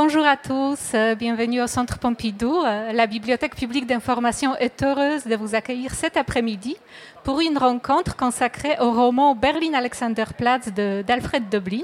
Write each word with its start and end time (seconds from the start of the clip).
bonjour 0.00 0.24
à 0.24 0.36
tous, 0.36 0.92
euh, 0.94 1.16
bienvenue 1.16 1.60
au 1.60 1.66
Centre 1.66 1.98
Pompidou. 1.98 2.62
Euh, 2.64 2.92
la 2.92 3.08
Bibliothèque 3.08 3.56
publique 3.56 3.84
d'information 3.84 4.54
est 4.54 4.80
heureuse 4.84 5.24
de 5.24 5.34
vous 5.34 5.56
accueillir 5.56 5.92
cet 5.92 6.16
après-midi 6.16 6.76
pour 7.24 7.40
une 7.40 7.58
rencontre 7.58 8.14
consacrée 8.14 8.76
au 8.78 8.92
roman 8.92 9.34
Berlin 9.34 9.74
Alexanderplatz 9.74 10.68
d'Alfred 10.68 11.48
Döblin. 11.48 11.82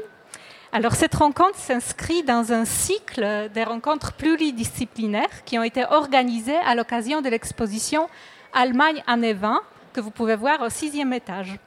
Alors 0.71 0.92
cette 0.92 1.16
rencontre 1.16 1.58
s'inscrit 1.58 2.22
dans 2.22 2.53
un 2.53 2.64
cycle 2.64 3.50
des 3.53 3.64
rencontres 3.64 4.12
pluridisciplinaires 4.12 5.42
qui 5.44 5.58
ont 5.58 5.64
été 5.64 5.84
organisées 5.84 6.60
à 6.64 6.76
l'occasion 6.76 7.20
de 7.20 7.28
l'exposition 7.28 8.08
Allemagne 8.52 9.02
année 9.08 9.32
20 9.32 9.60
que 9.92 10.00
vous 10.00 10.12
pouvez 10.12 10.36
voir 10.36 10.60
au 10.62 10.68
sixième 10.68 11.12
étage. 11.12 11.58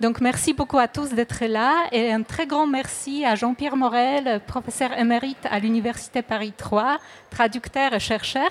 Donc 0.00 0.20
merci 0.20 0.52
beaucoup 0.52 0.78
à 0.78 0.88
tous 0.88 1.10
d'être 1.10 1.44
là 1.44 1.86
et 1.92 2.12
un 2.12 2.22
très 2.22 2.46
grand 2.46 2.66
merci 2.66 3.24
à 3.24 3.34
Jean-Pierre 3.34 3.76
Morel, 3.76 4.40
professeur 4.46 4.92
émérite 4.98 5.46
à 5.50 5.58
l'Université 5.58 6.22
Paris 6.22 6.52
3, 6.56 6.98
traducteur 7.30 7.92
et 7.92 8.00
chercheur, 8.00 8.50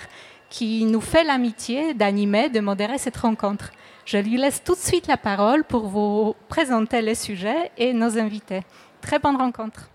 qui 0.49 0.85
nous 0.85 1.02
fait 1.02 1.23
l'amitié 1.23 1.94
d'animer, 1.94 2.49
de 2.49 2.59
modérer 2.59 2.98
cette 2.98 3.18
rencontre. 3.18 3.72
Je 4.05 4.18
lui 4.18 4.38
laisse 4.38 4.63
tout 4.63 4.76
de 4.76 4.80
suite 4.80 5.08
la 5.08 5.18
parole 5.18 5.63
pour 5.63 5.88
vous 5.88 6.35
présenter 6.48 7.02
les 7.02 7.16
sujets 7.16 7.71
et 7.77 7.94
nos 7.94 8.18
invités. 8.18 8.62
Très 9.02 9.20
bonne 9.20 9.35
rencontre. 9.35 9.90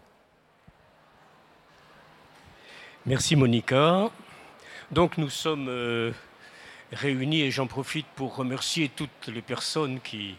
Merci 3.07 3.37
Monica. 3.37 4.11
Donc 4.91 5.17
nous 5.17 5.31
sommes 5.31 5.69
euh, 5.69 6.13
réunis 6.93 7.43
et 7.43 7.51
j'en 7.51 7.67
profite 7.67 8.07
pour 8.15 8.37
remercier 8.37 8.91
toutes 8.95 9.29
les 9.29 9.43
personnes 9.43 10.01
qui 10.01 10.37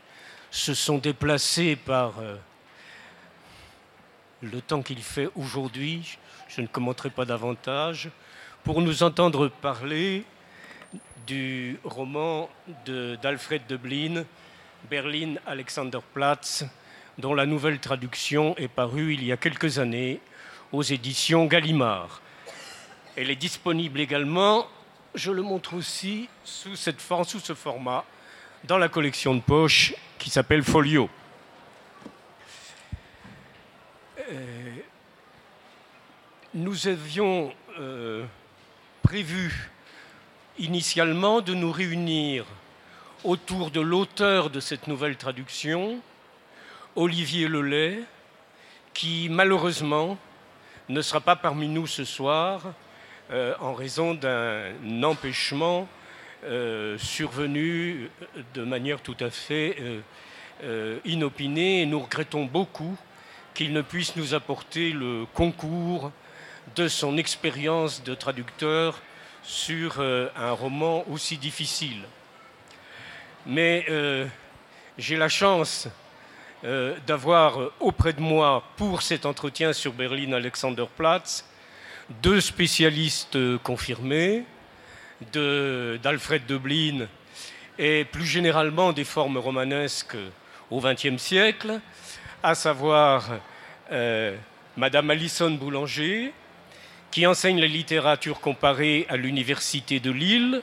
se 0.57 0.73
sont 0.73 0.97
déplacés 0.97 1.75
par 1.75 2.17
euh, 2.19 2.35
le 4.41 4.59
temps 4.59 4.81
qu'il 4.81 5.03
fait 5.03 5.29
aujourd'hui, 5.35 6.17
je 6.47 6.61
ne 6.61 6.67
commenterai 6.67 7.11
pas 7.11 7.25
davantage, 7.25 8.09
pour 8.63 8.81
nous 8.81 9.03
entendre 9.03 9.49
parler 9.49 10.25
du 11.27 11.79
roman 11.83 12.49
d'Alfred 13.21 13.61
de, 13.67 13.75
Döblin, 13.77 14.25
Berlin 14.89 15.35
Alexanderplatz, 15.45 16.65
dont 17.19 17.35
la 17.35 17.45
nouvelle 17.45 17.79
traduction 17.79 18.57
est 18.57 18.67
parue 18.67 19.13
il 19.13 19.23
y 19.23 19.31
a 19.31 19.37
quelques 19.37 19.77
années 19.77 20.19
aux 20.71 20.83
éditions 20.83 21.45
Gallimard. 21.45 22.19
Elle 23.15 23.29
est 23.29 23.35
disponible 23.35 23.99
également, 23.99 24.65
je 25.13 25.31
le 25.31 25.43
montre 25.43 25.75
aussi, 25.75 26.27
sous, 26.43 26.75
cette 26.75 26.99
sous 26.99 27.39
ce 27.39 27.53
format, 27.53 28.05
dans 28.67 28.77
la 28.77 28.89
collection 28.89 29.33
de 29.33 29.39
poche 29.39 29.93
qui 30.19 30.29
s'appelle 30.29 30.61
Folio. 30.61 31.09
Euh, 34.29 34.75
nous 36.53 36.87
avions 36.87 37.53
euh, 37.79 38.25
prévu 39.03 39.71
initialement 40.59 41.39
de 41.39 41.53
nous 41.53 41.71
réunir 41.71 42.45
autour 43.23 43.71
de 43.71 43.79
l'auteur 43.79 44.49
de 44.49 44.59
cette 44.59 44.87
nouvelle 44.87 45.15
traduction, 45.15 46.01
Olivier 46.97 47.47
Lelay, 47.47 48.01
qui 48.93 49.29
malheureusement 49.29 50.17
ne 50.89 51.01
sera 51.01 51.21
pas 51.21 51.37
parmi 51.37 51.69
nous 51.69 51.87
ce 51.87 52.03
soir 52.03 52.73
euh, 53.31 53.55
en 53.61 53.73
raison 53.73 54.13
d'un 54.13 55.03
empêchement 55.03 55.87
euh, 56.43 56.97
survenu 56.99 58.09
de 58.53 58.63
manière 58.63 59.01
tout 59.01 59.17
à 59.19 59.31
fait 59.31 59.75
euh, 59.79 60.01
euh, 60.63 60.99
inopinée 61.03 61.81
et 61.81 61.85
nous 61.87 61.99
regrettons 61.99 62.45
beaucoup 62.45 62.95
qu'il 63.55 63.73
ne 63.73 63.81
puisse 63.81 64.15
nous 64.15 64.35
apporter 64.35 64.91
le 64.91 65.25
concours 65.33 66.11
de 66.75 66.87
son 66.87 67.17
expérience 67.17 68.03
de 68.03 68.13
traducteur 68.13 69.01
sur 69.41 69.99
un 70.01 70.51
roman 70.51 71.05
aussi 71.09 71.37
difficile. 71.37 72.03
Mais 73.45 73.85
j'ai 74.97 75.15
la 75.15 75.29
chance 75.29 75.87
d'avoir 77.07 77.71
auprès 77.79 78.11
de 78.11 78.19
moi 78.19 78.63
pour 78.75 79.01
cet 79.01 79.25
entretien 79.25 79.71
sur 79.71 79.93
Berlin 79.93 80.33
Alexanderplatz 80.33 81.45
deux 82.21 82.41
spécialistes 82.41 83.57
confirmés, 83.63 84.43
d'Alfred 85.31 86.45
de, 86.45 86.53
Döblin 86.53 87.07
et 87.79 88.05
plus 88.05 88.25
généralement 88.25 88.93
des 88.93 89.03
formes 89.03 89.37
romanesques 89.37 90.17
au 90.69 90.81
XXe 90.81 91.17
siècle, 91.17 91.79
à 92.43 92.55
savoir 92.55 93.29
euh, 93.91 94.35
Madame 94.75 95.09
Alison 95.09 95.51
Boulanger, 95.51 96.33
qui 97.11 97.25
enseigne 97.25 97.59
la 97.59 97.67
littérature 97.67 98.39
comparée 98.39 99.05
à 99.09 99.17
l'Université 99.17 99.99
de 99.99 100.11
Lille, 100.11 100.61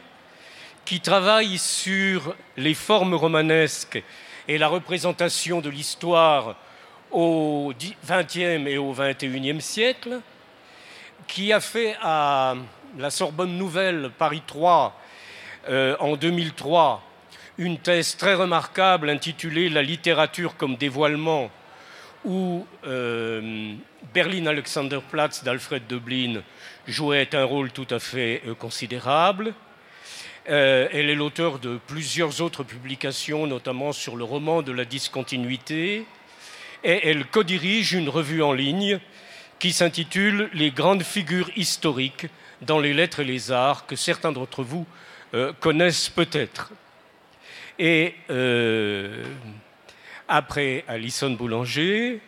qui 0.85 1.01
travaille 1.01 1.59
sur 1.59 2.35
les 2.57 2.75
formes 2.75 3.15
romanesques 3.15 4.03
et 4.47 4.59
la 4.59 4.69
représentation 4.69 5.61
de 5.61 5.71
l'histoire 5.71 6.57
au 7.11 7.73
XXe 8.07 8.67
et 8.67 8.77
au 8.77 8.93
XXIe 8.93 9.61
siècle, 9.61 10.21
qui 11.27 11.53
a 11.53 11.61
fait 11.61 11.97
à 12.03 12.55
la 12.99 13.11
Sorbonne 13.11 13.57
Nouvelle, 13.57 14.11
Paris 14.17 14.43
3, 14.47 15.01
euh, 15.69 15.97
en 15.99 16.17
2003, 16.17 17.03
une 17.59 17.79
thèse 17.79 18.17
très 18.17 18.35
remarquable 18.35 19.11
intitulée 19.11 19.69
La 19.69 19.83
littérature 19.83 20.57
comme 20.57 20.77
dévoilement, 20.77 21.51
où 22.25 22.67
euh, 22.87 23.75
Berlin 24.13 24.47
Alexanderplatz 24.47 25.45
d'Alfred 25.45 25.87
Döblin 25.87 26.43
jouait 26.87 27.35
un 27.35 27.45
rôle 27.45 27.71
tout 27.73 27.87
à 27.91 27.99
fait 27.99 28.43
euh, 28.47 28.55
considérable. 28.55 29.55
elle 30.47 31.11
est 31.11 31.15
l'auteur 31.15 31.59
de 31.59 31.79
plusieurs 31.87 32.41
autres 32.41 32.65
publications, 32.65 33.47
notamment 33.47 33.93
sur 33.93 34.17
le 34.17 34.25
roman 34.25 34.63
de 34.63 34.73
la 34.73 34.85
discontinuité, 34.85 36.07
et 36.85 37.09
elle 37.09 37.25
co-dirige 37.27 37.95
une 37.95 38.11
revue 38.11 38.43
en 38.43 38.53
ligne 38.53 39.01
qui 39.59 39.73
s'intitule 39.73 40.51
Les 40.53 40.71
grandes 40.71 41.03
figures 41.03 41.51
historiques 41.57 42.27
dans 42.63 42.79
les 42.81 42.95
lettres 42.95 43.21
et 43.21 43.25
les 43.25 43.53
arts 43.53 43.87
que 43.87 43.97
certains 43.97 44.33
d'entre 44.33 44.63
vous 44.63 44.87
euh, 45.35 45.53
connaissent 45.61 46.09
peut-être. 46.09 46.73
Et 47.79 48.15
euh, 48.31 49.25
après 50.29 50.85
Alison 50.87 51.31
Boulanger, 51.31 52.21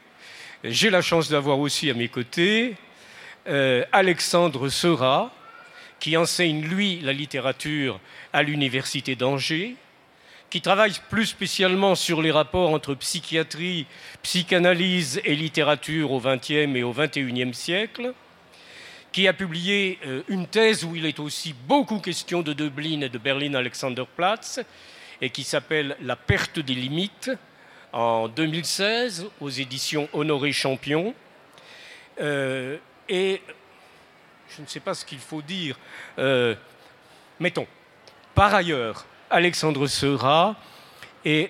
j'ai 0.64 0.90
la 0.90 1.02
chance 1.02 1.28
d'avoir 1.28 1.58
aussi 1.58 1.90
à 1.90 1.94
mes 1.94 2.08
côtés 2.08 2.76
euh, 3.48 3.84
Alexandre 3.92 4.68
Seurat, 4.68 5.32
qui 6.00 6.16
enseigne, 6.16 6.62
lui, 6.62 7.00
la 7.00 7.12
littérature 7.12 8.00
à 8.32 8.42
l'Université 8.42 9.14
d'Angers, 9.14 9.76
qui 10.50 10.60
travaille 10.60 10.94
plus 11.10 11.26
spécialement 11.26 11.94
sur 11.94 12.22
les 12.22 12.30
rapports 12.30 12.70
entre 12.70 12.94
psychiatrie, 12.94 13.86
psychanalyse 14.22 15.20
et 15.24 15.34
littérature 15.34 16.12
au 16.12 16.20
XXe 16.20 16.74
et 16.74 16.82
au 16.82 16.92
XXIe 16.92 17.54
siècle, 17.54 18.12
qui 19.16 19.26
a 19.28 19.32
publié 19.32 19.98
euh, 20.04 20.20
une 20.28 20.46
thèse 20.46 20.84
où 20.84 20.94
il 20.94 21.06
est 21.06 21.18
aussi 21.20 21.54
beaucoup 21.54 22.00
question 22.00 22.42
de 22.42 22.52
Dublin 22.52 23.00
et 23.00 23.08
de 23.08 23.16
Berlin 23.16 23.54
Alexanderplatz, 23.54 24.60
et 25.22 25.30
qui 25.30 25.42
s'appelle 25.42 25.96
La 26.02 26.16
perte 26.16 26.58
des 26.58 26.74
limites, 26.74 27.30
en 27.94 28.28
2016, 28.28 29.26
aux 29.40 29.48
éditions 29.48 30.06
Honoré 30.12 30.52
Champion. 30.52 31.14
Euh, 32.20 32.76
et 33.08 33.40
je 34.54 34.60
ne 34.60 34.66
sais 34.66 34.80
pas 34.80 34.92
ce 34.92 35.06
qu'il 35.06 35.20
faut 35.20 35.40
dire. 35.40 35.78
Euh, 36.18 36.54
mettons, 37.40 37.66
par 38.34 38.54
ailleurs, 38.54 39.06
Alexandre 39.30 39.86
Seurat 39.86 40.56
est 41.24 41.48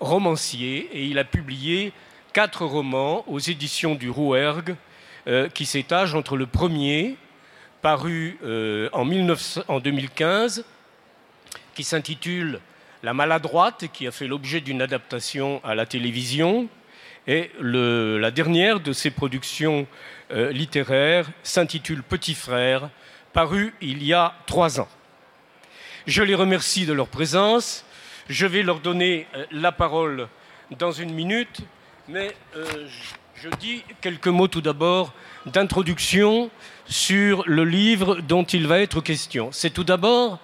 romancier 0.00 0.88
et 0.94 1.04
il 1.04 1.18
a 1.18 1.24
publié 1.24 1.92
quatre 2.32 2.64
romans 2.64 3.22
aux 3.28 3.38
éditions 3.38 3.96
du 3.96 4.08
Rouergue 4.08 4.76
euh, 5.28 5.48
qui 5.48 5.66
s'étage 5.66 6.16
entre 6.16 6.36
le 6.36 6.46
premier, 6.46 7.16
paru 7.80 8.38
euh, 8.42 8.88
en, 8.92 9.04
2015, 9.78 10.64
qui 11.76 11.84
s'intitule 11.84 12.58
La 13.04 13.14
maladroite, 13.14 13.84
qui 13.92 14.08
a 14.08 14.10
fait 14.10 14.26
l'objet 14.26 14.60
d'une 14.60 14.82
adaptation 14.82 15.60
à 15.62 15.76
la 15.76 15.86
télévision, 15.86 16.68
et 17.28 17.52
la 17.60 18.32
dernière 18.32 18.80
de 18.80 18.92
ses 18.92 19.12
productions 19.12 19.86
euh, 20.32 20.50
littéraires 20.50 21.30
s'intitule 21.44 22.02
Petit 22.02 22.34
frère, 22.34 22.90
paru 23.32 23.74
il 23.80 24.02
y 24.02 24.12
a 24.12 24.34
trois 24.46 24.80
ans. 24.80 24.88
Je 26.08 26.24
les 26.24 26.34
remercie 26.34 26.84
de 26.84 26.92
leur 26.92 27.06
présence. 27.06 27.84
Je 28.28 28.46
vais 28.46 28.64
leur 28.64 28.80
donner 28.80 29.28
la 29.52 29.70
parole 29.70 30.26
dans 30.78 30.90
une 30.90 31.14
minute, 31.14 31.60
mais 32.08 32.34
dis 33.60 33.82
quelques 34.00 34.28
mots 34.28 34.46
tout 34.46 34.60
d'abord 34.60 35.12
d'introduction 35.46 36.50
sur 36.86 37.42
le 37.46 37.64
livre 37.64 38.20
dont 38.20 38.44
il 38.44 38.68
va 38.68 38.78
être 38.80 39.00
question. 39.00 39.50
C'est 39.50 39.70
tout 39.70 39.82
d'abord, 39.82 40.38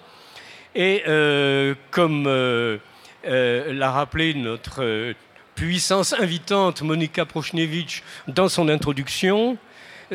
et 0.75 1.03
euh, 1.07 1.75
comme 1.91 2.25
euh, 2.27 2.77
euh, 3.25 3.73
l'a 3.73 3.91
rappelé 3.91 4.33
notre 4.33 5.13
puissance 5.55 6.13
invitante 6.13 6.81
Monika 6.81 7.25
Prochnevich 7.25 8.03
dans 8.27 8.49
son 8.49 8.69
introduction, 8.69 9.57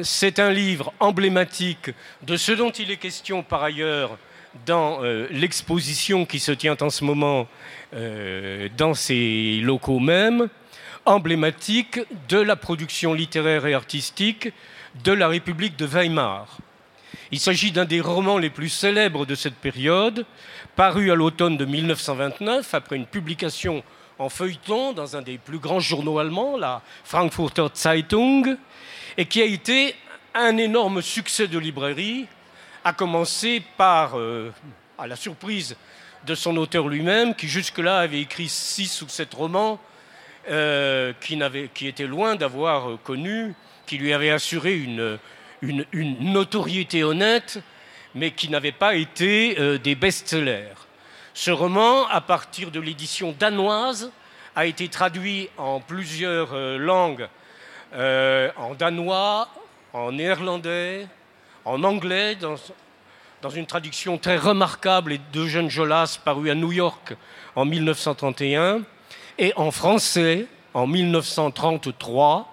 C'est 0.03 0.39
un 0.39 0.51
livre 0.51 0.93
emblématique 1.01 1.91
de 2.23 2.37
ce 2.37 2.53
dont 2.53 2.71
il 2.71 2.91
est 2.91 2.97
question 2.97 3.43
par 3.43 3.63
ailleurs 3.63 4.19
dans 4.67 5.01
l'exposition 5.31 6.27
qui 6.27 6.39
se 6.39 6.53
tient 6.53 6.77
en 6.81 6.91
ce 6.91 7.05
moment 7.05 7.47
dans 7.93 8.95
ces 8.95 9.61
locaux 9.63 10.01
mêmes, 10.01 10.49
emblématique 11.07 12.01
de 12.29 12.39
la 12.39 12.57
production 12.57 13.15
littéraire 13.15 13.67
et 13.67 13.75
artistique 13.75 14.53
de 15.03 15.13
la 15.13 15.29
République 15.29 15.77
de 15.77 15.87
Weimar. 15.87 16.59
Il 17.31 17.41
s'agit 17.41 17.73
d'un 17.73 17.85
des 17.85 18.01
romans 18.01 18.39
les 18.39 18.51
plus 18.51 18.69
célèbres 18.69 19.27
de 19.27 19.35
cette 19.35 19.57
période, 19.57 20.25
paru 20.77 21.11
à 21.11 21.15
l'automne 21.15 21.57
de 21.57 21.65
1929 21.65 22.75
après 22.75 22.97
une 22.97 23.07
publication 23.07 23.83
en 24.19 24.29
feuilleton 24.29 24.93
dans 24.93 25.17
un 25.17 25.23
des 25.23 25.39
plus 25.39 25.59
grands 25.59 25.81
journaux 25.81 26.19
allemands, 26.19 26.57
la 26.57 26.83
Frankfurter 27.05 27.67
Zeitung, 27.75 28.57
et 29.17 29.27
qui 29.27 29.43
a 29.43 29.45
été 29.45 29.95
un 30.35 30.57
énorme 30.57 31.03
succès 31.03 31.49
de 31.49 31.59
librairie, 31.59 32.27
à 32.85 32.93
commencer 32.93 33.63
par, 33.77 34.19
euh, 34.19 34.53
à 34.99 35.07
la 35.07 35.17
surprise 35.17 35.77
de 36.27 36.35
son 36.35 36.57
auteur 36.57 36.89
lui-même, 36.89 37.35
qui 37.35 37.49
jusque-là 37.49 38.01
avait 38.01 38.21
écrit 38.21 38.49
six 38.49 39.03
ou 39.03 39.09
sept 39.09 39.33
romans, 39.35 39.81
euh, 40.51 41.13
qui, 41.21 41.87
était 41.87 42.07
loin 42.07 42.37
d'avoir 42.37 43.01
connu, 43.03 43.55
qui 43.87 43.99
lui 43.99 44.13
avait 44.13 44.31
assuré 44.31 44.77
une, 44.77 45.19
notoriété 46.21 47.05
honnête, 47.05 47.61
mais 48.15 48.31
qui 48.31 48.49
n'avait 48.49 48.73
pas 48.73 48.95
été 48.95 49.57
euh, 49.59 49.79
des 49.79 49.95
best-sellers. 49.95 50.75
Ce 51.33 51.51
roman, 51.51 52.07
à 52.09 52.21
partir 52.21 52.71
de 52.71 52.79
l'édition 52.79 53.35
danoise, 53.39 54.13
a 54.57 54.67
été 54.67 54.89
traduit 54.89 55.49
en 55.59 55.81
plusieurs 55.81 56.55
euh, 56.55 56.79
langues, 56.79 57.29
euh, 57.95 58.51
en 58.57 58.75
danois, 58.75 59.49
en 59.93 60.13
néerlandais, 60.13 61.07
en 61.65 61.83
anglais, 61.83 62.37
dans, 62.37 62.57
une 63.51 63.67
traduction 63.67 64.17
très 64.17 64.37
remarquable 64.37 65.19
d'Eugène 65.33 65.69
Jolas 65.69 66.19
paru 66.25 66.51
à 66.51 66.55
New 66.55 66.73
York 66.73 67.15
en 67.57 67.65
1931, 67.65 68.83
et 69.39 69.53
en 69.57 69.71
français 69.71 70.47
en 70.75 70.87
1933, 70.87 72.53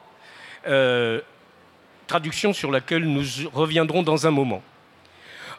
euh, 0.68 1.22
traduction 2.07 2.54
sur 2.54 2.72
laquelle 2.72 3.06
nous 3.06 3.24
reviendrons 3.51 4.04
dans 4.04 4.28
un 4.28 4.31
moment. 4.31 4.62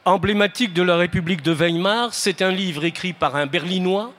Emblématique 0.05 0.73
de 0.73 0.83
la 0.83 0.97
République 0.97 1.43
de 1.43 1.53
Weimar, 1.53 2.13
c'est 2.13 2.43
un 2.43 2.51
livre 2.51 2.85
écrit 2.85 3.13
par 3.13 3.37
un 3.37 3.47
Berlinois, 3.47 4.13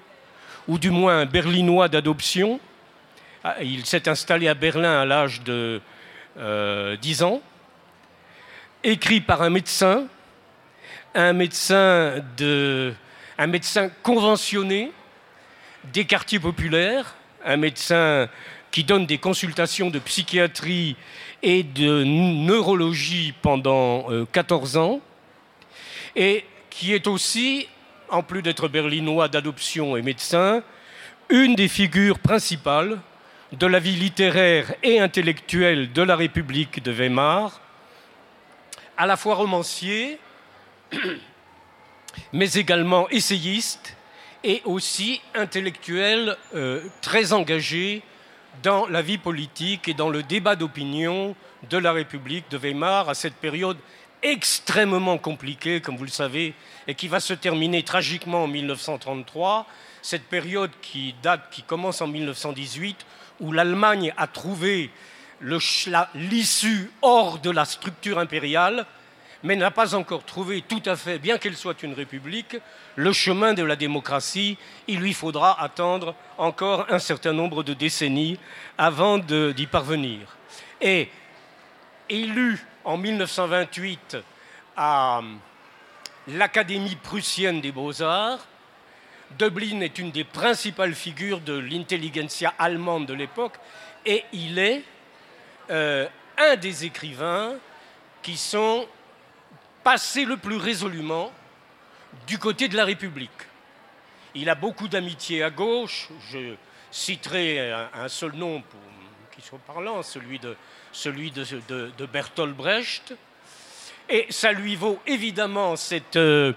ou 0.67 0.77
du 0.77 0.91
moins 0.91 1.19
un 1.19 1.25
Berlinois 1.25 1.89
d'adoption. 1.89 2.59
Ah, 3.43 3.55
il 3.61 3.85
s'est 3.85 4.07
installé 4.07 4.47
à 4.47 4.53
Berlin 4.53 5.01
à 5.01 5.05
l'âge 5.05 5.41
de 5.43 5.81
10 6.35 6.41
euh, 6.41 7.25
ans. 7.25 7.41
Écrit 8.83 9.21
par 9.21 9.41
un 9.41 9.49
médecin, 9.49 10.05
un 11.15 11.33
médecin, 11.33 12.15
de, 12.37 12.93
un 13.37 13.47
médecin 13.47 13.89
conventionné 14.01 14.91
des 15.91 16.05
quartiers 16.05 16.39
populaires, 16.39 17.15
un 17.45 17.57
médecin 17.57 18.29
qui 18.71 18.83
donne 18.83 19.05
des 19.05 19.17
consultations 19.17 19.89
de 19.89 19.99
psychiatrie 19.99 20.95
et 21.41 21.63
de 21.63 22.03
neurologie 22.03 23.33
pendant 23.41 24.07
14 24.31 24.77
euh, 24.77 24.79
ans 24.79 25.01
et 26.15 26.45
qui 26.69 26.93
est 26.93 27.07
aussi, 27.07 27.67
en 28.09 28.23
plus 28.23 28.41
d'être 28.41 28.67
berlinois 28.67 29.27
d'adoption 29.27 29.95
et 29.95 30.01
médecin, 30.01 30.63
une 31.29 31.55
des 31.55 31.67
figures 31.67 32.19
principales 32.19 32.99
de 33.51 33.67
la 33.67 33.79
vie 33.79 33.95
littéraire 33.95 34.73
et 34.81 34.99
intellectuelle 34.99 35.91
de 35.91 36.01
la 36.01 36.15
République 36.15 36.81
de 36.81 36.91
Weimar, 36.91 37.61
à 38.97 39.05
la 39.05 39.17
fois 39.17 39.35
romancier, 39.35 40.19
mais 42.33 42.51
également 42.53 43.07
essayiste 43.09 43.92
et 44.43 44.61
aussi 44.65 45.21
intellectuel 45.35 46.35
euh, 46.53 46.81
très 47.01 47.33
engagé 47.33 48.03
dans 48.61 48.85
la 48.87 49.01
vie 49.01 49.17
politique 49.17 49.87
et 49.87 49.93
dans 49.93 50.09
le 50.09 50.21
débat 50.21 50.55
d'opinion 50.55 51.35
de 51.69 51.77
la 51.77 51.91
République 51.91 52.49
de 52.51 52.57
Weimar 52.57 53.09
à 53.09 53.13
cette 53.13 53.35
période 53.35 53.77
extrêmement 54.21 55.17
compliqué, 55.17 55.81
comme 55.81 55.97
vous 55.97 56.05
le 56.05 56.09
savez, 56.09 56.53
et 56.87 56.95
qui 56.95 57.07
va 57.07 57.19
se 57.19 57.33
terminer 57.33 57.83
tragiquement 57.83 58.43
en 58.43 58.47
1933, 58.47 59.67
cette 60.01 60.23
période 60.23 60.71
qui 60.81 61.13
date, 61.21 61.49
qui 61.51 61.61
commence 61.63 62.01
en 62.01 62.07
1918, 62.07 63.05
où 63.41 63.51
l'Allemagne 63.51 64.13
a 64.17 64.27
trouvé 64.27 64.91
l'issue 66.15 66.89
hors 67.01 67.39
de 67.39 67.49
la 67.49 67.65
structure 67.65 68.17
impériale, 68.17 68.85
mais 69.43 69.57
n'a 69.57 69.71
pas 69.71 69.93
encore 69.93 70.23
trouvé 70.23 70.61
tout 70.61 70.81
à 70.85 70.95
fait, 70.95 71.19
bien 71.19 71.37
qu'elle 71.37 71.57
soit 71.57 71.83
une 71.83 71.93
république, 71.93 72.57
le 72.95 73.11
chemin 73.11 73.53
de 73.53 73.63
la 73.63 73.75
démocratie. 73.75 74.57
Il 74.87 74.99
lui 74.99 75.13
faudra 75.13 75.61
attendre 75.61 76.15
encore 76.37 76.85
un 76.89 76.99
certain 76.99 77.33
nombre 77.33 77.61
de 77.61 77.73
décennies 77.73 78.39
avant 78.77 79.17
d'y 79.17 79.67
parvenir. 79.67 80.37
Et 80.81 81.09
élu 82.09 82.65
en 82.85 82.97
1928 82.97 84.17
à 84.77 85.21
l'Académie 86.27 86.95
prussienne 86.95 87.59
des 87.59 87.71
beaux-arts. 87.71 88.47
Dublin 89.37 89.81
est 89.81 89.97
une 89.97 90.11
des 90.11 90.23
principales 90.23 90.93
figures 90.93 91.41
de 91.41 91.57
l'intelligentsia 91.57 92.53
allemande 92.59 93.07
de 93.07 93.13
l'époque 93.13 93.55
et 94.05 94.23
il 94.31 94.59
est 94.59 94.83
euh, 95.69 96.07
un 96.37 96.55
des 96.55 96.85
écrivains 96.85 97.55
qui 98.21 98.37
sont 98.37 98.87
passés 99.83 100.25
le 100.25 100.37
plus 100.37 100.57
résolument 100.57 101.31
du 102.27 102.37
côté 102.37 102.67
de 102.67 102.77
la 102.77 102.85
République. 102.85 103.29
Il 104.35 104.49
a 104.49 104.55
beaucoup 104.55 104.87
d'amitié 104.87 105.43
à 105.43 105.49
gauche. 105.49 106.09
Je 106.31 106.55
citerai 106.91 107.71
un, 107.71 108.07
seul 108.07 108.33
nom 108.33 108.61
pour, 108.61 108.79
qui 109.35 109.41
soit 109.41 109.59
parlant, 109.59 110.01
celui 110.01 110.39
de 110.39 112.05
Bertolt 112.11 112.55
Brecht. 112.55 113.13
Et 114.09 114.27
ça 114.29 114.51
lui 114.51 114.75
vaut 114.75 114.99
évidemment 115.07 115.75
cette, 115.75 116.17
euh, 116.17 116.53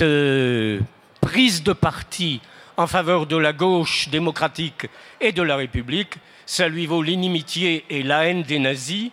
euh, 0.00 0.80
prise 1.20 1.62
de 1.62 1.72
parti 1.72 2.40
en 2.76 2.86
faveur 2.86 3.26
de 3.26 3.36
la 3.36 3.52
gauche 3.52 4.08
démocratique 4.08 4.86
et 5.20 5.32
de 5.32 5.42
la 5.42 5.56
République. 5.56 6.14
Ça 6.46 6.68
lui 6.68 6.86
vaut 6.86 7.02
l'inimitié 7.02 7.84
et 7.90 8.02
la 8.02 8.26
haine 8.26 8.42
des 8.42 8.58
nazis. 8.58 9.10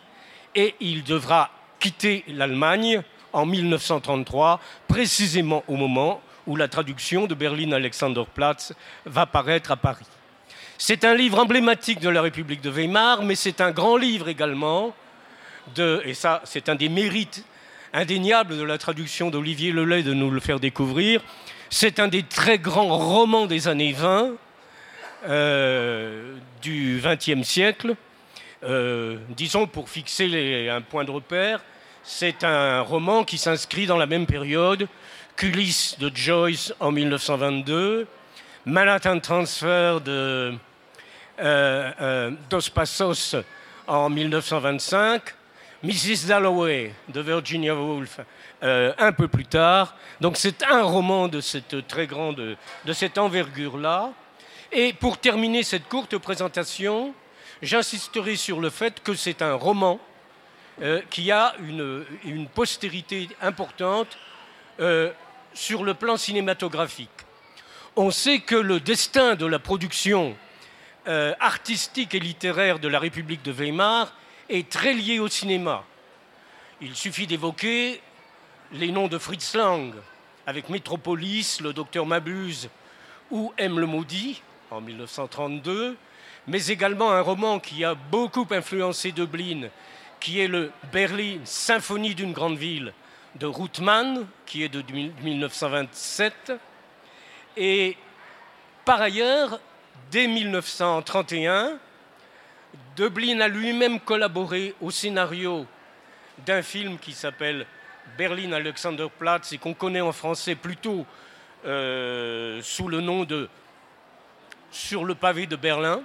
Et 0.53 0.75
il 0.79 1.03
devra 1.03 1.51
quitter 1.85 2.23
l'Allemagne 2.29 3.03
en 3.31 3.45
1933, 3.45 4.59
précisément 4.87 5.63
au 5.67 5.75
moment 5.75 6.19
où 6.47 6.55
la 6.55 6.67
traduction 6.67 7.27
de 7.27 7.35
Berlin 7.35 7.73
Alexanderplatz 7.73 8.73
va 9.05 9.27
paraître 9.27 9.69
à 9.69 9.75
Paris. 9.75 10.07
C'est 10.79 11.05
un 11.05 11.13
livre 11.13 11.37
emblématique 11.37 11.99
de 11.99 12.09
la 12.09 12.23
République 12.23 12.61
de 12.61 12.71
Weimar, 12.71 13.21
mais 13.21 13.35
c'est 13.35 13.61
un 13.61 13.69
grand 13.69 13.97
livre 13.97 14.29
également, 14.29 14.95
et 15.77 16.15
ça 16.15 16.41
c'est 16.43 16.69
un 16.69 16.75
des 16.75 16.89
mérites 16.89 17.45
indéniables 17.93 18.57
de 18.57 18.63
la 18.63 18.79
traduction 18.79 19.29
d'Olivier 19.29 19.71
Lelay 19.71 20.01
de 20.01 20.15
nous 20.15 20.31
le 20.31 20.39
faire 20.39 20.59
découvrir. 20.59 21.21
C'est 21.69 21.99
un 21.99 22.07
des 22.07 22.23
très 22.23 22.57
grands 22.57 22.97
romans 22.97 23.45
des 23.45 23.67
années 23.67 23.93
20 23.93 24.31
euh, 25.27 26.35
du 26.63 26.99
XXe 27.03 27.47
siècle. 27.47 27.95
Euh, 28.63 29.17
disons 29.29 29.67
pour 29.67 29.87
fixer 29.87 30.67
un 30.69 30.81
point 30.81 31.03
de 31.03 31.11
repère, 31.11 31.61
c'est 32.05 32.43
un 32.43 32.81
roman 32.81 33.23
qui 33.23 33.39
s'inscrit 33.39 33.87
dans 33.87 33.97
la 33.97 34.05
même 34.05 34.27
période 34.27 34.87
qu'Ulysse 35.35 35.97
de 35.97 36.11
Joyce 36.15 36.71
en 36.79 36.91
1922, 36.91 38.07
Manhattan 38.65 39.19
Transfer 39.19 39.99
de 40.01 40.53
euh, 41.39 41.91
euh, 41.99 42.31
Dos 42.47 42.69
Passos 42.73 43.35
en 43.87 44.09
1925, 44.09 45.23
Mrs. 45.81 46.27
Dalloway 46.27 46.93
de 47.09 47.21
Virginia 47.21 47.75
Woolf 47.75 48.19
euh, 48.61 48.93
un 48.99 49.11
peu 49.11 49.27
plus 49.27 49.45
tard. 49.45 49.95
Donc 50.21 50.37
c'est 50.37 50.63
un 50.63 50.83
roman 50.83 51.27
de 51.27 51.41
cette 51.41 51.87
très 51.87 52.05
grande, 52.05 52.55
de 52.85 52.93
cette 52.93 53.17
envergure-là. 53.17 54.11
Et 54.71 54.93
pour 54.93 55.17
terminer 55.17 55.63
cette 55.63 55.89
courte 55.89 56.17
présentation, 56.19 57.15
j'insisterai 57.63 58.35
sur 58.35 58.59
le 58.59 58.69
fait 58.69 59.01
que 59.01 59.15
c'est 59.15 59.41
un 59.41 59.55
roman 59.55 59.99
qui 61.09 61.31
a 61.31 61.55
une, 61.59 62.47
postérité 62.53 63.29
importante 63.41 64.17
sur 65.53 65.83
le 65.83 65.93
plan 65.93 66.17
cinématographique. 66.17 67.09
On 67.95 68.11
sait 68.11 68.39
que 68.39 68.55
le 68.55 68.81
destin 68.81 69.35
de 69.35 69.45
la 69.45 69.57
production 69.57 70.35
euh, 71.07 71.33
artistique 71.39 72.15
et 72.15 72.19
littéraire 72.19 72.79
de 72.79 72.87
la 72.87 72.99
République 72.99 73.43
de 73.43 73.51
Weimar 73.51 74.11
est 74.49 74.69
très 74.69 74.93
lié 74.93 75.19
au 75.19 75.27
cinéma. 75.27 75.83
Il 76.81 76.95
suffit 76.95 77.27
d'évoquer 77.27 78.01
les 78.71 78.91
noms 78.91 79.07
de 79.07 79.19
Fritz 79.19 79.53
Lang, 79.55 79.93
avec 80.47 80.67
Métropolis, 80.69 81.61
le 81.61 81.73
docteur 81.73 82.05
Mabuse 82.05 82.69
ou 83.31 83.53
M. 83.57 83.79
le 83.79 83.85
Maudit 83.85 84.41
en 84.71 84.81
1932, 84.81 85.95
mais 86.47 86.65
également 86.67 87.11
un 87.11 87.21
roman 87.21 87.59
qui 87.59 87.85
a 87.85 87.93
beaucoup 87.93 88.47
influencé 88.49 89.11
Dublin 89.11 89.69
qui 90.19 90.39
est 90.39 90.47
le 90.47 90.71
Berlin 90.91 91.39
Symphonie 91.43 92.15
d'une 92.15 92.33
grande 92.33 92.57
ville 92.57 92.93
de 93.35 93.45
Routmann, 93.45 94.25
qui 94.45 94.63
est 94.63 94.69
de 94.69 94.81
1927. 94.81 96.53
Et 97.57 97.97
par 98.85 99.01
ailleurs, 99.01 99.59
dès 100.11 100.27
1931, 100.27 101.77
Dublin 102.95 103.41
a 103.41 103.47
lui-même 103.47 103.99
collaboré 103.99 104.73
au 104.81 104.91
scénario 104.91 105.65
d'un 106.45 106.61
film 106.61 106.97
qui 106.97 107.13
s'appelle 107.13 107.65
Berlin 108.17 108.51
Alexanderplatz 108.53 109.53
et 109.53 109.57
qu'on 109.57 109.73
connaît 109.73 110.01
en 110.01 110.11
français 110.11 110.55
plutôt 110.55 111.05
euh, 111.65 112.61
sous 112.61 112.87
le 112.87 113.01
nom 113.01 113.23
de 113.23 113.49
Sur 114.71 115.05
le 115.05 115.15
pavé 115.15 115.47
de 115.47 115.55
Berlin. 115.55 116.03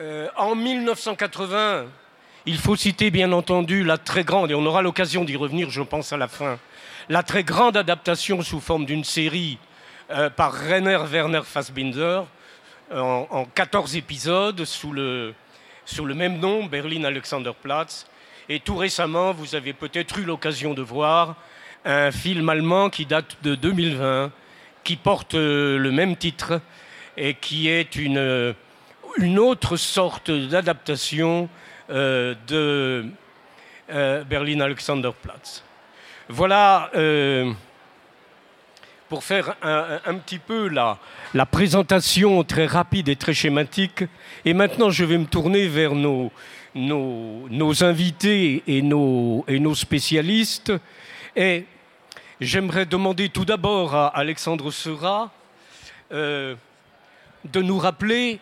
Euh, 0.00 0.28
en 0.36 0.54
1980, 0.54 1.86
il 2.46 2.58
faut 2.58 2.76
citer 2.76 3.10
bien 3.10 3.32
entendu 3.32 3.84
la 3.84 3.98
très 3.98 4.24
grande, 4.24 4.50
et 4.50 4.54
on 4.54 4.64
aura 4.64 4.82
l'occasion 4.82 5.24
d'y 5.24 5.36
revenir, 5.36 5.70
je 5.70 5.82
pense, 5.82 6.12
à 6.12 6.16
la 6.16 6.28
fin, 6.28 6.58
la 7.08 7.22
très 7.22 7.44
grande 7.44 7.76
adaptation 7.76 8.42
sous 8.42 8.60
forme 8.60 8.86
d'une 8.86 9.04
série 9.04 9.58
euh, 10.10 10.30
par 10.30 10.52
Rainer 10.52 10.98
Werner 11.10 11.42
Fassbinder 11.44 12.22
en, 12.92 13.46
14 13.54 13.96
épisodes 13.96 14.64
sous 14.64 14.92
le, 14.92 15.34
même 16.14 16.38
nom, 16.38 16.64
Berlin 16.64 17.04
Alexanderplatz. 17.04 18.06
Et 18.48 18.58
tout 18.58 18.76
récemment, 18.76 19.32
vous 19.32 19.54
avez 19.54 19.72
peut-être 19.72 20.18
eu 20.18 20.24
l'occasion 20.24 20.74
de 20.74 20.82
voir 20.82 21.36
un 21.84 22.10
film 22.10 22.48
allemand 22.48 22.90
qui 22.90 23.06
date 23.06 23.36
de 23.42 23.54
2020, 23.54 24.32
qui 24.82 24.96
porte 24.96 25.34
euh, 25.34 25.78
le 25.78 25.92
même 25.92 26.16
titre 26.16 26.60
et 27.16 27.34
qui 27.34 27.68
est 27.68 27.94
une 27.96 28.54
autre 29.38 29.76
sorte 29.76 30.30
d'adaptation 30.30 31.48
euh, 31.90 32.34
de 32.46 33.06
euh, 33.90 34.24
Berlin 34.24 34.60
Alexanderplatz. 34.60 35.64
Voilà 36.28 36.90
pour 39.10 39.24
faire 39.24 39.56
un, 39.62 40.14
petit 40.18 40.38
peu 40.38 40.68
la, 40.68 40.96
présentation 41.46 42.44
très 42.44 42.66
rapide 42.66 43.08
et 43.08 43.16
très 43.16 43.34
schématique. 43.34 44.04
Et 44.44 44.54
maintenant, 44.54 44.90
je 44.90 45.04
vais 45.04 45.18
me 45.18 45.24
tourner 45.24 45.66
vers 45.66 45.96
nos, 45.96 46.30
invités 47.82 48.62
et 48.68 48.82
nos, 48.82 49.74
spécialistes. 49.74 50.72
Et 51.34 51.64
j'aimerais 52.40 52.86
demander 52.86 53.30
tout 53.30 53.44
d'abord 53.44 53.96
à 53.96 54.06
Alexandre 54.16 54.70
Seurat 54.70 55.32
euh, 56.12 56.54
de 57.44 57.62
nous 57.62 57.78
rappeler 57.78 58.38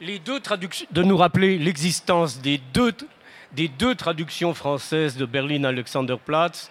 de 0.00 1.02
nous 1.02 1.16
rappeler 1.16 1.58
l'existence 1.58 2.40
des 2.40 2.60
deux, 2.72 3.94
traductions 3.94 4.54
françaises 4.54 5.16
de 5.16 5.24
Berlin 5.24 5.64
Alexanderplatz 5.64 6.70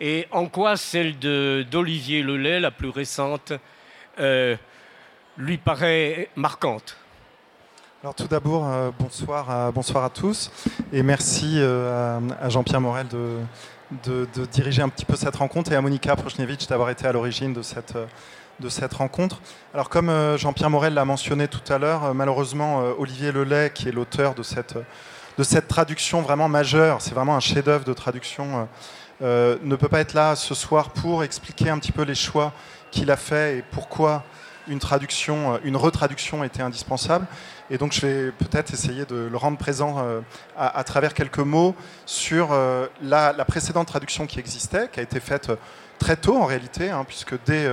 et 0.00 0.26
en 0.30 0.46
quoi 0.46 0.76
celle 0.76 1.18
d'Olivier 1.18 2.22
Lelay, 2.22 2.60
la 2.60 2.70
plus 2.70 2.88
récente, 2.88 3.52
euh, 4.18 4.56
lui 5.36 5.58
paraît 5.58 6.30
marquante. 6.36 6.96
Alors 8.02 8.14
tout 8.14 8.28
d'abord, 8.28 8.66
euh, 8.66 8.90
bonsoir, 8.98 9.50
à, 9.50 9.70
bonsoir 9.70 10.04
à 10.04 10.10
tous 10.10 10.50
et 10.90 11.02
merci 11.02 11.56
euh, 11.58 12.18
à, 12.40 12.48
Jean-Pierre 12.48 12.80
Morel 12.80 13.06
de, 13.08 13.36
de, 14.04 14.46
diriger 14.46 14.80
un 14.80 14.88
petit 14.88 15.04
peu 15.04 15.16
cette 15.16 15.36
rencontre 15.36 15.72
et 15.72 15.76
à 15.76 15.82
Monica 15.82 16.16
Prochniewicz 16.16 16.66
d'avoir 16.66 16.88
été 16.88 17.06
à 17.06 17.12
l'origine 17.12 17.52
de 17.52 17.60
cette, 17.60 17.94
de 18.60 18.68
cette 18.68 18.94
rencontre. 18.94 19.40
Alors 19.74 19.88
comme 19.88 20.10
Jean-Pierre 20.36 20.70
Morel 20.70 20.94
l'a 20.94 21.04
mentionné 21.04 21.48
tout 21.48 21.72
à 21.72 21.78
l'heure, 21.78 22.14
malheureusement 22.14 22.82
Olivier 22.98 23.32
Lelay, 23.32 23.70
qui 23.74 23.88
est 23.88 23.92
l'auteur 23.92 24.34
de 24.34 24.42
cette, 24.42 24.76
de 25.38 25.42
cette 25.42 25.68
traduction 25.68 26.22
vraiment 26.22 26.48
majeure, 26.48 27.00
c'est 27.00 27.14
vraiment 27.14 27.36
un 27.36 27.40
chef-d'œuvre 27.40 27.84
de 27.84 27.92
traduction 27.92 28.68
euh, 29.22 29.58
ne 29.62 29.76
peut 29.76 29.88
pas 29.88 30.00
être 30.00 30.14
là 30.14 30.34
ce 30.34 30.54
soir 30.54 30.90
pour 30.90 31.22
expliquer 31.22 31.68
un 31.68 31.78
petit 31.78 31.92
peu 31.92 32.02
les 32.02 32.14
choix 32.14 32.54
qu'il 32.90 33.10
a 33.10 33.16
fait 33.16 33.58
et 33.58 33.64
pourquoi 33.70 34.24
une 34.66 34.78
traduction, 34.78 35.54
euh, 35.54 35.58
une 35.62 35.76
retraduction 35.76 36.42
était 36.42 36.62
indispensable. 36.62 37.26
Et 37.68 37.76
donc 37.76 37.92
je 37.92 38.00
vais 38.00 38.32
peut-être 38.32 38.72
essayer 38.72 39.04
de 39.04 39.28
le 39.30 39.36
rendre 39.36 39.58
présent 39.58 39.96
euh, 39.98 40.20
à, 40.56 40.82
travers 40.84 41.12
quelques 41.12 41.38
mots 41.38 41.74
sur 42.06 42.56
la, 43.02 43.44
précédente 43.46 43.88
traduction 43.88 44.26
qui 44.26 44.38
existait, 44.38 44.88
qui 44.90 45.00
a 45.00 45.02
été 45.02 45.20
faite 45.20 45.52
très 45.98 46.16
tôt 46.16 46.38
en 46.38 46.46
réalité, 46.46 46.90
hein, 46.90 47.04
puisque 47.06 47.34
dès 47.44 47.68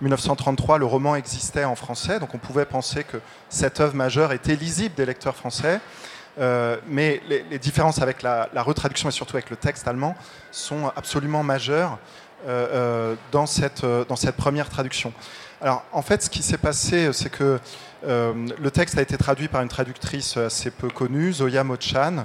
1933 0.00 0.78
le 0.78 0.86
roman 0.86 1.14
existait 1.14 1.64
en 1.64 1.74
français, 1.74 2.18
donc 2.20 2.34
on 2.34 2.38
pouvait 2.38 2.64
penser 2.64 3.04
que 3.04 3.18
cette 3.48 3.80
œuvre 3.80 3.94
majeure 3.94 4.32
était 4.32 4.56
lisible 4.56 4.94
des 4.94 5.06
lecteurs 5.06 5.36
français. 5.36 5.80
Euh, 6.38 6.76
mais 6.86 7.20
les, 7.28 7.58
différences 7.58 8.00
avec 8.00 8.22
la, 8.22 8.48
retraduction 8.56 9.08
et 9.08 9.12
surtout 9.12 9.36
avec 9.36 9.50
le 9.50 9.56
texte 9.56 9.88
allemand 9.88 10.14
sont 10.50 10.90
absolument 10.96 11.42
majeures 11.42 11.98
euh, 12.46 12.68
euh, 12.72 13.14
dans, 13.32 13.46
cette, 13.46 14.36
première 14.36 14.68
traduction. 14.68 15.12
Alors 15.60 15.84
en 15.92 16.02
fait, 16.02 16.22
ce 16.22 16.30
qui 16.30 16.42
s'est 16.42 16.58
passé, 16.58 17.12
c'est 17.12 17.30
que 17.30 17.58
le 18.02 18.70
texte 18.70 18.96
a 18.96 19.02
été 19.02 19.18
traduit 19.18 19.48
par 19.48 19.60
une 19.60 19.68
traductrice 19.68 20.38
assez 20.38 20.70
peu 20.70 20.88
connue, 20.88 21.34
Zoya 21.34 21.64
Mochan, 21.64 22.24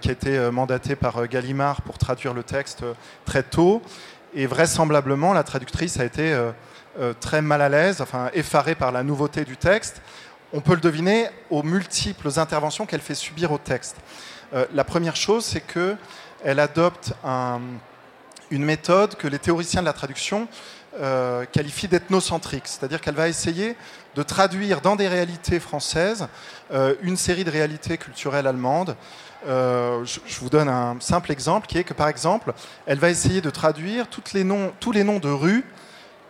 qui 0.00 0.08
a 0.08 0.12
été 0.12 0.50
mandatée 0.50 0.96
par 0.96 1.28
Gallimard 1.28 1.82
pour 1.82 1.98
traduire 1.98 2.32
le 2.32 2.42
texte 2.42 2.82
très 3.26 3.42
tôt. 3.42 3.82
Et 4.34 4.46
vraisemblablement, 4.46 5.34
la 5.34 5.42
traductrice 5.42 6.00
a 6.00 6.06
été 6.06 6.34
très 7.20 7.40
mal 7.40 7.62
à 7.62 7.68
l'aise, 7.68 8.00
enfin 8.00 8.30
effarée 8.34 8.74
par 8.74 8.92
la 8.92 9.02
nouveauté 9.02 9.44
du 9.44 9.56
texte 9.56 10.02
on 10.52 10.60
peut 10.60 10.74
le 10.74 10.80
deviner 10.80 11.28
aux 11.50 11.62
multiples 11.62 12.28
interventions 12.36 12.86
qu'elle 12.86 13.00
fait 13.00 13.14
subir 13.14 13.52
au 13.52 13.58
texte. 13.58 13.96
Euh, 14.54 14.66
la 14.74 14.84
première 14.84 15.16
chose, 15.16 15.44
c'est 15.44 15.62
qu'elle 15.62 16.60
adopte 16.60 17.14
une 18.50 18.64
méthode 18.64 19.14
que 19.16 19.28
les 19.28 19.38
théoriciens 19.38 19.80
de 19.80 19.86
la 19.86 19.94
traduction 19.94 20.46
euh, 21.00 21.46
qualifient 21.50 21.88
d'ethnocentrique, 21.88 22.64
c'est-à-dire 22.66 23.00
qu'elle 23.00 23.14
va 23.14 23.28
essayer 23.28 23.76
de 24.14 24.22
traduire 24.22 24.82
dans 24.82 24.94
des 24.94 25.08
réalités 25.08 25.58
françaises 25.58 26.28
euh, 26.70 26.94
une 27.00 27.16
série 27.16 27.44
de 27.44 27.50
réalités 27.50 27.96
culturelles 27.96 28.46
allemandes. 28.46 28.94
je, 29.46 30.38
vous 30.38 30.50
donne 30.50 30.68
un 30.68 30.96
simple 31.00 31.32
exemple 31.32 31.66
qui 31.66 31.78
est 31.78 31.84
que, 31.84 31.94
par 31.94 32.08
exemple, 32.08 32.52
elle 32.84 32.98
va 32.98 33.08
essayer 33.08 33.40
de 33.40 33.48
traduire 33.48 34.06
tous 34.08 34.34
les 34.34 34.44
noms 34.44 35.18
de 35.18 35.30
rues 35.30 35.64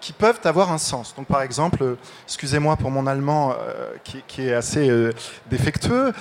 qui 0.02 0.12
peuvent 0.12 0.40
avoir 0.42 0.72
un 0.72 0.78
sens. 0.78 1.14
Donc, 1.14 1.28
par 1.28 1.42
exemple, 1.42 1.82
euh, 1.82 1.96
excusez-moi 2.24 2.76
pour 2.76 2.90
mon 2.90 3.06
allemand 3.06 3.52
euh, 3.52 3.92
qui, 4.02 4.42
est 4.42 4.52
assez 4.52 4.90
euh, 4.90 5.12
défectueux, 5.48 6.12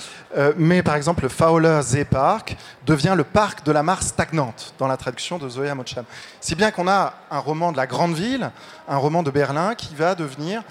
mais 0.56 0.82
par 0.84 0.94
exemple, 0.94 1.24
le 1.24 1.28
Fowler 1.28 1.80
Seepark 1.82 2.56
devient 2.86 3.14
le 3.16 3.24
parc 3.24 3.66
de 3.66 3.72
la 3.72 3.82
mare 3.82 4.02
stagnante 4.02 4.72
dans 4.78 4.86
la 4.86 4.96
traduction 4.96 5.36
de 5.36 5.48
Zoé 5.48 5.74
Mocham. 5.74 6.04
Si 6.40 6.54
bien 6.54 6.70
qu'on 6.70 6.86
a 6.86 7.14
un 7.30 7.40
roman 7.40 7.72
de 7.72 7.76
la 7.76 7.88
grande 7.88 8.14
ville, 8.14 8.52
un 8.88 8.96
roman 8.96 9.24
de 9.24 9.30
Berlin 9.32 9.74
qui 9.74 9.94
va 9.94 10.14
devenir 10.14 10.62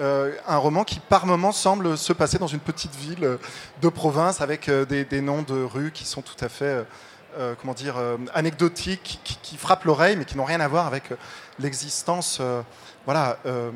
un 0.00 0.56
roman 0.58 0.84
qui 0.84 1.00
par 1.00 1.26
moments 1.26 1.50
semble 1.50 1.98
se 1.98 2.12
passer 2.12 2.38
dans 2.38 2.46
une 2.46 2.60
petite 2.60 2.94
ville 2.94 3.38
de 3.82 3.88
province 3.88 4.40
avec 4.40 4.70
des, 4.70 5.20
noms 5.20 5.42
de 5.42 5.60
rues 5.60 5.90
qui 5.90 6.04
sont 6.04 6.22
tout 6.22 6.36
à 6.44 6.48
fait 6.48 6.84
comment 7.60 7.74
dire, 7.74 7.96
anecdotiques, 8.32 9.20
qui 9.42 9.56
frappent 9.56 9.84
l'oreille 9.84 10.14
mais 10.16 10.24
qui 10.24 10.36
n'ont 10.36 10.44
rien 10.44 10.60
à 10.60 10.68
voir 10.68 10.86
avec 10.86 11.10
l'existence 11.58 12.38
euh, 12.40 12.62
voilà, 13.04 13.38
euh, 13.46 13.70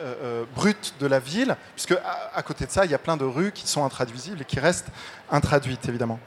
euh, 0.00 0.44
brute 0.54 0.94
de 0.98 1.06
la 1.06 1.18
ville, 1.18 1.56
puisque 1.74 1.94
à, 2.34 2.42
côté 2.42 2.66
de 2.66 2.70
ça, 2.70 2.84
il 2.84 2.90
y 2.90 2.94
a 2.94 2.98
plein 2.98 3.16
de 3.16 3.24
rues 3.24 3.52
qui 3.52 3.68
sont 3.68 3.84
intraduisibles 3.84 4.40
et 4.40 4.44
qui 4.44 4.58
restent 4.58 4.88
intraduites, 5.30 5.88
évidemment. 5.88 6.18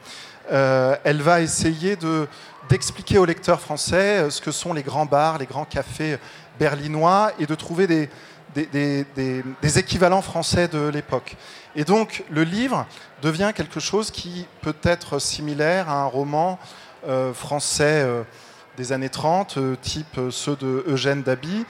elle 0.48 1.22
va 1.22 1.40
essayer 1.40 1.96
de, 1.96 2.28
d'expliquer 2.68 3.18
aux 3.18 3.24
lecteurs 3.24 3.60
français 3.60 4.30
ce 4.30 4.40
que 4.40 4.52
sont 4.52 4.72
les 4.72 4.84
grands 4.84 5.06
bars, 5.06 5.38
les 5.38 5.46
grands 5.46 5.64
cafés 5.64 6.18
berlinois, 6.58 7.32
et 7.38 7.46
de 7.46 7.54
trouver 7.54 7.86
des, 7.86 8.08
des, 8.54 9.04
des, 9.14 9.78
équivalents 9.78 10.22
français 10.22 10.68
de 10.68 10.88
l'époque. 10.88 11.36
Et 11.74 11.84
donc, 11.84 12.24
le 12.30 12.44
livre 12.44 12.86
devient 13.22 13.52
quelque 13.54 13.80
chose 13.80 14.10
qui 14.10 14.46
peut 14.62 14.76
être 14.82 15.18
similaire 15.18 15.90
à 15.90 16.02
un 16.02 16.06
roman 16.06 16.58
français 17.34 18.06
des 18.76 18.92
années 18.92 19.08
30, 19.08 19.56
euh, 19.56 19.76
type 19.80 20.18
euh, 20.18 20.30
ceux 20.30 20.56
de 20.56 20.84
Eugène 20.86 21.22
Daby. 21.22 21.64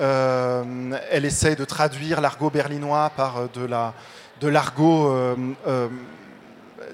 Euh, 0.00 0.62
elle 1.10 1.24
essaye 1.24 1.56
de 1.56 1.64
traduire 1.64 2.20
l'argot 2.20 2.50
berlinois 2.50 3.10
par 3.16 3.48
de 3.48 3.64
la 3.64 3.94
de 4.40 4.48
l'argot 4.48 5.14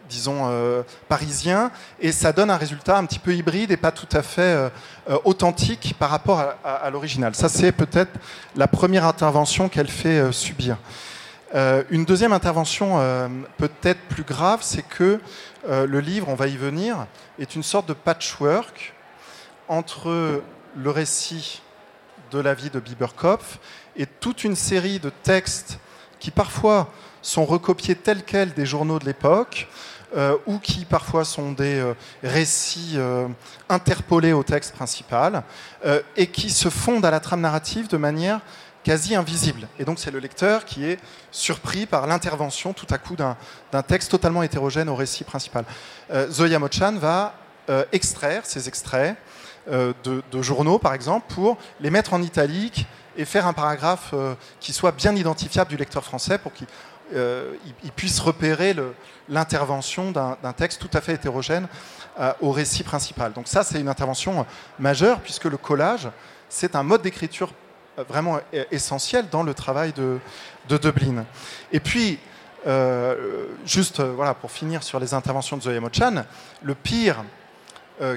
disons, 0.08 0.50
parisien, 1.08 1.70
et 2.00 2.11
ça 2.11 2.32
donne 2.32 2.50
un 2.50 2.56
résultat 2.56 2.96
un 2.96 3.04
petit 3.04 3.20
peu 3.20 3.35
hybride 3.35 3.70
et 3.70 3.76
pas 3.76 3.92
tout 3.92 4.08
à 4.16 4.23
fait 4.23 4.70
authentique 5.25 5.94
par 5.96 6.11
rapport 6.11 6.42
à, 6.64 6.90
l'original. 6.90 7.37
Ça, 7.37 7.49
c'est 7.49 7.70
peut-être 7.70 8.11
la 8.56 8.66
première 8.66 9.04
intervention 9.04 9.68
qu'elle 9.68 9.88
fait 9.88 10.32
subir. 10.32 10.76
une 11.54 12.04
deuxième 12.04 12.32
intervention 12.32 12.99
peut-être 13.58 14.00
plus 14.08 14.25
grave, 14.25 14.58
c'est 14.62 14.82
que 14.82 15.20
le 15.68 16.00
livre, 16.00 16.28
on 16.28 16.35
va 16.35 16.49
y 16.49 16.56
venir, 16.56 17.06
est 17.38 17.54
une 17.54 17.62
sorte 17.62 17.88
de 17.88 17.94
patchwork 17.94 18.96
entre 19.68 20.42
le 20.76 20.90
récit 20.90 21.62
de 22.30 22.38
la 22.38 22.54
vie 22.54 22.70
de 22.70 22.80
Bieberkopf 22.80 23.58
et 23.96 24.06
toute 24.06 24.44
une 24.44 24.56
série 24.56 24.99
de 24.99 25.11
textes 25.11 25.78
qui 26.18 26.30
parfois 26.30 26.92
sont 27.23 27.44
recopiés 27.44 27.94
tels 27.94 28.25
quels 28.25 28.52
des 28.52 28.66
journaux 28.66 28.99
de 28.99 29.04
l'époque, 29.04 29.68
ou 30.46 30.58
qui 30.58 30.85
parfois 30.85 31.25
sont 31.25 31.52
des 31.52 31.85
récits 32.23 32.96
interpolés 33.68 34.32
au 34.32 34.42
texte 34.42 34.73
principal 34.75 35.42
et 36.16 36.28
qui 36.28 36.50
se 36.50 36.70
fondent 36.70 37.04
à 37.04 37.11
la 37.11 37.20
trame 37.20 37.40
narrative 37.40 37.88
de 37.88 37.96
manière 37.96 38.40
quasi 38.85 39.16
invisible. 39.16 39.66
Et 39.78 39.85
donc 39.85 39.99
c'est 39.99 40.12
le 40.12 40.20
lecteur 40.20 40.64
qui 40.64 40.85
est 40.87 40.99
surpris 41.32 41.87
par 41.87 42.06
l'intervention 42.06 42.73
tout 42.73 42.87
à 42.90 42.99
coup 42.99 43.16
d'un 43.16 43.82
texte 43.82 44.11
totalement 44.11 44.42
hétérogène 44.42 44.88
au 44.88 44.94
récit 44.94 45.25
principal. 45.25 45.64
Zoya 46.30 46.58
Mochan 46.58 46.94
va 46.96 47.35
extraire 47.92 48.46
ces 48.46 48.68
extraits 48.68 49.16
de, 49.68 50.23
de, 50.30 50.42
journaux, 50.42 50.78
par 50.78 50.94
exemple, 50.94 51.26
pour 51.35 51.58
les 51.80 51.90
mettre 51.90 52.14
en 52.14 52.23
italique 52.23 52.87
et 53.16 53.25
faire 53.25 53.46
un 53.46 53.52
paragraphe 53.52 54.11
euh, 54.12 54.35
qui 54.61 54.73
soit 54.73 54.92
bien 54.92 55.14
identifiable 55.14 55.70
du 55.70 55.76
lecteur 55.76 56.04
français 56.04 56.38
pour 56.38 56.52
qu'il 56.52 56.66
euh, 57.14 57.54
puisse 57.94 58.20
repérer 58.20 58.75
l'intervention 59.28 60.11
d'un 60.12 60.52
texte 60.56 60.80
tout 60.80 60.90
à 60.96 61.00
fait 61.00 61.14
hétérogène 61.14 61.66
euh, 62.20 62.32
au 62.40 62.50
récit 62.50 62.82
principal. 62.82 63.32
Donc 63.32 63.49
ça, 63.49 63.62
c'est 63.62 63.80
une 63.80 63.88
intervention 63.88 64.46
majeure 64.78 65.20
puisque 65.20 65.44
le 65.44 65.56
collage, 65.56 66.08
c'est 66.49 66.76
un 66.76 66.82
mode 66.82 67.02
d'écriture 67.02 67.50
vraiment 68.08 68.38
essentiel 68.70 69.26
dans 69.30 69.42
le 69.42 69.54
travail 69.54 69.92
de, 69.94 70.18
de 70.68 70.76
Dublin. 70.76 71.25
Et 71.73 71.80
puis, 71.80 72.18
juste 73.64 74.02
voilà, 74.02 74.35
pour 74.35 74.50
finir 74.50 74.82
sur 74.82 75.00
les 75.00 75.14
interventions 75.14 75.56
de 75.56 75.62
Zoé 75.62 75.80
Mochan, 75.80 76.25
le 76.62 76.75
pire 76.75 77.25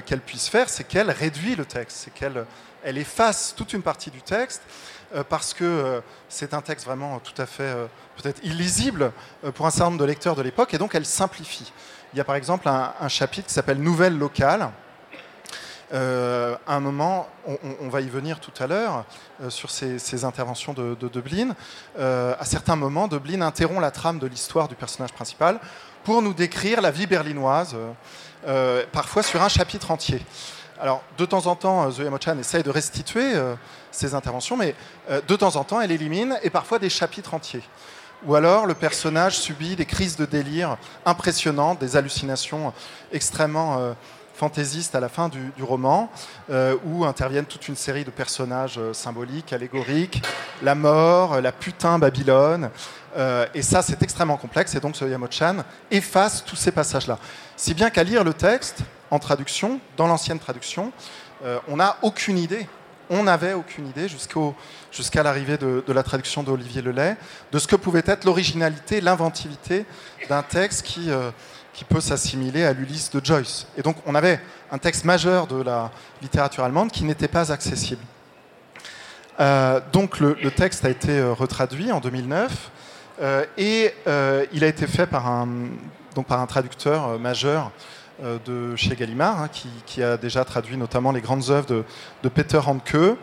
qu'elle 0.04 0.20
puisse 0.20 0.48
faire, 0.48 0.68
c'est 0.68 0.84
qu'elle 0.84 1.10
réduit 1.10 1.56
le 1.56 1.64
texte, 1.64 1.96
c'est 2.04 2.12
qu'elle 2.12 2.44
elle 2.82 2.98
efface 2.98 3.54
toute 3.56 3.72
une 3.72 3.82
partie 3.82 4.10
du 4.10 4.22
texte 4.22 4.62
euh, 5.14 5.24
parce 5.28 5.54
que 5.54 5.64
euh, 5.64 6.00
c'est 6.28 6.54
un 6.54 6.60
texte 6.60 6.86
vraiment 6.86 7.18
tout 7.18 7.40
à 7.40 7.46
fait 7.46 7.62
euh, 7.64 7.86
peut-être 8.16 8.42
illisible 8.44 9.12
pour 9.54 9.66
un 9.66 9.70
certain 9.70 9.90
nombre 9.90 9.98
de 9.98 10.04
lecteurs 10.04 10.36
de 10.36 10.42
l'époque, 10.42 10.74
et 10.74 10.78
donc 10.78 10.94
elle 10.94 11.06
simplifie. 11.06 11.72
Il 12.12 12.16
y 12.16 12.20
a 12.20 12.24
par 12.24 12.36
exemple 12.36 12.68
un, 12.68 13.08
chapitre 13.08 13.46
qui 13.46 13.54
s'appelle 13.54 13.78
Nouvelles 13.78 14.18
locales. 14.18 14.68
à 15.92 16.56
un 16.66 16.80
moment, 16.80 17.28
on, 17.80 17.88
va 17.88 18.00
y 18.00 18.08
venir 18.08 18.40
tout 18.40 18.52
à 18.62 18.66
l'heure 18.66 19.04
sur 19.48 19.70
ces, 19.70 20.24
interventions 20.24 20.72
de, 20.72 20.96
de 20.96 21.08
Dublin. 21.08 21.54
à 21.96 22.44
certains 22.44 22.74
moments, 22.74 23.06
Dublin 23.06 23.42
interrompt 23.42 23.80
la 23.80 23.92
trame 23.92 24.18
de 24.18 24.26
l'histoire 24.26 24.66
du 24.66 24.74
personnage 24.74 25.12
principal 25.12 25.60
pour 26.02 26.20
nous 26.20 26.34
décrire 26.34 26.80
la 26.80 26.90
vie 26.90 27.06
berlinoise, 27.06 27.76
parfois 28.92 29.22
sur 29.22 29.42
un 29.42 29.48
chapitre 29.48 29.90
entier. 29.90 30.20
Alors, 30.80 31.02
de 31.18 31.24
temps 31.26 31.46
en 31.46 31.56
temps, 31.56 31.90
Zoé 31.90 32.08
Mochan 32.08 32.38
essaye 32.38 32.62
de 32.62 32.70
restituer 32.70 33.34
ses 33.90 34.14
interventions, 34.14 34.56
mais 34.56 34.74
euh, 35.10 35.20
de 35.26 35.36
temps 35.36 35.56
en 35.56 35.64
temps, 35.64 35.80
elle 35.80 35.92
élimine, 35.92 36.38
et 36.42 36.50
parfois 36.50 36.78
des 36.78 36.90
chapitres 36.90 37.34
entiers. 37.34 37.62
Ou 38.26 38.34
alors, 38.34 38.66
le 38.66 38.74
personnage 38.74 39.38
subit 39.38 39.76
des 39.76 39.86
crises 39.86 40.16
de 40.16 40.26
délire 40.26 40.76
impressionnantes, 41.06 41.78
des 41.78 41.96
hallucinations 41.96 42.72
extrêmement 43.12 43.78
euh, 43.78 43.92
fantaisistes 44.34 44.94
à 44.94 45.00
la 45.00 45.08
fin 45.08 45.28
du, 45.28 45.62
roman, 45.62 46.10
euh, 46.50 46.76
où 46.84 47.04
interviennent 47.04 47.46
toute 47.46 47.68
une 47.68 47.76
série 47.76 48.04
de 48.04 48.10
personnages 48.10 48.80
symboliques, 48.92 49.52
allégoriques, 49.52 50.22
la 50.62 50.74
mort, 50.74 51.40
la 51.40 51.52
putain 51.52 51.98
Babylone. 51.98 52.70
Et 53.54 53.62
ça, 53.62 53.82
c'est 53.82 54.02
extrêmement 54.02 54.36
complexe, 54.36 54.74
et 54.74 54.80
donc 54.80 54.96
ce 54.96 55.04
Yamochan 55.04 55.64
efface 55.90 56.44
tous 56.44 56.56
ces 56.56 56.70
passages-là. 56.70 57.18
Si 57.56 57.74
bien 57.74 57.90
qu'à 57.90 58.04
lire 58.04 58.24
le 58.24 58.32
texte, 58.32 58.80
en 59.10 59.18
traduction, 59.18 59.80
dans 59.96 60.06
l'ancienne 60.06 60.38
traduction, 60.38 60.92
on 61.68 61.76
n'a 61.76 61.96
aucune 62.02 62.38
idée 62.38 62.66
on 63.10 63.24
n'avait 63.24 63.52
aucune 63.54 63.88
idée 63.88 64.06
jusqu'à 64.08 65.22
l'arrivée 65.22 65.58
de, 65.58 65.82
la 65.88 66.02
traduction 66.04 66.44
d'Olivier 66.44 66.80
Lelay 66.80 67.16
de 67.50 67.58
ce 67.58 67.66
que 67.66 67.76
pouvait 67.76 68.04
être 68.06 68.24
l'originalité, 68.24 69.00
l'inventivité 69.00 69.84
d'un 70.28 70.42
texte 70.42 70.82
qui, 70.82 71.10
euh, 71.10 71.30
qui 71.72 71.84
peut 71.84 72.00
s'assimiler 72.00 72.64
à 72.64 72.72
l'Ulysse 72.72 73.10
de 73.10 73.22
Joyce. 73.22 73.66
Et 73.76 73.82
donc 73.82 73.96
on 74.06 74.14
avait 74.14 74.40
un 74.70 74.78
texte 74.78 75.04
majeur 75.04 75.48
de 75.48 75.60
la 75.60 75.90
littérature 76.22 76.62
allemande 76.62 76.92
qui 76.92 77.02
n'était 77.02 77.28
pas 77.28 77.50
accessible. 77.50 78.02
Euh, 79.40 79.80
donc 79.92 80.20
le, 80.20 80.50
texte 80.52 80.84
a 80.84 80.90
été 80.90 81.18
euh, 81.18 81.32
retraduit 81.32 81.90
en 81.90 81.98
2009 81.98 82.70
et 83.56 83.94
il 84.52 84.64
a 84.64 84.66
été 84.66 84.86
fait 84.86 85.06
par 85.06 85.26
un, 85.28 85.48
donc 86.14 86.26
par 86.26 86.40
un 86.40 86.46
traducteur 86.46 87.18
majeur 87.18 87.70
euh, 88.22 88.38
de 88.44 88.76
chez 88.76 88.96
Gallimard, 88.96 89.42
hein, 89.42 89.48
qui, 89.86 90.02
a 90.02 90.18
déjà 90.18 90.44
traduit 90.44 90.76
notamment 90.76 91.10
les 91.10 91.22
grandes 91.22 91.48
œuvres 91.48 91.84
de, 92.22 92.28
Peter 92.28 92.58
Handke, 92.58 93.16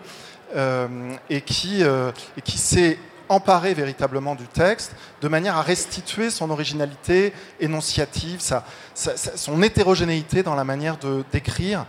euh, 0.55 0.87
et 1.29 1.41
qui, 1.41 1.83
euh, 1.83 2.11
qui 2.43 2.57
s'est 2.57 2.97
emparé 3.29 3.75
véritablement 3.75 4.33
du 4.33 4.47
texte 4.47 4.95
de 5.21 5.27
manière 5.27 5.55
à 5.55 5.61
restituer 5.61 6.31
son 6.31 6.49
originalité 6.49 7.33
énonciative, 7.59 8.39
sa, 8.39 8.63
son 8.95 9.61
hétérogénéité 9.61 10.41
dans 10.41 10.55
la 10.55 10.63
manière 10.63 10.97
de 10.97 11.23
décrire 11.31 11.85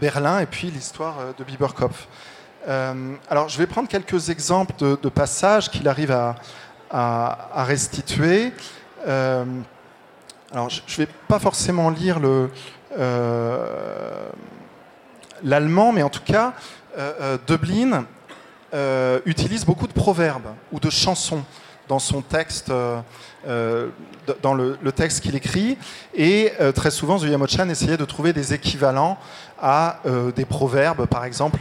Berlin 0.00 0.40
et 0.40 0.46
puis 0.46 0.70
l'histoire 0.70 1.16
de 1.38 1.44
Biberkopf. 1.44 2.06
alors 2.66 3.48
je 3.48 3.56
vais 3.56 3.66
prendre 3.66 3.88
quelques 3.88 4.28
exemples 4.28 4.74
de, 4.78 5.08
passages 5.08 5.70
qu'il 5.70 5.88
arrive 5.88 6.10
à, 6.10 6.36
à 6.90 7.64
restituer. 7.64 8.52
Alors, 10.50 10.70
je 10.70 10.80
ne 10.80 10.96
vais 11.04 11.12
pas 11.28 11.38
forcément 11.38 11.90
lire 11.90 12.20
euh, 12.96 14.28
l'allemand, 15.42 15.92
mais 15.92 16.02
en 16.02 16.08
tout 16.08 16.22
cas, 16.24 16.54
euh, 16.96 17.12
euh, 17.20 17.38
Dublin 17.46 18.06
utilise 19.26 19.64
beaucoup 19.64 19.86
de 19.86 19.92
proverbes 19.92 20.48
ou 20.72 20.80
de 20.80 20.90
chansons 20.90 21.42
dans 21.86 21.98
son 21.98 22.20
texte, 22.20 22.70
dans 24.42 24.54
le, 24.54 24.92
texte 24.92 25.20
qu'il 25.20 25.34
écrit. 25.34 25.78
Et 26.14 26.52
très 26.74 26.90
souvent, 26.90 27.18
Zuyamochan 27.18 27.68
essayait 27.68 27.96
de 27.96 28.04
trouver 28.04 28.32
des 28.32 28.52
équivalents 28.54 29.18
à 29.60 30.00
des 30.36 30.44
proverbes, 30.44 31.06
par 31.06 31.24
exemple, 31.24 31.60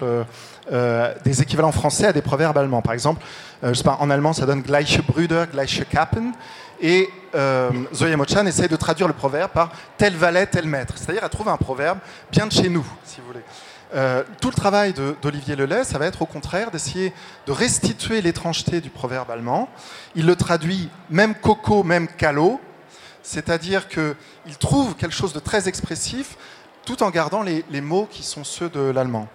des 0.71 1.41
équivalents 1.41 1.71
français 1.71 2.07
à 2.07 2.13
des 2.13 2.21
proverbes 2.21 2.57
allemands. 2.57 2.81
Par 2.81 2.93
exemple, 2.93 3.23
je 3.63 3.73
sais 3.73 3.83
pas, 3.83 3.97
en 3.99 4.09
allemand, 4.09 4.33
ça 4.33 4.45
donne 4.45 4.61
Gleiche 4.61 5.01
Brüder, 5.01 5.45
Gleiche 5.51 5.83
Kappen. 5.89 6.33
Et 6.81 7.09
euh, 7.35 7.71
Zoya 7.93 8.17
Mochan 8.17 8.43
de 8.43 8.75
traduire 8.75 9.07
le 9.07 9.13
proverbe 9.13 9.51
par 9.51 9.71
tel 9.97 10.15
valet, 10.15 10.45
tel 10.45 10.67
maître. 10.67 10.93
C'est-à-dire, 10.95 11.23
elle 11.23 11.29
trouve 11.29 11.49
un 11.49 11.57
proverbe 11.57 11.99
bien 12.31 12.47
de 12.47 12.51
chez 12.51 12.69
nous, 12.69 12.85
si 13.03 13.19
vous 13.19 13.27
voulez. 13.27 13.43
Euh, 13.95 14.23
tout 14.41 14.49
le 14.49 14.55
travail 14.55 14.93
d'Olivier 15.21 15.55
Lelay, 15.55 15.83
ça 15.83 15.97
va 15.97 16.07
être 16.07 16.21
au 16.21 16.25
contraire 16.25 16.71
d'essayer 16.71 17.13
de 17.45 17.51
restituer 17.51 18.21
l'étrangeté 18.21 18.81
du 18.81 18.89
proverbe 18.89 19.31
allemand. 19.31 19.69
Il 20.15 20.25
le 20.25 20.35
traduit 20.35 20.89
même 21.09 21.35
coco, 21.35 21.83
même 21.83 22.07
calot, 22.07 22.59
c'est-à-dire 23.23 23.87
qu'il 23.87 24.57
trouve 24.59 24.95
quelque 24.95 25.15
chose 25.15 25.33
de 25.33 25.39
très 25.39 25.69
expressif 25.69 26.37
tout 26.85 27.03
en 27.03 27.09
gardant 27.09 27.43
les, 27.43 27.81
mots 27.81 28.07
qui 28.09 28.23
sont 28.23 28.43
ceux 28.43 28.69
de 28.69 28.79
l'allemand. 28.79 29.27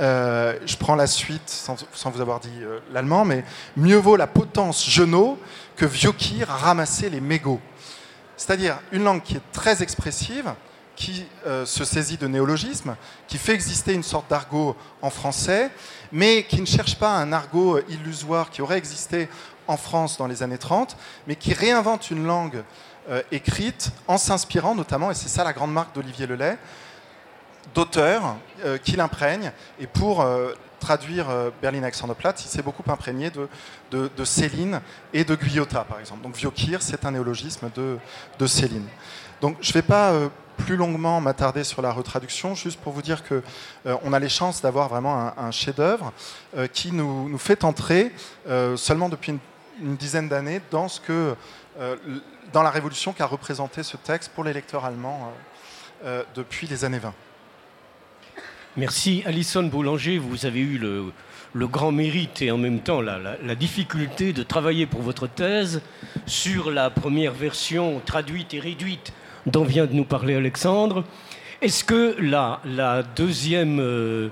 Euh, 0.00 0.58
je 0.64 0.76
prends 0.76 0.94
la 0.94 1.06
suite 1.06 1.48
sans, 1.48 1.76
vous 2.10 2.20
avoir 2.20 2.40
dit 2.40 2.62
euh, 2.62 2.78
l'allemand, 2.92 3.24
mais 3.24 3.44
mieux 3.76 3.96
vaut 3.96 4.16
la 4.16 4.26
potence 4.26 4.88
genou 4.88 5.38
que 5.76 5.84
Viokir 5.84 6.50
a 6.50 6.56
ramassé 6.56 7.10
les 7.10 7.20
mégots. 7.20 7.60
C'est-à-dire 8.36 8.78
une 8.92 9.02
langue 9.04 9.22
qui 9.22 9.36
est 9.36 9.52
très 9.52 9.82
expressive, 9.82 10.54
qui 10.98 11.24
euh, 11.46 11.64
se 11.64 11.84
saisit 11.84 12.18
de 12.18 12.26
néologismes, 12.26 12.96
qui 13.28 13.38
fait 13.38 13.54
exister 13.54 13.94
une 13.94 14.02
sorte 14.02 14.28
d'argot 14.28 14.76
en 15.00 15.10
français, 15.10 15.70
mais 16.10 16.42
qui 16.42 16.60
ne 16.60 16.66
cherche 16.66 16.96
pas 16.96 17.14
un 17.16 17.32
argot 17.32 17.78
illusoire 17.88 18.50
qui 18.50 18.62
aurait 18.62 18.78
existé 18.78 19.28
en 19.68 19.76
France 19.76 20.18
dans 20.18 20.26
les 20.26 20.42
années 20.42 20.58
30, 20.58 20.96
mais 21.26 21.36
qui 21.36 21.54
réinvente 21.54 22.10
une 22.10 22.26
langue 22.26 22.64
écrite 23.32 23.90
en 24.06 24.18
s'inspirant 24.18 24.74
notamment, 24.74 25.10
et 25.10 25.14
c'est 25.14 25.28
ça 25.28 25.42
la 25.42 25.54
grande 25.54 25.72
marque 25.72 25.94
d'Olivier 25.94 26.26
Lelay, 26.26 26.58
d'auteurs 27.74 28.36
euh, 28.64 28.78
qui 28.78 28.96
l'imprègnent. 28.96 29.52
Et 29.78 29.86
pour 29.86 30.20
euh, 30.20 30.52
traduire 30.80 31.28
euh, 31.30 31.50
Berlin 31.60 31.82
Alexanderplatz, 31.82 32.44
il 32.44 32.48
s'est 32.48 32.62
beaucoup 32.62 32.88
imprégné 32.90 33.30
de, 33.30 33.48
de, 33.90 34.24
Céline 34.24 34.80
et 35.12 35.24
de 35.24 35.34
Guyotat, 35.34 35.84
par 35.84 36.00
exemple. 36.00 36.22
Donc 36.22 36.36
Viokir, 36.36 36.82
c'est 36.82 37.04
un 37.04 37.12
néologisme 37.12 37.70
de, 37.74 37.98
de 38.38 38.46
Céline. 38.46 38.86
Donc 39.40 39.56
je 39.60 39.70
ne 39.70 39.74
vais 39.74 39.82
pas 39.82 40.12
plus 40.58 40.76
longuement 40.76 41.20
m'attarder 41.20 41.64
sur 41.64 41.82
la 41.82 41.92
retraduction, 41.92 42.54
juste 42.54 42.80
pour 42.80 42.92
vous 42.92 43.02
dire 43.02 43.24
que 43.24 43.42
on 44.02 44.12
a 44.12 44.18
les 44.18 44.28
chances 44.28 44.60
d'avoir 44.60 44.88
vraiment 44.88 45.32
un, 45.36 45.50
chef-d'œuvre 45.50 46.12
qui 46.72 46.92
nous, 46.92 47.28
nous, 47.28 47.38
fait 47.38 47.64
entrer 47.64 48.12
seulement 48.76 49.08
depuis 49.08 49.38
une, 49.80 49.96
dizaine 49.96 50.28
d'années 50.28 50.60
dans 50.70 50.88
ce 50.88 51.00
que 51.00 51.34
dans 52.52 52.62
la 52.62 52.70
révolution 52.70 53.12
qu'a 53.12 53.26
représenté 53.26 53.82
ce 53.82 53.96
texte 53.96 54.32
pour 54.34 54.44
les 54.44 54.52
lecteurs 54.52 54.84
allemands 54.84 55.32
depuis 56.34 56.66
les 56.66 56.84
années 56.84 56.98
20. 56.98 57.14
Merci. 58.78 59.24
Alison 59.26 59.64
Boulanger, 59.64 60.18
vous 60.18 60.46
avez 60.46 60.60
eu 60.60 60.78
le, 60.78 61.66
grand 61.66 61.90
mérite 61.90 62.42
et 62.42 62.52
en 62.52 62.58
même 62.58 62.78
temps 62.78 63.00
la, 63.00 63.54
difficulté 63.56 64.32
de 64.32 64.44
travailler 64.44 64.86
pour 64.86 65.02
votre 65.02 65.26
thèse 65.26 65.82
sur 66.26 66.70
la 66.70 66.88
première 66.88 67.32
version 67.32 68.00
traduite 68.06 68.54
et 68.54 68.60
réduite 68.60 69.12
dont 69.48 69.64
vient 69.64 69.86
de 69.86 69.92
nous 69.92 70.04
parler 70.04 70.34
Alexandre. 70.34 71.04
Est-ce 71.60 71.82
que 71.82 72.16
la, 72.20 72.60
deuxième, 73.16 73.80
euh, 73.80 74.28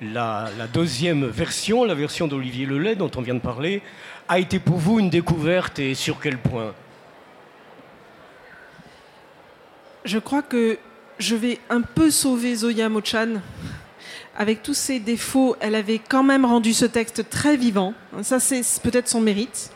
la, 0.00 0.48
deuxième 0.72 1.26
version, 1.26 1.84
la 1.84 1.94
version 1.94 2.26
d'Olivier 2.26 2.66
Lelay 2.66 2.96
dont 2.96 3.10
on 3.16 3.20
vient 3.20 3.34
de 3.34 3.40
parler, 3.40 3.82
a 4.28 4.38
été 4.38 4.58
pour 4.58 4.78
vous 4.78 4.98
une 4.98 5.10
découverte 5.10 5.78
et 5.78 5.94
sur 5.94 6.20
quel 6.20 6.38
point? 6.38 6.72
Je 10.04 10.18
crois 10.18 10.42
que 10.42 10.78
je 11.18 11.36
vais 11.36 11.58
un 11.70 11.80
peu 11.80 12.10
sauver 12.10 12.56
Zoya 12.56 12.88
Mochan. 12.88 13.40
Avec 14.36 14.64
tous 14.64 14.74
ses 14.74 14.98
défauts, 14.98 15.54
elle 15.60 15.76
avait 15.76 16.00
quand 16.00 16.24
même 16.24 16.44
rendu 16.44 16.74
ce 16.74 16.86
texte 16.86 17.30
très 17.30 17.56
vivant. 17.56 17.94
Ça, 18.22 18.40
c'est 18.40 18.62
peut-être 18.82 19.08
son 19.08 19.20
mérite. 19.20 19.70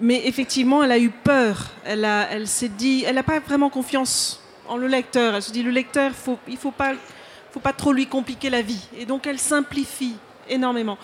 Mais 0.00 0.26
effectivement, 0.26 0.82
elle 0.82 0.92
a 0.92 0.98
eu 0.98 1.10
peur. 1.10 1.68
Elle, 1.84 2.46
s'est 2.46 2.68
dit, 2.68 3.04
elle 3.06 3.14
n'a 3.14 3.22
pas 3.22 3.40
vraiment 3.40 3.70
confiance 3.70 4.42
en 4.68 4.76
le 4.76 4.86
lecteur. 4.86 5.34
Elle 5.34 5.42
se 5.42 5.52
dit, 5.52 5.62
le 5.62 5.70
lecteur, 5.70 6.12
il 6.46 6.54
ne 6.54 6.58
faut 6.58 6.70
pas, 6.70 7.72
trop 7.72 7.92
lui 7.92 8.06
compliquer 8.06 8.50
la 8.50 8.62
vie. 8.62 8.88
Et 8.98 9.06
donc, 9.06 9.26
elle 9.26 9.38
simplifie 9.38 10.16
énormément. 10.48 10.98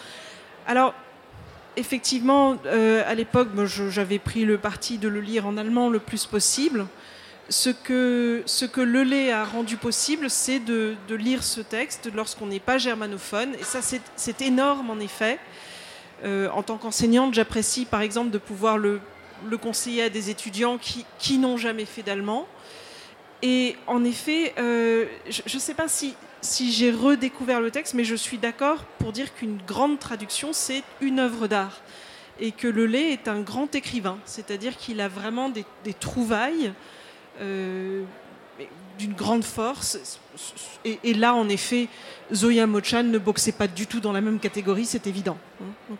Alors, 0.66 0.94
effectivement, 1.76 2.57
euh, 2.66 3.02
à 3.07 3.14
l'époque, 3.14 3.48
j'avais 3.88 4.18
pris 4.18 4.44
le 4.44 4.59
parti 4.59 4.98
de 4.98 5.09
le 5.09 5.20
lire 5.20 5.46
en 5.46 5.57
allemand 5.57 5.88
le 5.88 5.98
plus 5.98 6.26
possible. 6.26 6.87
Ce 7.48 7.70
que, 7.70 8.42
ce 8.46 8.64
que 8.64 9.31
a 9.33 9.44
rendu 9.44 9.76
possible, 9.76 10.28
c'est 10.31 10.59
de, 10.59 10.96
lire 11.11 11.42
ce 11.42 11.61
texte 11.61 12.11
lorsqu'on 12.14 12.46
n'est 12.46 12.61
pas 12.61 12.76
germanophone. 12.76 13.55
Et 13.59 13.64
ça, 13.64 13.81
c'est 14.16 14.42
énorme, 14.42 14.90
en 14.90 15.00
effet. 15.00 15.38
Euh, 16.24 16.48
en 16.50 16.62
tant 16.62 16.78
qu'enseignante, 16.78 17.35
j'apprécie, 17.35 17.85
par 17.85 18.00
exemple, 18.00 18.30
de 18.30 18.38
pouvoir 18.38 18.78
le, 18.78 19.00
conseiller 19.61 20.02
à 20.02 20.08
des 20.08 20.30
étudiants 20.30 20.78
qui, 20.78 21.38
n'ont 21.38 21.56
jamais 21.56 21.85
fait 21.85 22.02
d'allemand. 22.02 22.46
Et 23.42 23.76
en 23.88 24.04
effet, 24.04 24.54
euh, 24.58 25.06
je 25.28 25.42
ne 25.54 25.61
sais 25.61 25.74
pas 25.74 25.88
si, 25.88 26.14
j'ai 26.70 26.92
redécouvert 26.92 27.61
le 27.61 27.70
texte, 27.70 27.94
mais 27.94 28.04
je 28.04 28.14
suis 28.14 28.38
d'accord 28.38 28.85
pour 28.98 29.12
dire 29.12 29.35
qu'une 29.35 29.58
grande 29.66 29.98
traduction, 29.98 30.52
c'est 30.52 30.85
une 31.00 31.18
œuvre 31.18 31.48
d'art. 31.48 31.80
Et 32.38 32.52
que 32.52 32.68
le 32.68 32.87
lait 32.87 33.12
est 33.12 33.28
un 33.28 33.40
grand 33.40 33.74
écrivain, 33.74 34.18
c'est-à-dire 34.24 34.76
qu'il 34.76 35.00
a 35.00 35.08
vraiment 35.08 35.48
des, 35.48 35.64
trouvailles 35.94 36.72
euh, 37.40 38.04
d'une 38.98 39.14
grande 39.14 39.44
force. 39.44 40.18
Et, 40.85 41.14
là, 41.14 41.35
en 41.35 41.48
effet, 41.48 41.88
Zoya 42.33 42.66
Mochan 42.66 43.05
ne 43.05 43.18
boxait 43.18 43.53
pas 43.53 43.68
du 43.68 43.87
tout 43.87 44.01
dans 44.01 44.12
la 44.12 44.20
même 44.20 44.38
catégorie, 44.38 44.85
c'est 44.85 45.07
évident. 45.07 45.37
Hein. 45.61 45.94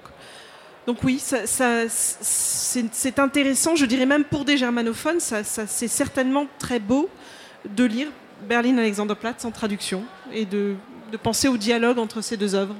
Donc, 0.87 1.05
oui, 1.05 1.19
ça, 1.19 1.47
c'est 1.89 3.19
intéressant, 3.19 3.77
je 3.77 3.87
dirais 3.87 4.07
même 4.07 4.25
pour 4.25 4.45
des 4.45 4.57
germanophones, 4.57 5.21
ça, 5.21 5.45
c'est 5.45 5.89
certainement 5.89 6.47
très 6.59 6.81
beau 6.81 7.09
de 7.69 7.85
lire 7.85 8.09
Berlin 8.49 8.79
Alexanderplatz 8.79 9.45
en 9.45 9.53
traduction 9.53 10.03
et 10.33 10.45
de, 10.45 10.75
penser 11.23 11.47
au 11.47 11.57
dialogue 11.57 11.99
entre 11.99 12.21
ces 12.21 12.37
deux 12.37 12.55
œuvres. 12.55 12.75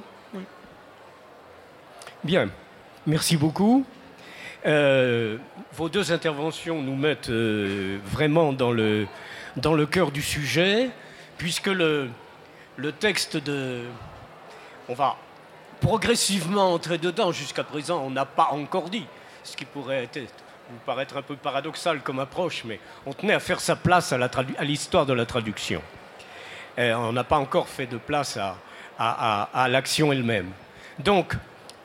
Bien, 2.23 2.49
merci 3.05 3.37
beaucoup. 3.37 3.85
Euh, 4.65 5.37
vos 5.73 5.89
deux 5.89 6.11
interventions 6.11 6.81
nous 6.81 6.95
mettent 6.95 7.29
euh, 7.29 7.97
vraiment 8.05 8.53
dans 8.53 8.71
le, 8.71 9.07
dans 9.57 9.73
le 9.73 9.85
cœur 9.85 10.11
du 10.11 10.21
sujet, 10.21 10.89
puisque 11.37 11.67
le, 11.67 12.09
le 12.77 12.91
texte 12.91 13.37
de... 13.37 13.83
On 14.89 14.93
va 14.93 15.15
progressivement 15.79 16.73
entrer 16.73 16.97
dedans. 16.97 17.31
Jusqu'à 17.31 17.63
présent, 17.63 18.01
on 18.05 18.09
n'a 18.09 18.25
pas 18.25 18.49
encore 18.51 18.89
dit 18.89 19.05
ce 19.43 19.55
qui 19.55 19.65
pourrait 19.65 20.09
être 20.13 20.33
vous 20.69 20.79
paraître 20.85 21.17
un 21.17 21.21
peu 21.21 21.35
paradoxal 21.35 22.01
comme 22.01 22.19
approche, 22.19 22.63
mais 22.65 22.79
on 23.05 23.13
tenait 23.13 23.33
à 23.33 23.39
faire 23.39 23.59
sa 23.59 23.75
place 23.75 24.13
à 24.13 24.63
l'histoire 24.63 25.05
de 25.05 25.13
la 25.13 25.25
traduction. 25.25 25.81
on 26.77 27.11
n'a 27.11 27.23
pas 27.23 27.37
encore 27.37 27.67
fait 27.67 27.85
de 27.85 27.97
place 27.97 28.39
à, 28.97 29.67
l'action 29.69 30.11
elle-même. 30.11 30.51
Donc, 30.99 31.33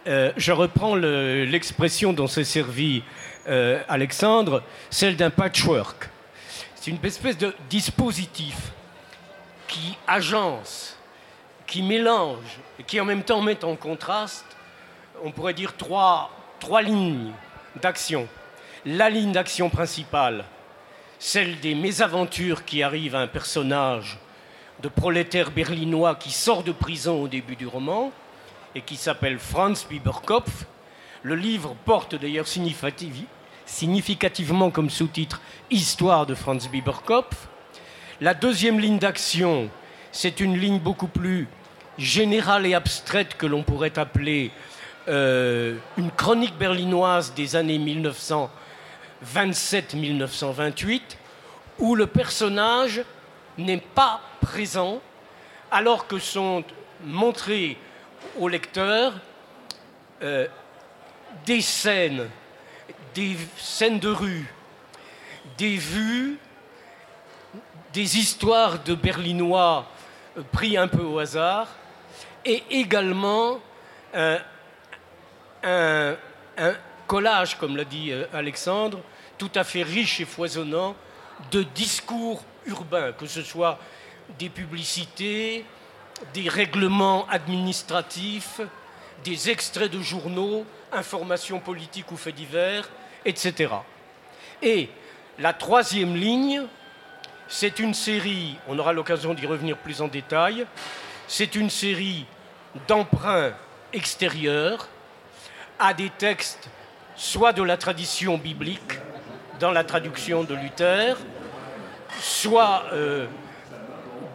euh, 0.06 0.32
je 0.36 0.52
reprends 0.52 0.94
l'expression 0.94 2.12
dont 2.12 2.28
s'est 2.28 2.44
servi 2.44 3.02
euh, 3.48 3.82
Alexandre, 3.88 4.62
celle 4.90 5.16
d'un 5.16 5.30
patchwork. 5.30 6.08
C'est 6.80 6.92
une 6.92 7.04
espèce 7.04 7.36
de 7.36 7.54
dispositif 7.68 8.72
qui 9.66 9.96
agence, 10.06 10.96
qui 11.66 11.82
mélange 11.82 12.60
et 12.78 12.84
qui 12.84 13.00
en 13.00 13.04
même 13.04 13.24
temps 13.24 13.42
met 13.42 13.64
en 13.64 13.74
contraste, 13.74 14.46
on 15.24 15.32
pourrait 15.32 15.54
dire, 15.54 15.76
trois, 15.76 16.30
lignes 16.82 17.32
d'action 17.82 18.28
la 18.86 19.10
ligne 19.10 19.32
d'action 19.32 19.70
principale, 19.70 20.44
celle 21.18 21.58
des 21.58 21.74
mésaventures 21.74 22.64
qui 22.64 22.84
arrivent 22.84 23.16
à 23.16 23.20
un 23.20 23.26
personnage 23.26 24.18
de 24.80 24.88
prolétaire 24.88 25.50
berlinois 25.50 26.14
qui 26.14 26.30
sort 26.30 26.62
de 26.62 26.70
prison 26.70 27.22
au 27.22 27.28
début 27.28 27.56
du 27.56 27.66
roman 27.66 28.12
et 28.76 28.82
qui 28.82 28.96
s'appelle 28.96 29.40
Franz 29.40 29.84
Bieberkopf. 29.90 30.64
Le 31.22 31.34
livre 31.34 31.74
porte 31.84 32.14
d'ailleurs 32.14 32.46
significativement 32.46 33.26
comme 34.72 34.90
sous-titre 34.90 35.40
Histoire 35.70 36.26
de 36.26 36.34
Franz 36.34 36.68
Bieberkopf. 36.68 37.48
La 38.20 38.34
deuxième 38.34 38.80
ligne 38.80 38.98
d'action, 38.98 39.70
c'est 40.12 40.40
une 40.40 40.58
ligne 40.58 40.78
beaucoup 40.78 41.06
plus 41.08 41.48
générale 41.98 42.66
et 42.66 42.74
abstraite 42.74 43.36
que 43.36 43.46
l'on 43.46 43.62
pourrait 43.62 43.98
appeler 43.98 44.50
euh, 45.08 45.76
une 45.96 46.10
chronique 46.10 46.56
berlinoise 46.58 47.34
des 47.34 47.56
années 47.56 47.78
1900 47.78 48.50
27-1928, 49.24 51.00
où 51.78 51.94
le 51.94 52.06
personnage 52.06 53.02
n'est 53.56 53.82
pas 53.94 54.20
présent, 54.40 55.00
alors 55.70 56.06
que 56.06 56.18
sont 56.18 56.64
montrées 57.04 57.76
au 58.38 58.48
lecteur 58.48 59.14
euh, 60.22 60.46
des 61.46 61.60
scènes, 61.60 62.28
des 63.18 63.36
scènes 63.56 63.98
de 63.98 64.10
rue, 64.10 64.46
des 65.56 65.76
vues, 65.76 66.38
des 67.92 68.16
histoires 68.16 68.78
de 68.84 68.94
Berlinois 68.94 69.86
euh, 70.36 70.42
pris 70.52 70.76
un 70.76 70.86
peu 70.86 71.02
au 71.02 71.18
hasard, 71.18 71.66
et 72.44 72.62
également 72.70 73.58
euh, 74.14 74.38
un, 75.64 76.14
collage, 77.08 77.58
comme 77.58 77.76
l'a 77.76 77.84
dit 77.84 78.12
euh, 78.12 78.24
Alexandre, 78.32 79.00
tout 79.36 79.50
à 79.56 79.64
fait 79.64 79.82
riche 79.82 80.20
et 80.20 80.24
foisonnant 80.24 80.94
de 81.50 81.64
discours 81.64 82.44
urbains, 82.66 83.10
que 83.10 83.26
ce 83.26 83.42
soit 83.42 83.80
des 84.38 84.48
publicités, 84.48 85.64
des 86.34 86.48
règlements 86.48 87.26
administratifs, 87.28 88.60
des 89.24 89.50
extraits 89.50 89.90
de 89.90 90.02
journaux, 90.02 90.64
informations 90.92 91.58
politiques 91.58 92.12
ou 92.12 92.16
faits 92.16 92.36
divers, 92.36 92.88
etc. 93.24 93.72
Et 94.62 94.88
la 95.38 95.52
troisième 95.52 96.16
ligne, 96.16 96.62
c'est 97.48 97.78
une 97.78 97.94
série, 97.94 98.56
on 98.68 98.78
aura 98.78 98.92
l'occasion 98.92 99.34
d'y 99.34 99.46
revenir 99.46 99.76
plus 99.76 100.02
en 100.02 100.08
détail, 100.08 100.66
c'est 101.26 101.54
une 101.54 101.70
série 101.70 102.26
d'emprunts 102.86 103.52
extérieurs 103.92 104.88
à 105.78 105.94
des 105.94 106.10
textes 106.10 106.68
soit 107.18 107.52
de 107.52 107.62
la 107.62 107.76
tradition 107.76 108.38
biblique, 108.38 109.00
dans 109.58 109.72
la 109.72 109.82
traduction 109.82 110.44
de 110.44 110.54
Luther, 110.54 111.16
soit 112.20 112.84
euh, 112.92 113.26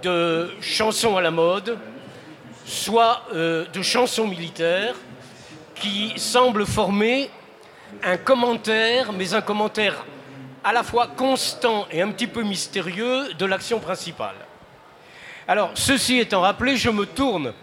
de 0.04 0.52
chansons 0.60 1.16
à 1.16 1.22
la 1.22 1.32
mode, 1.32 1.78
soit 2.66 3.24
euh, 3.34 3.66
de 3.74 3.82
chansons 3.82 4.28
militaires, 4.28 4.96
qui 5.76 6.14
semblent 6.18 6.66
former 6.66 7.30
un 8.02 8.18
commentaire, 8.18 9.14
mais 9.14 9.34
un 9.34 9.42
commentaire 9.42 10.06
à 10.64 10.72
la 10.72 10.84
fois 10.84 11.08
constant 11.08 11.88
et 11.92 12.02
un 12.02 12.10
petit 12.12 12.28
peu 12.28 12.42
mystérieux 12.44 13.34
de 13.34 13.46
l'action 13.46 13.80
principale. 13.80 14.36
Alors, 15.48 15.72
ceci 15.76 16.20
étant 16.20 16.42
rappelé, 16.42 16.78
je 16.78 16.90
me 16.90 17.06
tourne 17.06 17.54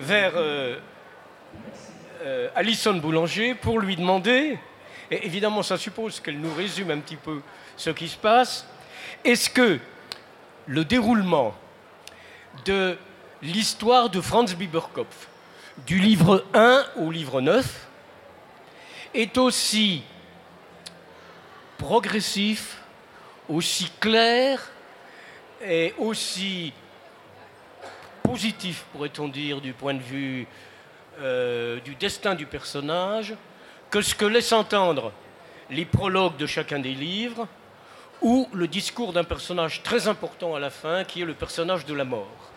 vers 0.00 0.32
euh, 0.36 0.76
euh, 2.22 2.48
Alison 2.54 2.94
Boulanger 2.94 3.54
pour 3.54 3.80
lui 3.80 3.96
demander, 3.96 4.58
et 5.10 5.26
évidemment 5.26 5.62
ça 5.62 5.78
suppose 5.78 6.20
qu'elle 6.20 6.38
nous 6.38 6.52
résume 6.54 6.90
un 6.90 6.98
petit 6.98 7.16
peu 7.16 7.40
ce 7.76 7.90
qui 7.90 8.08
se 8.08 8.16
passe, 8.16 8.66
est-ce 9.24 9.48
que 9.48 9.78
le 10.66 10.84
déroulement 10.84 11.54
de 12.64 12.96
l'histoire 13.42 14.10
de 14.10 14.20
Franz 14.20 14.54
Bieberkopf, 14.54 15.28
du 15.86 15.98
livre 15.98 16.44
1 16.54 16.84
au 16.96 17.10
livre 17.10 17.40
9, 17.40 17.86
est 19.14 19.38
aussi 19.38 20.02
progressif, 21.78 22.78
aussi 23.48 23.90
clair 24.00 24.70
et 25.64 25.94
aussi 25.98 26.72
positif, 28.22 28.84
pourrait-on 28.92 29.28
dire, 29.28 29.60
du 29.60 29.72
point 29.72 29.94
de 29.94 30.02
vue 30.02 30.46
euh, 31.20 31.78
du 31.80 31.94
destin 31.94 32.34
du 32.34 32.46
personnage 32.46 33.34
que 33.90 34.02
ce 34.02 34.14
que 34.14 34.24
laissent 34.24 34.52
entendre 34.52 35.12
les 35.70 35.84
prologues 35.84 36.36
de 36.36 36.46
chacun 36.46 36.80
des 36.80 36.94
livres 36.94 37.46
ou 38.20 38.48
le 38.52 38.66
discours 38.66 39.12
d'un 39.12 39.24
personnage 39.24 39.82
très 39.82 40.08
important 40.08 40.54
à 40.54 40.60
la 40.60 40.70
fin 40.70 41.04
qui 41.04 41.22
est 41.22 41.24
le 41.24 41.34
personnage 41.34 41.84
de 41.86 41.94
la 41.94 42.04
mort. 42.04 42.50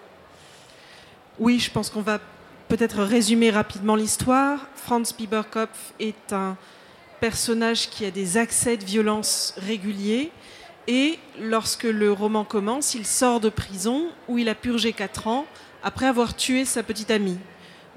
Oui, 1.38 1.60
je 1.60 1.70
pense 1.70 1.90
qu'on 1.90 2.02
va 2.02 2.20
peut-être 2.68 3.04
résumer 3.04 3.50
rapidement 3.50 3.96
l'histoire. 3.96 4.68
Franz 4.76 5.14
Bieberkopf 5.18 5.94
est 6.00 6.34
un 6.34 6.58
personnage 7.20 7.90
qui 7.90 8.06
a 8.06 8.12
des 8.12 8.38
accès 8.38 8.78
de 8.78 8.86
violence 8.86 9.56
réguliers 9.58 10.32
Et 10.88 11.18
lorsque 11.42 11.84
le 11.84 12.12
roman 12.12 12.44
commence, 12.44 12.94
il 12.94 13.06
sort 13.06 13.40
de 13.40 13.50
prison 13.50 14.08
où 14.28 14.38
il 14.38 14.50
a 14.50 14.56
purgé 14.56 14.94
4 14.94 15.28
ans 15.28 15.46
après 15.84 16.06
avoir 16.06 16.36
tué 16.36 16.66
sa 16.66 16.84
petite 16.84 17.12
amie, 17.12 17.40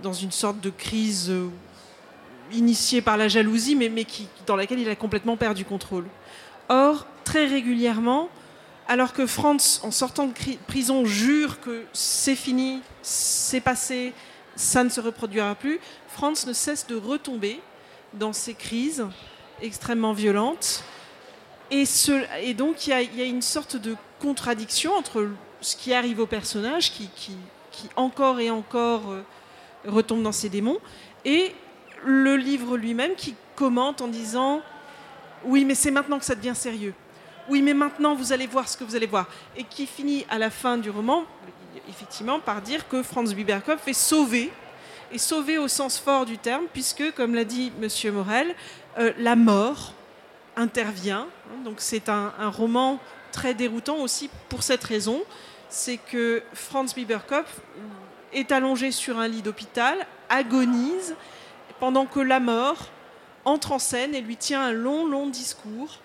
dans 0.03 0.13
une 0.13 0.33
sorte 0.33 0.61
de 0.61 0.71
crise 0.71 1.31
euh, 1.31 1.49
initiée 2.53 3.01
par 3.01 3.17
la 3.17 3.29
jalousie, 3.29 3.75
mais, 3.75 3.91
dans 4.47 4.57
laquelle 4.57 4.81
il 4.81 4.89
a 4.89 4.97
complètement 4.97 5.37
perdu 5.37 5.65
contrôle. 5.65 6.05
Or, 6.69 7.07
très 7.25 7.47
régulièrement, 7.47 8.29
alors 8.89 9.13
que 9.13 9.27
Franz, 9.27 9.81
en 9.83 9.91
sortant 9.91 10.27
de 10.27 10.35
prison, 10.67 11.05
jure 11.05 11.61
que 11.61 11.85
c'est 11.93 12.37
fini, 12.37 12.81
c'est 13.03 13.61
passé, 13.61 14.13
ça 14.61 14.85
ne 14.85 14.91
se 14.91 15.01
reproduira 15.01 15.55
plus, 15.55 15.81
Franz 16.09 16.47
ne 16.47 16.53
cesse 16.53 16.87
de 16.87 16.95
retomber 16.95 17.61
dans 18.13 18.33
ces 18.33 18.55
crises 18.55 19.07
extrêmement 19.63 20.13
violentes. 20.13 20.85
Et, 21.71 21.85
donc, 22.55 22.87
il 22.87 22.91
y, 22.91 23.23
a 23.23 23.25
une 23.25 23.43
sorte 23.43 23.77
de 23.77 23.97
contradiction 24.21 24.93
entre 24.95 25.29
ce 25.61 25.77
qui 25.77 25.95
arrive 25.95 26.21
au 26.21 26.27
personnage, 26.27 26.93
qui, 26.93 27.09
encore 27.97 28.41
et 28.41 28.51
encore 28.51 29.11
euh, 29.11 29.23
retombe 29.87 30.23
dans 30.23 30.33
ses 30.33 30.49
démons, 30.49 30.79
et 31.25 31.55
le 32.05 32.37
livre 32.37 32.77
lui-même 32.77 33.15
qui 33.15 33.35
commente 33.57 34.01
en 34.03 34.09
disant 34.09 34.63
Oui, 35.45 35.65
mais 35.65 35.75
c'est 35.75 35.91
maintenant 35.91 36.19
que 36.19 36.25
ça 36.25 36.35
devient 36.35 36.55
sérieux 36.55 36.95
oui, 37.51 37.63
mais 37.63 37.75
maintenant 37.75 38.15
vous 38.15 38.33
allez 38.33 38.47
voir 38.47 38.69
ce 38.69 38.77
que 38.77 38.85
vous 38.85 38.95
allez 38.95 39.07
voir. 39.07 39.27
Et 39.57 39.65
qui 39.65 39.87
finit 39.87 40.25
à 40.31 40.39
la 40.39 40.51
fin 40.51 40.79
du 40.79 40.89
roman, 40.89 41.25
effectivement, 41.89 42.41
par 42.41 42.63
dire 42.63 42.89
que 42.89 43.03
Franz 43.03 43.35
Biberkopf 43.35 43.87
est 43.89 43.93
sauvé, 43.93 44.51
et 45.13 45.19
sauvé 45.19 45.59
au 45.59 45.69
sens 45.69 45.99
fort 45.99 46.25
du 46.25 46.39
terme, 46.39 46.65
puisque, 46.73 47.13
comme 47.15 47.35
l'a 47.35 47.45
dit 47.45 47.73
M. 47.83 48.15
Morel, 48.15 48.55
euh, 48.99 49.13
la 49.19 49.37
mort 49.37 49.95
intervient. 50.57 51.27
Donc 51.65 51.77
c'est 51.79 52.09
un, 52.09 52.33
roman 52.51 52.99
très 53.33 53.55
déroutant 53.55 53.99
aussi 53.99 54.31
pour 54.49 54.63
cette 54.63 54.85
raison, 54.85 55.23
c'est 55.69 55.99
que 55.99 56.43
Franz 56.53 56.95
Biberkopf 56.95 57.61
est 58.33 58.53
allongé 58.53 58.93
sur 58.93 59.19
un 59.19 59.29
lit 59.29 59.43
d'hôpital, 59.43 60.07
agonise, 60.29 61.15
pendant 61.79 62.07
que 62.07 62.21
la 62.21 62.41
mort 62.41 62.89
entre 63.45 63.73
en 63.73 63.79
scène 63.79 64.15
et 64.15 64.21
lui 64.21 64.37
tient 64.37 64.63
un 64.63 64.73
long, 64.73 65.07
long 65.07 65.29
discours 65.29 65.99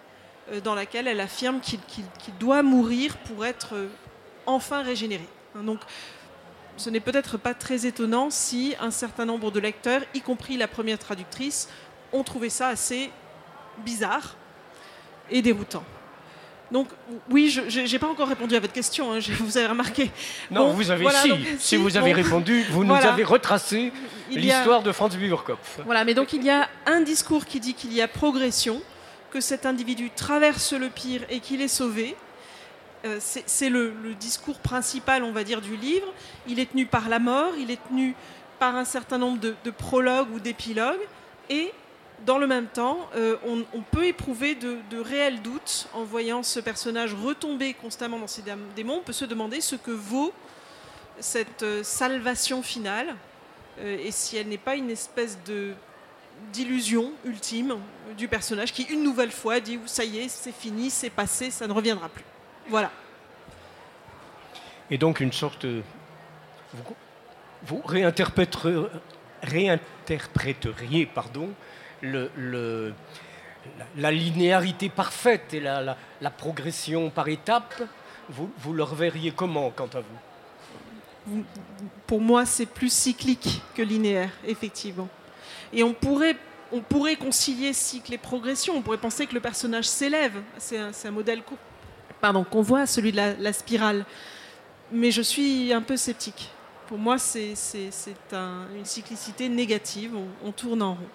euh, 0.51 0.61
dans 0.61 0.73
laquelle 0.73 1.07
elle 1.07 1.19
affirme 1.19 1.59
qu'il 1.59 1.79
doit 2.39 2.63
mourir 2.63 3.17
pour 3.17 3.45
être 3.45 3.75
euh, 3.75 3.87
enfin 4.45 4.81
régénéré. 4.83 5.27
Donc, 5.63 5.79
ce 6.77 6.89
n'est 6.89 6.99
peut-être 6.99 7.37
pas 7.37 7.53
très 7.53 7.85
étonnant 7.85 8.29
si 8.29 8.75
un 8.81 8.91
certain 8.91 9.25
nombre 9.25 9.51
de 9.51 9.59
lecteurs, 9.59 10.01
y 10.13 10.21
compris 10.21 10.57
la 10.57 10.67
première 10.67 10.99
traductrice, 10.99 11.69
ont 12.11 12.23
trouvé 12.23 12.49
ça 12.49 12.67
assez 12.67 13.09
bizarre 13.83 14.35
et 15.31 15.41
déroutant. 15.41 15.83
Donc 16.71 16.87
oui, 17.29 17.49
je 17.49 17.79
n'ai 17.79 17.99
pas 17.99 18.07
encore 18.07 18.27
répondu 18.27 18.55
à 18.55 18.59
votre 18.59 18.73
question, 18.73 19.13
hein, 19.13 19.19
vous 19.39 19.57
avez 19.57 19.67
remarqué. 19.67 20.11
Non, 20.49 20.71
vous 20.71 20.89
avez 20.89 21.05
si, 21.09 21.31
si, 21.59 21.75
vous 21.75 21.95
avez 21.95 22.11
répondu, 22.11 22.65
vous 22.71 22.83
nous 22.85 22.93
avez 22.93 23.23
retracé 23.23 23.91
l'histoire 24.29 24.81
de 24.81 24.91
Franz 24.91 25.15
Biberkopf. 25.17 25.79
Voilà, 25.85 26.03
mais 26.03 26.13
donc 26.13 26.33
il 26.33 26.43
y 26.43 26.49
a 26.49 26.67
un 26.85 27.01
discours 27.01 27.45
qui 27.45 27.59
dit 27.59 27.75
qu'il 27.75 27.93
y 27.93 28.01
a 28.01 28.07
progression, 28.07 28.81
que 29.31 29.41
cet 29.41 29.65
individu 29.65 30.09
traverse 30.15 30.73
le 30.73 30.89
pire 30.89 31.21
et 31.29 31.39
qu'il 31.39 31.61
est 31.61 31.67
sauvé. 31.67 32.15
Euh, 33.05 33.19
c'est 33.19 33.69
le, 33.69 33.93
discours 34.19 34.59
principal, 34.59 35.23
on 35.23 35.31
va 35.31 35.43
dire, 35.43 35.61
du 35.61 35.75
livre. 35.75 36.07
Il 36.47 36.59
est 36.59 36.71
tenu 36.71 36.85
par 36.85 37.07
la 37.07 37.19
mort, 37.19 37.53
il 37.57 37.69
est 37.69 37.87
tenu 37.87 38.15
par 38.57 38.75
un 38.75 38.85
certain 38.85 39.17
nombre 39.17 39.39
de, 39.39 39.71
prologues 39.71 40.31
ou 40.33 40.39
d'épilogues. 40.39 41.01
Et 41.49 41.71
dans 42.25 42.39
le 42.39 42.47
même 42.47 42.65
temps, 42.65 43.07
euh, 43.15 43.35
on, 43.45 43.81
peut 43.81 44.05
éprouver 44.05 44.55
de, 44.55 44.97
réels 44.97 45.41
doutes 45.41 45.87
en 45.93 46.03
voyant 46.03 46.41
ce 46.41 46.59
personnage 46.59 47.13
retomber 47.13 47.73
constamment 47.75 48.17
dans 48.17 48.27
ses 48.27 48.43
démons. 48.75 48.97
On 48.97 49.03
peut 49.03 49.13
se 49.13 49.25
demander 49.25 49.61
ce 49.61 49.75
que 49.75 49.91
vaut 49.91 50.33
cette 51.19 51.63
euh, 51.63 51.83
salvation 51.83 52.63
finale 52.63 53.15
et 53.81 54.11
si 54.11 54.37
elle 54.37 54.47
n'est 54.47 54.57
pas 54.57 54.77
une 54.77 54.89
espèce 54.89 55.37
d'illusion 56.53 57.11
ultime 57.25 57.75
du 58.17 58.29
personnage 58.29 58.71
qui, 58.71 58.83
une 58.83 59.03
nouvelle 59.03 59.31
fois, 59.31 59.59
dit 59.59 59.77
ça 59.85 60.05
y 60.05 60.19
est, 60.19 60.29
c'est 60.29 60.53
fini, 60.53 60.89
c'est 60.89 61.09
passé, 61.09 61.51
ça 61.51 61.67
ne 61.67 61.73
reviendra 61.73 62.07
plus. 62.07 62.23
Voilà. 62.69 62.91
Et 64.89 64.97
donc, 64.97 65.19
une 65.19 65.31
sorte. 65.31 65.65
Vous, 65.65 66.95
vous 67.63 67.81
réinterpréteriez, 67.83 68.87
réinterpréteriez 69.41 71.05
pardon, 71.05 71.49
le, 72.01 72.29
le, 72.35 72.93
la, 73.97 74.11
linéarité 74.11 74.89
parfaite 74.89 75.53
et 75.53 75.59
la, 75.59 75.97
la, 76.21 76.29
progression 76.29 77.09
par 77.09 77.27
étapes. 77.27 77.83
Vous, 78.29 78.51
vous 78.57 78.73
le 78.73 78.83
reverriez 78.83 79.31
comment, 79.31 79.71
quant 79.71 79.89
à 79.93 80.01
vous? 80.01 81.43
Pour 82.05 82.21
moi, 82.21 82.45
c'est 82.45 82.65
plus 82.67 82.91
cyclique 82.91 83.61
que 83.73 83.81
linéaire, 83.81 84.29
effectivement. 84.45 85.09
Et 85.73 85.83
on 85.83 85.93
pourrait, 85.93 86.35
on 86.71 86.81
pourrait 86.81 87.15
concilier 87.15 87.73
cycle 87.73 88.13
et 88.13 88.17
progression. 88.17 88.75
On 88.75 88.81
pourrait 88.81 88.97
penser 88.97 89.25
que 89.25 89.33
le 89.33 89.39
personnage 89.39 89.85
s'élève. 89.85 90.41
C'est 90.57 90.77
un, 90.77 91.11
modèle 91.11 91.41
qu'on 92.21 92.61
voit, 92.61 92.85
celui 92.85 93.11
de 93.11 93.17
la, 93.39 93.53
spirale. 93.53 94.05
Mais 94.91 95.11
je 95.11 95.21
suis 95.21 95.73
un 95.73 95.81
peu 95.81 95.97
sceptique. 95.97 96.49
Pour 96.87 96.97
moi, 96.97 97.17
c'est 97.17 97.53
une 98.33 98.85
cyclicité 98.85 99.49
négative. 99.49 100.11
On, 100.43 100.51
tourne 100.51 100.81
en 100.81 100.93
rond. 100.95 101.09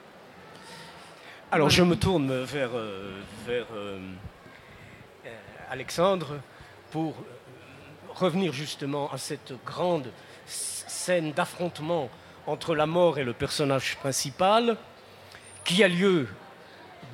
Alors 1.53 1.69
je 1.69 1.83
me 1.83 1.97
tourne 1.97 2.45
vers, 2.45 2.71
euh, 2.75 3.21
vers 3.45 3.67
euh, 3.75 3.99
euh, 5.27 5.29
Alexandre 5.69 6.37
pour 6.93 7.15
revenir 8.15 8.53
justement 8.53 9.11
à 9.13 9.19
cette 9.19 9.53
grande 9.67 10.13
scène 10.47 11.33
d'affrontement 11.33 12.09
entre 12.47 12.77
la 12.77 12.87
mort 12.87 13.19
et 13.19 13.25
le 13.25 13.33
personnage 13.33 13.97
principal, 13.97 14.77
qui 15.65 15.83
a 15.83 15.89
lieu 15.89 16.29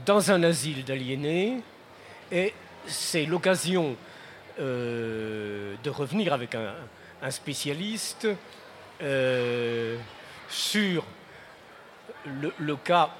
dans 0.04 0.30
un 0.30 0.42
asile 0.42 0.84
d'aliénés, 0.84 1.62
et 2.30 2.52
c'est 2.86 3.24
l'occasion 3.24 3.96
euh, 4.58 5.74
de 5.82 5.90
revenir 5.90 6.32
avec 6.32 6.54
un, 6.54 7.30
spécialiste 7.30 8.28
euh, 9.02 9.98
sur 10.48 11.04
le, 12.24 12.76
cas 12.76 13.10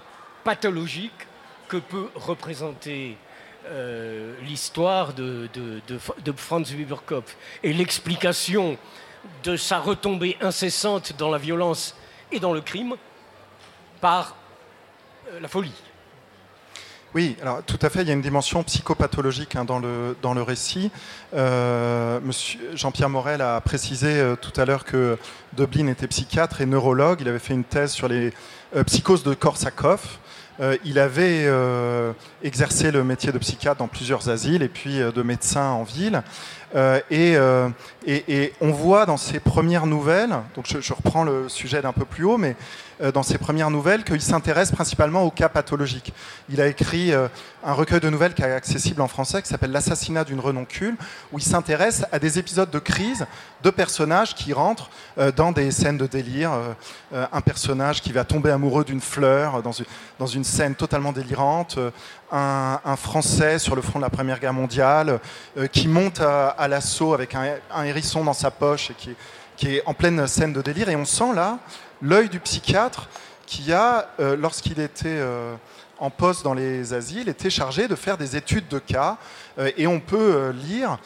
pathologique 0.44 1.26
que 1.68 1.76
peut 1.79 2.09
représenter 2.14 3.16
euh, 3.66 4.35
l'histoire 4.42 5.12
de, 5.12 5.48
Franz 6.37 6.74
Weberkopf 6.74 7.37
et 7.62 7.72
l'explication 7.72 8.79
de 9.42 9.57
sa 9.57 9.79
retombée 9.79 10.37
incessante 10.40 11.14
dans 11.18 11.31
la 11.31 11.38
violence 11.38 11.96
et 12.31 12.38
dans 12.38 12.52
le 12.52 12.61
crime 12.61 12.94
par 14.00 14.37
la 15.40 15.48
folie. 15.48 15.72
Oui, 17.16 17.35
alors 17.40 17.62
tout 17.62 17.79
à 17.81 17.88
fait, 17.88 18.02
il 18.02 18.09
y 18.09 18.11
a 18.11 18.12
une 18.12 18.20
dimension 18.20 18.62
psychopathologique 18.62 19.57
hein, 19.57 19.64
dans, 19.64 19.79
le, 19.79 20.14
dans 20.20 20.35
le 20.35 20.42
récit. 20.42 20.90
Euh, 21.35 22.20
Jean-Pierre 22.74 23.09
Morel 23.09 23.40
a 23.40 23.59
précisé 23.62 24.20
euh, 24.20 24.37
tout 24.37 24.52
à 24.61 24.66
l'heure 24.66 24.85
que 24.85 25.16
Dublin 25.57 25.87
était 25.87 26.09
psychiatre 26.09 26.61
et 26.61 26.66
neurologue. 26.66 27.22
Il 27.22 27.29
avait 27.29 27.38
fait 27.38 27.55
une 27.55 27.64
thèse 27.64 27.92
sur 27.92 28.07
les 28.07 28.35
psychoses 28.85 29.22
de 29.22 29.33
Korsakoff. 29.33 30.18
il 30.85 30.98
avait 30.98 31.50
exercé 32.42 32.90
le 32.90 33.02
métier 33.02 33.33
de 33.33 33.38
psychiatre 33.38 33.79
dans 33.79 33.88
plusieurs 33.88 34.29
asiles 34.29 34.62
et 34.62 34.68
puis 34.68 34.98
de 34.98 35.22
médecin 35.22 35.70
en 35.70 35.85
ville. 35.85 36.22
Euh, 36.74 37.00
euh, 37.12 37.68
et, 38.07 38.52
on 38.61 38.70
voit 38.70 39.07
dans 39.07 39.16
ses 39.16 39.40
premières 39.40 39.87
nouvelles, 39.87 40.37
donc 40.55 40.66
je, 40.66 40.92
reprends 40.92 41.24
le 41.24 41.48
sujet 41.48 41.81
d'un 41.81 41.92
peu 41.92 42.05
plus 42.05 42.24
haut, 42.24 42.38
mais 42.38 42.50
euh, 42.50 42.55
dans 43.12 43.22
ses 43.22 43.38
premières 43.38 43.70
nouvelles, 43.70 44.04
qu'il 44.04 44.22
s'intéresse 44.22 44.70
principalement 44.70 45.22
aux 45.22 45.30
cas 45.30 45.48
pathologiques. 45.48 46.12
Il 46.48 46.61
a 46.61 46.66
écrit 46.66 47.12
un 47.12 47.72
recueil 47.72 48.00
de 48.00 48.09
nouvelles 48.09 48.35
qui 48.35 48.42
est 48.42 48.52
accessible 48.52 49.02
en 49.02 49.09
français, 49.09 49.42
qui 49.42 49.48
s'appelle 49.48 49.72
L'assassinat 49.72 50.24
d'une 50.24 50.40
renoncule, 50.40 50.96
où 51.32 51.38
il 51.38 51.44
s'intéresse 51.44 52.04
à 52.12 52.18
des 52.18 52.38
épisodes 52.38 52.70
de 52.70 52.78
crise 52.78 53.26
de 53.62 53.70
personnages 53.70 54.35
qui 54.35 54.52
rentrent 54.52 54.90
dans 55.37 55.52
des 55.52 55.70
scènes 55.70 55.98
de 55.98 56.06
délire. 56.06 56.52
un 57.12 57.40
personnage 57.40 58.00
qui 58.00 58.12
va 58.12 58.24
tomber 58.24 58.50
amoureux 58.50 58.85
d'une 58.85 59.00
fleur 59.00 59.62
dans 59.62 60.26
une, 60.26 60.44
scène 60.44 60.74
totalement 60.74 61.12
délirante, 61.12 61.78
un, 62.32 62.96
Français 62.96 63.59
sur 63.59 63.76
le 63.76 63.82
front 63.82 63.98
de 63.98 64.04
la 64.04 64.11
Première 64.11 64.40
Guerre 64.40 64.52
mondiale 64.52 65.20
euh, 65.56 65.66
qui 65.66 65.88
monte 65.88 66.20
à, 66.20 66.68
l'assaut 66.68 67.14
avec 67.14 67.35
un, 67.35 67.85
hérisson 67.85 68.24
dans 68.24 68.32
sa 68.32 68.50
poche 68.50 68.90
et 68.90 68.94
qui, 69.56 69.68
est 69.68 69.82
en 69.87 69.94
pleine 69.94 70.26
scène 70.26 70.52
de 70.52 70.62
délire. 70.62 70.88
Et 70.88 70.96
on 70.96 71.04
sent 71.04 71.35
là 71.35 71.59
l'œil 72.02 72.28
du 72.28 72.40
psychiatre 72.40 73.09
qui 73.46 73.72
a, 73.72 74.09
euh, 74.20 74.37
lorsqu'il 74.37 74.80
était 74.80 75.06
euh, 75.06 75.54
en 75.98 76.11
poste 76.11 76.44
dans 76.44 76.54
les 76.54 76.92
asiles, 76.94 77.28
était 77.28 77.50
chargé 77.50 77.88
de 77.88 77.94
faire 77.94 78.18
des 78.18 78.37
études 78.37 78.68
de 78.68 78.78
cas. 78.78 79.16
et 79.78 79.87
on 79.87 80.00
peut 80.00 80.50
lire 80.50 80.98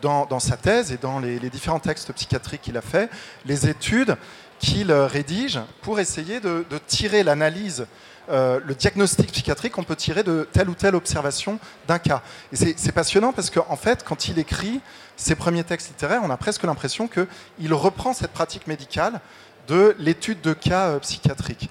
dans, 0.00 0.40
sa 0.40 0.56
thèse 0.56 0.90
et 0.90 0.96
dans 0.96 1.18
les, 1.18 1.38
différents 1.50 1.80
textes 1.80 2.10
psychiatriques 2.14 2.62
qu'il 2.62 2.78
a 2.78 2.80
fait, 2.80 3.10
les 3.44 3.68
études 3.68 4.16
qu'il 4.58 4.90
rédige 4.90 5.60
pour 5.82 6.00
essayer 6.00 6.40
de, 6.40 6.64
tirer 6.86 7.22
l'analyse 7.22 7.86
le 8.30 8.72
diagnostic 8.72 9.30
psychiatrique 9.32 9.74
qu'on 9.74 9.82
peut 9.82 9.96
tirer 9.96 10.22
de 10.22 10.48
telle 10.50 10.70
ou 10.70 10.74
telle 10.74 10.94
observation 10.94 11.58
d'un 11.86 11.98
cas. 11.98 12.22
Et 12.52 12.56
c'est 12.56 12.92
passionnant 12.92 13.34
parce 13.34 13.50
qu'en 13.50 13.76
fait, 13.76 14.02
quand 14.02 14.28
il 14.28 14.38
écrit 14.38 14.80
ses 15.20 15.34
premiers 15.34 15.64
textes 15.64 15.88
littéraires, 15.88 16.22
on 16.24 16.30
a 16.30 16.36
presque 16.38 16.62
l'impression 16.62 17.06
qu'il 17.06 17.74
reprend 17.74 18.14
cette 18.14 18.32
pratique 18.32 18.66
médicale 18.66 19.20
de 19.68 19.94
l'étude 19.98 20.40
de 20.40 20.52
cas 20.52 20.98
psychiatriques. 21.00 21.70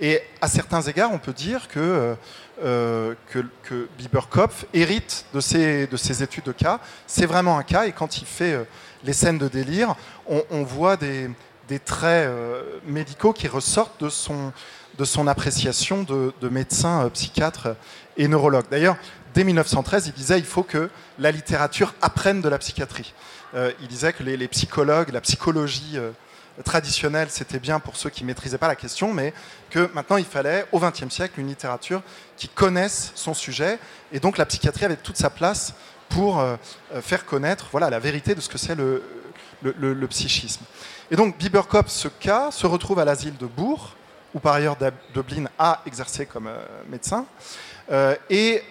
Et 0.00 0.22
à 0.40 0.48
certains 0.48 0.80
égards, 0.80 1.12
on 1.12 1.18
peut 1.18 1.34
dire 1.34 1.68
que, 1.68 1.78
euh, 1.78 2.14
euh, 2.64 3.14
que, 3.28 3.88
Bieberkopf 3.98 4.64
hérite 4.72 5.26
de 5.34 5.40
ses, 5.40 5.86
de 5.86 5.96
ses 5.98 6.22
études 6.22 6.44
de 6.44 6.52
cas. 6.52 6.80
C'est 7.06 7.26
vraiment 7.26 7.58
un 7.58 7.62
cas, 7.62 7.84
et 7.84 7.92
quand 7.92 8.16
il 8.16 8.26
fait 8.26 8.54
euh, 8.54 8.64
les 9.04 9.12
scènes 9.12 9.36
de 9.36 9.48
délire, 9.48 9.94
on, 10.26 10.62
voit 10.62 10.96
des, 10.96 11.30
des 11.68 11.78
traits 11.78 12.30
médicaux 12.86 13.32
qui 13.32 13.48
ressortent 13.48 14.02
de 14.02 14.08
son, 14.08 14.52
de 14.98 15.04
son 15.04 15.26
appréciation 15.26 16.02
de, 16.02 16.32
de 16.40 16.48
médecin, 16.48 17.10
psychiatre 17.12 17.74
et 18.16 18.28
neurologue. 18.28 18.66
D'ailleurs, 18.70 18.96
dès 19.34 19.42
1913, 19.42 20.06
il 20.06 20.12
disait 20.12 20.38
il 20.38 20.44
faut 20.44 20.62
que 20.62 20.90
la 21.18 21.32
littérature 21.32 21.94
apprenne 22.02 22.42
de 22.42 22.48
la 22.48 22.58
psychiatrie. 22.58 23.14
il 23.54 23.88
disait 23.88 24.12
que 24.12 24.22
les, 24.22 24.36
les 24.36 24.48
psychologues, 24.48 25.10
la 25.12 25.22
psychologie 25.22 25.98
traditionnel, 26.64 27.28
c'était 27.30 27.58
bien 27.58 27.80
pour 27.80 27.96
ceux 27.96 28.10
qui 28.10 28.22
ne 28.22 28.28
maîtrisaient 28.28 28.58
pas 28.58 28.68
la 28.68 28.76
question, 28.76 29.12
mais 29.12 29.32
que 29.70 29.90
maintenant 29.94 30.16
il 30.16 30.24
fallait, 30.24 30.66
au 30.72 30.80
XXe 30.80 31.08
siècle, 31.08 31.40
une 31.40 31.48
littérature 31.48 32.02
qui 32.36 32.48
connaisse 32.48 33.12
son 33.14 33.34
sujet, 33.34 33.78
et 34.12 34.20
donc 34.20 34.38
la 34.38 34.46
psychiatrie 34.46 34.84
avait 34.84 34.96
toute 34.96 35.16
sa 35.16 35.30
place 35.30 35.74
pour 36.08 36.40
euh, 36.40 36.56
euh, 36.94 37.00
faire 37.00 37.24
connaître 37.24 37.68
voilà, 37.70 37.88
la 37.88 37.98
vérité 37.98 38.34
de 38.34 38.40
ce 38.40 38.48
que 38.48 38.58
c'est 38.58 38.74
le, 38.74 39.02
le, 39.62 40.06
psychisme. 40.08 40.64
Et 41.10 41.16
donc 41.16 41.38
Bieberkopf, 41.38 41.88
ce 41.88 42.08
cas, 42.08 42.50
se 42.50 42.66
retrouve 42.66 42.98
à 42.98 43.04
l'asile 43.04 43.36
de 43.36 43.46
Bourg, 43.46 43.94
où 44.34 44.40
par 44.40 44.54
ailleurs 44.54 44.76
Dublin 45.14 45.46
a 45.58 45.82
exercé 45.86 46.26
comme 46.26 46.46
euh, 46.46 46.58
médecin. 46.88 47.26
et 48.28 48.62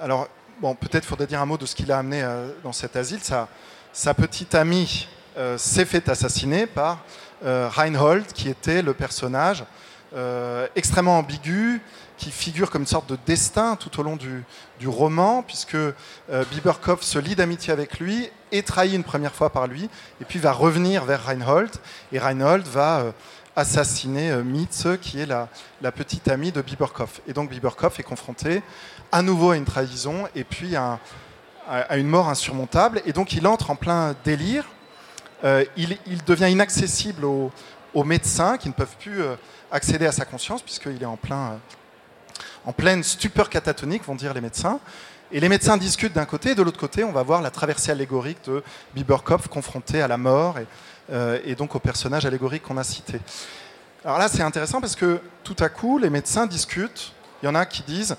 alors, 0.00 0.28
bon, 0.60 0.74
peut-être 0.74 1.04
faudrait 1.04 1.26
dire 1.26 1.40
un 1.40 1.46
mot 1.46 1.56
de 1.56 1.66
ce 1.66 1.74
qu'il 1.74 1.90
a 1.92 1.98
amené 1.98 2.22
dans 2.62 2.72
cet 2.72 2.96
asile. 2.96 3.20
Sa, 3.22 4.14
petite 4.14 4.54
amie 4.54 5.08
s'est 5.56 5.84
fait 5.84 6.08
assassiner 6.08 6.66
par 6.66 6.98
euh, 7.44 7.68
Reinhold, 7.68 8.26
qui 8.32 8.48
était 8.48 8.80
le 8.80 8.94
personnage 8.94 9.64
euh, 10.16 10.66
extrêmement 10.76 11.18
ambigu, 11.18 11.82
qui 12.16 12.30
figure 12.30 12.70
comme 12.70 12.82
une 12.82 12.88
sorte 12.88 13.10
de 13.10 13.18
destin 13.26 13.76
tout 13.76 14.00
au 14.00 14.02
long 14.02 14.16
du, 14.16 14.88
roman, 14.88 15.42
puisque 15.42 15.76
Biberkopf 16.52 17.02
se 17.02 17.18
lie 17.18 17.34
d'amitié 17.34 17.72
avec 17.72 17.98
lui, 17.98 18.30
est 18.52 18.66
trahi 18.66 18.94
une 18.94 19.02
première 19.02 19.34
fois 19.34 19.50
par 19.50 19.66
lui, 19.66 19.90
et 20.20 20.24
puis 20.24 20.38
va 20.38 20.52
revenir 20.52 21.04
vers 21.04 21.26
Reinhold, 21.26 21.70
et 22.12 22.18
Reinhold 22.18 22.66
va 22.66 23.12
assassiner 23.56 24.36
Mitz, 24.44 24.86
qui 25.02 25.20
est 25.20 25.26
la, 25.26 25.48
petite 25.90 26.28
amie 26.28 26.52
de 26.52 26.62
Biberkopf. 26.62 27.20
Et 27.26 27.32
donc 27.32 27.50
Biberkopf 27.50 27.98
est 27.98 28.04
confronté 28.04 28.62
à 29.10 29.22
nouveau 29.22 29.50
à 29.50 29.56
une 29.56 29.64
trahison, 29.64 30.28
et 30.36 30.44
puis 30.44 30.76
à 30.76 31.00
une 31.96 32.08
mort 32.08 32.28
insurmontable, 32.28 33.02
et 33.04 33.12
donc 33.12 33.32
il 33.32 33.46
entre 33.48 33.70
en 33.70 33.76
plein 33.76 34.14
délire, 34.24 34.64
euh, 35.44 35.64
il, 35.76 36.24
devient 36.24 36.50
inaccessible 36.50 37.24
aux, 37.24 38.04
médecins 38.04 38.56
qui 38.56 38.68
ne 38.68 38.72
peuvent 38.72 38.96
plus 38.98 39.22
euh, 39.22 39.36
accéder 39.70 40.06
à 40.06 40.12
sa 40.12 40.24
conscience 40.24 40.62
puisqu'il 40.62 41.02
est 41.02 41.04
euh, 41.04 41.56
en 42.64 42.72
pleine 42.72 43.02
stupeur 43.02 43.50
catatonique, 43.50 44.04
vont 44.04 44.14
dire 44.14 44.32
les 44.32 44.40
médecins. 44.40 44.80
Et 45.32 45.40
les 45.40 45.48
médecins 45.48 45.76
discutent 45.76 46.12
d'un 46.12 46.24
côté, 46.24 46.50
et 46.50 46.54
de 46.54 46.62
l'autre 46.62 46.78
côté, 46.78 47.04
on 47.04 47.12
va 47.12 47.22
voir 47.22 47.42
la 47.42 47.50
traversée 47.50 47.90
allégorique 47.90 48.38
de 48.46 48.62
Biberkopf 48.94 49.48
confronté 49.48 50.00
à 50.00 50.08
la 50.08 50.16
mort 50.16 50.58
et, 51.10 51.54
donc 51.56 51.74
au 51.74 51.80
personnage 51.80 52.24
allégorique 52.24 52.62
qu'on 52.62 52.76
a 52.76 52.84
cité. 52.84 53.20
Alors 54.04 54.18
là, 54.18 54.28
c'est 54.28 54.42
intéressant 54.42 54.80
parce 54.80 54.94
que 54.94 55.20
tout 55.42 55.56
à 55.58 55.68
coup, 55.68 55.98
les 55.98 56.10
médecins 56.10 56.46
discutent. 56.46 57.12
Il 57.42 57.46
y 57.46 57.48
en 57.48 57.54
a 57.54 57.66
qui 57.66 57.82
disent 57.82 58.16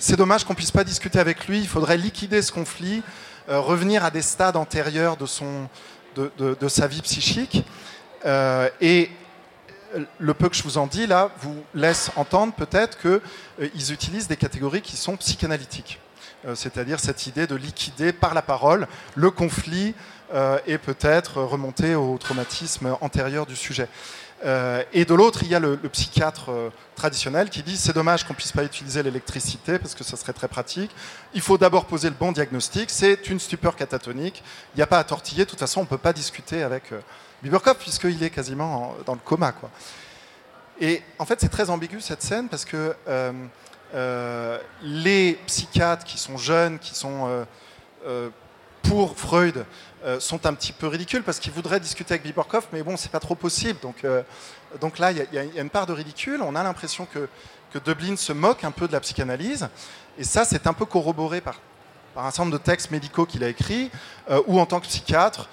c'est 0.00 0.16
dommage 0.16 0.44
qu'on 0.44 0.54
puisse 0.54 0.72
pas 0.72 0.84
discuter 0.84 1.20
avec 1.20 1.46
lui, 1.46 1.60
il 1.60 1.68
faudrait 1.68 1.96
liquider 1.96 2.42
ce 2.42 2.50
conflit, 2.50 3.02
revenir 3.46 4.04
à 4.04 4.10
des 4.10 4.22
stades 4.22 4.56
antérieurs 4.56 5.16
de 5.16 5.26
son, 5.26 5.68
de, 6.16 6.68
sa 6.68 6.86
vie 6.86 7.02
psychique. 7.02 7.64
Euh, 8.24 8.68
et 8.80 9.10
le 10.18 10.34
peu 10.34 10.48
que 10.48 10.56
je 10.56 10.62
vous 10.62 10.78
en 10.78 10.86
dis 10.86 11.06
là 11.06 11.30
vous 11.40 11.56
laisse 11.74 12.10
entendre 12.16 12.54
peut-être 12.54 12.98
qu'ils 12.98 13.20
euh, 13.60 13.92
utilisent 13.92 14.28
des 14.28 14.36
catégories 14.36 14.80
qui 14.80 14.96
sont 14.96 15.16
psychanalytiques. 15.16 15.98
Euh, 16.46 16.54
c'est-à-dire 16.54 16.98
cette 16.98 17.26
idée 17.26 17.46
de 17.46 17.54
liquider 17.54 18.12
par 18.12 18.34
la 18.34 18.42
parole 18.42 18.86
le 19.14 19.30
conflit 19.30 19.94
et 20.66 20.78
peut-être 20.78 21.42
remonter 21.42 21.94
au 21.94 22.16
traumatisme 22.16 22.96
antérieur 23.02 23.44
du 23.44 23.54
sujet. 23.54 23.86
Euh, 24.44 24.82
et 24.92 25.04
de 25.04 25.14
l'autre, 25.14 25.40
il 25.42 25.48
y 25.48 25.54
a 25.54 25.60
le, 25.60 25.76
psychiatre 25.76 26.50
euh, 26.92 26.96
traditionnel 26.96 27.50
qui 27.50 27.62
dit 27.62 27.76
c'est 27.76 27.92
dommage 27.92 28.24
qu'on 28.24 28.34
puisse 28.34 28.52
pas 28.52 28.64
utiliser 28.64 29.02
l'électricité 29.02 29.78
parce 29.78 29.94
que 29.94 30.04
ça 30.04 30.16
serait 30.16 30.32
très 30.32 30.48
pratique. 30.48 30.90
Il 31.34 31.40
faut 31.40 31.58
d'abord 31.58 31.86
poser 31.86 32.08
le 32.08 32.14
bon 32.14 32.32
diagnostic. 32.32 32.90
C'est 32.90 33.28
une 33.28 33.40
stupeur 33.40 33.76
catatonique. 33.76 34.42
Il 34.74 34.78
n'y 34.78 34.82
a 34.82 34.86
pas 34.86 34.98
à 34.98 35.04
tortiller. 35.04 35.44
De 35.44 35.50
toute 35.50 35.58
façon, 35.58 35.80
on 35.80 35.84
ne 35.84 35.88
peut 35.88 35.98
pas 35.98 36.12
discuter 36.12 36.62
avec 36.62 36.92
euh, 36.92 37.74
puisqu'il 37.78 38.22
est 38.22 38.30
quasiment 38.30 38.94
dans 39.04 39.14
le 39.14 39.20
coma. 39.24 39.52
Quoi. 39.52 39.70
Et 40.80 41.02
en 41.18 41.26
fait, 41.26 41.40
c'est 41.40 41.48
très 41.48 41.70
ambigu 41.70 42.00
cette 42.00 42.22
scène 42.22 42.48
parce 42.48 42.64
que 42.64 42.94
les 44.82 45.38
psychiatres 45.46 46.04
qui 46.04 46.18
sont 46.18 46.36
jeunes, 46.36 46.78
qui 46.78 46.94
sont 46.94 47.44
pour 48.82 49.16
Freud, 49.16 49.64
euh, 50.04 50.18
sont 50.18 50.46
un 50.46 50.54
petit 50.54 50.72
peu 50.72 50.88
ridicules 50.88 51.22
parce 51.22 51.38
qu'ils 51.38 51.52
voudraient 51.52 51.78
discuter 51.78 52.14
avec 52.14 52.24
Biberkopf, 52.24 52.66
mais 52.72 52.82
bon, 52.82 52.96
c'est 52.96 53.10
pas 53.10 53.20
trop 53.20 53.36
possible. 53.36 53.78
Donc, 53.80 54.04
euh, 54.04 54.22
donc 54.80 54.98
là, 54.98 55.12
il 55.12 55.26
y, 55.32 55.38
a 55.38 55.60
une 55.60 55.70
part 55.70 55.86
de 55.86 55.92
ridicule. 55.92 56.42
On 56.42 56.54
a 56.54 56.62
l'impression 56.62 57.06
que, 57.06 57.28
que 57.72 57.78
Dublin 57.78 58.16
se 58.16 58.32
moque 58.32 58.64
un 58.64 58.70
peu 58.70 58.86
de 58.86 58.92
la 58.92 59.00
psychanalyse. 59.00 59.68
Et 60.18 60.24
ça, 60.24 60.44
c'est 60.44 60.66
un 60.66 60.72
peu 60.72 60.84
corroboré 60.84 61.40
par, 61.40 61.60
par 62.14 62.26
un 62.26 62.30
certain 62.30 62.44
nombre 62.44 62.58
de 62.58 62.62
textes 62.62 62.90
médicaux 62.90 63.26
qu'il 63.26 63.44
a 63.44 63.48
écrits, 63.48 63.90
euh, 64.30 64.42
où 64.46 64.60
en 64.60 64.66
tant 64.66 64.80
que 64.80 64.86
psychiatre, 64.86 65.48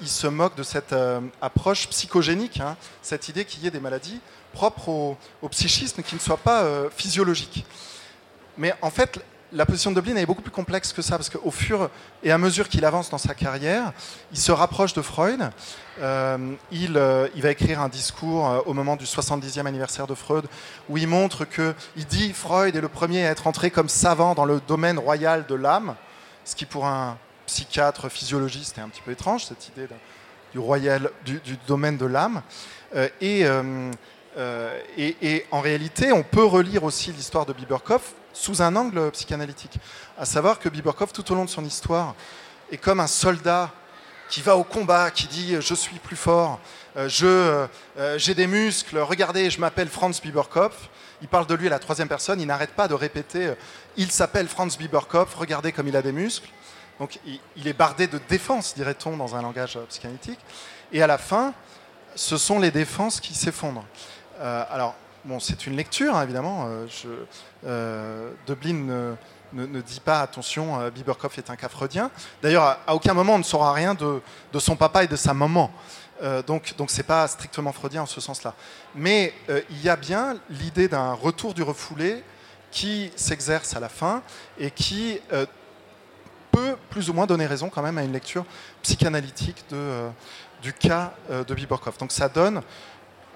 il 0.00 0.08
se 0.08 0.26
moque 0.26 0.54
de 0.54 0.62
cette 0.62 0.94
approche 1.42 1.88
psychogénique, 1.88 2.58
hein, 2.58 2.74
cette 3.02 3.28
idée 3.28 3.44
qu'il 3.44 3.62
y 3.62 3.66
ait 3.66 3.70
des 3.70 3.80
maladies 3.80 4.18
propres 4.54 4.88
au, 4.88 5.18
au 5.42 5.48
psychisme 5.50 6.02
qui 6.02 6.14
ne 6.14 6.20
soient 6.20 6.38
pas 6.38 6.64
physiologiques. 6.96 7.66
Mais 8.56 8.72
en 8.80 8.88
fait, 8.88 9.20
la 9.54 9.64
position 9.66 9.92
de 9.92 10.00
Dublin 10.00 10.16
est 10.16 10.26
beaucoup 10.26 10.42
plus 10.42 10.50
complexe 10.50 10.92
que 10.92 11.00
ça, 11.00 11.16
parce 11.16 11.30
qu'au 11.30 11.50
fur 11.50 11.88
et 12.22 12.32
à 12.32 12.38
mesure 12.38 12.68
qu'il 12.68 12.84
avance 12.84 13.08
dans 13.08 13.18
sa 13.18 13.34
carrière, 13.34 13.92
il 14.32 14.38
se 14.38 14.50
rapproche 14.50 14.92
de 14.94 15.02
Freud. 15.02 15.48
Euh, 16.00 16.54
il, 16.72 16.96
euh, 16.96 17.28
il, 17.36 17.42
va 17.42 17.52
écrire 17.52 17.80
un 17.80 17.88
discours 17.88 18.50
euh, 18.50 18.60
au 18.66 18.74
moment 18.74 18.96
du 18.96 19.04
70e 19.04 19.64
anniversaire 19.66 20.08
de 20.08 20.14
Freud, 20.14 20.46
où 20.88 20.98
il 20.98 21.06
montre 21.06 21.44
que, 21.44 21.72
il 21.96 22.04
dit 22.04 22.32
Freud 22.32 22.74
est 22.74 22.80
le 22.80 22.88
premier 22.88 23.24
à 23.26 23.30
être 23.30 23.46
entré 23.46 23.70
comme 23.70 23.88
savant 23.88 24.34
dans 24.34 24.44
le 24.44 24.60
domaine 24.66 24.98
royal 24.98 25.46
de 25.46 25.54
l'âme, 25.54 25.94
ce 26.44 26.56
qui 26.56 26.66
pour 26.66 26.86
un 26.86 27.16
psychiatre 27.46 28.08
physiologiste 28.08 28.78
est 28.78 28.80
un 28.80 28.88
petit 28.88 29.02
peu 29.02 29.12
étrange, 29.12 29.44
cette 29.44 29.68
idée 29.68 29.86
du, 30.52 30.58
royal, 30.58 31.10
du, 31.24 31.40
domaine 31.68 31.96
de 31.96 32.06
l'âme. 32.06 32.42
et, 33.20 33.46
en 35.50 35.60
réalité, 35.60 36.10
on 36.10 36.24
peut 36.24 36.44
relire 36.44 36.82
aussi 36.82 37.12
l'histoire 37.12 37.46
de 37.46 37.52
Biberkopf 37.52 38.14
sous 38.34 38.60
un 38.60 38.76
angle 38.76 39.10
psychanalytique. 39.12 39.78
À 40.18 40.26
savoir 40.26 40.58
que 40.58 40.68
Biberkov, 40.68 41.12
tout 41.12 41.32
au 41.32 41.34
long 41.34 41.46
de 41.46 41.50
son 41.50 41.64
histoire, 41.64 42.14
est 42.70 42.76
comme 42.76 43.00
un 43.00 43.06
soldat 43.06 43.70
qui 44.28 44.42
va 44.42 44.56
au 44.56 44.64
combat, 44.64 45.10
qui 45.10 45.26
dit 45.26 45.56
je 45.60 45.74
suis 45.74 45.98
plus 45.98 46.16
fort, 46.16 46.60
euh, 46.96 47.08
euh, 47.98 48.18
j'ai 48.18 48.34
des 48.34 48.46
muscles, 48.46 48.98
regardez, 48.98 49.50
je 49.50 49.60
m'appelle 49.60 49.88
Franz 49.88 50.20
Biberkopf. 50.22 50.88
Il 51.22 51.28
parle 51.28 51.46
de 51.46 51.54
lui 51.54 51.66
à 51.66 51.70
la 51.70 51.78
troisième 51.78 52.08
personne, 52.08 52.40
il 52.40 52.46
n'arrête 52.46 52.72
pas 52.72 52.88
de 52.88 52.94
répéter 52.94 53.46
euh, 53.46 53.54
il 53.96 54.10
s'appelle 54.10 54.48
Franz 54.48 54.76
Biberkopf, 54.78 55.34
regardez 55.34 55.72
comme 55.72 55.88
il 55.88 55.96
a 55.96 56.02
des 56.02 56.12
muscles. 56.12 56.48
Donc 56.98 57.18
il, 57.26 57.66
est 57.66 57.72
bardé 57.72 58.06
de 58.06 58.20
défense, 58.28 58.74
dirait-on 58.74 59.16
dans 59.16 59.34
un 59.34 59.42
langage 59.42 59.78
psychanalytique. 59.88 60.38
Et 60.92 61.02
à 61.02 61.08
la 61.08 61.18
fin, 61.18 61.52
ce 62.14 62.36
sont 62.36 62.60
les 62.60 62.70
défenses 62.70 63.20
qui 63.20 63.34
s'effondrent. 63.34 63.84
alors, 64.40 64.94
bon, 65.24 65.40
c'est 65.40 65.66
une 65.66 65.76
lecture, 65.76 66.16
hein, 66.16 66.22
évidemment. 66.22 66.66
Euh, 66.66 66.86
je, 66.88 67.08
euh, 67.66 68.30
Dublin 68.46 69.16
ne, 69.52 69.80
dit 69.80 70.00
pas 70.00 70.20
attention, 70.20 70.80
euh, 70.80 70.90
Biberkopf 70.90 71.38
est 71.38 71.50
un 71.50 71.56
cas 71.56 71.68
freudien. 71.68 72.10
D'ailleurs, 72.42 72.78
à, 72.86 72.94
aucun 72.94 73.14
moment 73.14 73.34
on 73.34 73.38
ne 73.38 73.44
saura 73.44 73.72
rien 73.72 73.94
de, 73.94 74.20
son 74.58 74.76
papa 74.76 75.04
et 75.04 75.06
de 75.06 75.16
sa 75.16 75.34
maman. 75.34 75.70
donc, 76.46 76.74
donc 76.76 76.90
c'est 76.90 77.02
pas 77.02 77.26
strictement 77.28 77.72
freudien 77.72 78.02
en 78.02 78.06
ce 78.06 78.20
sens-là. 78.20 78.54
Mais 78.94 79.34
il 79.48 79.82
y 79.82 79.88
a 79.88 79.96
bien 79.96 80.36
l'idée 80.48 80.88
d'un 80.88 81.12
retour 81.12 81.54
du 81.54 81.62
refoulé 81.62 82.22
qui 82.70 83.10
s'exerce 83.16 83.74
à 83.76 83.80
la 83.80 83.88
fin 83.88 84.22
et 84.58 84.70
qui 84.70 85.20
peut 86.50 86.76
plus 86.90 87.10
ou 87.10 87.12
moins 87.12 87.26
donner 87.26 87.46
raison 87.46 87.68
quand 87.68 87.82
même 87.82 87.98
à 87.98 88.04
une 88.04 88.12
lecture 88.12 88.44
psychanalytique 88.82 89.64
du 90.62 90.72
cas 90.72 91.12
de 91.28 91.54
Biberkopf. 91.54 91.98
Donc 91.98 92.12
ça 92.12 92.28
donne 92.28 92.62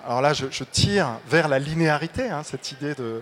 alors 0.09 0.22
là, 0.22 0.32
je, 0.32 0.64
tire 0.64 1.06
vers 1.28 1.48
la 1.48 1.59
linéarité, 1.59 2.30
hein, 2.30 2.42
cette 2.42 2.72
idée 2.72 2.94
de, 2.94 3.20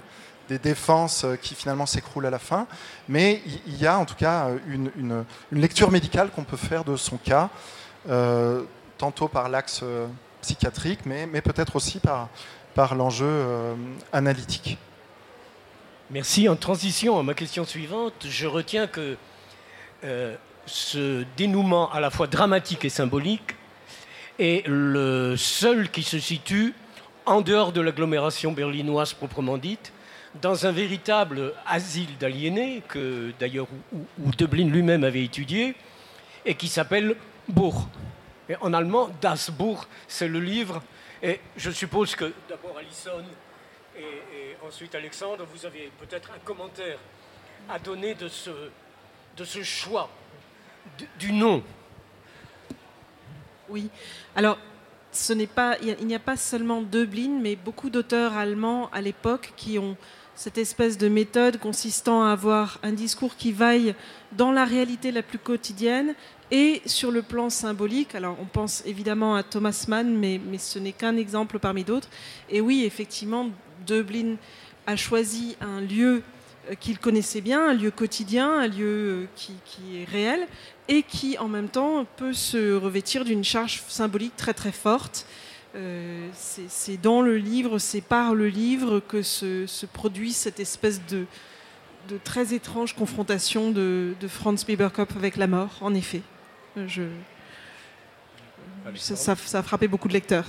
des 0.49 0.61
défenses 0.61 1.27
qui 1.43 1.57
finalement 1.57 1.85
s'écroulent 1.85 2.27
à 2.27 2.31
la 2.31 2.39
fin. 2.39 2.69
Mais 3.09 3.43
il 3.67 3.77
y 3.77 3.89
a 3.89 3.99
en 3.99 4.05
tout 4.05 4.15
cas 4.15 4.51
une, 4.69 4.93
une, 4.97 5.25
lecture 5.51 5.91
médicale 5.91 6.31
qu'on 6.31 6.45
peut 6.45 6.57
faire 6.57 6.85
de 6.85 6.97
son 6.97 7.17
cas, 7.17 7.51
tantôt 8.99 9.27
par 9.27 9.49
l'axe 9.49 9.83
psychiatrique, 10.43 11.01
mais, 11.05 11.27
peut-être 11.41 11.75
aussi 11.75 11.99
par, 11.99 12.95
l'enjeu 12.95 13.45
analytique. 14.13 14.79
Merci. 16.11 16.49
En 16.49 16.55
transition 16.55 17.19
à 17.19 17.25
ma 17.25 17.35
question 17.35 17.65
suivante, 17.65 18.27
je 18.29 18.47
retiens 18.47 18.87
que 18.87 19.17
euh, 20.05 20.37
ce 20.67 21.25
dénouement 21.37 21.91
à 21.91 21.99
la 21.99 22.11
fois 22.11 22.29
dramatique 22.29 22.85
et 22.85 22.91
symbolique 22.91 23.56
est 24.39 24.67
le 24.67 25.37
seul 25.37 25.91
qui 25.91 26.03
se 26.03 26.19
situe 26.19 26.75
en 27.25 27.41
dehors 27.41 27.73
de 27.73 27.81
l'agglomération 27.81 28.53
berlinoise 28.53 29.13
proprement 29.13 29.59
dite, 29.59 29.93
dans 30.41 30.67
un 30.67 30.73
véritable 30.73 31.53
asile 31.67 32.17
d'aliénés, 32.19 32.83
que 32.89 33.33
d'ailleurs 33.39 33.67
où, 33.93 34.31
Dublin 34.37 34.69
lui-même 34.69 35.05
avait 35.05 35.25
étudié, 35.25 35.75
et 36.45 36.55
qui 36.55 36.69
s'appelle 36.69 37.17
Bourg. 37.49 37.89
En 38.61 38.73
allemand, 38.73 39.11
Das 39.21 39.51
Bourg, 39.51 39.89
c'est 40.07 40.29
le 40.29 40.39
livre. 40.39 40.83
Et 41.23 41.41
je 41.57 41.71
suppose 41.71 42.15
que 42.15 42.33
d'abord 42.49 42.77
Alison 42.79 43.25
et, 43.99 44.57
ensuite 44.65 44.95
Alexandre, 44.95 45.47
vous 45.53 45.67
avez 45.67 45.91
peut-être 45.99 46.31
un 46.31 46.39
commentaire 46.45 46.99
à 47.69 47.79
donner 47.79 48.15
de 48.15 48.29
ce 48.29 49.63
choix 49.63 50.09
du, 51.19 51.33
nom. 51.33 51.63
Oui, 53.69 53.89
alors 54.35 54.59
il 55.31 56.07
n'y 56.07 56.15
a 56.15 56.19
pas 56.19 56.37
seulement 56.37 56.83
Dublin, 56.83 57.39
mais 57.41 57.57
beaucoup 57.57 57.91
d'auteurs 57.91 58.35
allemands 58.35 58.91
à 58.91 59.01
l'époque 59.01 59.53
qui 59.57 59.79
ont 59.79 59.97
cette 60.35 60.59
espèce 60.59 60.99
de 60.99 61.09
méthode 61.09 61.59
consistant 61.59 62.23
à 62.23 62.33
avoir 62.33 62.79
un 62.83 62.93
discours 62.93 63.37
qui 63.37 63.53
vaille 63.53 63.95
dans 64.33 64.53
la 64.53 64.67
réalité 64.67 65.11
la 65.11 65.23
plus 65.23 65.39
quotidienne 65.39 66.15
et 66.51 66.83
sur 66.85 67.11
le 67.11 67.23
plan 67.23 67.49
symbolique. 67.49 68.15
Alors 68.15 68.37
on 68.41 68.45
pense 68.45 68.83
évidemment 68.85 69.35
à 69.35 69.43
Thomas 69.43 69.87
Mann, 69.89 70.15
mais, 70.15 70.39
ce 70.59 70.79
n'est 70.79 70.93
qu'un 70.93 71.17
exemple 71.17 71.59
parmi 71.59 71.83
d'autres. 71.83 72.11
Et 72.51 72.61
oui, 72.61 72.85
effectivement, 72.85 73.49
Dublin 73.87 74.37
a 74.87 74.97
choisi 74.97 75.57
un 75.61 75.81
lieu 75.81 76.23
qu'il 76.75 76.99
connaissait 76.99 77.41
bien, 77.41 77.69
un 77.69 77.75
lieu 77.75 77.91
quotidien, 77.91 78.51
un 78.61 78.67
lieu 78.67 78.85
euh, 78.85 79.27
qui, 79.37 80.01
est 80.01 80.05
réel 80.05 80.47
et 80.89 81.03
qui 81.03 81.39
en 81.39 81.49
même 81.49 81.69
temps 81.69 82.07
peut 82.17 82.33
se 82.33 82.75
revêtir 82.75 83.25
d'une 83.25 83.45
charge 83.45 83.83
symbolique 83.89 84.37
très 84.37 84.55
très 84.55 84.73
forte. 84.73 85.27
Euh, 85.75 86.29
c'est 86.33 87.01
dans 87.01 87.23
le 87.23 87.37
livre, 87.37 87.79
c'est 87.79 88.01
par 88.01 88.35
le 88.35 88.49
livre 88.49 89.01
que 89.01 89.23
se, 89.23 89.87
produit 89.87 90.33
cette 90.33 90.59
espèce 90.59 91.01
de, 91.07 91.27
très 92.25 92.55
étrange 92.55 92.95
confrontation 92.95 93.71
de, 93.71 94.15
Franz 94.29 94.65
Bieberkopf 94.67 95.17
avec 95.17 95.37
la 95.37 95.47
mort, 95.47 95.79
en 95.81 95.95
effet. 95.95 96.23
Je, 96.87 97.03
ça, 98.95 99.33
a 99.33 99.63
frappé 99.63 99.89
beaucoup 99.89 100.09
de 100.09 100.15
lecteurs. 100.15 100.47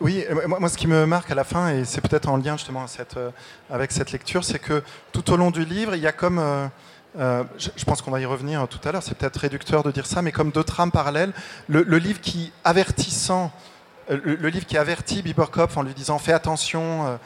Oui, 0.00 0.26
moi, 0.46 0.68
ce 0.68 0.76
qui 0.76 0.86
me 0.88 1.06
marque 1.06 1.30
à 1.30 1.34
la 1.34 1.44
fin, 1.44 1.70
et 1.70 1.86
c'est 1.86 2.02
peut-être 2.02 2.28
en 2.28 2.36
lien 2.36 2.58
justement 2.58 2.84
euh, 3.16 3.30
avec 3.70 3.92
cette 3.92 4.12
lecture, 4.12 4.44
c'est 4.44 4.58
que 4.58 4.82
tout 5.12 5.30
au 5.32 5.38
long 5.38 5.50
du 5.50 5.64
livre, 5.64 5.94
il 5.94 6.02
y 6.02 6.06
a 6.06 6.12
comme, 6.12 6.38
euh, 6.38 6.66
euh, 7.18 7.44
je, 7.56 7.84
pense 7.86 8.02
qu'on 8.02 8.10
va 8.10 8.20
y 8.20 8.26
revenir 8.26 8.68
tout 8.68 8.78
à 8.86 8.92
l'heure, 8.92 9.02
c'est 9.02 9.16
peut-être 9.16 9.38
réducteur 9.38 9.82
de 9.82 9.90
dire 9.90 10.04
ça, 10.04 10.20
mais 10.20 10.32
comme 10.32 10.50
deux 10.50 10.64
trames 10.64 10.90
parallèles, 10.90 11.32
le, 11.68 11.80
livre 11.96 12.20
qui 12.20 12.52
avertissant, 12.62 13.50
le, 14.10 14.48
livre 14.48 14.66
qui 14.66 14.76
avertit 14.76 15.22
Biberkopf 15.22 15.78
en 15.78 15.82
lui 15.82 15.94
disant 15.94 16.18
fais 16.18 16.34
attention, 16.34 17.18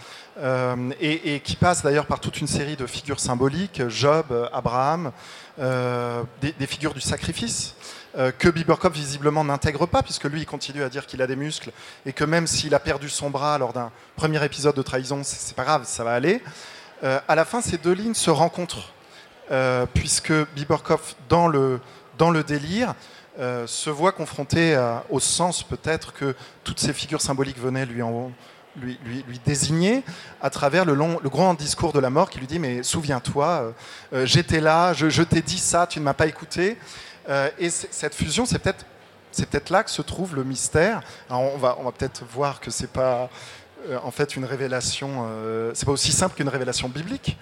et, 1.01 1.41
qui 1.41 1.57
passe 1.57 1.83
d'ailleurs 1.83 2.07
par 2.07 2.21
toute 2.21 2.41
une 2.41 2.47
série 2.47 2.77
de 2.77 2.87
figures 2.87 3.19
symboliques, 3.19 3.83
Job, 3.89 4.27
Abraham, 4.53 5.11
des, 5.59 6.67
figures 6.69 6.95
du 6.95 7.01
sacrifice. 7.01 7.75
Euh, 8.19 8.33
que 8.37 8.49
Biberkopf 8.49 8.93
visiblement 8.93 9.45
n'intègre 9.45 9.87
pas, 9.87 10.03
puisque 10.03 10.25
lui, 10.25 10.41
il 10.41 10.47
continue 10.47 10.83
à 10.83 10.89
dire 10.89 11.07
qu'il 11.07 11.23
a 11.23 11.29
des 11.29 11.37
muscles, 11.37 11.71
et 12.05 12.13
que 12.13 12.25
même 12.25 12.49
s'il 12.49 12.75
a 12.75 12.81
perdu 12.81 13.09
son 13.09 13.31
bras 13.31 13.57
lors 13.57 13.73
d'un 13.73 13.93
premier 14.17 14.45
épisode 14.45 14.75
de 14.75 14.83
trahison, 14.83 15.21
c'est 15.23 15.55
pas 15.55 15.63
grave, 15.63 15.83
ça 15.85 16.03
va 16.03 16.15
aller. 16.15 16.43
Euh, 17.05 17.21
à 17.29 17.37
la 17.37 17.45
fin, 17.45 17.61
ces 17.61 17.79
deux 17.79 17.93
lignes 17.93 18.15
se 18.15 18.31
rencontrent, 18.31 18.93
euh, 19.53 19.87
puisque 19.95 20.33
Biberkopf, 20.57 21.15
dans 21.29 21.47
le, 21.47 21.81
dans 22.19 22.31
le 22.31 22.43
délire, 22.43 22.95
se 23.67 23.89
voit 23.89 24.13
confronté 24.13 24.79
au 25.09 25.19
sens 25.19 25.63
peut-être 25.63 26.13
que 26.13 26.35
toutes 26.63 26.79
ces 26.79 26.93
figures 26.93 27.23
symboliques 27.23 27.59
venaient 27.59 27.87
lui 27.87 28.03
lui, 28.77 28.99
lui, 29.03 29.25
lui, 29.27 29.41
désigner 29.47 30.03
à 30.43 30.51
travers 30.51 30.85
le, 30.85 30.93
long, 30.93 31.19
le 31.23 31.31
grand 31.31 31.55
discours 31.55 31.95
de 31.95 32.01
la 32.01 32.11
mort 32.11 32.29
qui 32.29 32.39
lui 32.39 32.47
dit 32.47 32.59
Mais 32.59 32.83
souviens-toi, 32.83 33.73
j'étais 34.25 34.61
là, 34.61 34.93
je 34.93 35.23
t'ai 35.23 35.41
dit 35.41 35.57
ça, 35.57 35.87
tu 35.87 36.01
ne 36.01 36.05
m'as 36.05 36.13
pas 36.13 36.27
écouté. 36.27 36.77
Euh, 37.29 37.51
et 37.59 37.71
cette 37.71 38.15
fusion, 38.15 38.47
c'est 38.47 38.59
peut-être 38.59 38.87
c'est 39.33 39.49
peut-être 39.49 39.71
là 39.71 39.85
que 39.85 39.91
se 39.91 40.03
trouve 40.03 40.35
le 40.35 40.43
mystère. 40.43 41.03
on 41.29 41.57
va, 41.57 41.77
on 41.79 41.85
va 41.85 41.93
peut-être 41.93 42.25
voir 42.25 42.59
que 42.59 42.73
c'est 42.73 42.91
pas 42.91 43.31
euh, 43.89 43.97
en 44.03 44.11
fait 44.11 44.35
une 44.35 44.45
révélation. 44.45 45.29
Euh, 45.31 45.71
c'est 45.75 45.87
pas 45.87 45.93
aussi 45.93 46.11
simple 46.11 46.35
qu'une 46.35 46.49
révélation 46.49 46.89
biblique, 46.89 47.39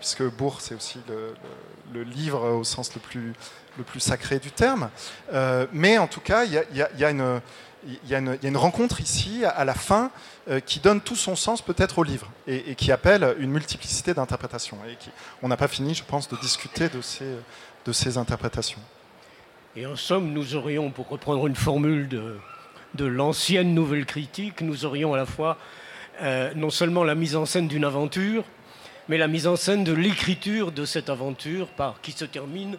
puisque 0.00 0.24
Bourg 0.24 0.60
c'est 0.60 0.74
aussi 0.74 0.98
le, 1.08 2.02
livre 2.02 2.50
au 2.50 2.64
sens 2.64 2.92
le 2.94 3.00
plus 3.00 3.32
le 3.76 3.84
plus 3.84 4.00
sacré 4.00 4.40
du 4.40 4.50
terme. 4.50 4.90
mais 5.72 5.98
en 5.98 6.08
tout 6.08 6.20
cas, 6.20 6.44
il 6.44 6.52
y 6.52 6.58
a, 6.58 6.64
y, 6.72 6.98
y 6.98 7.04
a, 7.04 7.10
une 7.10 7.40
il 7.86 8.10
y, 8.10 8.14
a 8.16 8.18
une 8.18 8.56
rencontre 8.56 9.00
ici, 9.00 9.44
à 9.44 9.64
la 9.64 9.74
fin, 9.74 10.10
qui 10.66 10.80
donne 10.80 11.00
tout 11.00 11.14
son 11.14 11.36
sens 11.36 11.62
peut-être 11.62 11.98
au 11.98 12.02
livre 12.02 12.28
et, 12.48 12.72
et, 12.72 12.74
qui 12.74 12.90
appelle 12.90 13.36
une 13.38 13.52
multiplicité 13.52 14.14
d'interprétations. 14.14 14.78
On 15.42 15.48
n'a 15.48 15.56
pas 15.56 15.68
fini, 15.68 15.94
je 15.94 16.02
pense, 16.02 16.28
de 16.28 16.36
discuter 16.38 16.88
de 16.88 17.00
ces, 17.00 17.36
de 17.88 17.92
ces 17.94 18.18
interprétations. 18.18 18.80
Et 19.74 19.86
en 19.86 19.96
somme, 19.96 20.32
nous 20.32 20.54
aurions, 20.54 20.90
pour 20.90 21.08
reprendre 21.08 21.46
une 21.46 21.56
formule 21.56 22.06
de, 22.06 22.36
de 22.94 23.06
l'ancienne 23.06 23.74
nouvelle 23.74 24.04
critique, 24.04 24.60
nous 24.60 24.84
aurions 24.84 25.14
à 25.14 25.16
la 25.16 25.24
fois 25.24 25.56
euh, 26.20 26.52
non 26.54 26.68
seulement 26.68 27.02
la 27.02 27.14
mise 27.14 27.34
en 27.34 27.46
scène 27.46 27.66
d'une 27.66 27.86
aventure, 27.86 28.44
mais 29.08 29.16
la 29.16 29.26
mise 29.26 29.46
en 29.46 29.56
scène 29.56 29.84
de 29.84 29.94
l'écriture 29.94 30.70
de 30.70 30.84
cette 30.84 31.08
aventure 31.08 31.68
par, 31.68 32.02
qui, 32.02 32.12
se 32.12 32.26
termine, 32.26 32.76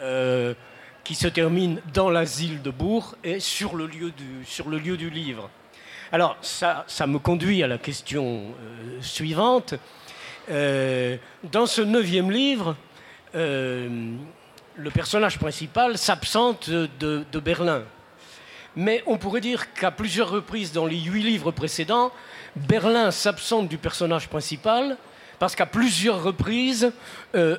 euh, 0.00 0.54
qui 1.02 1.16
se 1.16 1.26
termine 1.26 1.80
dans 1.92 2.08
l'asile 2.08 2.62
de 2.62 2.70
Bourg 2.70 3.16
et 3.24 3.40
sur 3.40 3.74
le 3.74 3.88
lieu 3.88 4.12
du, 4.12 4.44
sur 4.44 4.68
le 4.68 4.78
lieu 4.78 4.96
du 4.96 5.10
livre. 5.10 5.50
Alors, 6.12 6.36
ça, 6.42 6.84
ça 6.86 7.08
me 7.08 7.18
conduit 7.18 7.64
à 7.64 7.66
la 7.66 7.78
question 7.78 8.54
euh, 8.60 9.00
suivante. 9.00 9.74
dans 10.48 11.66
ce 11.66 11.82
neuvième 11.82 12.30
livre, 12.30 12.76
le 14.76 14.90
personnage 14.90 15.38
principal 15.38 15.98
s'absente 15.98 16.68
de, 16.70 17.40
Berlin. 17.40 17.82
Mais 18.76 19.02
on 19.06 19.18
pourrait 19.18 19.40
dire 19.40 19.72
qu'à 19.72 19.90
plusieurs 19.90 20.30
reprises 20.30 20.72
dans 20.72 20.86
les 20.86 21.00
huit 21.00 21.22
livres 21.22 21.52
précédents, 21.52 22.10
Berlin 22.56 23.10
s'absente 23.10 23.68
du 23.68 23.78
personnage 23.78 24.28
principal 24.28 24.96
parce 25.38 25.54
qu'à 25.54 25.66
plusieurs 25.66 26.22
reprises, 26.22 26.92
euh, 27.34 27.56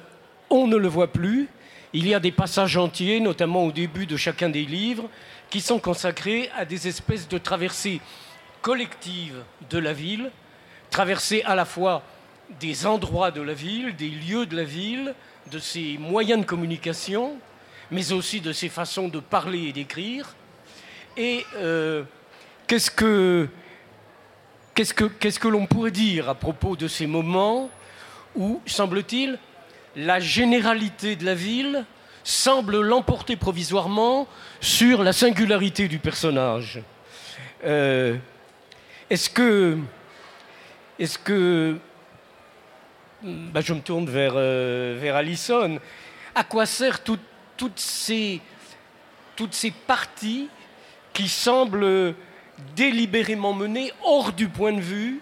on 0.49 0.67
ne 0.67 0.75
le 0.75 0.87
voit 0.87 1.11
plus. 1.11 1.47
Il 1.93 2.07
y 2.07 2.13
a 2.13 2.19
des 2.19 2.31
passages 2.31 2.75
entiers, 2.75 3.21
notamment 3.21 3.63
au 3.63 3.71
début 3.71 4.05
de 4.05 4.17
chacun 4.17 4.49
des 4.49 4.65
livres, 4.65 5.09
qui 5.49 5.61
sont 5.61 5.79
consacrés 5.79 6.49
à 6.57 6.65
des 6.65 6.87
espèces 6.87 7.27
de 7.27 7.37
traversées 7.37 8.01
collectives 8.61 9.43
de 9.69 9.77
la 9.77 9.93
ville, 9.93 10.31
traversées 10.89 11.43
à 11.43 11.55
la 11.55 11.65
fois 11.65 12.03
des 12.59 12.85
endroits 12.85 13.31
de 13.31 13.41
la 13.41 13.53
ville, 13.53 13.95
des 13.95 14.09
lieux 14.09 14.45
de 14.45 14.55
la 14.55 14.63
ville, 14.63 15.13
de 15.51 15.59
ses 15.59 15.97
moyens 15.99 16.41
de 16.41 16.45
communication, 16.45 17.37
mais 17.91 18.11
aussi 18.11 18.41
de 18.41 18.51
ses 18.51 18.69
façons 18.69 19.07
de 19.07 19.19
parler 19.19 19.67
et 19.67 19.73
d'écrire. 19.73 20.35
Et 21.17 21.45
euh, 21.55 22.03
qu'est-ce 22.67 22.91
que, 22.91 23.47
l'on 25.47 25.65
pourrait 25.65 25.91
dire 25.91 26.29
à 26.29 26.35
propos 26.35 26.75
de 26.75 26.87
ces 26.87 27.07
moments 27.07 27.69
où, 28.35 28.61
semble-t-il, 28.65 29.37
la 29.95 30.19
généralité 30.19 31.15
de 31.15 31.25
la 31.25 31.35
ville 31.35 31.85
semble 32.23 32.81
l'emporter 32.81 33.35
provisoirement 33.35 34.27
sur 34.59 35.03
la 35.03 35.13
singularité 35.13 35.87
du 35.87 35.99
personnage? 35.99 36.81
Euh, 37.63 38.17
Est-ce 39.09 39.29
que, 39.29 39.77
est-ce 40.99 41.17
que 41.17 41.77
bah, 43.25 43.61
je 43.61 43.73
me 43.73 43.81
tourne 43.81 44.05
vers, 44.05 44.33
euh, 44.35 44.97
vers 45.01 45.15
Alison. 45.15 45.79
À 46.33 46.43
quoi 46.43 46.65
servent 46.65 47.01
toutes, 47.01 47.79
ces, 47.79 48.39
toutes 49.35 49.53
ces 49.53 49.71
parties 49.71 50.49
qui 51.13 51.27
semblent 51.27 52.13
délibérément 52.75 53.53
menées 53.53 53.91
hors 54.03 54.31
du 54.31 54.47
point 54.47 54.73
de 54.73 54.81
vue, 54.81 55.21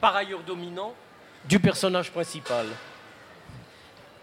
par 0.00 0.16
ailleurs 0.16 0.42
dominant, 0.42 0.94
du 1.48 1.60
personnage 1.60 2.10
principal? 2.10 2.66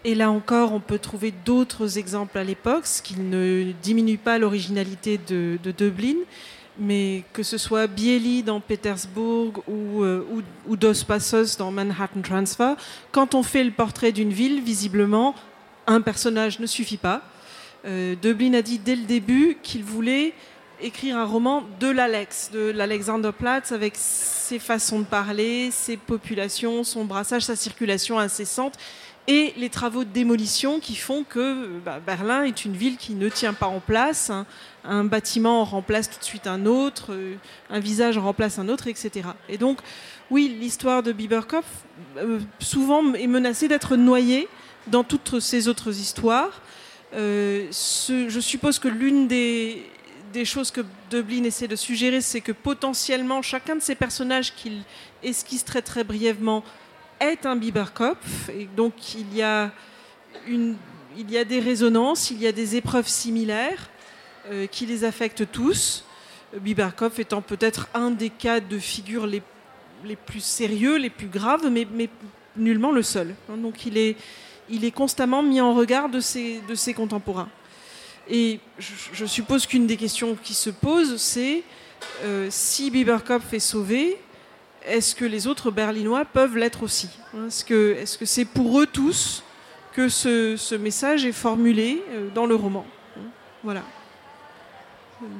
Et 0.02 0.14
là 0.14 0.30
encore, 0.30 0.72
on 0.72 0.80
peut 0.80 0.98
trouver 0.98 1.30
d'autres 1.30 1.98
exemples 1.98 2.38
à 2.38 2.44
l'époque, 2.44 2.86
ce 2.86 3.02
qui 3.02 3.20
ne 3.20 3.72
diminue 3.82 4.16
pas 4.16 4.38
l'originalité 4.38 5.18
de, 5.18 5.58
de, 5.62 5.70
Dublin. 5.72 6.16
Mais 6.80 7.24
que 7.34 7.42
ce 7.42 7.58
soit 7.58 7.86
Bieli 7.86 8.42
dans 8.42 8.58
Pétersbourg 8.58 9.62
ou, 9.68 10.02
euh, 10.02 10.24
ou, 10.66 10.76
Dos 10.76 11.04
Passos 11.06 11.56
dans 11.58 11.70
Manhattan 11.70 12.22
Transfer, 12.22 12.74
quand 13.12 13.34
on 13.34 13.42
fait 13.42 13.62
le 13.62 13.70
portrait 13.70 14.12
d'une 14.12 14.32
ville, 14.32 14.62
visiblement, 14.62 15.34
un 15.86 16.00
personnage 16.00 16.58
ne 16.58 16.66
suffit 16.66 16.96
pas. 16.96 17.22
Euh, 17.84 18.14
Dublin 18.20 18.54
a 18.54 18.62
dit 18.62 18.78
dès 18.78 18.96
le 18.96 19.04
début 19.04 19.58
qu'il 19.62 19.84
voulait 19.84 20.32
écrire 20.82 21.18
un 21.18 21.26
roman 21.26 21.64
de 21.78 21.88
l'Alex, 21.88 22.50
de 22.52 22.70
l'Alexanderplatz, 22.70 23.72
avec 23.72 23.94
ses 23.96 24.58
façons 24.58 25.00
de 25.00 25.04
parler, 25.04 25.70
ses 25.70 25.98
populations, 25.98 26.84
son 26.84 27.04
brassage, 27.04 27.42
sa 27.42 27.56
circulation 27.56 28.18
incessante 28.18 28.78
et 29.30 29.54
les 29.56 29.70
travaux 29.70 30.02
de 30.02 30.10
démolition 30.10 30.80
qui 30.80 30.96
font 30.96 31.22
que 31.22 31.68
bah, 31.84 32.00
Berlin 32.04 32.42
est 32.42 32.64
une 32.64 32.74
ville 32.74 32.96
qui 32.96 33.14
ne 33.14 33.28
tient 33.28 33.54
pas 33.54 33.68
en 33.68 33.78
place. 33.78 34.32
Un, 34.82 35.04
bâtiment 35.04 35.62
remplace 35.62 36.10
tout 36.10 36.18
de 36.18 36.24
suite 36.24 36.48
un 36.48 36.66
autre, 36.66 37.12
euh, 37.12 37.36
un 37.70 37.78
visage 37.78 38.18
remplace 38.18 38.58
un 38.58 38.68
autre, 38.68 38.88
etc. 38.88 39.28
Et 39.48 39.56
donc, 39.56 39.78
oui, 40.32 40.56
l'histoire 40.60 41.04
de 41.04 41.12
Biberkopf, 41.12 41.64
euh, 42.16 42.40
souvent, 42.58 43.14
est 43.14 43.28
menacée 43.28 43.68
d'être 43.68 43.94
noyée 43.94 44.48
dans 44.88 45.04
toutes 45.04 45.38
ces 45.38 45.68
autres 45.68 45.96
histoires. 46.00 46.60
Euh, 47.14 47.68
je 47.70 48.40
suppose 48.40 48.80
que 48.80 48.88
l'une 48.88 49.28
des, 49.28 49.86
des 50.32 50.44
choses 50.44 50.72
que 50.72 50.80
Dublin 51.08 51.44
essaie 51.44 51.68
de 51.68 51.76
suggérer, 51.76 52.20
c'est 52.20 52.40
que 52.40 52.52
potentiellement 52.52 53.42
chacun 53.42 53.76
de 53.76 53.80
ces 53.80 53.94
personnages 53.94 54.56
qu'il 54.56 54.82
esquisse 55.22 55.64
très 55.64 55.82
très 55.82 56.02
brièvement 56.02 56.64
est 57.20 57.46
un 57.46 57.56
Biberkopf. 57.56 58.48
Et 58.50 58.68
donc 58.76 59.14
il 59.14 59.34
y, 59.34 59.42
a 59.42 59.70
une, 60.46 60.76
il 61.16 61.30
y 61.30 61.38
a 61.38 61.44
des 61.44 61.60
résonances, 61.60 62.30
il 62.30 62.40
y 62.40 62.46
a 62.46 62.52
des 62.52 62.76
épreuves 62.76 63.08
similaires 63.08 63.88
euh, 64.50 64.66
qui 64.66 64.86
les 64.86 65.04
affectent 65.04 65.50
tous. 65.50 66.04
Biberkopf 66.58 67.18
étant 67.18 67.42
peut-être 67.42 67.88
un 67.94 68.10
des 68.10 68.30
cas 68.30 68.58
de 68.60 68.78
figure 68.78 69.26
les, 69.26 69.42
les 70.04 70.16
plus 70.16 70.42
sérieux, 70.42 70.96
les 70.96 71.10
plus 71.10 71.28
graves, 71.28 71.68
mais, 71.70 71.86
mais 71.92 72.08
nullement 72.56 72.92
le 72.92 73.02
seul. 73.02 73.34
Hein, 73.48 73.56
donc 73.56 73.86
il 73.86 73.96
est, 73.96 74.16
il 74.68 74.84
est 74.84 74.90
constamment 74.90 75.42
mis 75.42 75.60
en 75.60 75.74
regard 75.74 76.08
de 76.08 76.20
ses, 76.20 76.60
de 76.68 76.74
ses 76.74 76.94
contemporains. 76.94 77.48
Et 78.28 78.60
je, 78.78 79.24
suppose 79.24 79.66
qu'une 79.66 79.86
des 79.86 79.96
questions 79.96 80.36
qui 80.40 80.54
se 80.54 80.70
posent, 80.70 81.16
c'est 81.16 81.64
euh, 82.22 82.46
si 82.50 82.90
Biberkopf 82.90 83.52
est 83.52 83.58
sauvé, 83.58 84.18
est-ce 84.86 85.14
que 85.14 85.24
les 85.24 85.46
autres 85.46 85.70
Berlinois 85.70 86.24
peuvent 86.24 86.56
l'être 86.56 86.82
aussi 86.82 87.10
Est-ce 87.46 87.64
que 87.64 88.24
c'est 88.24 88.44
pour 88.44 88.80
eux 88.80 88.86
tous 88.86 89.42
que 89.92 90.08
ce, 90.08 90.74
message 90.76 91.24
est 91.24 91.32
formulé 91.32 92.02
euh, 92.10 92.28
dans 92.34 92.46
le 92.46 92.54
roman 92.54 92.86
Voilà. 93.62 93.82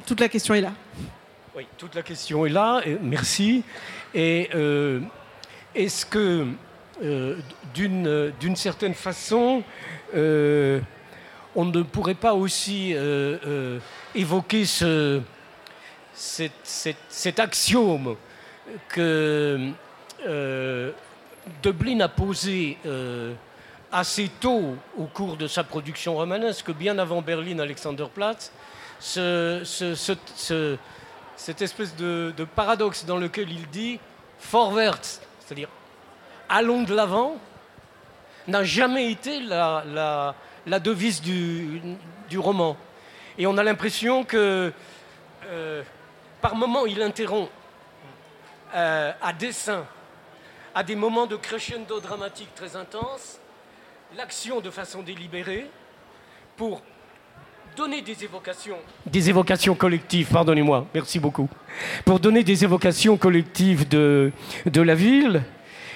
Toute 0.06 0.20
la 0.20 0.28
question 0.28 0.54
est 0.54 0.60
là. 0.60 0.72
Oui, 1.56 1.66
toute 1.78 1.94
la 1.94 2.02
question 2.02 2.44
est 2.44 2.50
là. 2.50 2.82
merci. 3.00 3.64
Et 4.14 4.50
euh, 4.54 5.00
est-ce 5.74 6.04
que, 6.04 6.46
euh, 7.02 7.36
d'une 7.72 8.56
certaine 8.56 8.94
façon, 8.94 9.62
on 10.12 11.64
ne 11.64 11.82
pourrait 11.82 12.14
pas 12.14 12.34
aussi 12.34 12.94
évoquer 14.14 14.66
ce, 14.66 15.22
cet 16.12 17.40
axiome 17.40 18.16
que 18.88 19.70
euh, 20.26 20.92
Dublin 21.62 22.00
a 22.00 22.08
posé 22.08 22.78
euh, 22.86 23.34
assez 23.92 24.30
tôt 24.40 24.76
au 24.98 25.04
cours 25.04 25.36
de 25.36 25.46
sa 25.46 25.64
production 25.64 26.14
romanesque, 26.14 26.70
bien 26.72 26.98
avant 26.98 27.22
Berlin 27.22 27.58
Alexanderplatz, 27.58 28.52
ce, 29.00 29.62
cette 31.36 31.62
espèce 31.62 31.96
de, 31.96 32.32
paradoxe 32.54 33.04
dans 33.04 33.16
lequel 33.16 33.50
il 33.50 33.68
dit 33.68 33.98
forwärts, 34.38 35.20
c'est-à-dire 35.40 35.68
allons 36.48 36.82
de 36.82 36.94
l'avant, 36.94 37.36
n'a 38.46 38.64
jamais 38.64 39.10
été 39.10 39.40
la, 39.40 40.34
devise 40.66 41.22
du, 41.22 41.80
roman. 42.38 42.76
Et 43.38 43.46
on 43.46 43.56
a 43.56 43.62
l'impression 43.62 44.24
que 44.24 44.72
euh, 45.46 45.82
par 46.42 46.54
moments 46.54 46.86
il 46.86 47.00
interrompt 47.02 47.50
euh, 48.74 49.12
à 49.20 49.32
dessein, 49.32 49.84
à 50.74 50.82
des 50.82 50.94
moments 50.96 51.26
de 51.26 51.36
crescendo 51.36 52.00
dramatique 52.00 52.54
très 52.54 52.76
intense, 52.76 53.38
l'action 54.16 54.60
de 54.60 54.70
façon 54.70 55.02
délibérée 55.02 55.68
pour 56.56 56.82
donner 57.76 58.02
des 58.02 58.24
évocations. 58.24 58.76
Des 59.06 59.28
évocations 59.30 59.74
collectives, 59.74 60.28
pardonnez-moi, 60.28 60.86
merci 60.92 61.18
beaucoup. 61.18 61.48
Pour 62.04 62.20
donner 62.20 62.42
des 62.42 62.64
évocations 62.64 63.16
collectives 63.16 63.88
de, 63.88 64.32
de 64.66 64.80
la 64.82 64.94
ville. 64.94 65.42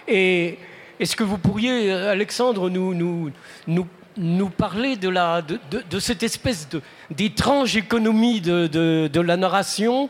Et 0.09 0.59
est-ce 1.01 1.17
que 1.17 1.25
vous 1.25 1.39
pourriez, 1.39 1.93
Alexandre, 1.93 2.71
nous, 2.71 2.95
nous, 2.95 3.31
nous, 3.67 3.87
nous 4.17 4.51
parler 4.51 4.97
de, 4.97 5.09
la, 5.09 5.43
de, 5.43 5.59
de, 5.71 5.99
cette 5.99 6.23
espèce 6.23 6.69
d'étrange 7.11 7.77
économie 7.77 8.41
de, 8.41 8.67
de, 8.67 9.21
la 9.21 9.37
narration 9.37 10.09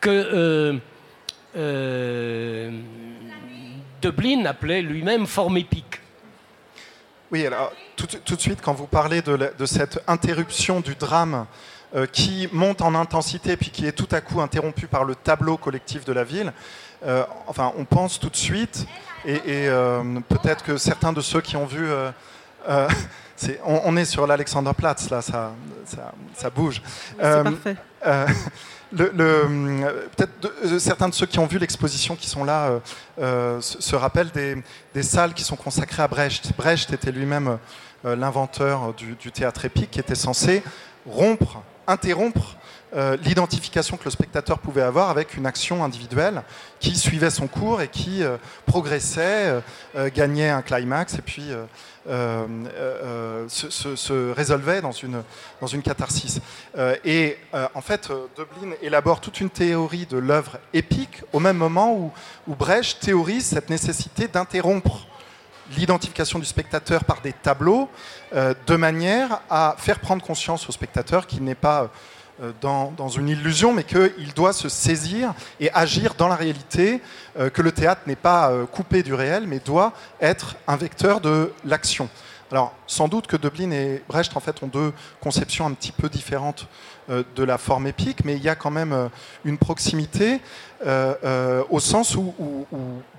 que. 0.00 0.10
Euh, 0.10 0.78
Dublin 4.02 4.44
appelait 4.46 4.82
lui-même 4.82 5.26
forme 5.26 5.58
épique. 5.58 6.00
Oui, 7.30 7.46
alors 7.46 7.72
tout, 7.96 8.36
de 8.36 8.40
suite, 8.40 8.60
quand 8.62 8.74
vous 8.74 8.86
parlez 8.86 9.22
de, 9.22 9.66
cette 9.66 10.02
interruption 10.06 10.80
du 10.80 10.94
drame 10.94 11.46
euh, 11.94 12.06
qui 12.06 12.48
monte 12.52 12.82
en 12.82 12.94
intensité 12.94 13.56
puis 13.56 13.70
qui 13.70 13.86
est 13.86 13.92
tout 13.92 14.08
à 14.10 14.20
coup 14.20 14.40
interrompu 14.40 14.86
par 14.86 15.04
le 15.04 15.14
tableau 15.14 15.56
collectif 15.56 16.04
de 16.04 16.12
la 16.12 16.24
ville, 16.24 16.52
euh, 17.06 17.24
enfin, 17.46 17.72
on 17.78 17.84
pense 17.84 18.18
tout 18.18 18.28
de 18.28 18.36
suite, 18.36 18.86
et, 19.24 19.68
peut-être 20.28 20.64
que 20.64 20.76
certains 20.76 21.12
de 21.12 21.20
ceux 21.20 21.40
qui 21.40 21.56
ont 21.56 21.66
vu 21.66 21.86
on, 23.64 23.96
est 23.96 24.04
sur 24.04 24.26
l'Alexanderplatz, 24.26 25.10
là, 25.10 25.22
ça, 25.22 25.52
ça, 26.34 26.50
bouge. 26.50 26.82
C'est 27.20 27.42
parfait. 27.42 27.76
le, 28.92 30.08
peut-être 30.16 30.52
euh, 30.64 30.78
certains 30.78 31.08
de 31.08 31.14
ceux 31.14 31.26
qui 31.26 31.38
ont 31.38 31.46
vu 31.46 31.58
l'exposition 31.58 32.16
qui 32.16 32.28
sont 32.28 32.44
là 32.44 32.68
euh, 32.68 32.78
euh, 33.20 33.60
se, 33.60 33.96
rappellent 33.96 34.30
des, 34.94 35.02
salles 35.02 35.34
qui 35.34 35.44
sont 35.44 35.56
consacrées 35.56 36.02
à 36.02 36.08
Brecht. 36.08 36.52
Brecht 36.56 36.92
était 36.92 37.12
lui-même 37.12 37.58
l'inventeur 38.04 38.94
du, 38.94 39.16
théâtre 39.32 39.64
épique 39.64 39.90
qui 39.92 40.00
était 40.00 40.16
censé 40.16 40.62
rompre, 41.06 41.62
interrompre 41.86 42.56
l'identification 43.22 43.96
que 43.96 44.04
le 44.04 44.10
spectateur 44.10 44.58
pouvait 44.58 44.82
avoir 44.82 45.08
avec 45.08 45.36
une 45.36 45.46
action 45.46 45.82
individuelle 45.82 46.42
qui 46.78 46.96
suivait 46.96 47.30
son 47.30 47.46
cours 47.46 47.80
et 47.80 47.88
qui 47.88 48.22
progressait, 48.66 49.62
gagnait 50.14 50.50
un 50.50 50.62
climax 50.62 51.14
et 51.14 51.22
puis 51.22 51.52
euh, 52.08 52.48
euh, 52.74 53.48
se, 53.48 54.32
résolvait 54.32 54.80
dans 54.80 54.90
une, 54.90 55.22
dans 55.60 55.68
une 55.68 55.82
catharsis. 55.82 56.40
Euh, 56.76 56.96
et 57.04 57.38
en 57.74 57.80
fait, 57.80 58.10
Dublin 58.36 58.74
élabore 58.82 59.20
toute 59.20 59.40
une 59.40 59.50
théorie 59.50 60.06
de 60.06 60.18
l'œuvre 60.18 60.58
épique 60.72 61.22
au 61.32 61.38
même 61.38 61.56
moment 61.56 61.94
où, 61.94 62.12
où 62.48 62.56
Brecht 62.56 62.98
théorise 62.98 63.46
cette 63.46 63.70
nécessité 63.70 64.26
d'interrompre 64.26 65.06
l'identification 65.76 66.40
du 66.40 66.44
spectateur 66.44 67.04
par 67.04 67.20
des 67.20 67.32
tableaux, 67.32 67.88
de 68.34 68.76
manière 68.76 69.40
à 69.48 69.76
faire 69.78 70.00
prendre 70.00 70.22
conscience 70.22 70.68
au 70.68 70.72
spectateur 70.72 71.26
qu'il 71.26 71.44
n'est 71.44 71.54
pas 71.54 71.90
euh, 72.42 72.52
dans, 72.60 73.08
une 73.08 73.28
illusion, 73.28 73.72
mais 73.72 73.84
qu'il 73.84 74.32
doit 74.34 74.52
se 74.52 74.68
saisir 74.68 75.34
et 75.60 75.70
agir 75.72 76.14
dans 76.14 76.28
la 76.28 76.34
réalité, 76.34 77.00
euh, 77.38 77.50
que 77.50 77.62
le 77.62 77.72
théâtre 77.72 78.02
n'est 78.06 78.16
pas 78.16 78.50
euh, 78.50 78.66
coupé 78.66 79.02
du 79.02 79.14
réel, 79.14 79.46
mais 79.46 79.58
doit 79.58 79.92
être 80.20 80.56
un 80.66 80.76
vecteur 80.76 81.20
de 81.20 81.52
l'action. 81.64 82.08
Alors, 82.50 82.74
sans 82.86 83.08
doute 83.08 83.26
que 83.26 83.36
Dublin 83.36 83.70
et 83.70 84.02
Brecht, 84.08 84.36
en 84.36 84.40
fait, 84.40 84.62
ont 84.62 84.66
deux 84.66 84.92
conceptions 85.20 85.66
un 85.66 85.72
petit 85.72 85.92
peu 85.92 86.08
différentes 86.08 86.68
de 87.08 87.44
la 87.44 87.58
forme 87.58 87.86
épique, 87.86 88.24
mais 88.24 88.36
il 88.36 88.42
y 88.42 88.48
a 88.48 88.54
quand 88.54 88.70
même 88.70 89.08
une 89.46 89.56
proximité 89.56 90.38
au 90.84 91.80
sens 91.80 92.14
où, 92.14 92.66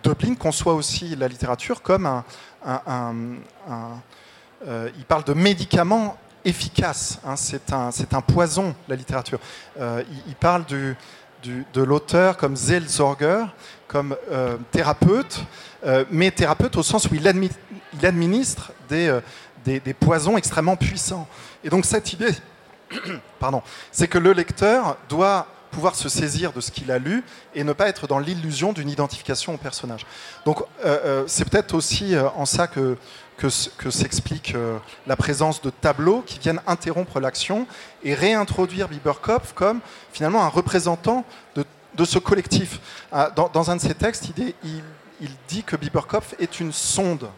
Dublin 0.03 0.35
conçoit 0.35 0.75
aussi 0.75 1.15
la 1.15 1.27
littérature 1.27 1.81
comme 1.81 2.05
un... 2.63 3.03
il 4.95 5.05
parle 5.07 5.23
de 5.23 5.33
médicaments 5.33 6.15
efficace. 6.45 7.19
Hein, 7.25 7.35
c'est 7.35 7.73
un, 8.13 8.21
poison, 8.21 8.75
la 8.87 8.95
littérature. 8.95 9.39
Euh, 9.79 10.03
il, 10.27 10.35
parle 10.35 10.65
de 10.65 11.81
l'auteur 11.81 12.37
comme 12.37 12.55
Seelsorger, 12.55 13.45
comme 13.87 14.15
euh, 14.31 14.57
thérapeute, 14.71 15.43
euh, 15.85 16.05
mais 16.09 16.31
thérapeute 16.31 16.75
au 16.77 16.83
sens 16.83 17.09
où 17.09 17.15
il, 17.15 17.27
administre 18.03 18.71
des, 18.89 19.19
des, 19.63 19.93
poisons 19.93 20.37
extrêmement 20.37 20.75
puissants. 20.75 21.27
Et 21.63 21.69
donc 21.69 21.85
cette 21.85 22.11
idée, 22.13 22.33
pardon, 23.39 23.61
c'est 23.91 24.07
que 24.07 24.17
le 24.17 24.33
lecteur 24.33 24.97
doit 25.09 25.47
pouvoir 25.71 25.95
se 25.95 26.07
saisir 26.07 26.53
de 26.53 26.61
ce 26.61 26.69
qu'il 26.69 26.91
a 26.91 26.99
lu 26.99 27.23
et 27.55 27.63
ne 27.63 27.73
pas 27.73 27.87
être 27.87 28.05
dans 28.05 28.19
l'illusion 28.19 28.73
d'une 28.73 28.89
identification 28.89 29.55
au 29.55 29.57
personnage. 29.57 30.05
Donc 30.45 30.63
c'est 31.25 31.49
peut-être 31.49 31.73
aussi 31.73 32.13
en 32.35 32.45
ça 32.45 32.67
que, 32.67 32.95
que, 33.37 33.47
que 33.77 33.89
s'explique 33.89 34.55
la 35.07 35.15
présence 35.15 35.61
de 35.61 35.69
tableaux 35.69 36.23
qui 36.25 36.39
viennent 36.39 36.61
interrompre 36.67 37.19
l'action 37.19 37.67
et 38.03 38.13
réintroduire 38.13 38.87
Bieberkopf 38.87 39.53
comme 39.53 39.79
finalement 40.11 40.43
un 40.43 40.49
représentant 40.49 41.25
de, 41.55 42.05
ce 42.05 42.19
collectif. 42.19 42.79
Ah, 43.11 43.31
dans, 43.31 43.71
un 43.71 43.75
de 43.75 43.81
ses 43.81 43.95
textes, 43.95 44.29
il, 44.37 45.31
dit 45.47 45.63
que 45.63 45.75
Bieberkopf 45.75 46.35
est 46.39 46.59
une 46.59 46.73
sonde, 46.73 47.29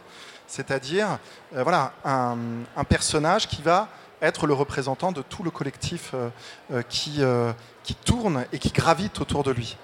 c'est-à-dire 0.48 1.20
voilà, 1.52 1.94
un, 2.04 2.84
personnage 2.88 3.48
qui 3.48 3.62
va 3.62 3.90
être 4.22 4.48
le 4.48 4.54
représentant 4.54 5.12
de 5.12 5.22
tout 5.22 5.44
le 5.44 5.52
collectif 5.52 6.12
euh, 6.14 6.30
euh, 6.72 6.82
qui, 6.88 7.18
euh, 7.20 7.52
qui 7.86 7.96
tourne 7.96 8.46
et 8.52 8.60
qui 8.60 8.70
gravite 8.70 9.22
autour 9.22 9.44
de 9.44 9.52
lui. 9.52 9.78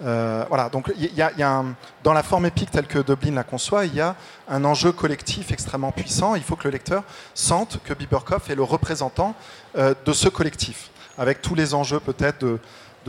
voilà, 0.00 0.68
donc 0.70 0.92
y, 0.96 1.22
a, 1.22 1.64
dans 2.04 2.12
la 2.12 2.22
forme 2.22 2.46
épique 2.46 2.70
telle 2.70 2.86
que 2.86 3.00
Dublin 3.00 3.34
la 3.34 3.44
conçoit, 3.44 3.84
il 3.84 3.94
y 3.94 4.00
a 4.00 4.14
un 4.48 4.64
enjeu 4.64 4.92
collectif 4.92 5.50
extrêmement 5.50 5.92
puissant. 5.92 6.34
Il 6.36 6.42
faut 6.42 6.56
que 6.56 6.64
le 6.64 6.70
lecteur 6.70 7.02
sente 7.34 7.80
que 7.84 7.92
Biberkopf 7.94 8.48
est 8.48 8.54
le 8.54 8.62
représentant 8.62 9.34
de 9.74 10.12
ce 10.12 10.28
collectif, 10.28 10.90
avec 11.18 11.42
tous 11.42 11.54
les 11.54 11.74
enjeux 11.74 12.00
peut-être 12.00 12.38
de, 12.40 12.58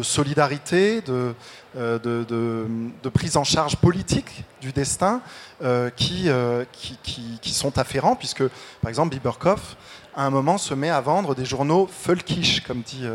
solidarité, 0.02 1.02
de, 1.02 1.36
de, 1.76 3.10
prise 3.14 3.38
en 3.38 3.44
charge 3.44 3.76
politique 3.76 4.44
du 4.62 4.72
destin 4.72 5.22
euh, 5.62 5.90
qui, 5.90 6.30
euh, 6.30 6.64
qui, 6.72 7.54
sont 7.54 7.78
afférents, 7.78 8.16
puisque 8.16 8.44
par 8.82 8.90
exemple 8.90 9.14
Biberkopf 9.14 9.76
à 10.16 10.26
un 10.26 10.30
moment, 10.30 10.58
se 10.58 10.74
met 10.74 10.90
à 10.90 11.02
vendre 11.02 11.36
des 11.36 11.46
journaux 11.46 11.88
folkish, 11.88 12.62
comme 12.62 12.82
dit. 12.82 13.06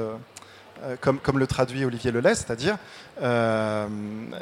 Euh, 0.85 0.95
euh, 0.95 0.97
comme, 1.01 1.19
comme, 1.19 1.39
le 1.39 1.47
traduit 1.47 1.85
Olivier 1.85 2.11
Lelay, 2.11 2.35
c'est-à-dire 2.35 2.77
euh, 3.23 3.87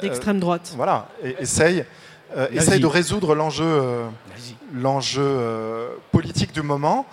d'extrême 0.01 0.39
droite. 0.39 0.73
voilà, 0.75 1.07
et, 1.23 1.35
essaye, 1.39 1.85
essaye 2.51 2.79
de 2.79 2.87
résoudre 2.87 3.35
l'enjeu, 3.35 3.83
l'enjeu 4.73 5.89
politique 6.11 6.51
du 6.51 6.61
moment 6.61 7.05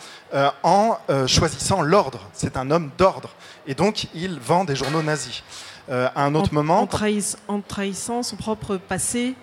en 0.63 0.97
choisissant 1.27 1.83
l'ordre. 1.83 2.29
C'est 2.33 2.57
un 2.57 2.71
homme 2.71 2.91
d'ordre, 2.97 3.31
et 3.67 3.75
donc 3.75 4.07
il 4.15 4.39
vend 4.41 4.65
des 4.65 4.77
journaux 4.77 5.03
nazis. 5.03 5.43
à 5.91 6.25
un 6.25 6.35
autre 6.35 6.51
en, 6.53 6.55
moment, 6.55 6.81
en, 6.81 7.55
en, 7.55 7.61
trahissant 7.61 8.23
son 8.23 8.37
propre 8.37 8.77
passé 8.77 9.35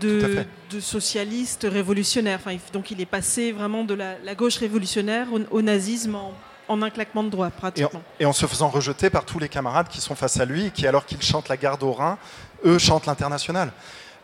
de, 0.00 0.44
de, 0.70 0.80
socialiste 0.80 1.66
révolutionnaire. 1.70 2.40
Enfin, 2.44 2.56
donc 2.72 2.90
il 2.90 3.00
est 3.00 3.06
passé 3.06 3.52
vraiment 3.52 3.84
de 3.84 3.94
la, 3.94 4.18
la 4.24 4.34
gauche 4.34 4.56
révolutionnaire 4.56 5.26
au, 5.32 5.40
au 5.56 5.62
nazisme 5.62 6.14
en, 6.14 6.32
en, 6.72 6.82
un 6.82 6.90
claquement 6.90 7.22
de 7.22 7.30
doigts, 7.30 7.50
pratiquement. 7.50 8.02
Et 8.18 8.24
en, 8.24 8.26
et 8.26 8.26
en, 8.26 8.32
se 8.32 8.46
faisant 8.46 8.68
rejeter 8.68 9.10
par 9.10 9.24
tous 9.24 9.38
les 9.38 9.48
camarades 9.48 9.88
qui 9.88 10.00
sont 10.00 10.14
face 10.14 10.38
à 10.40 10.44
lui, 10.44 10.70
qui 10.70 10.86
alors 10.86 11.06
qu'ils 11.06 11.22
chantent 11.22 11.48
la 11.48 11.56
garde 11.56 11.82
au 11.82 11.92
Rhin, 11.92 12.18
eux 12.64 12.78
chantent 12.78 13.06
l'international. 13.06 13.72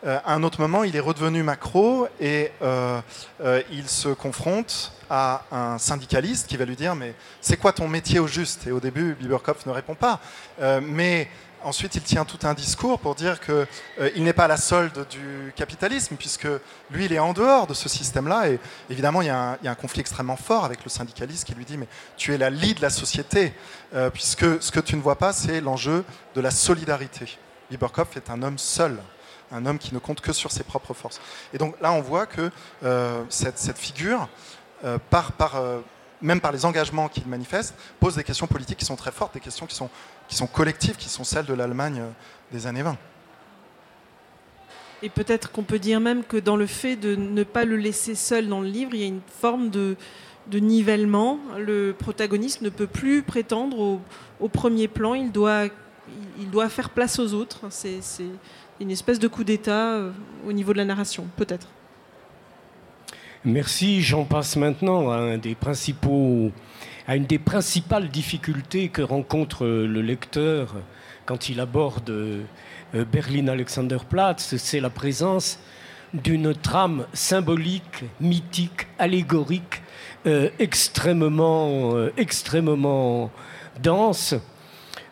Euh, 0.05 0.17
à 0.25 0.33
un 0.33 0.43
autre 0.43 0.61
moment, 0.61 0.83
il 0.83 0.95
est 0.95 1.01
redevenu 1.01 1.43
macro 1.43 2.07
et 2.21 2.51
euh, 2.61 3.01
euh, 3.41 3.61
il 3.71 3.87
se 3.89 4.09
confronte 4.09 4.93
à 5.09 5.43
un 5.51 5.77
syndicaliste 5.77 6.47
qui 6.47 6.55
va 6.55 6.65
lui 6.65 6.75
dire 6.75 6.95
mais 6.95 7.15
c'est 7.41 7.57
quoi 7.57 7.73
ton 7.73 7.87
métier 7.87 8.19
au 8.19 8.27
juste? 8.27 8.67
Et 8.67 8.71
au 8.71 8.79
début, 8.79 9.15
Biberkopf 9.19 9.65
ne 9.65 9.71
répond 9.71 9.95
pas. 9.95 10.19
Euh, 10.61 10.79
mais 10.81 11.27
Ensuite, 11.61 11.95
il 11.95 12.01
tient 12.01 12.23
tout 12.23 12.39
un 12.47 12.53
discours 12.53 12.99
pour 12.99 13.15
dire 13.15 13.41
qu'il 13.41 13.67
euh, 13.99 14.09
n'est 14.15 14.33
pas 14.33 14.47
la 14.47 14.55
solde 14.55 15.05
du 15.09 15.51
capitalisme, 15.57 16.15
puisque 16.15 16.47
lui, 16.89 17.05
il 17.05 17.13
est 17.13 17.19
en 17.19 17.33
dehors 17.33 17.67
de 17.67 17.73
ce 17.73 17.89
système-là. 17.89 18.49
Et 18.49 18.59
évidemment, 18.89 19.21
il 19.21 19.25
y, 19.25 19.29
a 19.29 19.57
un 19.61 19.75
conflit 19.75 19.99
extrêmement 19.99 20.37
fort 20.37 20.63
avec 20.63 20.85
le 20.85 20.89
syndicaliste 20.89 21.45
qui 21.45 21.53
lui 21.53 21.65
dit, 21.65 21.77
mais 21.77 21.87
tu 22.15 22.33
es 22.33 22.37
la 22.37 22.49
lie 22.49 22.75
de 22.75 22.81
la 22.81 22.89
société, 22.89 23.53
euh, 23.93 24.09
puisque 24.09 24.61
ce 24.63 24.71
que 24.71 24.79
tu 24.79 24.95
ne 24.95 25.01
vois 25.01 25.17
pas, 25.17 25.33
c'est 25.33 25.59
l'enjeu 25.59 26.05
de 26.33 26.39
la 26.39 26.51
solidarité. 26.51 27.37
Biberkopf 27.69 28.15
est 28.15 28.29
un 28.29 28.41
homme 28.41 28.57
seul, 28.57 28.97
un 29.51 29.65
homme 29.65 29.79
qui 29.79 29.93
ne 29.93 29.99
compte 29.99 30.21
que 30.21 30.31
sur 30.31 30.51
ses 30.51 30.63
propres 30.63 30.93
forces. 30.93 31.19
Et 31.53 31.57
donc 31.57 31.75
là, 31.81 31.91
on 31.91 32.01
voit 32.01 32.25
que 32.25 32.51
euh, 32.83 33.23
cette, 33.27 33.77
figure, 33.77 34.29
euh, 34.85 34.97
même 36.21 36.39
par 36.39 36.51
les 36.53 36.65
engagements 36.65 37.09
qu'il 37.09 37.27
manifeste, 37.27 37.75
pose 37.99 38.15
des 38.15 38.23
questions 38.23 38.47
politiques 38.47 38.77
qui 38.77 38.85
sont 38.85 38.95
très 38.95 39.11
fortes, 39.11 39.33
des 39.33 39.39
questions 39.41 39.65
qui 39.65 39.75
sont, 39.75 39.89
qui 40.29 40.35
sont 40.35 40.47
collectives, 40.47 40.95
qui 40.95 41.09
sont 41.09 41.25
celles 41.25 41.45
de 41.45 41.53
l'Allemagne 41.53 41.99
euh, 41.99 42.09
des 42.53 42.67
années 42.67 42.83
20. 42.83 42.97
Et 45.01 45.09
peut-être 45.09 45.51
qu'on 45.51 45.63
peut 45.63 45.79
dire 45.79 45.99
même 45.99 46.23
que 46.23 46.37
dans 46.37 46.55
le 46.55 46.65
fait 46.65 46.95
de 46.95 47.15
ne 47.15 47.43
pas 47.43 47.65
le 47.65 47.75
laisser 47.77 48.15
seul 48.15 48.47
dans 48.47 48.61
le 48.61 48.67
livre, 48.67 48.91
il 48.93 48.99
y 48.99 49.03
a 49.03 49.07
une 49.07 49.21
forme 49.41 49.69
de, 49.69 49.95
de 50.47 50.59
nivellement. 50.59 51.39
Le 51.57 51.95
protagoniste 51.97 52.61
ne 52.61 52.69
peut 52.69 52.87
plus 52.87 53.23
prétendre 53.23 53.79
au, 53.79 54.01
au 54.39 54.49
premier 54.49 54.87
plan, 54.87 55.13
il 55.13 55.31
doit, 55.31 55.65
il 56.37 56.49
doit 56.49 56.69
faire 56.69 56.89
place 56.89 57.17
aux 57.17 57.33
autres. 57.33 57.61
C'est 57.69 58.01
une 58.79 58.91
espèce 58.91 59.19
de 59.19 59.27
coup 59.27 59.43
d'État 59.43 59.93
euh, 59.95 60.11
au 60.47 60.51
niveau 60.51 60.73
de 60.73 60.77
la 60.77 60.85
narration, 60.85 61.27
peut-être. 61.37 61.67
Merci. 63.45 64.01
J'en 64.01 64.25
passe 64.25 64.55
maintenant 64.57 65.09
à, 65.09 65.15
un 65.17 65.37
des 65.37 65.55
principaux, 65.55 66.51
à 67.07 67.15
une 67.15 67.25
des 67.25 67.39
principales 67.39 68.09
difficultés 68.09 68.89
que 68.89 69.01
rencontre 69.01 69.65
le 69.65 70.01
lecteur 70.01 70.75
quand 71.25 71.49
il 71.49 71.59
aborde 71.59 72.09
euh, 72.09 72.43
Berlin 73.11 73.49
Alexanderplatz, 73.49 74.55
c'est 74.57 74.79
la 74.79 74.89
présence 74.89 75.59
d'une 76.13 76.55
trame 76.55 77.05
symbolique, 77.13 78.03
mythique, 78.19 78.87
allégorique, 78.97 79.83
euh, 80.25 80.49
extrêmement, 80.57 81.95
euh, 81.95 82.11
extrêmement 82.17 83.31
dense, 83.81 84.33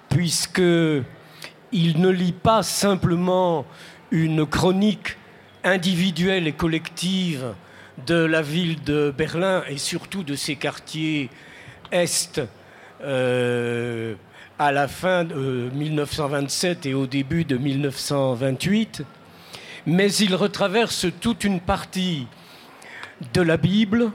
puisque 0.09 0.59
il 0.59 2.01
ne 2.01 2.09
lit 2.09 2.33
pas 2.33 2.63
simplement 2.63 3.65
une 4.09 4.45
chronique 4.45 5.17
individuelle 5.63 6.47
et 6.47 6.53
collective 6.53 7.53
de 8.05 8.15
la 8.15 8.41
ville 8.41 8.81
de 8.83 9.13
Berlin 9.15 9.63
et 9.69 9.77
surtout 9.77 10.23
de 10.23 10.35
ses 10.35 10.55
quartiers 10.55 11.29
est 11.91 12.41
euh, 13.01 14.15
à 14.59 14.71
la 14.71 14.87
fin 14.87 15.23
de 15.23 15.69
1927 15.73 16.85
et 16.87 16.93
au 16.93 17.05
début 17.05 17.45
de 17.45 17.57
1928, 17.57 19.03
mais 19.85 20.11
il 20.13 20.35
retraverse 20.35 21.07
toute 21.21 21.43
une 21.43 21.59
partie 21.59 22.27
de 23.33 23.41
la 23.41 23.57
Bible 23.57 24.11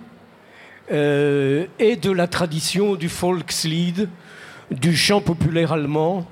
euh, 0.91 1.67
et 1.79 1.97
de 1.97 2.11
la 2.11 2.27
tradition 2.27 2.97
du 2.97 3.09
Volkslied, 3.09 4.09
du 4.71 4.97
chant 4.97 5.21
populaire 5.21 5.73
allemand, 5.73 6.27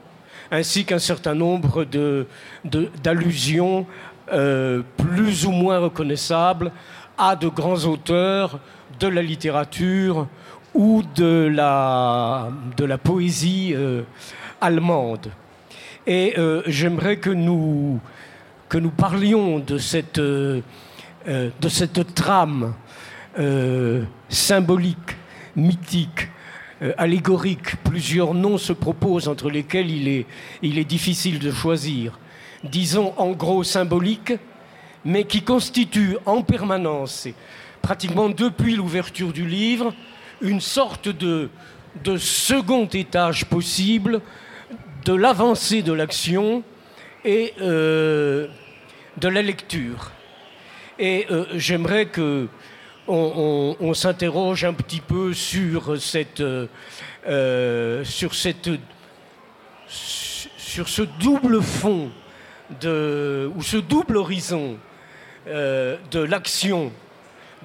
ainsi 0.51 0.85
qu'un 0.85 0.99
certain 0.99 1.35
nombre 1.35 1.87
d'allusions 3.03 3.87
euh, 4.33 4.83
plus 4.97 5.47
ou 5.47 5.53
moins 5.53 5.79
reconnaissables 5.79 6.73
à 7.17 7.37
de 7.37 7.49
grands 7.49 7.85
auteurs 7.85 8.59
de 8.99 9.07
la 9.07 9.23
littérature 9.23 10.27
ou 10.75 11.03
de 11.15 11.51
la, 11.53 12.51
de 12.77 12.85
la 12.85 12.99
poésie 12.99 13.73
euh, 13.75 14.03
allemande. 14.61 15.31
Et 16.07 16.35
euh, 16.39 16.63
j'aimerais 16.67 17.19
que 17.19 17.31
nous, 17.31 18.01
que 18.69 18.79
nous 18.79 18.91
parlions 18.91 19.59
de 19.59 19.79
cette, 19.79 20.19
euh, 20.19 20.61
de 21.27 21.69
cette 21.69 22.15
trame 22.15 22.75
symbolique, 24.29 25.17
mythique, 25.55 26.29
allégorique. 26.99 27.77
Plusieurs 27.85 28.35
noms 28.35 28.59
se 28.59 28.73
proposent 28.73 29.29
entre 29.29 29.49
lesquels 29.49 29.89
il 29.89 30.09
est, 30.09 30.27
il 30.63 30.79
est 30.79 30.85
difficile 30.85 31.39
de 31.39 31.53
choisir. 31.53 32.19
Disons 32.65 33.15
en 33.17 33.31
gros 33.31 33.63
symbolique, 33.63 34.33
mais 35.05 35.25
qui 35.25 35.43
constitue 35.43 36.17
en 36.27 36.43
permanence, 36.43 37.29
pratiquement 37.81 38.29
depuis 38.29 38.75
l'ouverture 38.75 39.33
du 39.33 39.47
livre, 39.47 39.95
une 40.41 40.61
sorte 40.61 41.09
de, 41.09 41.51
de 42.05 42.17
second 42.17 42.87
étage 42.87 43.47
possible 43.47 44.21
de 45.05 45.15
l'avancée 45.15 45.83
de 45.83 45.93
l'action 45.93 46.63
et 47.25 47.55
euh, 47.61 48.47
de 49.17 49.29
la 49.29 49.43
lecture. 49.43 50.13
Et 50.99 51.27
euh, 51.31 51.45
j'aimerais 51.55 52.07
que 52.07 52.49
on, 53.09 53.93
s'interroge 53.93 54.65
un 54.65 54.73
petit 54.73 55.01
peu 55.01 55.35
sur 55.35 56.01
cette, 56.01 56.41
euh, 56.41 56.69
sur 58.05 58.35
ce 58.35 58.53
double 61.19 61.61
fond 61.61 62.11
ou 62.71 63.63
ce 63.63 63.77
double 63.79 64.17
horizon 64.17 64.79
de 65.47 66.21
l'action 66.21 66.93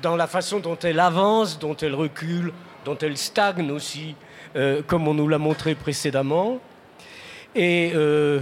dans 0.01 0.15
la 0.15 0.27
façon 0.27 0.59
dont 0.59 0.77
elle 0.79 0.99
avance, 0.99 1.59
dont 1.59 1.75
elle 1.77 1.95
recule, 1.95 2.53
dont 2.83 2.97
elle 2.97 3.17
stagne 3.17 3.71
aussi, 3.71 4.15
euh, 4.55 4.81
comme 4.85 5.07
on 5.07 5.13
nous 5.13 5.27
l'a 5.27 5.37
montré 5.37 5.75
précédemment. 5.75 6.59
Et 7.55 7.91
euh, 7.95 8.39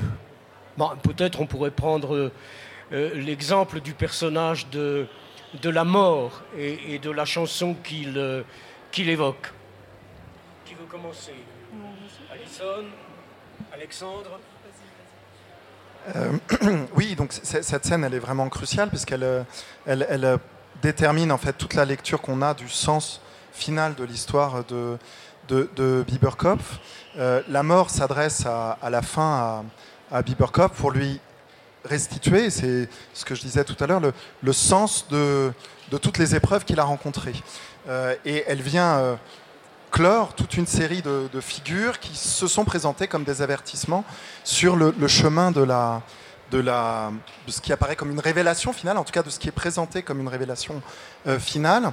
peut-être 1.04 1.40
on 1.40 1.46
pourrait 1.46 1.72
prendre 1.72 2.32
euh, 2.92 3.14
l'exemple 3.16 3.80
du 3.80 3.94
personnage 3.94 4.68
de, 4.70 5.08
de 5.62 5.70
la 5.70 5.84
mort 5.84 6.42
et, 6.58 7.00
de 7.00 7.12
la 7.12 7.26
chanson 7.26 7.76
qu'il 7.84 8.44
qu 8.92 9.02
évoque. 9.10 9.52
Qui 10.66 10.74
veut 10.74 10.86
commencer? 10.90 11.34
Alison? 12.32 12.86
Alexandre? 13.72 14.40
Oui, 16.96 17.16
donc 17.16 17.32
cette 17.32 17.86
scène, 17.86 18.04
elle 18.04 18.14
est 18.14 18.20
vraiment 18.20 18.50
cruciale 18.50 18.90
puisqu'elle 18.90 19.24
euh, 19.24 19.44
elle, 19.86 20.06
elle, 20.10 20.38
détermine 20.84 21.32
en 21.32 21.38
fait 21.38 21.54
toute 21.54 21.74
la 21.74 21.86
lecture 21.86 22.22
qu'on 22.22 22.42
a 22.42 22.54
du 22.54 22.70
sens 22.70 23.22
final 23.54 23.96
de 23.96 24.04
l'histoire 24.04 24.66
de, 24.66 24.98
de, 25.48 26.04
Bieberkopf. 26.06 26.80
Euh, 27.18 27.42
la 27.48 27.64
mort 27.64 27.90
s'adresse 27.90 28.46
à, 28.46 28.78
à, 28.82 28.90
la 28.90 29.02
fin 29.02 29.64
à, 30.12 30.18
à 30.18 30.22
Bieberkopf 30.22 30.76
pour 30.76 30.92
lui 30.92 31.20
restituer, 31.86 32.50
c'est 32.50 32.90
ce 33.14 33.26
que 33.26 33.34
je 33.34 33.42
disais 33.42 33.64
tout 33.64 33.82
à 33.82 33.88
l'heure, 33.88 34.00
le, 34.00 34.14
le, 34.42 34.54
sens 34.54 35.08
de, 35.10 35.52
de, 35.92 35.98
toutes 35.98 36.18
les 36.18 36.36
épreuves 36.36 36.66
qu'il 36.66 36.80
a 36.80 36.84
rencontrées. 36.84 37.36
Euh, 37.88 38.16
et 38.26 38.44
elle 38.48 38.62
vient 38.62 38.98
euh, 38.98 39.16
clore 39.92 40.34
toute 40.34 40.56
une 40.56 40.68
série 40.68 41.02
de, 41.02 41.30
de, 41.32 41.42
figures 41.42 42.00
qui 42.00 42.16
se 42.16 42.48
sont 42.48 42.66
présentées 42.66 43.08
comme 43.08 43.24
des 43.24 43.42
avertissements 43.42 44.04
sur 44.44 44.76
le 44.76 45.08
chemin 45.08 45.52
de 45.52 45.62
la, 45.62 46.02
de, 46.62 47.52
ce 47.52 47.62
qui 47.62 47.74
apparaît 47.74 47.96
comme 47.96 48.12
une 48.12 48.20
révélation 48.20 48.74
finale, 48.74 48.98
en 48.98 49.04
tout 49.04 49.12
cas 49.12 49.24
de 49.24 49.30
ce 49.30 49.40
qui 49.40 49.48
est 49.48 49.54
présenté 49.54 50.04
comme 50.04 50.20
une 50.20 50.28
révélation 50.28 50.82
euh, 51.28 51.40
finale, 51.40 51.92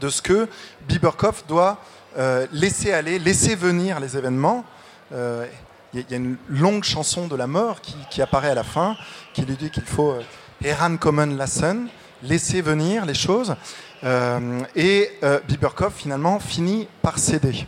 de 0.00 0.08
ce 0.08 0.20
que 0.20 0.48
Biberkopf 0.88 1.46
doit 1.46 1.78
euh, 2.18 2.46
laisser 2.52 2.92
aller, 2.92 3.18
laisser 3.18 3.54
venir 3.54 3.98
les 4.00 4.16
événements. 4.16 4.64
Euh, 5.12 5.46
il 5.94 6.04
y, 6.10 6.14
a 6.14 6.16
une 6.16 6.36
longue 6.48 6.82
chanson 6.82 7.28
de 7.28 7.36
la 7.36 7.46
mort 7.46 7.80
qui, 7.80 8.20
apparaît 8.20 8.50
à 8.50 8.54
la 8.54 8.64
fin, 8.64 8.96
qui 9.32 9.42
lui 9.42 9.54
dit 9.54 9.70
qu'il 9.70 9.84
faut 9.84 10.16
Heran 10.62 10.96
kommen 10.96 11.36
lassen, 11.36 11.86
laisser 12.22 12.62
venir 12.62 13.06
les 13.06 13.14
choses. 13.14 13.54
Euh, 14.02 14.60
et 14.74 15.10
euh, 15.22 15.40
Biberkopf 15.48 15.94
finalement 15.94 16.38
finit 16.38 16.88
par 17.00 17.18
céder. 17.18 17.66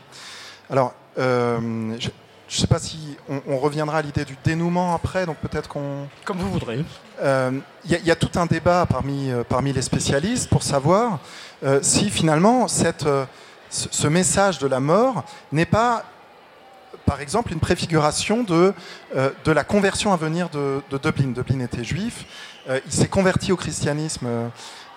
Alors, 0.68 0.94
euh, 1.18 1.97
je, 1.99 2.09
je 2.49 2.57
ne 2.57 2.61
sais 2.61 2.66
pas 2.66 2.78
si 2.78 3.16
on, 3.28 3.42
on 3.49 3.59
reviendra 3.59 3.99
à 3.99 4.03
l'idée 4.03 4.24
du 4.24 4.36
dénouement 4.44 4.94
après, 4.94 5.26
donc 5.26 5.36
peut-être 5.38 5.68
qu'on. 5.68 6.07
Comme 6.24 6.38
vous 6.38 6.51
voudrez. 6.51 6.76
Il 6.76 6.84
euh, 7.22 7.51
y, 7.86 7.94
y, 7.94 8.11
a 8.11 8.16
tout 8.16 8.38
un 8.38 8.47
débat 8.47 8.86
parmi, 8.86 9.30
euh, 9.30 9.42
parmi 9.42 9.72
les 9.72 9.82
spécialistes 9.82 10.49
pour 10.49 10.62
savoir 10.62 11.18
euh, 11.64 11.80
si 11.82 12.11
finalement 12.11 12.68
cette, 12.68 13.07
ce, 13.70 13.88
ce, 13.90 14.07
message 14.07 14.59
de 14.59 14.68
la 14.68 14.78
mort 14.78 15.24
n'est 15.51 15.66
pas, 15.66 16.05
par 17.05 17.20
exemple, 17.20 17.53
une 17.53 17.59
préfiguration 17.59 18.44
de, 18.44 18.72
de 19.44 19.53
la 19.53 19.64
conversion 19.64 20.12
à 20.12 20.16
venir 20.16 20.49
de, 20.51 20.82
de 20.90 20.99
Dublin. 20.99 21.32
Dublin 21.32 21.61
était 21.61 21.84
juif, 21.84 22.26
il 22.68 22.92
s'est 22.92 23.09
converti 23.09 23.53
au 23.53 23.57
christianisme 23.57 24.26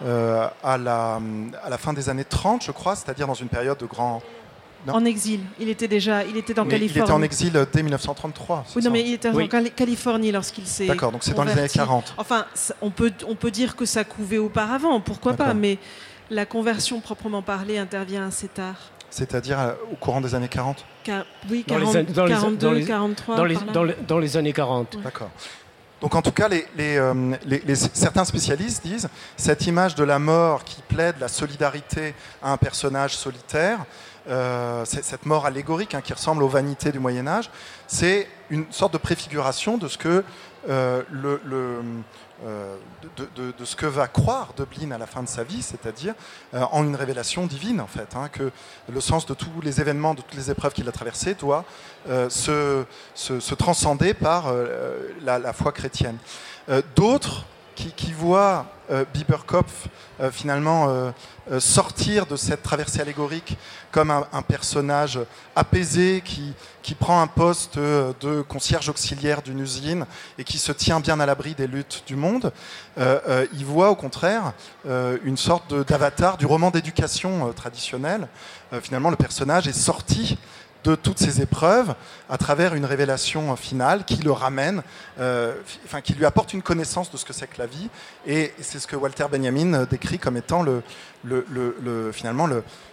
à 0.02 0.78
la, 0.78 1.22
à 1.64 1.70
la 1.70 1.78
fin 1.78 1.94
des 1.94 2.10
années 2.10 2.26
30, 2.26 2.64
je 2.64 2.72
crois, 2.72 2.96
c'est-à-dire 2.96 3.28
dans 3.28 3.34
une 3.34 3.48
période 3.48 3.78
de 3.78 3.86
grand 3.86 4.22
non. 4.88 4.94
En 4.94 5.06
exil. 5.06 5.42
Il 5.60 5.70
était 5.70 5.88
déjà, 5.88 6.24
il 6.24 6.38
était 6.38 6.58
en 6.60 6.66
mais 6.66 6.72
Californie. 6.72 7.00
Il 7.00 7.04
était 7.04 7.12
en 7.12 7.22
exil 7.22 7.68
dès 7.72 7.84
1933. 7.84 8.66
Oui, 8.76 8.84
non, 8.84 8.92
mais 8.92 9.02
il 9.02 9.14
était 9.14 9.30
oui. 9.30 9.46
en 9.46 9.70
Californie 9.76 10.32
lorsqu'il 10.32 10.66
s'est. 10.66 10.88
D'accord, 10.88 11.12
donc 11.12 11.24
c'est 11.24 11.34
dans 11.34 11.44
les 11.44 11.52
années 11.52 11.68
40. 11.68 12.14
Enfin, 12.18 12.46
on 12.82 12.90
peut, 12.90 13.12
on 13.28 13.36
peut 13.36 13.52
dire 13.52 13.76
que 13.76 13.86
ça 13.86 14.04
couvait 14.04 14.38
auparavant, 14.38 15.00
pourquoi 15.02 15.34
pas, 15.34 15.54
mais 15.54 15.78
la 16.30 16.46
conversion 16.46 17.00
proprement 17.02 17.42
parlée 17.42 17.78
intervient 17.78 18.28
assez 18.28 18.48
tard. 18.48 18.76
C'est-à-dire 19.10 19.60
euh, 19.60 19.74
au 19.92 19.96
courant 19.96 20.22
des 20.22 20.36
années 20.36 20.48
40 20.48 20.86
Car, 21.04 21.26
Oui, 21.50 21.64
40, 21.68 22.12
dans 22.12 22.26
les, 22.26 22.32
42, 22.32 22.68
dans 22.68 22.72
les, 22.72 22.86
43. 22.86 23.36
Dans 23.36 23.44
les, 23.44 23.56
dans 23.74 24.20
dans 24.20 24.38
années 24.38 24.54
40. 24.54 24.94
Oui. 24.96 25.02
D'accord. 25.04 25.32
Donc 26.02 26.16
en 26.16 26.22
tout 26.22 26.32
cas, 26.32 26.48
les, 26.48 26.66
les, 26.78 26.98
euh, 26.98 27.36
les, 27.46 27.76
certains 27.76 28.24
spécialistes 28.24 28.86
disent 28.86 29.10
cette 29.36 29.68
image 29.68 29.96
de 29.96 30.04
la 30.04 30.20
mort 30.20 30.64
qui 30.64 30.82
plaide 30.88 31.16
la 31.20 31.28
solidarité 31.28 32.14
à 32.42 32.54
un 32.54 32.58
personnage 32.58 33.18
solitaire, 33.18 33.80
euh, 34.30 34.86
cette 34.86 35.26
mort 35.26 35.46
allégorique 35.46 35.96
hein, 35.96 36.02
qui 36.02 36.14
ressemble 36.14 36.44
aux 36.44 36.48
vanités 36.48 36.92
du 36.92 37.00
Moyen 37.00 37.28
Âge, 37.28 37.50
c'est 37.88 38.28
une 38.50 38.66
sorte 38.72 38.94
de 38.94 38.98
préfiguration 39.00 39.78
de 39.78 39.88
ce 39.88 39.98
que 39.98 40.24
euh, 40.68 41.02
euh, 42.46 42.76
de, 43.18 43.66
ce 43.66 43.76
que 43.76 43.86
va 43.86 44.08
croire 44.08 44.54
Dublin 44.56 44.92
à 44.92 44.98
la 44.98 45.08
fin 45.08 45.24
de 45.24 45.28
sa 45.28 45.44
vie, 45.44 45.62
c'est-à-dire 45.62 46.14
en 46.54 46.84
une 46.84 46.96
révélation 46.96 47.46
divine 47.48 47.82
en 47.82 47.88
fait, 47.88 48.16
hein, 48.16 48.30
que 48.32 48.52
le 48.88 49.02
sens 49.02 49.26
de 49.26 49.34
tous 49.34 49.50
les 49.62 49.82
événements, 49.82 50.14
de 50.14 50.22
toutes 50.22 50.36
les 50.36 50.52
épreuves 50.52 50.74
qu'il 50.74 50.88
a 50.88 50.92
traversées 50.92 51.34
doit 51.34 51.66
se, 52.30 52.86
transcender 53.56 54.14
par 54.14 54.54
la, 55.22 55.40
la, 55.40 55.54
foi 55.54 55.72
chrétienne. 55.72 56.18
D'autres 56.96 57.46
qui, 57.80 57.92
qui, 57.94 58.12
voient 58.12 58.66
Biberkopf 59.14 59.88
finalement 60.32 61.14
sortir 61.60 62.26
de 62.26 62.36
cette 62.36 62.62
traversée 62.64 63.00
allégorique 63.02 63.58
comme 63.92 64.12
un, 64.12 64.28
un 64.34 64.42
personnage 64.42 65.20
apaisé 65.56 66.22
qui, 66.26 66.54
qui, 66.82 66.96
prend 66.96 67.22
un 67.22 67.28
poste 67.28 67.78
de 67.78 68.42
concierge 68.42 68.90
auxiliaire 68.90 69.42
d'une 69.42 69.60
usine 69.60 70.06
et 70.38 70.44
qui 70.44 70.58
se 70.58 70.72
tient 70.72 71.00
bien 71.00 71.20
à 71.20 71.26
l'abri 71.26 71.56
des 71.56 71.68
luttes 71.68 72.04
du 72.08 72.16
monde, 72.16 72.52
euh, 72.98 73.20
euh, 73.28 73.46
il 73.54 73.66
voit 73.66 73.90
au 73.90 73.96
contraire 73.96 74.54
euh, 74.86 75.18
une 75.24 75.38
sorte 75.38 75.74
d'avatar 75.88 76.38
du 76.38 76.46
roman 76.46 76.72
d'éducation 76.72 77.54
traditionnel. 77.54 78.28
finalement, 78.82 79.10
le 79.10 79.16
personnage 79.16 79.68
est 79.68 79.74
sorti 79.74 80.38
de 80.84 80.96
toutes 80.96 81.20
ces 81.20 81.42
épreuves 81.42 81.94
à 82.30 82.38
travers 82.38 82.74
une 82.74 82.86
révélation 82.86 83.56
finale 83.56 84.06
qui 84.06 84.18
le 84.18 84.32
ramène, 84.32 84.82
euh, 85.20 85.56
enfin 85.86 86.02
qui 86.02 86.14
lui 86.14 86.26
apporte 86.26 86.54
une 86.54 86.62
connaissance 86.62 87.12
de 87.12 87.18
ce 87.18 87.26
que 87.26 87.34
c'est 87.34 87.48
que 87.48 87.60
la 87.60 87.66
vie. 87.66 87.90
Et 88.26 88.54
c'est 88.62 88.80
ce 88.80 88.88
que 88.88 88.96
Walter 88.96 89.26
Benjamin 89.32 89.86
décrit 89.86 90.20
comme 90.20 90.38
étant 90.38 90.64
le, 90.64 90.82
le, 91.24 91.46
le, 91.50 91.76
le 91.82 92.12
finalement 92.12 92.48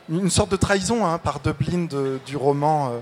une 0.08 0.30
sorte 0.30 0.50
de 0.50 0.56
trahison 0.56 1.06
hein, 1.06 1.18
par 1.18 1.40
Dublin 1.40 1.86
du 2.26 2.36
roman. 2.36 2.90
Euh, 2.90 2.98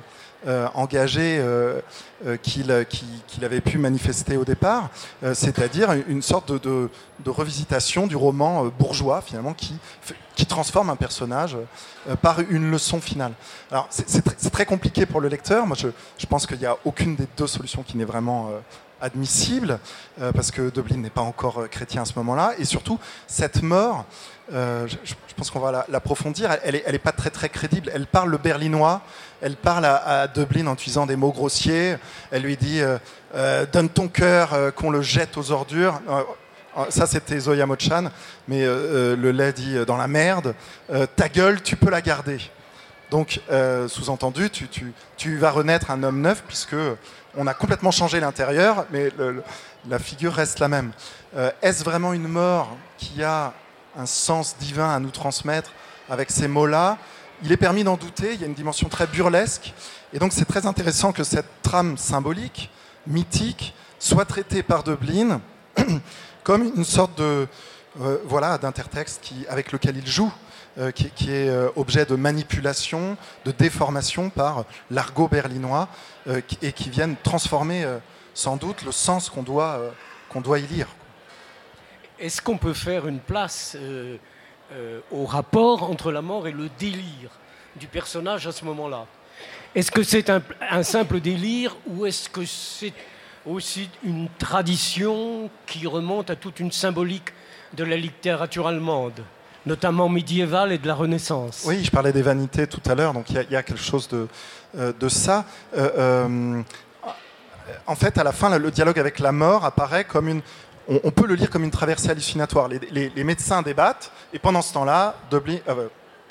euh, 0.46 0.68
engagé 0.74 1.38
euh, 1.38 1.80
euh, 2.26 2.36
qu'il 2.36 2.66
qu 2.86 3.44
avait 3.44 3.60
pu 3.60 3.78
manifester 3.78 4.36
au 4.36 4.44
départ, 4.44 4.90
euh, 5.22 5.34
c'est-à-dire 5.34 5.92
une 6.06 6.22
sorte 6.22 6.52
de, 6.52 6.90
de, 7.24 7.30
revisitation 7.30 8.06
du 8.06 8.16
roman 8.16 8.66
bourgeois 8.78 9.22
finalement 9.22 9.54
qui, 9.54 9.78
transforme 10.48 10.90
un 10.90 10.96
personnage 10.96 11.56
par 12.20 12.38
une 12.38 12.70
leçon 12.70 13.00
finale. 13.00 13.32
Alors 13.70 13.86
c'est 13.90 14.22
tr 14.22 14.50
très 14.50 14.66
compliqué 14.66 15.06
pour 15.06 15.20
le 15.20 15.28
lecteur. 15.28 15.66
Moi, 15.66 15.76
je, 15.76 16.26
pense 16.26 16.46
qu'il 16.46 16.58
n'y 16.58 16.66
a 16.66 16.76
aucune 16.84 17.16
des 17.16 17.26
deux 17.36 17.46
solutions 17.46 17.82
qui 17.82 17.96
n'est 17.96 18.04
vraiment 18.04 18.50
admissible 19.04 19.78
euh, 20.20 20.32
parce 20.32 20.50
que 20.50 20.70
Dublin 20.70 20.96
n'est 20.96 21.10
pas 21.10 21.20
encore 21.20 21.62
euh, 21.62 21.66
chrétien 21.66 22.02
à 22.02 22.04
ce 22.04 22.14
moment-là 22.16 22.54
et 22.58 22.64
surtout 22.64 22.98
cette 23.26 23.62
mort 23.62 24.04
euh, 24.52 24.86
je, 24.86 25.14
pense 25.36 25.50
qu'on 25.50 25.60
va 25.60 25.84
l'approfondir 25.88 26.48
la, 26.48 26.64
elle, 26.64 26.76
elle, 26.76 26.82
elle 26.86 26.94
est 26.94 26.98
pas 26.98 27.12
très 27.12 27.30
très 27.30 27.48
crédible 27.48 27.90
elle 27.92 28.06
parle 28.06 28.30
le 28.30 28.38
berlinois 28.38 29.02
elle 29.44 29.56
parle 29.56 29.84
à, 29.84 30.26
Dublin 30.26 30.66
en 30.68 30.72
utilisant 30.72 31.04
des 31.04 31.16
mots 31.16 31.30
grossiers. 31.30 31.96
Elle 32.30 32.42
lui 32.42 32.56
dit 32.56 32.80
euh, 32.80 32.96
euh, 33.34 33.66
donne 33.70 33.90
ton 33.90 34.08
cœur 34.08 34.54
euh, 34.54 34.70
qu'on 34.70 34.90
le 34.90 35.02
jette 35.02 35.36
aux 35.36 35.50
ordures. 35.50 36.00
Ça 36.88 37.06
c'était 37.06 37.38
Zoya 37.38 37.66
Mochan 37.66 38.10
mais 38.48 38.64
le 38.64 39.30
lait 39.30 39.52
dit 39.52 39.76
dans 39.86 39.96
la 39.96 40.08
merde. 40.08 40.56
Ta 41.14 41.28
gueule 41.28 41.62
tu 41.62 41.76
peux 41.76 41.88
la 41.88 42.00
garder. 42.00 42.38
Donc 43.12 43.40
sous-entendu 43.86 44.50
tu, 44.50 45.36
vas 45.38 45.52
renaître 45.52 45.92
un 45.92 46.02
homme 46.02 46.20
neuf 46.20 46.42
puisque 46.44 46.74
on 47.36 47.46
a 47.46 47.54
complètement 47.54 47.92
changé 47.92 48.18
l'intérieur, 48.18 48.86
mais 48.90 49.10
la 49.88 50.00
figure 50.00 50.32
reste 50.32 50.58
la 50.58 50.66
même. 50.66 50.90
Est-ce 51.62 51.84
vraiment 51.84 52.12
une 52.12 52.26
mort 52.26 52.76
qui 52.98 53.22
a 53.22 53.52
un 53.96 54.06
sens 54.06 54.56
divin 54.58 54.92
à 54.92 54.98
nous 54.98 55.12
transmettre 55.12 55.70
avec 56.10 56.32
ces 56.32 56.48
mots-là? 56.48 56.98
Il 57.44 57.52
est 57.52 57.58
permis 57.58 57.84
d'en 57.84 57.98
douter, 57.98 58.32
il 58.32 58.40
y 58.40 58.44
a 58.44 58.46
une 58.46 58.54
dimension 58.54 58.88
très 58.88 59.06
burlesque, 59.06 59.74
et 60.14 60.18
donc 60.18 60.32
c'est 60.32 60.46
très 60.46 60.64
intéressant 60.64 61.12
que 61.12 61.22
cette 61.24 61.44
trame 61.60 61.98
symbolique, 61.98 62.70
mythique, 63.06 63.74
soit 63.98 64.24
traitée 64.24 64.62
par 64.62 64.82
Dublin 64.82 65.42
comme 66.42 66.72
une 66.74 66.86
sorte 66.86 67.18
de 67.18 67.46
euh, 68.00 68.16
voilà 68.24 68.56
d'intertexte 68.56 69.30
avec 69.50 69.72
lequel 69.72 69.98
il 69.98 70.06
joue 70.06 70.32
euh, 70.78 70.90
qui, 70.90 71.10
qui, 71.10 71.32
est 71.32 71.50
euh, 71.50 71.68
objet 71.76 72.06
de 72.06 72.16
manipulation, 72.16 73.18
de 73.44 73.50
déformation 73.50 74.30
par 74.30 74.64
l'argot 74.90 75.28
berlinois 75.28 75.90
qui, 76.48 76.56
et 76.62 76.72
qui 76.72 76.88
viennent 76.88 77.16
transformer 77.22 77.86
sans 78.32 78.56
doute 78.56 78.84
le 78.86 78.92
sens 78.92 79.28
qu'on 79.28 79.42
doit, 79.42 79.92
qu'on 80.30 80.40
doit 80.40 80.60
y 80.60 80.66
lire. 80.66 80.88
Est-ce 82.18 82.40
qu'on 82.40 82.56
peut 82.56 82.72
faire 82.72 83.06
une 83.06 83.20
place 83.20 83.76
euh, 84.76 85.00
au 85.12 85.24
rapport 85.24 85.88
entre 85.88 86.10
la 86.10 86.20
mort 86.20 86.48
et 86.48 86.52
le 86.52 86.68
délire 86.78 87.30
du 87.76 87.86
personnage 87.86 88.46
à 88.46 88.52
ce 88.52 88.64
moment-là 88.64 89.06
Est-ce 89.74 89.90
que 89.90 90.02
c'est 90.02 90.30
un, 90.30 90.82
simple 90.82 91.20
délire 91.20 91.76
ou 91.86 92.06
est-ce 92.06 92.28
que 92.28 92.44
c'est 92.44 92.92
aussi 93.46 93.88
une 94.02 94.28
tradition 94.38 95.48
qui 95.66 95.86
remonte 95.86 96.30
à 96.30 96.36
toute 96.36 96.58
une 96.58 96.72
symbolique 96.72 97.32
de 97.74 97.84
la 97.84 97.96
littérature 97.96 98.66
allemande 98.66 99.22
notamment 99.66 100.08
médiévale 100.08 100.72
et 100.72 100.78
de 100.78 100.86
la 100.86 100.94
Renaissance? 100.94 101.62
Oui, 101.66 101.82
je 101.84 101.90
parlais 101.90 102.12
des 102.12 102.22
vanités 102.22 102.66
tout 102.66 102.82
à 102.84 102.94
l'heure, 102.94 103.14
donc 103.14 103.30
il 103.30 103.46
y, 103.50 103.56
a 103.56 103.62
quelque 103.62 103.80
chose 103.80 104.08
de, 104.08 104.28
euh, 104.76 105.08
ça. 105.08 105.46
Euh, 105.76 106.62
en 107.86 107.94
fait, 107.94 108.18
à 108.18 108.24
la 108.24 108.32
fin, 108.32 108.58
le 108.58 108.70
dialogue 108.70 108.98
avec 108.98 109.20
la 109.20 109.32
mort 109.32 109.64
apparaît 109.64 110.04
comme 110.04 110.28
une... 110.28 110.42
On, 110.88 111.10
peut 111.10 111.26
le 111.26 111.34
lire 111.34 111.48
comme 111.50 111.64
une 111.64 111.70
traversée 111.70 112.10
hallucinatoire. 112.10 112.68
Les, 112.68 113.24
médecins 113.24 113.62
débattent, 113.62 114.12
et 114.32 114.38
pendant 114.38 114.60
ce 114.60 114.72
temps-là, 114.74 115.16
euh, 115.32 115.88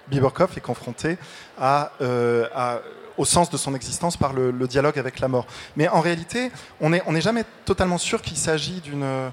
Biberkopf 0.07 0.57
est 0.57 0.61
confronté 0.61 1.17
euh, 1.61 2.79
au 3.17 3.25
sens 3.25 3.49
de 3.49 3.57
son 3.57 3.73
existence 3.73 4.15
par 4.15 4.33
le, 4.33 4.51
dialogue 4.67 4.99
avec 4.99 5.19
la 5.19 5.27
mort. 5.27 5.47
Mais 5.75 5.87
en 5.87 6.01
réalité, 6.01 6.51
on 6.81 6.89
n'est 6.89 7.21
jamais 7.21 7.45
totalement 7.65 7.97
sûr 7.97 8.21
qu'il 8.21 8.37
s'agit 8.37 8.81
d'une 8.81 9.31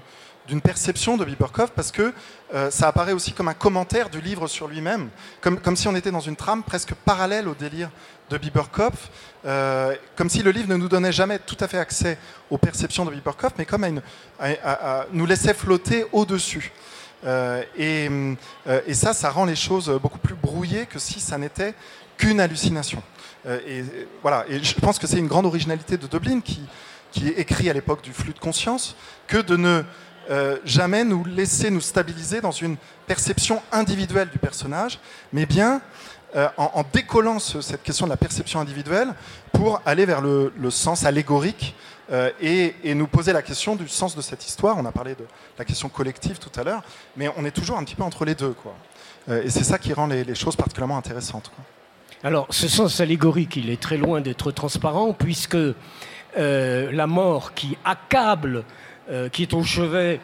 d'une 0.51 0.61
perception 0.61 1.15
de 1.15 1.23
Biberkov 1.23 1.71
parce 1.73 1.93
que 1.93 2.13
euh, 2.53 2.69
ça 2.69 2.89
apparaît 2.89 3.13
aussi 3.13 3.31
comme 3.31 3.47
un 3.47 3.53
commentaire 3.53 4.09
du 4.09 4.19
livre 4.19 4.47
sur 4.49 4.67
lui-même, 4.67 5.09
comme, 5.39 5.57
comme 5.57 5.77
si 5.77 5.87
on 5.87 5.95
était 5.95 6.11
dans 6.11 6.19
une 6.19 6.35
trame 6.35 6.61
presque 6.61 6.93
parallèle 6.93 7.47
au 7.47 7.55
délire 7.55 7.89
de 8.29 8.37
Biberkov, 8.37 8.91
euh, 9.45 9.95
comme 10.17 10.29
si 10.29 10.43
le 10.43 10.51
livre 10.51 10.67
ne 10.67 10.75
nous 10.75 10.89
donnait 10.89 11.13
jamais 11.13 11.39
tout 11.39 11.55
à 11.61 11.69
fait 11.69 11.77
accès 11.77 12.17
aux 12.49 12.57
perceptions 12.57 13.05
de 13.05 13.11
Biberkov, 13.11 13.51
mais 13.57 13.65
comme 13.65 14.01
à 14.41 15.05
nous 15.13 15.25
laissait 15.25 15.53
flotter 15.53 16.05
au-dessus. 16.11 16.73
Euh, 17.23 17.63
et, 17.77 18.09
et, 18.87 18.93
ça, 18.93 19.13
ça 19.13 19.29
rend 19.29 19.45
les 19.45 19.55
choses 19.55 19.89
beaucoup 20.01 20.19
plus 20.19 20.35
brouillées 20.35 20.85
que 20.85 20.99
si 20.99 21.21
ça 21.21 21.37
n'était 21.37 21.73
qu'une 22.17 22.41
hallucination. 22.41 23.01
et, 23.47 23.83
voilà. 24.21 24.43
et 24.49 24.61
je 24.61 24.75
pense 24.75 24.99
que 24.99 25.07
c'est 25.07 25.17
une 25.17 25.27
grande 25.27 25.45
originalité 25.45 25.95
de 25.95 26.07
Dublin 26.07 26.41
qui, 26.41 26.59
qui 27.11 27.29
écrit 27.29 27.69
à 27.69 27.73
l'époque 27.73 28.01
du 28.01 28.11
flux 28.11 28.33
de 28.33 28.39
conscience, 28.39 28.95
que 29.27 29.37
de 29.37 29.55
ne 29.55 29.83
euh, 30.29 30.57
jamais 30.65 31.03
nous 31.03 31.25
laisser 31.25 31.71
nous 31.71 31.81
stabiliser 31.81 32.41
dans 32.41 32.51
une 32.51 32.77
perception 33.07 33.61
individuelle 33.71 34.29
du 34.29 34.37
personnage, 34.37 34.99
mais 35.33 35.45
bien 35.45 35.81
euh, 36.35 36.47
en, 36.57 36.83
décollant 36.93 37.39
cette 37.39 37.83
question 37.83 38.05
de 38.05 38.11
la 38.11 38.17
perception 38.17 38.59
individuelle 38.59 39.13
pour 39.51 39.81
aller 39.85 40.05
vers 40.05 40.21
le, 40.21 40.51
sens 40.69 41.05
allégorique 41.05 41.75
euh, 42.11 42.29
et, 42.39 42.73
nous 42.93 43.07
poser 43.07 43.33
la 43.33 43.41
question 43.41 43.75
du 43.75 43.87
sens 43.87 44.15
de 44.15 44.21
cette 44.21 44.45
histoire. 44.45 44.77
On 44.77 44.85
a 44.85 44.91
parlé 44.91 45.15
de 45.15 45.25
la 45.57 45.65
question 45.65 45.89
collective 45.89 46.37
tout 46.37 46.57
à 46.59 46.63
l'heure, 46.63 46.83
mais 47.17 47.29
on 47.35 47.43
est 47.43 47.51
toujours 47.51 47.77
un 47.77 47.83
petit 47.83 47.95
peu 47.95 48.03
entre 48.03 48.23
les 48.23 48.35
deux. 48.35 48.53
Quoi. 48.53 48.73
et 49.43 49.49
c'est 49.49 49.63
ça 49.63 49.79
qui 49.79 49.91
rend 49.91 50.07
les, 50.07 50.35
choses 50.35 50.55
particulièrement 50.55 50.97
intéressantes. 50.97 51.51
Alors, 52.23 52.47
ce 52.51 52.67
sens 52.67 53.01
allégorique, 53.01 53.55
il 53.55 53.69
est 53.71 53.81
très 53.81 53.97
loin 53.97 54.21
d'être 54.21 54.51
transparent, 54.51 55.13
puisque 55.13 55.57
la 56.37 57.07
mort 57.07 57.53
qui 57.53 57.77
accable 57.83 58.63
euh, 59.11 59.29
qui 59.29 59.41
est 59.43 59.53
au 59.53 59.63
chevet 59.63 60.19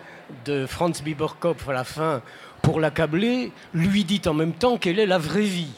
de 0.46 0.66
Franz 0.66 1.04
Bieberkopf 1.04 1.68
à 1.68 1.74
la 1.74 1.84
fin 1.84 2.22
pour 2.62 2.80
l'accabler, 2.80 3.52
lui 3.74 4.04
dit 4.04 4.22
en 4.26 4.34
même 4.34 4.54
temps 4.54 4.78
quelle 4.78 5.00
est 5.00 5.06
la 5.06 5.18
vraie 5.18 5.42
vie 5.42 5.74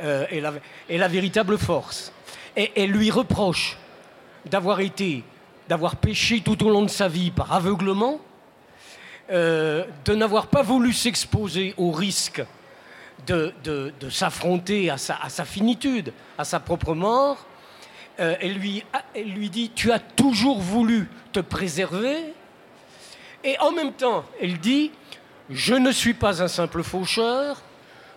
euh, 0.00 0.26
et, 0.30 0.98
la, 0.98 1.08
véritable 1.08 1.58
force. 1.58 2.12
Et 2.56 2.72
elle 2.76 2.90
lui 2.90 3.10
reproche 3.10 3.78
d'avoir 4.46 4.80
été, 4.80 5.22
d'avoir 5.68 5.96
péché 5.96 6.40
tout 6.40 6.64
au 6.66 6.70
long 6.70 6.82
de 6.82 6.90
sa 6.90 7.08
vie 7.08 7.30
par 7.30 7.52
aveuglement, 7.52 8.20
euh, 9.30 9.84
de 10.04 10.14
n'avoir 10.14 10.48
pas 10.48 10.62
voulu 10.62 10.92
s'exposer 10.92 11.74
au 11.76 11.92
risque 11.92 12.42
de, 13.26 13.92
s'affronter 14.10 14.90
à 14.90 14.98
sa, 14.98 15.16
à 15.22 15.28
sa, 15.28 15.44
finitude, 15.44 16.12
à 16.36 16.44
sa 16.44 16.58
propre 16.58 16.94
mort, 16.94 17.46
euh, 18.22 18.36
elle, 18.40 18.54
lui, 18.54 18.84
elle 19.14 19.32
lui 19.32 19.50
dit 19.50 19.70
Tu 19.74 19.90
as 19.90 19.98
toujours 19.98 20.60
voulu 20.60 21.08
te 21.32 21.40
préserver. 21.40 22.34
Et 23.44 23.58
en 23.58 23.72
même 23.72 23.92
temps, 23.92 24.24
elle 24.40 24.58
dit 24.58 24.92
Je 25.50 25.74
ne 25.74 25.90
suis 25.90 26.14
pas 26.14 26.42
un 26.42 26.48
simple 26.48 26.82
faucheur, 26.82 27.60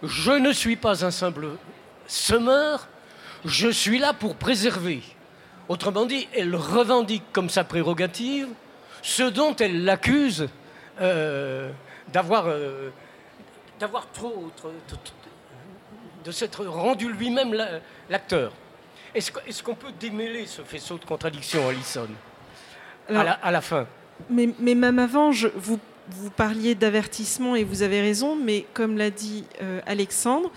je 0.04 0.32
ne 0.32 0.54
suis 0.54 0.76
pas 0.76 1.04
un 1.04 1.12
simple 1.12 1.48
semeur, 2.06 2.88
je 3.44 3.68
suis 3.68 3.98
là 3.98 4.14
pour 4.14 4.36
préserver. 4.36 5.02
Autrement 5.68 6.06
dit, 6.06 6.28
elle 6.36 6.56
revendique 6.56 7.24
comme 7.34 7.50
sa 7.50 7.64
prérogative 7.64 8.48
ce 9.02 9.24
dont 9.24 9.56
elle 9.56 9.84
l'accuse 9.84 10.48
euh, 11.02 11.72
d'avoir 12.12 12.46
euh, 12.48 12.90
d'avoir 13.80 14.10
trop, 14.12 14.52
de 16.24 16.32
s'être 16.32 16.66
rendu 16.66 17.12
lui-même 17.12 17.56
l'acteur. 18.10 18.52
Est-ce 19.16 19.64
qu'on 19.64 19.76
peut 19.76 19.94
démêler 20.00 20.46
ce 20.46 20.62
faisceau 20.62 20.98
de 20.98 21.06
contradictions, 21.06 21.68
Alison, 21.70 22.08
à, 23.08 23.52
la, 23.52 23.62
fin? 23.62 23.88
mais, 24.30 24.48
même 24.60 25.00
avant, 25.00 25.32
vous, 25.56 25.80
parliez 26.36 26.76
d'avertissement 26.76 27.56
et 27.56 27.64
vous 27.64 27.82
avez 27.82 28.02
raison, 28.02 28.36
mais 28.36 28.66
comme 28.74 28.98
l'a 28.98 29.10
dit 29.10 29.46
euh, 29.62 29.80
Alexandre, 29.86 30.52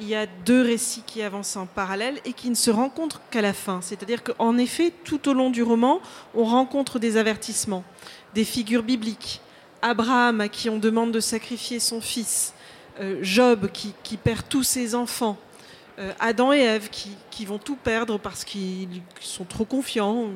il 0.00 0.08
y 0.08 0.14
a 0.14 0.26
deux 0.46 0.62
récits 0.62 1.02
qui 1.06 1.22
avancent 1.22 1.56
en 1.56 1.66
parallèle 1.66 2.20
et 2.24 2.32
qui 2.32 2.50
ne 2.50 2.54
se 2.54 2.70
rencontrent 2.70 3.20
qu'à 3.30 3.42
la 3.42 3.52
fin. 3.52 3.80
C'est-à-dire 3.82 4.22
qu'en 4.22 4.56
effet, 4.56 4.92
tout 5.04 5.28
au 5.28 5.34
long 5.34 5.50
du 5.50 5.62
roman, 5.62 6.00
on 6.34 6.44
rencontre 6.44 6.98
des 6.98 7.16
avertissements, 7.16 7.84
des 8.34 8.44
figures 8.44 8.82
bibliques. 8.82 9.40
Abraham 9.82 10.40
à 10.40 10.48
qui 10.48 10.70
on 10.70 10.78
demande 10.78 11.12
de 11.12 11.20
sacrifier 11.20 11.78
son 11.78 12.00
fils, 12.00 12.54
euh, 13.00 13.18
Job 13.22 13.68
qui, 13.72 14.16
perd 14.16 14.48
tous 14.48 14.64
ses 14.64 14.94
enfants, 14.94 15.36
Adam 16.20 16.52
et 16.52 16.60
Ève 16.60 16.90
qui, 16.90 17.44
vont 17.44 17.58
tout 17.58 17.76
perdre 17.76 18.18
parce 18.18 18.44
qu'ils 18.44 19.02
sont 19.20 19.44
trop 19.44 19.64
confiants. 19.64 20.26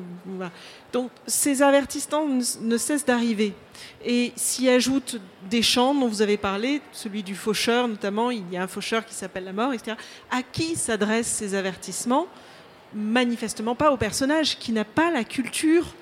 Donc 0.91 1.11
ces 1.27 1.61
avertissements 1.61 2.27
ne, 2.27 2.77
cessent 2.77 3.05
d'arriver. 3.05 3.53
Et 4.05 4.31
s'y 4.35 4.69
ajoutent 4.69 5.19
des 5.49 5.61
chants 5.61 5.93
dont 5.93 6.07
vous 6.07 6.21
avez 6.21 6.37
parlé, 6.37 6.81
celui 6.91 7.23
du 7.23 7.35
faucheur 7.35 7.87
notamment, 7.87 8.31
il 8.31 8.43
y 8.51 8.57
a 8.57 8.63
un 8.63 8.67
faucheur 8.67 9.05
qui 9.05 9.13
s'appelle 9.13 9.43
la 9.43 9.53
mort, 9.53 9.73
etc. 9.73 9.97
À 10.31 10.41
qui 10.43 10.75
s'adressent 10.75 11.27
ces 11.27 11.55
avertissements? 11.55 12.27
Manifestement 12.93 13.75
pas 13.75 13.91
au 13.91 13.97
personnage 13.97 14.57
qui 14.59 14.71
n'a 14.71 14.85
pas 14.85 15.11
la 15.11 15.23
culture, 15.23 15.93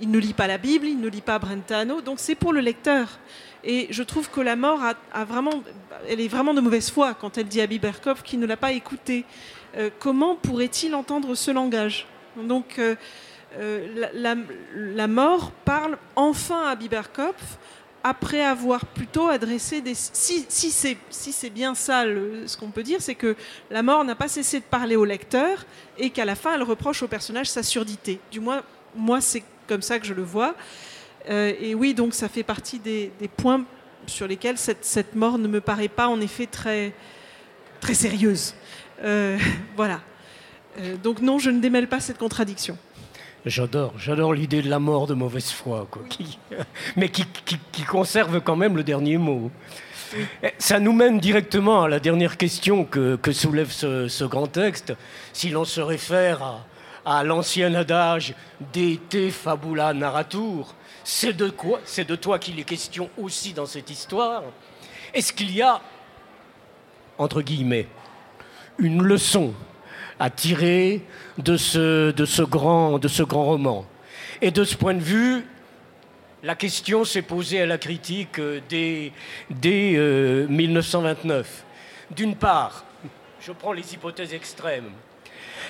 il 0.00 0.10
ne 0.10 0.18
lit 0.18 0.34
pas 0.34 0.46
la 0.46 0.58
Bible, 0.58 0.86
il 0.86 1.00
ne 1.00 1.08
lit 1.08 1.20
pas 1.20 1.38
Brentano, 1.38 2.00
donc 2.00 2.18
c'est 2.20 2.34
pour 2.34 2.52
le 2.52 2.60
lecteur. 2.60 3.08
Et 3.64 3.88
je 3.90 4.02
trouve 4.02 4.30
que 4.30 4.40
la 4.40 4.56
mort 4.56 4.80
a, 5.12 5.24
vraiment, 5.24 5.62
elle 6.08 6.20
est 6.20 6.28
vraiment 6.28 6.54
de 6.54 6.60
mauvaise 6.60 6.90
foi 6.90 7.14
quand 7.14 7.36
elle 7.36 7.46
dit 7.46 7.60
à 7.60 7.66
Biberkov 7.66 8.22
qu'il 8.22 8.40
ne 8.40 8.46
l'a 8.46 8.56
pas 8.56 8.72
écouté. 8.72 9.24
Euh, 9.76 9.90
comment 9.98 10.34
pourrait-il 10.34 10.94
entendre 10.94 11.34
ce 11.34 11.50
langage? 11.50 12.06
Donc 12.36 12.78
euh, 12.78 12.94
euh, 13.58 14.08
la, 14.14 15.06
mort 15.06 15.50
parle 15.64 15.98
enfin 16.16 16.66
à 16.66 16.74
Biberkov 16.74 17.34
après 18.02 18.42
avoir 18.42 18.86
plutôt 18.86 19.28
adressé 19.28 19.82
des... 19.82 19.94
Si, 19.94 20.46
si 20.48 20.70
c'est 21.32 21.50
bien 21.50 21.74
ça 21.74 22.04
ce 22.04 22.56
qu'on 22.56 22.70
peut 22.70 22.82
dire, 22.82 23.02
c'est 23.02 23.14
que 23.14 23.36
la 23.70 23.82
mort 23.82 24.04
n'a 24.04 24.14
pas 24.14 24.28
cessé 24.28 24.58
de 24.60 24.64
parler 24.64 24.96
au 24.96 25.04
lecteur 25.04 25.66
et 25.98 26.08
qu'à 26.08 26.24
la 26.24 26.34
fin, 26.34 26.54
elle 26.54 26.62
reproche 26.62 27.02
au 27.02 27.08
personnage 27.08 27.50
sa 27.50 27.62
surdité. 27.62 28.18
Du 28.30 28.40
moins, 28.40 28.62
moi, 28.96 29.20
c'est 29.20 29.42
comme 29.68 29.82
ça 29.82 29.98
que 29.98 30.06
je 30.06 30.14
le 30.14 30.22
vois. 30.22 30.54
Euh, 31.28 31.52
et 31.60 31.74
oui, 31.74 31.94
donc 31.94 32.14
ça 32.14 32.28
fait 32.28 32.42
partie 32.42 32.78
des, 32.78 33.10
points 33.36 33.64
sur 34.06 34.26
lesquels 34.26 34.56
cette, 34.56 35.14
mort 35.14 35.38
ne 35.38 35.48
me 35.48 35.60
paraît 35.60 35.88
pas 35.88 36.08
en 36.08 36.20
effet 36.20 36.46
très, 36.46 36.92
très 37.80 37.94
sérieuse. 37.94 38.54
Euh, 39.04 39.38
voilà. 39.76 40.00
Euh, 40.78 40.96
donc 40.96 41.20
non, 41.20 41.38
je 41.38 41.50
ne 41.50 41.60
démêle 41.60 41.88
pas 41.88 42.00
cette 42.00 42.18
contradiction. 42.18 42.78
J'adore, 43.46 43.94
j'adore 43.98 44.34
l'idée 44.34 44.60
de 44.60 44.68
la 44.68 44.78
mort 44.78 45.06
de 45.06 45.14
mauvaise 45.14 45.50
foi, 45.50 45.88
mais 46.96 47.08
qui, 47.08 47.24
conserve 47.88 48.40
quand 48.42 48.56
même 48.56 48.76
le 48.76 48.84
dernier 48.84 49.16
mot. 49.16 49.50
Ça 50.58 50.78
nous 50.78 50.92
mène 50.92 51.18
directement 51.18 51.84
à 51.84 51.88
la 51.88 52.00
dernière 52.00 52.36
question 52.36 52.84
que, 52.84 53.18
soulève 53.32 53.70
ce, 53.70 54.24
grand 54.24 54.46
texte. 54.46 54.92
Si 55.32 55.48
l'on 55.48 55.64
se 55.64 55.80
réfère 55.80 56.42
à, 56.42 56.66
à 57.06 57.24
l'ancien 57.24 57.74
adage 57.74 58.34
de 58.74 58.96
te 58.96 59.30
fabula 59.30 59.94
narratur, 59.94 60.74
c'est 61.12 61.32
de 61.32 61.50
quoi 61.50 61.80
C'est 61.84 62.08
de 62.08 62.14
toi 62.14 62.38
qu'il 62.38 62.60
est 62.60 62.64
question 62.64 63.10
aussi 63.18 63.52
dans 63.52 63.66
cette 63.66 63.90
histoire. 63.90 64.44
Est-ce 65.12 65.32
qu'il 65.32 65.52
y 65.52 65.60
a, 65.60 65.80
entre 67.18 67.42
guillemets, 67.42 67.88
une 68.78 69.02
leçon 69.02 69.52
à 70.20 70.30
tirer 70.30 71.04
de 71.36 71.56
ce, 71.56 72.42
grand, 72.42 73.00
de 73.00 73.08
ce 73.08 73.24
roman? 73.24 73.86
Et 74.40 74.52
de 74.52 74.62
ce 74.62 74.76
point 74.76 74.94
de 74.94 75.00
vue, 75.00 75.44
la 76.44 76.54
question 76.54 77.04
s'est 77.04 77.22
posée 77.22 77.60
à 77.60 77.66
la 77.66 77.76
critique 77.76 78.38
euh, 78.38 78.60
dès, 78.68 79.10
dès 79.50 80.46
1929. 80.48 81.26
Euh, 81.34 82.14
D'une 82.14 82.36
part, 82.36 82.84
je 83.40 83.50
prends 83.50 83.72
les 83.72 83.94
hypothèses 83.94 84.32
extrêmes. 84.32 84.92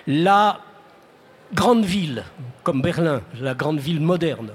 La 0.06 0.60
grande 1.54 1.86
ville, 1.86 2.24
comme 2.62 2.82
Berlin, 2.82 3.22
la 3.40 3.54
grande 3.54 3.80
ville 3.80 4.00
moderne, 4.00 4.50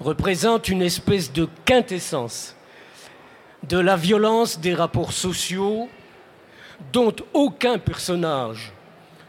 représente 0.00 0.68
une 0.68 0.82
espèce 0.82 1.32
de 1.32 1.48
quintessence 1.64 2.56
de 3.68 3.78
la 3.78 3.96
violence 3.96 4.58
des 4.58 4.74
rapports 4.74 5.12
sociaux 5.12 5.88
dont 6.92 7.14
aucun 7.34 7.78
personnage 7.78 8.72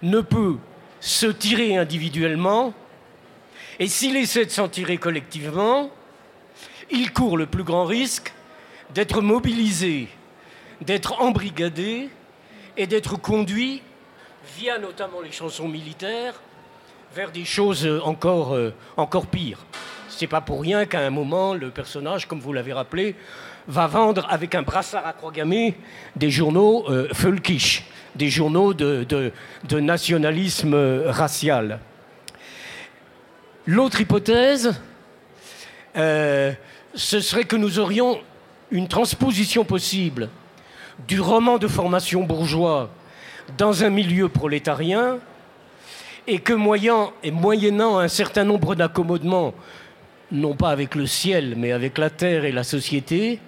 ne 0.01 0.21
peut 0.21 0.57
se 1.01 1.25
tirer 1.25 1.77
individuellement, 1.77 2.73
et 3.79 3.87
s'il 3.87 4.15
essaie 4.15 4.45
de 4.45 4.51
s'en 4.51 4.69
tirer 4.69 4.97
collectivement, 4.97 5.89
il 6.89 7.11
court 7.11 7.37
le 7.37 7.45
plus 7.45 7.63
grand 7.63 7.85
risque 7.85 8.33
d'être 8.93 9.21
mobilisé, 9.21 10.07
d'être 10.81 11.19
embrigadé 11.21 12.09
et 12.77 12.87
d'être 12.87 13.17
conduit, 13.17 13.81
via 14.57 14.77
notamment 14.77 15.21
les 15.21 15.31
chansons 15.31 15.67
militaires, 15.67 16.41
vers 17.13 17.31
des 17.31 17.45
choses 17.45 17.87
encore, 18.03 18.53
euh, 18.53 18.73
encore 18.97 19.27
pires. 19.27 19.65
C'est 20.21 20.27
pas 20.27 20.39
pour 20.39 20.61
rien 20.61 20.85
qu'à 20.85 20.99
un 20.99 21.09
moment, 21.09 21.55
le 21.55 21.71
personnage, 21.71 22.27
comme 22.27 22.39
vous 22.39 22.53
l'avez 22.53 22.73
rappelé, 22.73 23.15
va 23.67 23.87
vendre 23.87 24.27
avec 24.29 24.53
un 24.53 24.61
brassard 24.61 25.03
à 25.07 25.13
croix 25.13 25.33
des 26.15 26.29
journaux 26.29 26.85
euh, 26.91 27.07
des 28.13 28.29
journaux 28.29 28.75
de, 28.75 29.31
nationalisme 29.71 30.75
racial. 31.07 31.79
L'autre 33.65 33.99
hypothèse, 33.99 34.79
euh, 35.97 36.51
ce 36.93 37.19
serait 37.19 37.45
que 37.45 37.55
nous 37.55 37.79
aurions 37.79 38.19
une 38.69 38.87
transposition 38.87 39.65
possible 39.65 40.29
du 41.07 41.19
roman 41.19 41.57
de 41.57 41.67
formation 41.67 42.21
bourgeois 42.25 42.91
dans 43.57 43.83
un 43.83 43.89
milieu 43.89 44.29
prolétarien 44.29 45.17
et 46.27 46.37
que 46.37 46.53
moyennant 46.53 47.97
un 47.97 48.07
certain 48.07 48.43
nombre 48.43 48.75
d'accommodements, 48.75 49.55
non 50.31 50.55
pas 50.55 50.69
avec 50.69 50.95
le 50.95 51.05
ciel, 51.05 51.55
mais 51.57 51.71
avec 51.71 51.97
la 51.97 52.09
terre 52.09 52.45
et 52.45 52.51
la 52.51 52.63
société, 52.63 53.39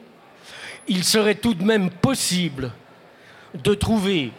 il 0.87 1.03
serait 1.03 1.35
tout 1.35 1.53
de 1.53 1.63
même 1.63 1.89
possible 1.89 2.71
de 3.53 3.73
trouver 3.73 4.31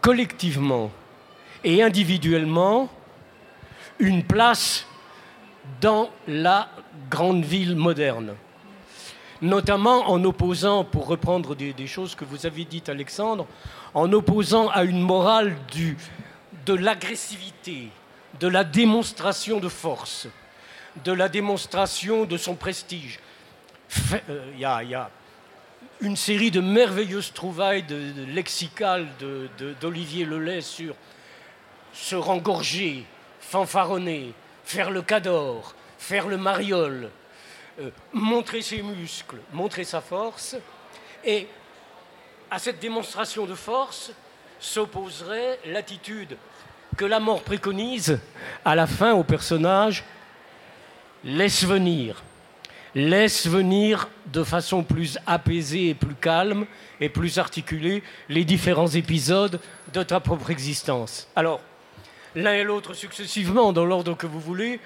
collectivement 0.00 0.90
et 1.64 1.82
individuellement 1.82 2.88
une 3.98 4.22
place 4.22 4.86
dans 5.80 6.10
la 6.28 6.68
grande 7.10 7.44
ville 7.44 7.76
moderne. 7.76 8.34
Notamment 9.42 10.10
en 10.10 10.24
opposant, 10.24 10.84
pour 10.84 11.06
reprendre 11.06 11.54
des, 11.54 11.86
choses 11.86 12.14
que 12.14 12.24
vous 12.24 12.46
avez 12.46 12.64
dites 12.64 12.88
Alexandre, 12.88 13.46
en 13.92 14.10
opposant 14.12 14.68
à 14.68 14.84
une 14.84 15.00
morale 15.00 15.56
de 16.64 16.74
l'agressivité, 16.74 17.88
de 18.40 18.48
la 18.48 18.64
démonstration 18.64 19.60
de 19.60 19.68
force, 19.68 20.28
de 21.04 21.12
la 21.12 21.28
démonstration 21.28 22.24
de 22.24 22.36
son 22.36 22.54
prestige. 22.54 23.20
Euh, 24.28 24.50
il 24.54 24.60
y, 24.60 24.64
a 24.64 25.10
une 26.00 26.16
série 26.16 26.50
de 26.50 26.60
merveilleuses 26.60 27.32
trouvailles 27.32 27.84
lexicales 28.28 29.06
d'Olivier 29.80 30.24
Lelay 30.24 30.60
sur 30.60 30.94
se 31.92 32.16
rengorger, 32.16 33.04
fanfaronner, 33.40 34.34
faire 34.64 34.90
le 34.90 35.02
cador, 35.02 35.74
faire 35.98 36.28
le 36.28 36.36
mariole, 36.36 37.10
euh, 37.80 37.90
montrer 38.12 38.60
ses 38.62 38.82
muscles, 38.82 39.38
montrer 39.52 39.84
sa 39.84 40.00
force. 40.00 40.56
Et 41.24 41.48
à 42.50 42.58
cette 42.58 42.78
démonstration 42.78 43.46
de 43.46 43.54
force 43.54 44.12
s'opposerait 44.60 45.58
l'attitude 45.66 46.36
que 46.96 47.04
la 47.04 47.20
mort 47.20 47.42
préconise 47.42 48.18
à 48.64 48.74
la 48.74 48.86
fin 48.86 49.12
au 49.12 49.22
personnage 49.22 50.04
laisse 51.24 51.64
venir. 51.64 52.22
Laisse 52.94 53.46
venir 53.46 54.08
de 54.32 54.42
façon 54.42 54.82
plus 54.82 55.18
apaisée 55.26 55.90
et 55.90 55.94
plus 55.94 56.14
calme 56.14 56.66
et 57.00 57.08
plus 57.08 57.38
articulée 57.38 58.02
les 58.28 58.44
différents 58.44 58.88
épisodes 58.88 59.60
de 59.92 60.02
ta 60.02 60.18
propre 60.18 60.50
existence. 60.50 61.28
Alors, 61.36 61.60
l'un 62.34 62.54
et 62.54 62.64
l'autre 62.64 62.94
successivement, 62.94 63.72
dans 63.72 63.84
l'ordre 63.84 64.16
que 64.16 64.26
vous 64.26 64.40
voulez. 64.40 64.80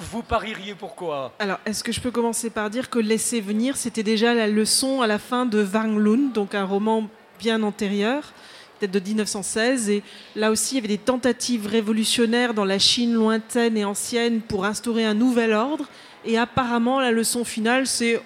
Vous 0.00 0.22
parieriez 0.22 0.74
pourquoi? 0.74 1.32
Alors, 1.40 1.58
est-ce 1.66 1.82
que 1.82 1.90
je 1.90 2.00
peux 2.00 2.12
commencer 2.12 2.50
par 2.50 2.70
dire 2.70 2.88
que 2.88 3.00
Laisser 3.00 3.40
venir, 3.40 3.76
c'était 3.76 4.04
déjà 4.04 4.32
la 4.32 4.46
leçon 4.46 5.02
à 5.02 5.08
la 5.08 5.18
fin 5.18 5.44
de 5.44 5.64
Wang 5.64 5.98
Lun, 5.98 6.30
donc 6.32 6.54
un 6.54 6.64
roman 6.64 7.08
bien 7.40 7.62
antérieur, 7.62 8.32
peut-être 8.78 8.92
de 8.92 9.00
1916. 9.00 9.90
Et 9.90 10.02
là 10.36 10.50
aussi, 10.50 10.74
il 10.74 10.76
y 10.76 10.78
avait 10.78 10.88
des 10.88 10.98
tentatives 10.98 11.66
révolutionnaires 11.66 12.54
dans 12.54 12.64
la 12.64 12.78
Chine 12.78 13.14
lointaine 13.14 13.76
et 13.76 13.84
ancienne 13.84 14.40
pour 14.40 14.64
instaurer 14.64 15.04
un 15.04 15.14
nouvel 15.14 15.52
ordre. 15.52 15.88
Et 16.24 16.38
apparemment, 16.38 17.00
la 17.00 17.10
leçon 17.10 17.44
finale, 17.44 17.86
c'est 17.86 18.20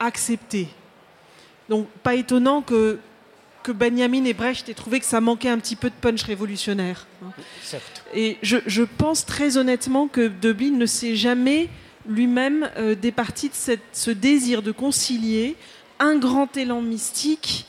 accepter. 0.00 0.68
Donc, 1.68 1.88
pas 2.02 2.14
étonnant 2.14 2.62
que 2.62 2.98
que 3.68 3.72
Benjamin 3.72 4.24
et 4.24 4.32
Brecht 4.32 4.66
aient 4.70 4.74
trouvé 4.74 4.98
que 4.98 5.04
ça 5.04 5.20
manquait 5.20 5.50
un 5.50 5.58
petit 5.58 5.76
peu 5.76 5.90
de 5.90 5.94
punch 6.00 6.22
révolutionnaire. 6.22 7.06
Et 8.14 8.38
je, 8.42 8.82
pense 8.82 9.26
très 9.26 9.58
honnêtement 9.58 10.08
que 10.08 10.28
Debin 10.28 10.70
ne 10.70 10.86
s'est 10.86 11.16
jamais 11.16 11.68
lui-même 12.08 12.70
euh, 12.78 12.94
départi 12.94 13.50
de 13.50 13.78
ce 13.92 14.10
désir 14.10 14.62
de 14.62 14.72
concilier 14.72 15.54
un 15.98 16.16
grand 16.16 16.56
élan 16.56 16.80
mystique 16.80 17.66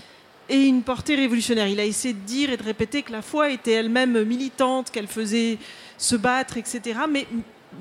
et 0.49 0.65
une 0.65 0.81
portée 0.81 1.15
révolutionnaire. 1.15 1.67
Il 1.67 1.79
a 1.79 1.85
essayé 1.85 2.13
de 2.13 2.19
dire 2.19 2.51
et 2.51 2.57
de 2.57 2.63
répéter 2.63 3.03
que 3.03 3.11
la 3.11 3.21
foi 3.21 3.51
était 3.51 3.73
elle-même 3.73 4.23
militante, 4.23 4.91
qu'elle 4.91 5.07
faisait 5.07 5.57
se 5.97 6.15
battre, 6.15 6.57
etc. 6.57 6.99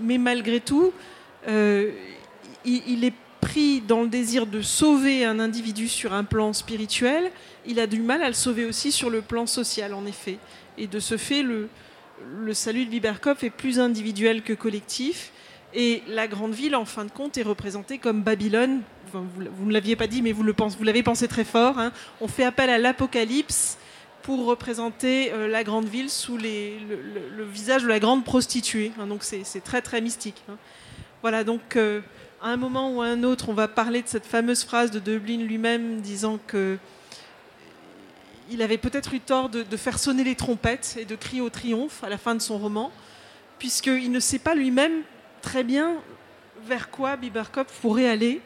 Mais, 0.01 0.19
malgré 0.19 0.61
tout, 0.61 0.93
euh, 1.49 1.91
il 2.65 3.05
est 3.05 3.15
pris 3.41 3.81
dans 3.81 4.03
le 4.03 4.09
désir 4.09 4.47
de 4.47 4.61
sauver 4.61 5.25
un 5.25 5.39
individu 5.39 5.89
sur 5.89 6.13
un 6.13 6.25
plan 6.25 6.53
spirituel 6.53 7.31
il 7.69 7.79
a 7.81 7.87
du 7.87 8.01
mal 8.01 8.23
à 8.23 8.29
le 8.29 8.35
sauver 8.35 8.65
aussi 8.65 8.91
sur 8.91 9.11
le 9.11 9.21
plan 9.21 9.47
social, 9.47 9.93
en 9.93 10.07
effet. 10.07 10.39
Et 10.79 10.87
de 10.87 10.99
ce 10.99 11.19
fait, 11.19 11.43
le, 11.43 11.69
salut 12.55 12.87
de 12.87 12.91
Biberkopf 12.91 13.45
est 13.45 13.51
plus 13.51 13.79
individuel 13.79 14.43
que 14.43 14.55
collectif. 14.55 15.33
Et 15.75 16.03
la 16.09 16.27
grande 16.27 16.55
ville, 16.55 16.75
en 16.75 16.87
fin 16.87 17.05
de 17.05 17.11
compte, 17.11 17.37
est 17.37 17.43
représentée 17.43 17.99
comme 17.99 18.23
Babylone. 18.23 18.81
Vous, 19.13 19.67
ne 19.67 19.73
l'aviez 19.73 19.97
pas 19.97 20.07
dit, 20.07 20.23
mais 20.23 20.33
vous, 20.33 20.45
l'avez 20.83 21.03
pensé 21.03 21.29
très 21.29 21.45
fort. 21.45 21.79
Hein. 21.79 21.93
On 22.21 22.29
fait 22.29 22.45
appel 22.45 22.71
à 22.71 22.79
l'Apocalypse 22.79 23.79
pour 24.23 24.45
représenter 24.45 25.33
euh, 25.33 25.49
la 25.49 25.65
grande 25.65 25.87
ville 25.87 26.11
sous 26.11 26.37
le, 26.37 27.45
visage 27.45 27.83
de 27.83 27.89
la 27.89 27.99
grande 27.99 28.25
prostituée. 28.25 28.93
Hein. 28.99 29.07
donc 29.07 29.23
c'est 29.23 29.63
très 29.63 30.01
mystique. 30.01 30.43
Hein. 30.51 30.57
Voilà, 31.23 31.45
donc 31.45 31.77
euh, 31.77 32.01
à 32.43 32.51
un 32.51 32.57
moment 32.57 32.93
ou 32.93 33.03
à 33.03 33.07
un 33.07 33.25
autre, 33.25 33.49
on 33.49 33.55
va 33.55 33.69
parler 33.69 34.03
de 34.03 34.09
cette 34.09 34.27
fameuse 34.27 34.65
phrase 34.65 34.91
de 34.91 34.99
Dublin 34.99 35.39
lui-même 35.39 36.01
disant 36.01 36.39
que 36.47 36.79
il 38.51 38.63
avait 38.63 38.79
peut-être 38.79 39.13
eu 39.13 39.21
tort 39.21 39.49
de, 39.49 39.77
faire 39.77 39.99
sonner 39.99 40.25
les 40.25 40.35
trompettes 40.35 40.97
et 40.99 41.05
de 41.05 41.17
crier 41.17 41.43
au 41.43 41.51
triomphe 41.51 42.03
à 42.03 42.09
la 42.09 42.17
fin 42.17 42.35
de 42.35 42.41
son 42.41 42.59
roman, 42.59 42.91
puisqu'il 43.59 44.11
ne 44.11 44.21
sait 44.21 44.39
pas 44.39 44.55
lui-même 44.55 45.03
très 45.43 45.65
bien 45.65 45.97
vers 46.67 46.91
quoi 46.91 47.17
Biberkopf 47.17 47.73
pourrait 47.81 48.09
aller. 48.09 48.41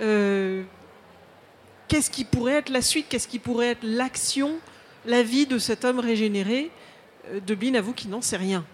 Euh, 0.00 0.62
qu'est-ce 1.88 2.10
qui 2.10 2.24
pourrait 2.24 2.54
être 2.54 2.70
la 2.70 2.82
suite 2.82 3.06
Qu'est-ce 3.08 3.28
qui 3.28 3.38
pourrait 3.38 3.70
être 3.70 3.82
l'action, 3.82 4.58
la 5.06 5.22
vie 5.22 5.46
de 5.46 5.58
cet 5.58 5.84
homme 5.84 5.98
régénéré 5.98 6.70
euh, 7.28 7.40
Debin 7.40 7.74
avoue 7.74 7.92
qu'il 7.92 8.10
n'en 8.10 8.22
sait 8.22 8.36
rien. 8.36 8.64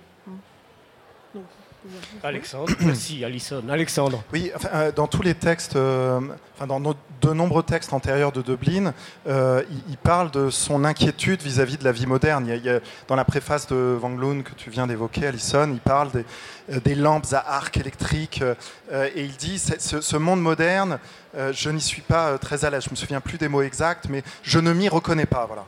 Alexandre, 2.23 2.73
merci 2.81 3.25
Alison. 3.25 3.63
Alexandre. 3.69 4.23
Oui, 4.33 4.51
euh, 4.73 4.93
dans 4.93 5.07
tous 5.07 5.23
les 5.23 5.35
textes, 5.35 5.77
euh, 5.77 6.21
enfin, 6.55 6.67
dans 6.67 6.81
de 6.81 7.33
nombreux 7.33 7.63
textes 7.63 7.93
antérieurs 7.93 8.33
de 8.33 8.43
Dublin, 8.43 8.93
euh, 9.27 9.63
il, 9.89 9.97
parle 9.97 10.31
de 10.31 10.51
son 10.51 10.85
inquiétude 10.85 11.43
vis-à-vis 11.43 11.77
de 11.77 11.85
la 11.85 11.93
vie 11.93 12.07
moderne. 12.07 12.47
Il 12.47 12.81
dans 13.07 13.17
la 13.17 13.25
préface 13.25 13.67
de 13.67 13.97
Van 14.01 14.11
Loon 14.11 14.43
que 14.43 14.55
tu 14.57 14.71
viens 14.71 14.87
d'évoquer, 14.87 15.27
Alison, 15.27 15.71
il 15.73 15.81
parle 15.81 16.11
des, 16.11 16.25
des, 16.69 16.95
lampes 16.95 17.33
à 17.33 17.57
arc 17.57 17.77
électrique 17.77 18.43
et 18.93 19.25
il 19.25 19.37
dit 19.37 19.59
ce, 19.59 20.17
monde 20.17 20.41
moderne, 20.43 20.99
je 21.35 21.71
n'y 21.71 21.81
suis 21.81 22.03
pas 22.03 22.39
très 22.39 22.65
à 22.65 22.71
l'aise. 22.71 22.85
Je 22.85 22.91
me 22.91 22.97
souviens 22.97 23.21
plus 23.21 23.39
des 23.39 23.49
mots 23.49 23.63
exacts, 23.63 24.07
mais 24.09 24.23
je 24.43 24.59
ne 24.59 24.73
m'y 24.73 24.89
reconnais 24.89 25.27
pas. 25.27 25.47
Voilà. 25.47 25.65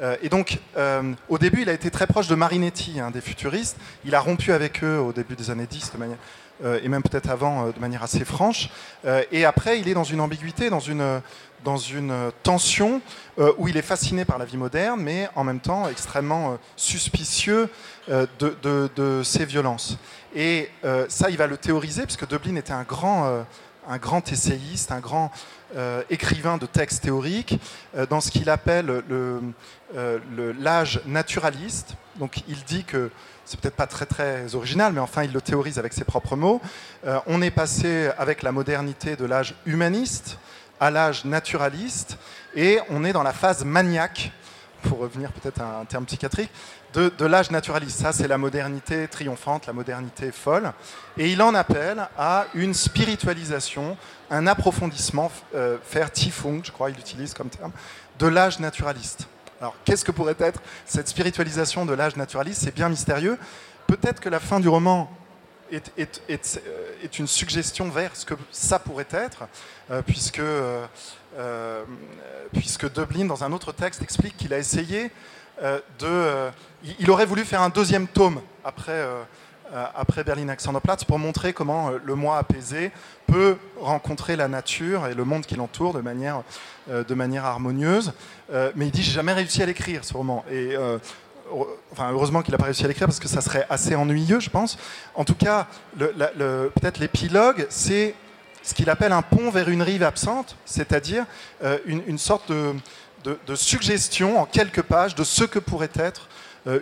Euh, 0.00 0.16
et 0.22 0.28
donc, 0.28 0.58
euh, 0.76 1.12
au 1.28 1.38
début, 1.38 1.62
il 1.62 1.68
a 1.68 1.72
été 1.72 1.90
très 1.90 2.06
proche 2.06 2.28
de 2.28 2.34
Marinetti, 2.34 3.00
des 3.12 3.20
futuristes. 3.20 3.76
Il 4.04 4.14
a 4.14 4.20
rompu 4.20 4.52
avec 4.52 4.82
eux 4.82 4.98
au 4.98 5.12
début 5.12 5.36
des 5.36 5.50
années 5.50 5.66
10, 5.66 5.92
de 5.92 5.98
manière, 5.98 6.16
euh, 6.16 6.41
et 6.64 6.88
même 6.88 7.02
peut-être 7.02 7.30
avant, 7.30 7.68
de 7.68 7.78
manière 7.80 8.02
assez 8.02 8.24
franche. 8.24 8.70
et 9.30 9.44
après, 9.44 9.80
il 9.80 9.88
est 9.88 9.94
dans 9.94 10.04
une 10.04 10.20
ambiguïté, 10.20 10.70
dans 10.70 10.80
une, 10.80 11.20
tension 12.42 13.00
où 13.58 13.68
il 13.68 13.76
est 13.76 13.82
fasciné 13.82 14.24
par 14.24 14.38
la 14.38 14.44
vie 14.44 14.56
moderne, 14.56 15.00
mais 15.00 15.28
en 15.34 15.44
même 15.44 15.60
temps 15.60 15.88
extrêmement 15.88 16.58
suspicieux 16.76 17.68
de, 18.08 18.88
de, 18.96 19.22
ces 19.22 19.44
violences. 19.44 19.98
Et 20.34 20.70
ça, 21.08 21.30
il 21.30 21.36
va 21.36 21.46
le 21.46 21.56
théoriser, 21.56 22.02
puisque 22.02 22.28
Dublin 22.28 22.56
était 22.56 22.72
un 22.72 22.84
grand, 22.84 24.32
essayiste, 24.32 24.92
un 24.92 25.00
grand 25.00 25.30
euh, 25.74 26.02
écrivain 26.10 26.58
de 26.58 26.66
textes 26.66 27.04
théoriques, 27.04 27.58
euh, 27.96 28.04
dans 28.04 28.20
ce 28.20 28.30
qu'il 28.30 28.50
appelle 28.50 29.02
euh, 29.10 30.18
l'âge 30.60 31.00
naturaliste. 31.06 31.94
Donc 32.16 32.42
il 32.46 32.62
dit 32.64 32.84
que 32.84 33.10
c'est 33.44 33.60
peut-être 33.60 33.76
pas 33.76 33.86
très 33.86 34.06
très 34.06 34.54
original, 34.54 34.92
mais 34.92 35.00
enfin 35.00 35.24
il 35.24 35.32
le 35.32 35.40
théorise 35.40 35.78
avec 35.78 35.92
ses 35.92 36.04
propres 36.04 36.36
mots. 36.36 36.60
on 37.26 37.42
est 37.42 37.50
passé 37.50 38.10
avec 38.18 38.42
la 38.42 38.52
modernité 38.52 39.16
de 39.16 39.24
l'âge 39.24 39.54
humaniste 39.66 40.38
à 40.82 40.90
l'âge 40.90 41.24
naturaliste, 41.24 42.18
et 42.56 42.80
on 42.90 43.04
est 43.04 43.12
dans 43.12 43.22
la 43.22 43.32
phase 43.32 43.64
maniaque, 43.64 44.32
pour 44.82 44.98
revenir 44.98 45.30
peut-être 45.30 45.60
à 45.60 45.78
un 45.78 45.84
terme 45.84 46.04
psychiatrique, 46.06 46.50
de, 46.92 47.24
l'âge 47.24 47.52
naturaliste. 47.52 48.00
Ça, 48.00 48.12
c'est 48.12 48.26
la 48.26 48.36
modernité 48.36 49.06
triomphante, 49.06 49.68
la 49.68 49.72
modernité 49.72 50.32
folle. 50.32 50.72
Et 51.16 51.30
il 51.30 51.40
en 51.40 51.54
appelle 51.54 52.08
à 52.18 52.46
une 52.54 52.74
spiritualisation, 52.74 53.96
un 54.28 54.48
approfondissement, 54.48 55.30
euh, 55.54 55.78
faire 55.84 56.10
Tifung, 56.10 56.62
je 56.64 56.72
crois 56.72 56.90
il 56.90 56.98
utilise 56.98 57.32
comme 57.32 57.48
terme, 57.48 57.70
de 58.18 58.26
l'âge 58.26 58.58
naturaliste. 58.58 59.28
Alors, 59.62 59.76
qu'est-ce 59.84 60.04
que 60.04 60.10
pourrait 60.10 60.34
être 60.40 60.60
cette 60.86 61.06
spiritualisation 61.06 61.86
de 61.86 61.94
l'âge 61.94 62.16
naturaliste? 62.16 62.62
C'est 62.64 62.74
bien 62.74 62.88
mystérieux. 62.88 63.38
Peut-être 63.86 64.18
que 64.18 64.28
la 64.28 64.40
fin 64.40 64.58
du 64.58 64.68
roman 64.68 65.08
est, 65.70 67.18
une 67.20 67.28
suggestion 67.28 67.88
vers 67.88 68.16
ce 68.16 68.26
que 68.26 68.34
ça 68.50 68.80
pourrait 68.80 69.06
être, 69.12 69.44
puisque, 70.04 70.42
puisque 72.52 72.92
Dublin, 72.92 73.26
dans 73.26 73.44
un 73.44 73.52
autre 73.52 73.70
texte, 73.70 74.02
explique 74.02 74.36
qu'il 74.36 74.52
a 74.52 74.58
essayé 74.58 75.12
de... 76.00 76.50
il 76.98 77.08
aurait 77.08 77.26
voulu 77.26 77.44
faire 77.44 77.62
un 77.62 77.68
deuxième 77.68 78.08
tome 78.08 78.42
après 78.64 78.92
euh, 78.92 79.22
après 79.94 80.22
Berlin 80.22 80.48
Alexanderplatz 80.48 81.04
pour 81.04 81.18
montrer 81.18 81.52
comment 81.52 81.90
euh, 81.90 81.98
le 82.04 82.14
moi 82.14 82.38
apaisé 82.38 82.92
peut 83.26 83.56
rencontrer 83.80 84.36
la 84.36 84.48
nature 84.48 85.06
et 85.06 85.14
le 85.14 85.24
monde 85.24 85.46
qui 85.46 85.56
l'entoure 85.56 85.94
de 85.94 86.00
manière, 86.00 86.42
euh, 86.90 87.04
harmonieuse. 87.38 88.12
mais 88.74 88.86
il 88.86 88.90
dit 88.90 89.02
j'ai 89.02 89.12
jamais 89.12 89.32
réussi 89.32 89.62
à 89.62 89.66
l'écrire 89.66 90.04
ce 90.04 90.12
roman. 90.12 90.44
Et 90.50 90.76
enfin, 91.92 92.10
heureusement 92.12 92.42
qu'il 92.42 92.52
n'a 92.52 92.58
pas 92.58 92.66
réussi 92.66 92.84
à 92.84 92.88
l'écrire 92.88 93.06
parce 93.06 93.20
que 93.20 93.28
ça 93.28 93.40
serait 93.40 93.66
assez 93.70 93.94
ennuyeux, 93.94 94.40
je 94.40 94.50
pense. 94.50 94.76
En 95.14 95.24
tout 95.24 95.34
cas, 95.34 95.66
peut-être 95.98 96.98
l'épilogue, 96.98 97.66
c'est 97.70 98.14
ce 98.62 98.74
qu'il 98.74 98.90
appelle 98.90 99.12
un 99.12 99.22
pont 99.22 99.50
vers 99.50 99.70
une 99.70 99.82
rive 99.82 100.02
absente, 100.02 100.56
c'est-à-dire 100.66 101.24
une, 101.86 102.18
sorte 102.18 102.52
de, 102.52 103.54
suggestion 103.54 104.38
en 104.38 104.44
quelques 104.44 104.82
pages 104.82 105.14
de 105.14 105.24
ce 105.24 105.44
que 105.44 105.58
pourrait 105.58 105.90
être 105.94 106.28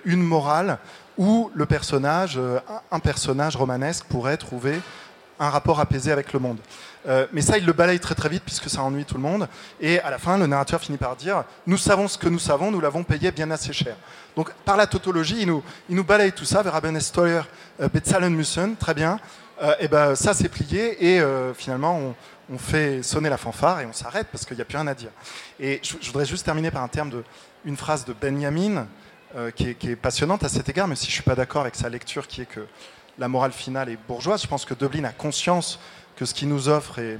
une 0.04 0.22
morale 0.22 0.78
où 1.18 1.50
le 1.54 1.66
personnage, 1.66 2.34
euh, 2.36 2.60
un 2.90 2.98
personnage 2.98 3.56
romanesque 3.56 4.04
pourrait 4.06 4.36
trouver 4.36 4.80
un 5.38 5.48
rapport 5.48 5.80
apaisé 5.80 6.12
avec 6.12 6.32
le 6.32 6.38
monde. 6.38 6.58
Euh, 7.08 7.26
mais 7.32 7.40
ça, 7.40 7.56
il 7.56 7.64
le 7.64 7.72
balaye 7.72 7.98
très 7.98 8.14
très 8.14 8.28
vite 8.28 8.42
puisque 8.44 8.68
ça 8.68 8.82
ennuie 8.82 9.04
tout 9.04 9.14
le 9.14 9.22
monde. 9.22 9.48
Et 9.80 10.00
à 10.00 10.10
la 10.10 10.18
fin, 10.18 10.36
le 10.36 10.46
narrateur 10.46 10.80
finit 10.80 10.98
par 10.98 11.16
dire 11.16 11.44
Nous 11.66 11.78
savons 11.78 12.08
ce 12.08 12.18
que 12.18 12.28
nous 12.28 12.38
savons, 12.38 12.70
nous 12.70 12.80
l'avons 12.80 13.04
payé 13.04 13.30
bien 13.30 13.50
assez 13.50 13.72
cher. 13.72 13.96
Donc 14.36 14.52
par 14.64 14.76
la 14.76 14.86
tautologie, 14.86 15.38
il 15.40 15.46
nous, 15.46 15.62
il 15.88 15.96
nous 15.96 16.04
balaye 16.04 16.32
tout 16.32 16.44
ça 16.44 16.62
vers 16.62 16.80
Steuer, 17.02 17.42
euh, 17.80 17.88
Bezahlen 17.88 18.34
müssen, 18.34 18.76
très 18.76 18.94
bien. 18.94 19.18
et 19.78 19.88
ben 19.88 20.14
ça, 20.14 20.32
c'est 20.32 20.48
plié 20.48 20.96
et 21.04 21.22
finalement, 21.54 21.94
on, 21.98 22.14
on, 22.54 22.56
fait 22.56 23.02
sonner 23.02 23.28
la 23.28 23.36
fanfare 23.36 23.80
et 23.80 23.86
on 23.86 23.92
s'arrête 23.92 24.28
parce 24.32 24.46
qu'il 24.46 24.56
n'y 24.56 24.62
a 24.62 24.64
plus 24.64 24.78
rien 24.78 24.86
à 24.86 24.94
dire. 24.94 25.10
Et 25.58 25.80
je, 25.82 25.96
je, 26.00 26.06
voudrais 26.06 26.24
juste 26.24 26.46
terminer 26.46 26.70
par 26.70 26.82
un 26.82 26.88
terme 26.88 27.10
de, 27.10 27.22
une 27.66 27.76
phrase 27.76 28.06
de 28.06 28.14
Benjamin 28.14 28.86
euh, 29.36 29.50
qui, 29.52 29.68
est, 29.68 29.96
passionnante 29.96 30.42
à 30.42 30.48
cet 30.48 30.68
égard, 30.68 30.88
mais 30.88 30.96
si 30.96 31.04
je 31.04 31.10
ne 31.10 31.14
suis 31.14 31.22
pas 31.22 31.36
d'accord 31.36 31.62
avec 31.62 31.76
sa 31.76 31.88
lecture 31.88 32.26
qui 32.26 32.40
est 32.40 32.46
que 32.46 32.66
la 33.16 33.28
morale 33.28 33.52
finale 33.52 33.88
est 33.88 33.98
bourgeoise, 34.08 34.42
je 34.42 34.48
pense 34.48 34.64
que 34.64 34.74
Dublin 34.74 35.04
a 35.04 35.12
conscience 35.12 35.78
que 36.16 36.24
ce 36.24 36.34
qu'il 36.34 36.48
nous 36.48 36.68
offre 36.68 36.98
est, 36.98 37.18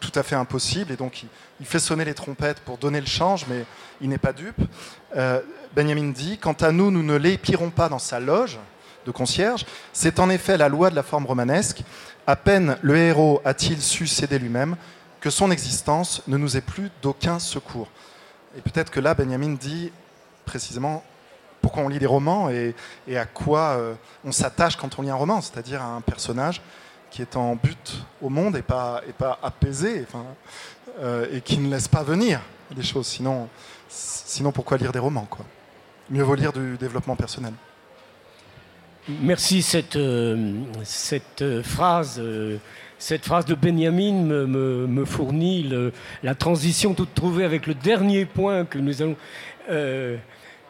tout 0.00 0.10
à 0.16 0.24
fait 0.24 0.34
impossible, 0.34 0.90
et 0.90 0.96
donc 0.96 1.24
il, 1.60 1.66
fait 1.66 1.78
sonner 1.78 2.04
les 2.04 2.14
trompettes 2.14 2.60
pour 2.60 2.78
donner 2.78 3.00
le 3.00 3.06
change, 3.06 3.46
mais 3.48 3.64
il 4.00 4.08
n'est 4.08 4.18
pas 4.18 4.32
dupe. 4.32 4.60
Euh, 5.16 5.40
Benjamin 5.76 6.10
dit, 6.10 6.36
quant 6.38 6.54
à 6.54 6.72
nous, 6.72 6.90
nous 6.90 7.04
ne 7.04 7.14
l'épirons 7.14 7.70
pas 7.70 7.88
dans 7.88 8.00
sa 8.00 8.18
loge 8.18 8.58
de 9.06 9.12
concierge, 9.12 9.64
c'est 9.92 10.18
en 10.18 10.30
effet 10.30 10.56
la 10.56 10.68
loi 10.68 10.90
de 10.90 10.96
la 10.96 11.04
forme 11.04 11.26
romanesque, 11.26 11.82
à 12.26 12.34
peine 12.34 12.76
le 12.82 12.96
héros 12.96 13.40
a-t-il 13.44 13.80
su 13.80 14.08
céder 14.08 14.38
lui-même, 14.38 14.76
que 15.20 15.30
son 15.30 15.52
existence 15.52 16.22
ne 16.26 16.36
nous 16.36 16.56
est 16.56 16.60
plus 16.62 16.90
d'aucun 17.02 17.38
secours. 17.38 17.88
Et 18.56 18.60
peut-être 18.60 18.90
que 18.90 18.98
là, 18.98 19.14
Benjamin 19.14 19.54
dit 19.54 19.92
précisément 20.44 21.04
pourquoi 21.62 21.84
on 21.84 21.88
lit 21.88 22.00
des 22.00 22.06
romans 22.06 22.50
et, 22.50 22.74
à 23.16 23.24
quoi 23.24 23.76
euh, 23.78 23.94
on 24.24 24.32
s'attache 24.32 24.76
quand 24.76 24.98
on 24.98 25.02
lit 25.02 25.10
un 25.10 25.14
roman, 25.14 25.40
c'est-à-dire 25.40 25.80
à 25.80 25.86
un 25.86 26.00
personnage 26.00 26.60
qui 27.10 27.22
est 27.22 27.36
en 27.36 27.54
but 27.56 28.04
au 28.20 28.28
monde 28.28 28.56
et 28.56 28.62
pas, 28.62 29.02
apaisé, 29.42 30.06
euh, 31.00 31.26
et 31.32 31.40
qui 31.40 31.58
ne 31.58 31.70
laisse 31.70 31.88
pas 31.88 32.02
venir 32.02 32.40
des 32.74 32.82
choses. 32.82 33.06
Sinon, 33.06 34.52
pourquoi 34.52 34.76
lire 34.78 34.92
des 34.92 34.98
romans 34.98 35.28
Mieux 36.10 36.22
vaut 36.22 36.34
lire 36.34 36.52
du 36.52 36.76
développement 36.78 37.16
personnel. 37.16 37.52
Merci. 39.08 39.62
Cette, 39.62 39.96
euh, 39.96 41.62
phrase. 41.62 42.16
de 42.18 43.54
Benjamin 43.54 44.46
me, 44.46 45.04
fournit 45.04 45.70
la 46.22 46.34
transition 46.34 46.94
toute 46.94 47.14
trouvée 47.14 47.44
avec 47.44 47.66
le 47.66 47.74
dernier 47.74 48.24
point 48.24 48.64
que 48.64 48.78
nous 48.78 49.02
allons 49.02 49.16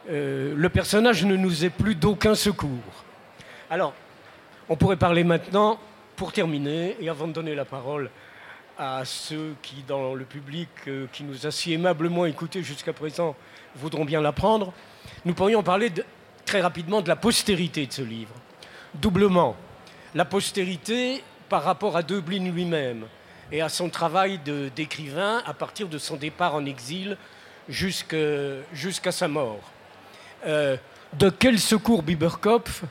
le 0.08 0.68
personnage 0.68 1.24
ne 1.24 1.36
nous 1.36 1.64
est 1.64 1.70
plus 1.70 1.94
d'aucun 1.94 2.34
secours. 2.34 3.04
Alors, 3.70 3.94
on 4.68 4.76
pourrait 4.76 4.96
parler 4.96 5.24
maintenant, 5.24 5.78
pour 6.16 6.32
terminer, 6.32 6.96
et 7.00 7.08
avant 7.08 7.26
de 7.26 7.32
donner 7.32 7.54
la 7.54 7.64
parole 7.64 8.10
à 8.78 9.04
ceux 9.04 9.54
qui, 9.62 9.82
dans 9.86 10.14
le 10.14 10.24
public, 10.24 10.68
euh, 10.88 11.06
qui 11.12 11.24
nous 11.24 11.46
a 11.46 11.50
si 11.50 11.72
aimablement 11.72 12.26
écoutés 12.26 12.62
jusqu'à 12.62 12.92
présent, 12.92 13.36
voudront 13.76 14.04
bien 14.04 14.20
l'apprendre, 14.20 14.72
nous 15.24 15.34
pourrions 15.34 15.62
parler 15.62 15.90
très 16.44 16.60
rapidement 16.60 17.00
de 17.00 17.08
la 17.08 17.16
postérité 17.16 17.86
de 17.86 17.92
ce 17.92 18.02
livre. 18.02 18.34
Doublement, 18.94 19.56
la 20.14 20.24
postérité 20.24 21.22
par 21.48 21.64
rapport 21.64 21.96
à 21.96 22.02
Deublin 22.02 22.50
lui-même 22.50 23.06
et 23.50 23.62
à 23.62 23.68
son 23.68 23.88
travail 23.88 24.38
d'écrivain 24.74 25.42
à 25.44 25.54
partir 25.54 25.88
de 25.88 25.98
son 25.98 26.16
départ 26.16 26.54
en 26.54 26.64
exil 26.64 27.16
jusqu'à 27.68 29.12
sa 29.12 29.28
mort. 29.28 29.60
Euh, 30.44 30.76
de 31.12 31.30
quel 31.30 31.58
secours 31.58 32.02
Biberkopf 32.02 32.82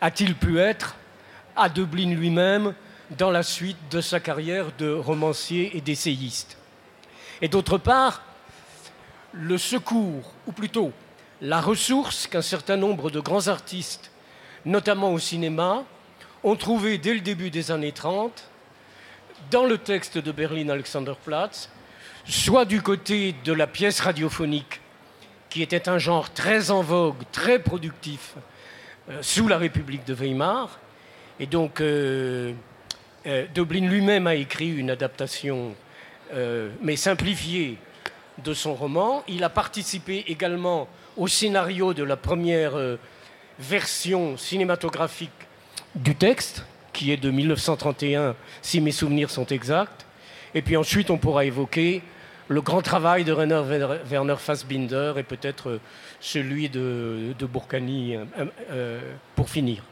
a-t-il 0.00 0.34
pu 0.34 0.60
être 0.60 0.94
à 1.56 1.68
Dublin 1.68 2.14
lui-même 2.14 2.74
dans 3.10 3.30
la 3.30 3.42
suite 3.42 3.78
de 3.90 4.00
sa 4.00 4.20
carrière 4.20 4.66
de 4.78 4.92
romancier 4.92 5.76
et 5.76 5.80
d'essayiste? 5.80 6.58
Et 7.40 7.48
d'autre 7.48 7.78
part, 7.78 8.22
le 9.32 9.58
secours, 9.58 10.32
ou 10.46 10.52
plutôt 10.52 10.92
la 11.40 11.60
ressource 11.60 12.26
qu'un 12.26 12.42
certain 12.42 12.76
nombre 12.76 13.10
de 13.10 13.20
grands 13.20 13.48
artistes, 13.48 14.10
notamment 14.64 15.12
au 15.12 15.18
cinéma, 15.18 15.84
ont 16.44 16.56
trouvé 16.56 16.98
dès 16.98 17.14
le 17.14 17.20
début 17.20 17.50
des 17.50 17.70
années 17.70 17.92
30 17.92 18.48
dans 19.50 19.64
le 19.64 19.78
texte 19.78 20.18
de 20.18 20.32
Berlin 20.32 20.68
Alexanderplatz, 20.68 21.68
soit 22.24 22.64
du 22.64 22.80
côté 22.80 23.34
de 23.44 23.52
la 23.52 23.66
pièce 23.66 24.00
radiophonique 24.00 24.80
qui 25.50 25.62
était 25.62 25.88
un 25.88 25.98
genre 25.98 26.32
très 26.32 26.70
en 26.70 26.82
vogue, 26.82 27.22
très 27.32 27.58
productif 27.58 28.34
euh, 29.08 29.18
sous 29.22 29.48
la 29.48 29.58
République 29.58 30.04
de 30.04 30.14
Weimar. 30.14 30.78
Et 31.38 31.46
donc, 31.46 31.80
euh, 31.80 32.52
euh, 33.26 33.46
Dublin 33.54 33.88
lui-même 33.88 34.26
a 34.26 34.34
écrit 34.34 34.74
une 34.74 34.90
adaptation, 34.90 35.74
mais 36.82 36.96
simplifiée, 36.96 37.78
de 38.42 38.52
son 38.52 38.74
roman. 38.74 39.22
Il 39.28 39.44
a 39.44 39.48
participé 39.48 40.24
également 40.26 40.88
au 41.16 41.28
scénario 41.28 41.94
de 41.94 42.02
la 42.02 42.16
première 42.16 42.72
version 43.60 44.36
cinématographique 44.36 45.30
du 45.94 46.16
texte, 46.16 46.66
qui 46.92 47.12
est 47.12 47.16
de 47.16 47.30
1931, 47.30 48.34
si 48.60 48.80
mes 48.80 48.90
souvenirs 48.90 49.30
sont 49.30 49.46
exacts. 49.46 50.04
Et 50.52 50.62
puis 50.62 50.76
ensuite, 50.76 51.10
on 51.10 51.16
pourra 51.16 51.44
évoquer 51.44 52.02
le 52.48 52.60
grand 52.60 52.82
travail 52.82 53.24
de 53.24 53.32
Rainer 53.32 53.62
Werner 54.04 54.36
Fassbinder 54.36 55.14
et 55.16 55.22
peut-être 55.22 55.70
euh, 55.70 55.80
celui 56.20 56.68
de, 56.68 57.34
de 57.38 57.46
euh, 57.46 58.24
euh, 58.70 59.00
pour 59.34 59.50
finir. 59.50 59.82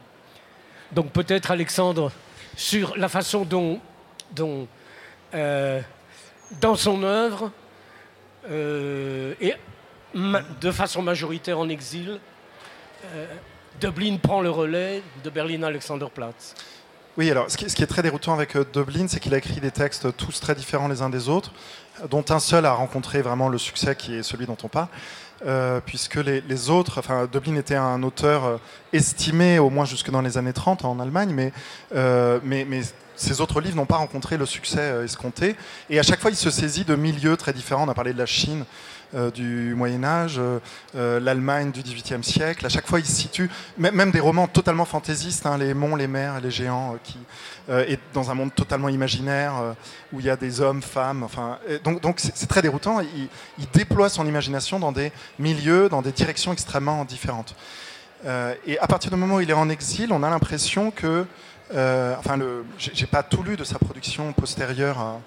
Donc 0.91 1.11
peut-être 1.11 1.51
Alexandre 1.51 2.11
sur 2.55 2.95
la 2.95 3.09
façon 3.09 3.43
dont, 3.43 3.81
dans 4.31 4.67
son 6.75 7.03
œuvre 7.03 7.51
et 8.49 9.55
de 10.13 10.71
façon 10.71 11.01
majoritaire 11.01 11.59
en 11.59 11.67
exil, 11.67 12.19
Dublin 13.81 14.17
prend 14.21 14.41
le 14.41 14.51
relais 14.51 15.01
de 15.23 15.29
Berlin 15.29 15.63
Alexanderplatz. 15.63 16.55
Oui, 17.17 17.29
alors 17.31 17.49
ce 17.49 17.57
qui, 17.57 17.65
est 17.65 17.87
très 17.87 18.03
déroutant 18.03 18.33
avec 18.33 18.55
Dublin, 18.71 19.07
c'est 19.09 19.19
qu'il 19.19 19.33
a 19.33 19.37
écrit 19.37 19.59
des 19.59 19.71
textes 19.71 20.15
tous 20.15 20.39
très 20.39 20.55
différents 20.55 20.87
les 20.87 21.01
uns 21.01 21.09
des 21.09 21.27
autres 21.27 21.51
dont 22.09 22.25
un 22.29 22.39
seul 22.39 22.65
a 22.65 22.73
rencontré 22.73 23.21
vraiment 23.21 23.49
le 23.49 23.57
succès 23.57 23.95
qui 23.95 24.15
est 24.15 24.23
celui 24.23 24.45
dont 24.45 24.57
on 24.63 24.67
parle. 24.67 24.87
Euh, 25.45 25.81
puisque 25.85 26.15
les, 26.15 26.69
autres, 26.69 26.99
enfin 26.99 27.27
Dublin 27.31 27.57
était 27.57 27.75
un 27.75 28.01
auteur 28.03 28.45
euh, 28.45 28.57
estimé 28.93 29.59
au 29.59 29.69
moins 29.69 29.83
jusque 29.83 30.09
dans 30.09 30.21
les 30.21 30.37
années 30.37 30.53
30 30.53 30.85
en 30.85 30.99
Allemagne, 30.99 31.31
mais, 31.33 31.51
euh, 31.93 32.39
mais, 32.41 32.65
mais 32.65 32.81
ces 33.17 33.41
autres 33.41 33.59
livres 33.59 33.75
n'ont 33.75 33.85
pas 33.85 33.97
rencontré 33.97 34.37
le 34.37 34.45
succès 34.45 35.03
escompté. 35.03 35.55
Et 35.89 35.99
à 35.99 36.03
chaque 36.03 36.21
fois, 36.21 36.31
il 36.31 36.37
se 36.37 36.49
saisit 36.49 36.85
de 36.85 36.95
milieux 36.95 37.35
très 37.37 37.53
différents. 37.53 37.85
On 37.85 37.89
a 37.89 37.93
parlé 37.93 38.13
de 38.13 38.17
la 38.17 38.25
Chine, 38.25 38.63
euh, 38.63 38.65
du 39.13 39.73
Moyen 39.75 40.03
Âge, 40.03 40.35
euh, 40.37 40.59
euh, 40.95 41.19
l'Allemagne 41.19 41.71
du 41.71 41.81
XVIIIe 41.81 42.23
siècle. 42.23 42.65
À 42.65 42.69
chaque 42.69 42.87
fois, 42.87 42.99
il 42.99 43.05
se 43.05 43.15
situe, 43.15 43.49
même 43.77 44.11
des 44.11 44.19
romans 44.19 44.47
totalement 44.47 44.85
fantaisistes, 44.85 45.45
hein, 45.45 45.57
les 45.57 45.73
monts, 45.73 45.95
les 45.95 46.07
mers, 46.07 46.41
les 46.41 46.51
géants, 46.51 46.97
qui 47.03 47.17
est 47.69 47.99
dans 48.13 48.29
un 48.29 48.35
monde 48.35 48.53
totalement 48.53 48.89
imaginaire 48.89 49.53
où 50.13 50.19
il 50.19 50.25
y 50.27 50.29
a 50.29 50.35
des 50.35 50.61
hommes, 50.61 50.83
femmes. 50.83 51.23
Enfin, 51.23 51.57
donc, 51.83 52.19
c'est 52.19 52.47
très 52.47 52.61
déroutant. 52.61 52.99
Il, 52.99 53.67
déploie 53.73 54.09
son 54.09 54.27
imagination 54.27 54.79
dans 54.79 54.91
des 54.91 55.11
milieux, 55.39 55.89
dans 55.89 56.01
des 56.01 56.11
directions 56.11 56.53
extrêmement 56.53 57.03
différentes. 57.05 57.55
et 58.67 58.77
à 58.79 58.87
partir 58.87 59.09
du 59.09 59.17
moment 59.17 59.35
où 59.35 59.41
il 59.41 59.49
est 59.49 59.53
en 59.53 59.69
exil, 59.69 60.11
on 60.11 60.21
a 60.21 60.29
l'impression 60.29 60.91
que, 60.91 61.25
enfin, 61.71 62.37
le, 62.37 62.65
j'ai 62.77 63.07
pas 63.07 63.23
tout 63.23 63.41
lu 63.41 63.57
de 63.57 63.63
sa 63.63 63.79
production 63.79 64.31
postérieure 64.33 64.99
à, 64.99 65.19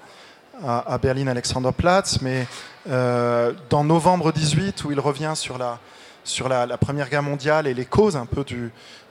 à, 0.64 0.98
Berlin 0.98 1.26
Alexanderplatz, 1.26 2.20
mais 2.22 2.46
euh, 2.88 3.52
dans 3.70 3.84
novembre 3.84 4.32
18, 4.32 4.84
où 4.84 4.92
il 4.92 5.00
revient 5.00 5.32
sur 5.34 5.58
la, 5.58 5.78
sur 6.24 6.48
la, 6.48 6.66
Première 6.78 7.08
Guerre 7.08 7.22
mondiale 7.22 7.66
et 7.66 7.74
les 7.74 7.84
causes 7.84 8.16
un 8.16 8.26
peu 8.26 8.44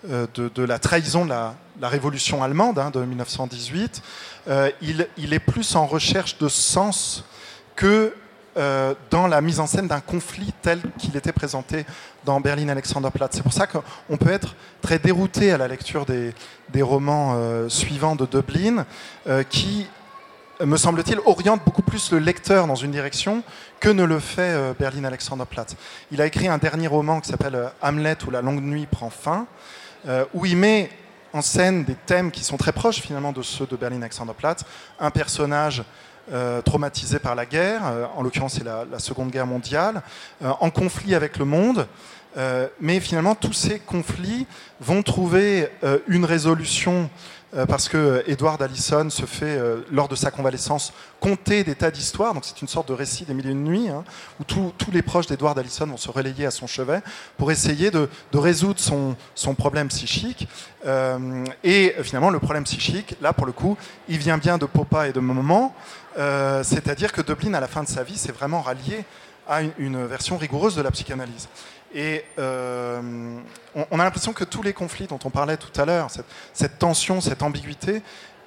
euh, 0.10 0.28
de, 0.36 0.64
la 0.64 0.80
trahison 0.80 1.26
de 1.26 1.30
la 1.30 1.90
révolution 1.90 2.44
allemande 2.44 2.80
hein, 2.80 2.92
de 2.92 3.02
1918, 3.02 4.02
il, 4.82 5.08
il, 5.18 5.34
est 5.34 5.40
plus 5.40 5.76
en 5.76 5.86
recherche 5.86 6.38
de 6.38 6.48
sens 6.48 7.24
que 7.76 8.14
dans 9.12 9.28
la 9.28 9.40
mise 9.40 9.60
en 9.60 9.68
scène 9.68 9.88
d'un 9.88 10.00
conflit 10.00 10.52
tel 10.64 10.82
qu'il 10.98 11.16
était 11.16 11.32
présenté 11.32 11.86
dans 12.26 12.42
Berlin 12.42 12.70
Alexanderplatz. 12.70 13.36
C'est 13.36 13.44
pour 13.44 13.54
ça 13.54 13.68
qu'on 13.68 14.18
peut 14.18 14.32
être 14.32 14.56
très 14.82 14.98
dérouté 14.98 15.52
à 15.52 15.60
la 15.60 15.68
lecture 15.68 16.08
des, 16.08 16.34
des 16.70 16.82
romans 16.82 17.38
suivants 17.70 18.16
de 18.16 18.26
Dublin, 18.26 18.88
qui 19.52 19.86
me 20.66 20.78
semble-t-il, 20.78 21.20
oriente 21.26 21.62
beaucoup 21.64 21.82
plus 21.82 22.12
le 22.12 22.20
lecteur 22.20 22.68
dans 22.68 22.76
une 22.76 22.92
direction 22.92 23.44
que 23.80 23.90
ne 23.90 24.04
le 24.04 24.20
fait 24.20 24.42
euh, 24.42 24.74
Berlin 24.78 25.04
Alexanderplatz. 25.04 25.76
Il 26.12 26.22
a 26.22 26.26
écrit 26.26 26.48
un 26.48 26.58
dernier 26.58 26.88
roman 26.88 27.22
qui 27.22 27.30
s'appelle 27.30 27.56
euh, 27.56 27.68
Hamlet 27.82 28.18
où 28.26 28.32
la 28.32 28.42
longue 28.42 28.62
nuit 28.62 28.88
prend 28.88 29.10
fin, 29.10 29.46
euh, 30.08 30.26
où 30.34 30.46
il 30.46 30.58
met 30.58 30.90
en 31.34 31.42
scène 31.42 31.84
des 31.84 31.94
thèmes 31.94 32.32
qui 32.32 32.44
sont 32.44 32.58
très 32.58 32.72
proches 32.72 33.02
finalement 33.02 33.32
de 33.32 33.42
ceux 33.44 33.68
de 33.68 33.76
Berlin 33.76 34.02
Alexanderplatz. 34.02 34.64
Un 35.00 35.12
personnage 35.12 35.84
traumatisé 36.66 37.20
par 37.20 37.36
la 37.36 37.46
guerre, 37.46 37.84
en 38.18 38.22
l'occurrence 38.22 38.56
c'est 38.56 38.64
la, 38.66 39.00
Seconde 39.00 39.32
Guerre 39.32 39.48
mondiale, 39.48 40.02
en 40.44 40.70
conflit 40.72 41.16
avec 41.16 41.38
le 41.38 41.46
monde, 41.46 41.88
mais 42.82 43.00
finalement 43.00 43.34
tous 43.34 43.54
ces 43.54 43.80
conflits 43.80 44.46
vont 44.82 45.04
trouver 45.04 45.70
une 46.08 46.26
résolution 46.26 47.10
parce 47.66 47.88
que 47.88 48.24
Edward 48.28 48.62
Allison 48.62 49.10
se 49.10 49.26
fait, 49.26 49.58
euh, 49.58 49.82
lors 49.90 50.10
de 50.10 50.16
sa 50.16 50.32
convalescence, 50.32 50.92
conter 51.22 51.64
des 51.64 51.76
tas 51.76 51.92
d'histoires. 51.92 52.34
Donc 52.34 52.44
c'est 52.46 52.62
une 52.62 52.68
sorte 52.68 52.90
de 52.90 52.94
récit 52.94 53.24
des 53.24 53.34
milliers 53.34 53.50
de 53.50 53.56
nuits, 53.56 53.90
hein, 53.90 54.04
où 54.40 54.44
tous 54.44 54.92
les 54.92 55.02
proches 55.02 55.28
d'Edward 55.28 55.58
Allison 55.58 55.88
vont 55.88 55.98
se 55.98 56.12
relayer 56.12 56.46
à 56.46 56.52
son 56.52 56.68
chevet 56.68 57.02
pour 57.38 57.52
essayer 57.52 57.90
de, 57.90 58.10
résoudre 58.34 58.80
son, 58.80 59.56
problème 59.56 59.88
psychique. 59.88 60.48
Euh, 60.86 61.46
et 61.64 61.96
finalement, 62.04 62.30
le 62.30 62.40
problème 62.40 62.66
psychique, 62.66 63.16
là, 63.22 63.32
pour 63.32 63.46
le 63.46 63.54
coup, 63.54 63.78
il 64.10 64.18
vient 64.18 64.38
bien 64.38 64.58
de 64.58 64.66
Popa 64.66 65.08
et 65.08 65.14
de 65.14 65.20
Moment. 65.20 65.74
C'est-à-dire 66.64 67.12
que 67.12 67.22
Dublin, 67.22 67.54
à 67.54 67.60
la 67.60 67.68
fin 67.68 67.84
de 67.84 67.88
sa 67.88 68.04
vie, 68.04 68.18
s'est 68.18 68.32
vraiment 68.32 68.62
rallié 68.62 69.06
à 69.48 69.62
une 69.78 70.06
version 70.06 70.38
rigoureuse 70.38 70.76
de 70.76 70.82
la 70.82 70.92
psychanalyse. 70.92 71.48
Et 71.94 72.24
euh, 72.38 73.40
on, 73.92 74.00
a 74.00 74.04
l'impression 74.04 74.34
que 74.34 74.44
tous 74.44 74.62
les 74.62 74.74
conflits 74.74 75.08
dont 75.08 75.20
on 75.24 75.30
parlait 75.30 75.58
tout 75.58 75.80
à 75.80 75.86
l'heure, 75.86 76.10
cette, 76.54 76.80
tension, 76.80 77.22
cette 77.22 77.42
ambiguïté, 77.44 78.02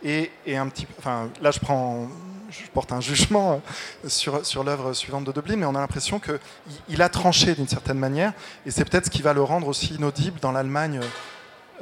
est, 0.05 0.31
un 0.49 0.69
petit 0.69 0.87
Enfin, 0.99 1.31
là, 1.41 1.51
je, 1.51 1.59
porte 2.73 2.93
un 2.93 3.01
jugement 3.01 3.63
euh, 4.05 4.09
sur, 4.09 4.65
l'œuvre 4.65 4.93
suivante 4.93 5.25
de 5.25 5.33
Dublin, 5.33 5.57
mais 5.57 5.67
on 5.67 5.75
a 5.75 5.81
l'impression 5.81 6.19
qu'il 6.19 6.39
il 6.89 7.03
a 7.03 7.09
tranché 7.09 7.55
d'une 7.55 7.69
certaine 7.69 7.99
manière, 7.99 8.33
et 8.67 8.71
c'est 8.71 8.85
peut-être 8.85 9.07
ce 9.07 9.11
qui 9.11 9.23
va 9.23 9.33
le 9.33 9.43
rendre 9.43 9.69
aussi 9.69 9.95
inaudible 9.95 10.39
dans 10.41 10.53
l'Allemagne 10.53 11.01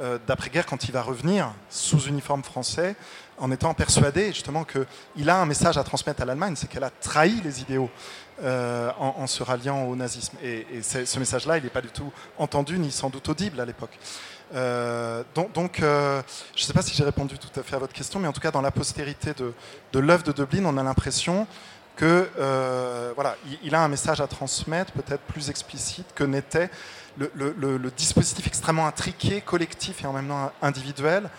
euh, 0.01 0.17
d'après-guerre 0.27 0.65
quand 0.65 0.85
il 0.85 0.93
va 0.93 1.01
revenir 1.01 1.53
sous 1.69 2.07
uniforme 2.07 2.41
français, 2.41 2.95
en 3.37 3.51
étant 3.51 3.73
persuadé 3.73 4.27
justement 4.27 4.63
qu'il 4.63 5.29
a 5.29 5.37
un 5.37 5.45
message 5.45 5.77
à 5.77 5.83
transmettre 5.83 6.21
à 6.21 6.25
l'Allemagne, 6.25 6.55
c'est 6.55 6.69
qu'elle 6.69 6.85
a 6.85 6.89
trahi 6.89 7.41
les 7.43 7.61
idéaux 7.61 7.89
euh, 8.41 8.89
en, 8.97 9.27
se 9.27 9.43
ralliant 9.43 9.83
au 9.83 9.95
nazisme. 9.97 10.37
Et, 10.41 10.65
ce 10.81 11.19
message-là, 11.19 11.57
il 11.57 11.63
n'est 11.63 11.69
pas 11.69 11.81
du 11.81 11.89
tout 11.89 12.11
entendu 12.37 12.79
ni 12.79 12.89
sans 12.89 13.09
doute 13.09 13.27
audible 13.27 13.59
à 13.59 13.65
l'époque. 13.65 13.99
Euh, 14.55 15.23
donc, 15.33 15.81
euh, 15.81 16.21
je 16.55 16.63
ne 16.63 16.65
sais 16.65 16.71
pas 16.71 16.81
si 16.81 16.95
j'ai 16.95 17.03
répondu 17.03 17.37
tout 17.37 17.59
à 17.59 17.63
fait 17.63 17.75
à 17.75 17.79
votre 17.79 17.91
question, 17.91 18.17
mais 18.17 18.29
en 18.29 18.31
tout 18.31 18.39
cas, 18.39 18.51
dans 18.51 18.61
la 18.61 18.71
postérité 18.71 19.33
de, 19.33 19.99
l'œuvre 19.99 20.23
de 20.23 20.31
Dublin, 20.31 20.63
on 20.65 20.77
a 20.77 20.83
l'impression 20.83 21.47
que 21.97 22.29
voilà, 23.13 23.35
il, 23.61 23.75
a 23.75 23.81
un 23.81 23.89
message 23.89 24.21
à 24.21 24.27
transmettre, 24.27 24.93
peut-être 24.93 25.23
plus 25.23 25.49
explicite 25.49 26.07
que 26.15 26.23
n'était 26.23 26.69
le, 27.17 27.91
dispositif 27.97 28.47
extrêmement 28.47 28.87
intriqué, 28.87 29.41
collectif 29.41 30.01
et 30.03 30.07
en 30.07 30.13
même 30.13 30.29
temps 30.29 30.51
individuel, 30.61 31.29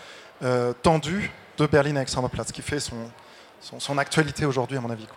tendu 0.83 1.31
de 1.57 1.65
Berlin 1.65 1.95
Alexanderplatz, 1.95 2.51
qui 2.51 2.61
fait 2.61 2.79
son, 2.79 3.97
actualité 3.97 4.45
aujourd'hui, 4.45 4.77
à 4.77 4.81
mon 4.81 4.91
avis. 4.91 5.07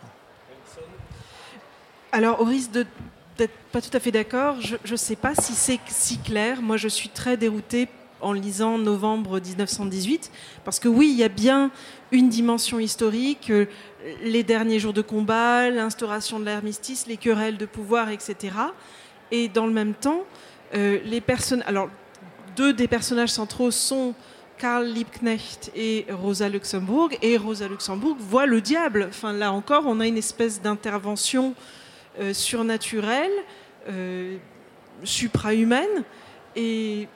Alors, 2.15 2.41
au 2.41 2.45
risque 2.45 2.70
d'être 2.70 3.51
pas 3.73 3.81
tout 3.81 3.91
à 3.93 3.99
fait 3.99 4.12
d'accord, 4.12 4.55
je 4.61 4.77
ne 4.89 4.97
sais 4.97 5.16
pas 5.16 5.35
si 5.35 5.53
c'est 5.53 5.81
si 5.89 6.19
clair. 6.19 6.62
Moi, 6.62 6.77
je 6.77 6.86
suis 6.86 7.09
très 7.09 7.36
déroutée 7.36 7.89
en 8.20 8.32
lisant 8.32 8.78
novembre 8.78 9.41
1918, 9.41 10.31
parce 10.65 10.78
que 10.78 10.86
oui, 10.86 11.09
il 11.11 11.19
y 11.19 11.24
a 11.24 11.28
bien 11.28 11.73
une 12.12 12.28
dimension 12.28 12.78
historique, 12.78 13.51
euh, 13.51 13.66
les 14.23 14.45
derniers 14.45 14.78
jours 14.78 14.93
de 14.93 15.03
combat, 15.03 15.70
l'instauration 15.70 16.39
de 16.39 16.45
l'armistice, 16.45 17.09
les 17.09 17.16
querelles 17.16 17.57
de 17.57 17.66
pouvoir, 17.66 18.11
etc. 18.11 18.55
Et 19.32 19.49
dans 19.49 19.66
le 19.66 19.73
même 19.73 19.95
temps, 19.95 20.23
euh, 20.77 21.01
les 21.05 21.20
personnes, 21.20 21.65
alors 21.66 21.89
deux 22.55 22.73
des 22.73 22.86
personnages 22.86 23.31
centraux 23.31 23.73
sont 23.73 24.15
Karl 24.57 24.86
Liebknecht 24.86 25.73
et 25.74 26.07
Rosa 26.11 26.49
Luxembourg, 26.49 27.09
et 27.23 27.36
Rosa 27.39 27.66
Luxembourg 27.66 28.16
voit 28.20 28.47
le 28.47 28.61
diable. 28.61 29.07
Enfin, 29.09 29.32
là 29.32 29.51
encore, 29.51 29.82
on 29.89 29.99
a 29.99 30.07
une 30.07 30.16
espèce 30.16 30.62
d'intervention 30.62 31.57
surnaturelle, 32.32 33.32
euh, 33.89 34.36
suprahumaine. 35.03 36.05
Et 36.57 37.09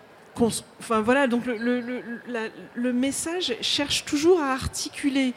enfin, 0.81 1.01
voilà, 1.01 1.27
donc 1.27 1.45
le, 1.47 2.93
message 2.93 3.55
cherche 3.61 4.05
toujours 4.05 4.41
à 4.41 4.53
articuler 4.53 5.33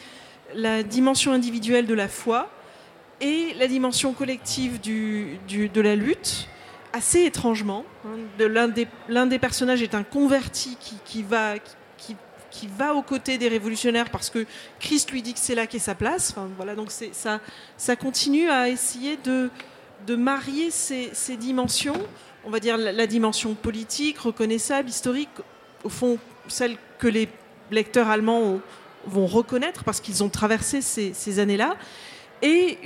la 0.55 0.83
dimension 0.83 1.31
individuelle 1.31 1.85
de 1.85 1.93
la 1.93 2.07
foi 2.07 2.49
et 3.21 3.53
la 3.57 3.67
dimension 3.67 4.13
collective 4.13 4.81
du, 4.81 5.37
de 5.47 5.81
la 5.81 5.95
lutte, 5.95 6.47
assez 6.93 7.23
étrangement. 7.23 7.85
Hein. 8.05 8.45
L'un 9.07 9.27
des, 9.27 9.39
personnages 9.39 9.81
est 9.81 9.95
un 9.95 10.03
converti 10.03 10.77
qui, 11.05 11.23
va, 11.23 11.59
qui, 11.59 11.75
qui, 12.51 12.67
va 12.67 12.93
aux 12.93 13.01
côtés 13.01 13.37
des 13.37 13.47
révolutionnaires 13.47 14.09
parce 14.09 14.29
que 14.29 14.45
Christ 14.79 15.11
lui 15.11 15.21
dit 15.21 15.33
que 15.33 15.39
c'est 15.39 15.55
là 15.55 15.67
qu'est 15.67 15.79
sa 15.79 15.95
place. 15.95 16.35
Voilà, 16.57 16.75
donc 16.75 16.91
ça, 16.91 17.95
continue 17.95 18.49
à 18.49 18.69
essayer 18.69 19.17
de, 19.17 19.49
marier 20.15 20.71
ces, 20.71 21.37
dimensions, 21.37 21.99
on 22.45 22.49
va 22.49 22.59
dire 22.59 22.77
la, 22.77 23.07
dimension 23.07 23.53
politique, 23.53 24.19
reconnaissable, 24.19 24.89
historique, 24.89 25.29
au 25.83 25.89
fond 25.89 26.17
celle 26.47 26.75
que 26.99 27.07
les 27.07 27.29
lecteurs 27.71 28.09
allemands 28.09 28.59
vont 29.05 29.27
reconnaître 29.27 29.83
parce 29.83 30.01
qu'ils 30.01 30.23
ont 30.23 30.29
traversé 30.29 30.81
ces, 30.81 31.39
années-là, 31.39 31.75
et 32.41 32.77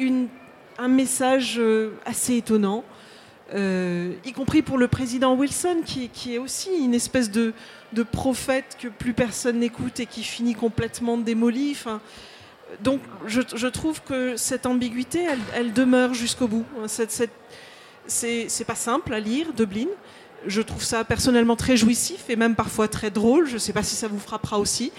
un 0.77 0.87
message 0.87 1.55
euh, 1.57 1.91
assez 2.05 2.35
étonnant. 2.35 2.83
Euh, 3.53 4.13
y 4.25 4.33
compris 4.33 4.61
pour 4.61 4.77
le 4.77 4.87
président 4.87 5.35
Wilson, 5.35 5.83
qui 5.85 6.33
est 6.33 6.37
aussi 6.37 6.69
une 6.83 6.93
espèce 6.93 7.29
de, 7.29 7.53
de 7.95 8.03
prophète 8.03 8.77
que 8.79 8.87
plus 8.87 9.13
personne 9.13 9.59
n'écoute 9.59 9.99
et 9.99 10.05
qui 10.05 10.23
finit 10.23 10.53
complètement 10.53 11.17
démoli. 11.17 11.75
Donc 12.83 13.01
je, 13.25 13.67
trouve 13.67 14.01
que 14.01 14.35
cette 14.35 14.65
ambiguïté, 14.65 15.25
elle, 15.53 15.73
demeure 15.73 16.13
jusqu'au 16.13 16.47
bout. 16.47 16.65
c'est 18.07 18.65
pas 18.67 18.75
simple 18.75 19.13
à 19.13 19.19
lire, 19.19 19.53
Dublin. 19.53 19.87
Je 20.45 20.61
trouve 20.61 20.83
ça 20.83 21.03
personnellement 21.03 21.55
très 21.55 21.77
jouissif 21.77 22.29
et 22.29 22.35
même 22.35 22.55
parfois 22.55 22.87
très 22.87 23.09
drôle. 23.09 23.47
Je 23.47 23.53
ne 23.53 23.59
sais 23.59 23.73
pas 23.73 23.81
si 23.81 23.95
ça 23.95 24.07
vous 24.07 24.19
frappera 24.19 24.59
aussi. 24.59 24.91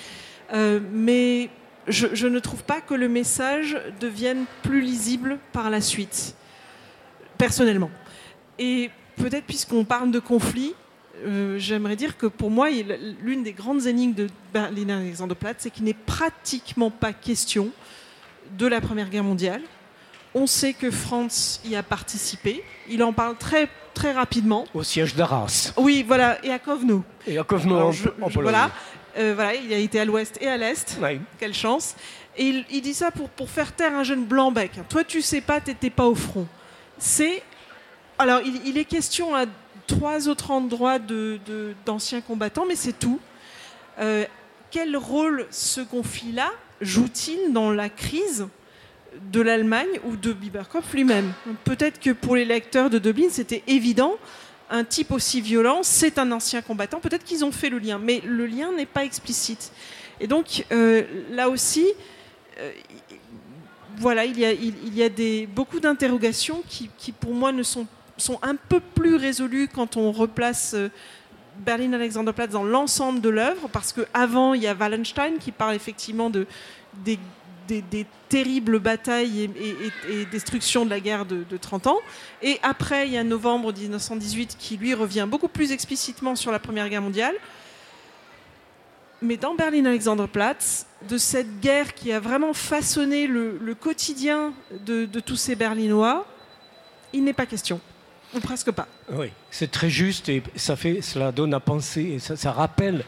Euh, 0.52 0.80
mais 0.92 1.50
je, 1.86 2.26
ne 2.26 2.38
trouve 2.38 2.64
pas 2.64 2.80
que 2.80 2.94
le 2.94 3.08
message 3.08 3.78
devienne 4.00 4.44
plus 4.62 4.80
lisible 4.80 5.38
par 5.52 5.70
la 5.70 5.80
suite, 5.80 6.34
personnellement. 7.38 7.90
Et 8.58 8.90
peut-être 9.16 9.44
puisqu'on 9.44 9.84
parle 9.84 10.10
de 10.10 10.18
conflit, 10.18 10.74
euh, 11.24 11.58
j'aimerais 11.58 11.96
dire 11.96 12.16
que 12.16 12.26
pour 12.26 12.50
moi, 12.50 12.68
l'une 13.22 13.42
des 13.42 13.52
grandes 13.52 13.86
énigmes 13.86 14.14
de 14.14 14.28
Berlin 14.52 15.00
Alexanderplatz, 15.00 15.56
c'est 15.60 15.70
qu'il 15.70 15.84
n'est 15.84 15.94
pratiquement 15.94 16.90
pas 16.90 17.12
question 17.12 17.70
de 18.58 18.66
la 18.66 18.80
Première 18.80 19.08
Guerre 19.08 19.24
mondiale. 19.24 19.62
On 20.34 20.46
sait 20.46 20.74
que 20.74 20.90
Franz 20.90 21.60
y 21.64 21.76
a 21.76 21.82
participé. 21.82 22.62
Il 22.88 23.02
en 23.02 23.12
parle 23.12 23.36
très, 23.36 23.68
très 23.94 24.12
rapidement. 24.12 24.66
Au 24.74 24.82
siège 24.82 25.14
d'Arras. 25.14 25.72
Oui, 25.78 26.04
voilà, 26.06 26.44
et 26.44 26.50
à 26.50 26.58
Kovno. 26.58 27.02
Et 27.26 27.38
à 27.38 27.44
Kovno, 27.44 27.78
en, 27.78 28.28
Voilà, 28.28 28.70
euh, 29.16 29.32
voilà, 29.34 29.54
il 29.54 29.72
a 29.72 29.78
été 29.78 29.98
à 29.98 30.04
l'ouest 30.04 30.36
et 30.42 30.48
à 30.48 30.58
l'est. 30.58 30.98
Quelle 31.38 31.54
chance. 31.54 31.96
Et 32.36 32.64
il, 32.70 32.82
dit 32.82 32.92
ça 32.92 33.10
pour, 33.10 33.30
pour 33.30 33.48
faire 33.48 33.72
taire 33.72 33.94
un 33.94 34.02
jeune 34.02 34.26
blanc-bec. 34.26 34.72
Toi, 34.90 35.04
tu 35.04 35.22
sais 35.22 35.40
pas, 35.40 35.60
t'étais 35.60 35.88
pas 35.88 36.04
au 36.04 36.14
front. 36.14 36.46
C'est. 36.98 37.42
Alors, 38.18 38.40
il, 38.44 38.60
il 38.66 38.76
est 38.76 38.84
question 38.84 39.34
à 39.34 39.46
trois 39.86 40.28
autres 40.28 40.50
endroits 40.50 40.98
d'anciens 41.84 42.20
combattants, 42.20 42.66
mais 42.66 42.76
c'est 42.76 42.98
tout. 42.98 43.20
Euh, 43.98 44.24
quel 44.70 44.96
rôle 44.96 45.46
ce 45.50 45.80
conflit-là 45.80 46.50
joue-t-il 46.80 47.52
dans 47.52 47.70
la 47.70 47.88
crise 47.88 48.46
de 49.32 49.40
l'Allemagne 49.40 50.00
ou 50.04 50.16
de 50.16 50.32
Biberkopf 50.32 50.92
lui-même? 50.92 51.32
Peut-être 51.64 52.00
que 52.00 52.10
pour 52.10 52.36
les 52.36 52.44
lecteurs 52.44 52.90
de 52.90 52.98
Dublin, 52.98 53.28
c'était 53.30 53.62
évident. 53.66 54.16
Un 54.68 54.84
type 54.84 55.12
aussi 55.12 55.40
violent, 55.40 55.80
c'est 55.82 56.18
un 56.18 56.30
ancien 56.32 56.60
combattant. 56.60 56.98
Peut-être 56.98 57.24
qu'ils 57.24 57.44
ont 57.44 57.52
fait 57.52 57.70
le 57.70 57.78
lien, 57.78 57.98
mais 57.98 58.20
le 58.24 58.46
lien 58.46 58.72
n'est 58.72 58.86
pas 58.86 59.04
explicite. 59.04 59.72
Et 60.20 60.26
donc, 60.26 60.64
euh, 60.72 61.04
là 61.30 61.48
aussi, 61.48 61.86
euh, 62.58 62.72
voilà, 63.96 64.24
il 64.24 64.38
y 64.38 65.02
a, 65.02 65.46
beaucoup 65.46 65.80
d'interrogations 65.80 66.62
qui, 66.68 66.90
qui, 66.98 67.12
pour 67.12 67.32
moi, 67.32 67.52
ne 67.52 67.62
sont 67.62 67.86
sont 68.16 68.38
un 68.42 68.56
peu 68.56 68.80
plus 68.80 69.16
résolus 69.16 69.68
quand 69.72 69.96
on 69.96 70.12
replace 70.12 70.74
euh, 70.74 70.90
Berlin 71.58 71.92
Alexanderplatz 71.92 72.50
dans 72.50 72.64
l'ensemble 72.64 73.20
de 73.20 73.28
l'œuvre, 73.28 73.68
parce 73.68 73.92
qu'avant, 73.92 74.54
il 74.54 74.62
y 74.62 74.66
a 74.66 74.74
Wallenstein 74.74 75.38
qui 75.38 75.52
parle 75.52 75.74
effectivement 75.74 76.30
de, 76.30 76.46
des, 77.04 77.18
terribles 78.28 78.78
batailles 78.78 79.50
et, 80.08 80.26
destructions 80.26 80.84
de 80.84 80.90
la 80.90 81.00
guerre 81.00 81.24
de, 81.24 81.56
30 81.56 81.86
ans. 81.86 81.98
Et 82.42 82.58
après, 82.62 83.06
il 83.06 83.14
y 83.14 83.18
a 83.18 83.24
novembre 83.24 83.72
1918 83.72 84.56
qui, 84.58 84.76
lui, 84.76 84.94
revient 84.94 85.26
beaucoup 85.28 85.48
plus 85.48 85.72
explicitement 85.72 86.36
sur 86.36 86.52
la 86.52 86.58
Première 86.58 86.88
Guerre 86.88 87.02
mondiale. 87.02 87.34
Mais 89.22 89.38
dans 89.38 89.54
Berlin 89.54 89.86
Alexanderplatz, 89.86 90.86
de 91.08 91.16
cette 91.16 91.60
guerre 91.60 91.94
qui 91.94 92.12
a 92.12 92.20
vraiment 92.20 92.52
façonné 92.52 93.26
le, 93.26 93.74
quotidien 93.74 94.52
de, 94.84 95.06
de 95.06 95.20
tous 95.20 95.36
ces 95.36 95.54
Berlinois, 95.54 96.26
il 97.12 97.24
n'est 97.24 97.32
pas 97.32 97.46
question. 97.46 97.80
Ou 98.34 98.40
presque 98.40 98.70
pas. 98.72 98.88
Oui, 99.10 99.30
c'est 99.50 99.70
très 99.70 99.90
juste 99.90 100.28
et 100.28 100.42
ça 100.56 100.76
fait, 100.76 101.00
cela 101.00 101.32
donne 101.32 101.54
à 101.54 101.60
penser, 101.60 102.02
et 102.02 102.18
ça, 102.18 102.52
rappelle 102.52 103.04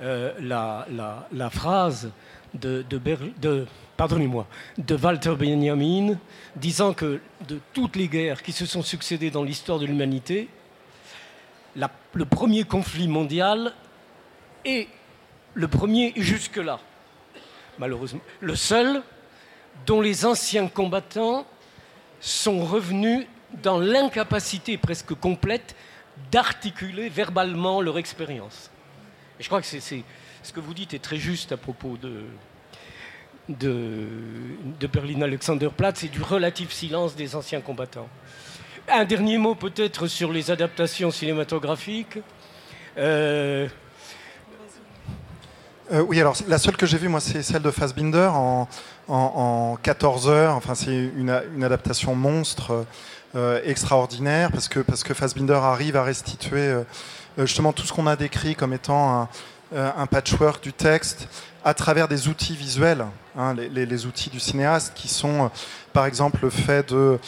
euh, 0.00 0.32
la, 0.40 0.86
la, 1.32 1.50
phrase 1.50 2.10
de, 2.54 2.84
de, 2.88 3.00
de 3.40 3.66
pardonnez-moi, 3.96 4.46
de 4.78 4.96
Walter 4.96 5.34
Benjamin, 5.38 6.18
disant 6.56 6.92
que 6.92 7.20
de 7.48 7.60
toutes 7.72 7.96
les 7.96 8.08
guerres 8.08 8.42
qui 8.42 8.52
se 8.52 8.66
sont 8.66 8.82
succédées 8.82 9.30
dans 9.30 9.42
l'histoire 9.42 9.78
de 9.78 9.86
l'humanité, 9.86 10.48
le 12.14 12.24
premier 12.24 12.64
conflit 12.64 13.08
mondial 13.08 13.72
est 14.64 14.88
le 15.54 15.68
premier 15.68 16.12
jusque-là, 16.16 16.80
malheureusement, 17.78 18.20
le 18.40 18.54
seul 18.54 19.02
dont 19.86 20.00
les 20.00 20.24
anciens 20.24 20.68
combattants 20.68 21.46
sont 22.20 22.64
revenus 22.64 23.26
dans 23.62 23.78
l'incapacité 23.78 24.78
presque 24.78 25.14
complète 25.14 25.74
d'articuler 26.30 27.08
verbalement 27.08 27.80
leur 27.80 27.98
expérience. 27.98 28.70
Et 29.38 29.42
je 29.42 29.48
crois 29.48 29.60
que 29.60 29.66
ce 29.66 30.52
que 30.52 30.60
vous 30.60 30.74
dites 30.74 30.94
est 30.94 31.02
très 31.02 31.18
juste 31.18 31.52
à 31.52 31.56
propos 31.56 31.96
de, 31.96 32.24
de, 33.48 34.06
de 34.80 34.86
Berlin 34.86 35.22
Alexanderplatz 35.22 36.04
et 36.04 36.08
du 36.08 36.22
relatif 36.22 36.72
silence 36.72 37.16
des 37.16 37.36
anciens 37.36 37.60
combattants. 37.60 38.08
Un 38.88 39.04
dernier 39.04 39.38
mot 39.38 39.54
peut-être 39.54 40.06
sur 40.06 40.32
les 40.32 40.50
adaptations 40.50 41.10
cinématographiques. 41.10 42.18
Euh, 42.98 43.68
euh, 45.92 46.00
oui, 46.00 46.20
alors 46.20 46.36
la 46.48 46.58
seule 46.58 46.76
que 46.76 46.86
j'ai 46.86 46.98
vue, 46.98 47.08
moi, 47.08 47.20
c'est 47.20 47.42
celle 47.42 47.62
de 47.62 47.70
Fassbinder 47.70 48.30
en, 48.32 48.68
en, 49.08 49.76
14 49.82 50.28
heures. 50.28 50.54
Enfin, 50.54 50.74
c'est 50.74 51.10
une, 51.16 51.30
adaptation 51.62 52.14
monstre. 52.14 52.86
Euh, 53.34 53.60
extraordinaire 53.64 54.50
parce 54.50 54.68
que, 54.68 54.80
parce 54.80 55.02
que 55.02 55.12
Fassbinder 55.12 55.54
arrive 55.54 55.96
à 55.96 56.04
restituer 56.04 56.60
euh, 56.60 56.84
justement 57.38 57.72
tout 57.72 57.84
ce 57.84 57.92
qu'on 57.92 58.06
a 58.06 58.16
décrit 58.16 58.54
comme 58.54 58.72
étant 58.72 59.28
un, 59.74 60.06
patchwork 60.06 60.62
du 60.62 60.72
texte 60.72 61.28
à 61.64 61.74
travers 61.74 62.06
des 62.08 62.28
outils 62.28 62.54
visuels, 62.54 63.04
hein, 63.36 63.54
les, 63.54 64.06
outils 64.06 64.30
du 64.30 64.38
cinéaste 64.40 64.94
qui 64.94 65.08
sont 65.08 65.50
par 65.92 66.06
exemple 66.06 66.38
le 66.42 66.50
fait 66.50 66.88
de... 66.88 67.18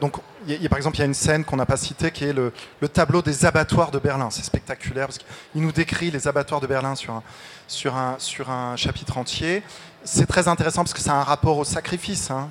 donc, 0.00 0.14
y 0.46 0.64
a, 0.64 0.68
par 0.68 0.78
exemple, 0.78 0.96
il 0.96 1.00
y 1.00 1.02
a 1.02 1.06
une 1.06 1.14
scène 1.14 1.44
qu'on 1.44 1.56
n'a 1.56 1.66
pas 1.66 1.76
citée 1.76 2.10
qui 2.12 2.24
est 2.24 2.32
le, 2.32 2.52
tableau 2.88 3.20
des 3.20 3.44
abattoirs 3.44 3.90
de 3.90 3.98
Berlin. 3.98 4.28
C'est 4.30 4.44
spectaculaire 4.44 5.08
parce 5.08 5.18
qu'il 5.18 5.60
nous 5.60 5.72
décrit 5.72 6.10
les 6.10 6.28
abattoirs 6.28 6.60
de 6.60 6.66
Berlin 6.66 6.94
sur 6.94 7.14
un, 7.14 7.22
sur 7.66 7.96
un, 7.96 8.14
sur 8.18 8.48
un 8.50 8.76
chapitre 8.76 9.18
entier. 9.18 9.62
C'est 10.04 10.26
très 10.26 10.46
intéressant 10.48 10.82
parce 10.82 10.94
que 10.94 11.00
c'est 11.00 11.10
un 11.10 11.24
rapport 11.24 11.58
au 11.58 11.64
sacrifice. 11.64 12.30
Hein, 12.30 12.48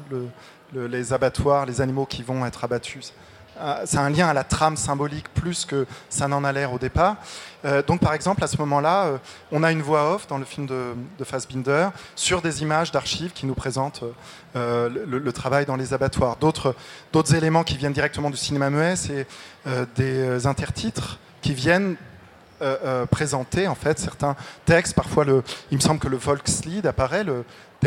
les 0.73 1.13
abattoirs, 1.13 1.65
les 1.65 1.81
animaux 1.81 2.05
qui 2.05 2.23
vont 2.23 2.45
être 2.45 2.63
abattus. 2.63 3.13
C'est 3.85 3.97
un 3.97 4.09
lien 4.09 4.27
à 4.27 4.33
la 4.33 4.43
trame 4.43 4.75
symbolique 4.75 5.33
plus 5.33 5.63
que 5.63 5.85
ça 6.09 6.27
n'en 6.27 6.43
a 6.43 6.51
l'air 6.51 6.73
au 6.73 6.79
départ. 6.79 7.15
Euh, 7.63 7.81
donc, 7.81 8.01
par 8.01 8.13
exemple, 8.13 8.43
à 8.43 8.47
ce 8.47 8.57
moment-là, 8.57 9.05
euh, 9.05 9.17
on 9.51 9.63
a 9.63 9.71
une 9.71 9.81
voix 9.81 10.13
off 10.13 10.27
dans 10.27 10.37
le 10.37 10.43
film 10.45 10.67
de, 10.67 10.93
de 11.17 11.23
Fassbinder 11.23 11.87
sur 12.15 12.41
des 12.41 12.61
images 12.61 12.91
d'archives 12.91 13.31
qui 13.31 13.45
nous 13.45 13.55
présentent 13.55 14.03
euh, 14.57 14.89
le, 14.89 15.31
travail 15.31 15.65
dans 15.65 15.77
les 15.77 15.93
abattoirs. 15.93 16.35
D'autres 16.35 16.75
éléments 17.33 17.63
qui 17.63 17.77
viennent 17.77 17.93
directement 17.93 18.29
du 18.29 18.37
cinéma 18.37 18.69
muet, 18.69 18.95
c'est 18.95 19.27
des 19.95 20.47
intertitres 20.47 21.19
qui 21.41 21.53
viennent 21.53 21.95
présenter 23.11 23.67
en 23.67 23.75
fait 23.75 23.99
certains 23.99 24.35
textes. 24.65 24.95
Parfois, 24.95 25.25
il 25.71 25.77
me 25.77 25.81
semble 25.81 25.99
que 25.99 26.07
le 26.07 26.17
Volkslied 26.17 26.85
apparaît, 26.85 27.25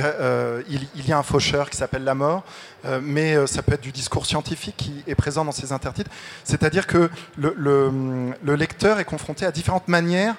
euh, 0.04 0.62
il, 0.68 1.06
y 1.06 1.12
a 1.12 1.18
un 1.18 1.22
faucheur 1.22 1.70
qui 1.70 1.76
s'appelle 1.76 2.04
la 2.04 2.14
mort, 2.14 2.44
euh, 2.84 3.00
mais 3.02 3.36
euh, 3.36 3.46
ça 3.46 3.62
peut 3.62 3.72
être 3.72 3.80
du 3.80 3.92
discours 3.92 4.26
scientifique 4.26 4.76
qui 4.76 5.02
est 5.06 5.14
présent 5.14 5.44
dans 5.44 5.52
ces 5.52 5.72
intertitres. 5.72 6.10
C'est-à-dire 6.44 6.86
que 6.86 7.10
le, 7.36 8.34
lecteur 8.42 9.00
est 9.00 9.04
confronté 9.04 9.46
à 9.46 9.52
différentes 9.52 9.88
manières 9.88 10.34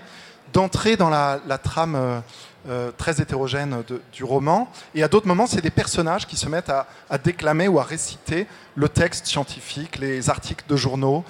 d'entrer 0.54 0.98
dans 0.98 1.10
la, 1.10 1.40
trame 1.62 2.22
très 2.98 3.22
hétérogène 3.22 3.84
du 4.12 4.24
roman. 4.24 4.72
Et 4.96 5.04
à 5.04 5.08
d'autres 5.08 5.28
moments, 5.28 5.48
c'est 5.48 5.62
des 5.62 5.70
personnages 5.70 6.26
qui 6.26 6.36
se 6.36 6.50
mettent 6.50 6.70
à, 6.70 6.88
à, 7.10 7.18
déclamer 7.18 7.68
ou 7.68 7.80
à 7.80 7.84
réciter 7.84 8.48
le 8.76 8.90
texte 8.90 9.28
scientifique, 9.28 10.00
les 10.00 10.30
articles 10.30 10.66
de 10.68 10.76
journaux, 10.76 11.24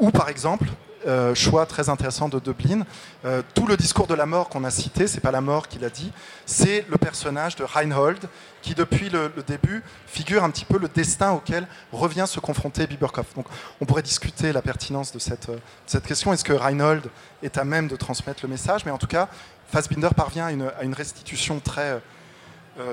ou 0.00 0.10
par 0.10 0.28
exemple, 0.28 0.66
euh, 1.06 1.34
choix 1.34 1.64
très 1.64 1.88
intéressant 1.88 2.28
de 2.28 2.40
Dublin. 2.40 2.84
Euh, 3.24 3.42
tout 3.54 3.66
le 3.66 3.76
discours 3.76 4.08
de 4.08 4.14
la 4.14 4.26
mort 4.26 4.48
qu'on 4.48 4.64
a 4.64 4.70
cité, 4.70 5.06
c'est 5.06 5.20
pas 5.20 5.30
la 5.30 5.40
mort 5.40 5.68
qu'il 5.68 5.84
a 5.84 5.90
dit, 5.90 6.12
c'est 6.44 6.84
le 6.88 6.98
personnage 6.98 7.54
de 7.56 7.62
Reinhold 7.62 8.28
qui, 8.62 8.74
depuis 8.74 9.08
le, 9.08 9.30
début, 9.46 9.84
figure 10.06 10.42
un 10.42 10.50
petit 10.50 10.64
peu 10.64 10.76
le 10.78 10.88
destin 10.88 11.32
auquel 11.32 11.68
revient 11.92 12.24
se 12.26 12.40
confronter 12.40 12.86
Biberkopf. 12.86 13.34
Donc, 13.34 13.46
on 13.80 13.86
pourrait 13.86 14.02
discuter 14.02 14.52
la 14.52 14.60
pertinence 14.60 15.12
de 15.12 15.20
cette, 15.20 15.48
euh, 15.50 16.00
question. 16.00 16.32
Est-ce 16.32 16.44
que 16.44 16.52
Reinhold 16.52 17.04
est 17.42 17.58
à 17.58 17.64
même 17.64 17.86
de 17.86 17.94
transmettre 17.94 18.40
le 18.42 18.48
message? 18.48 18.84
Mais 18.84 18.90
en 18.90 18.98
tout 18.98 19.06
cas, 19.06 19.28
Fassbinder 19.68 20.10
parvient 20.16 20.46
à 20.46 20.52
une, 20.52 20.70
à 20.78 20.82
une 20.82 20.94
restitution 20.94 21.60
très, 21.60 22.00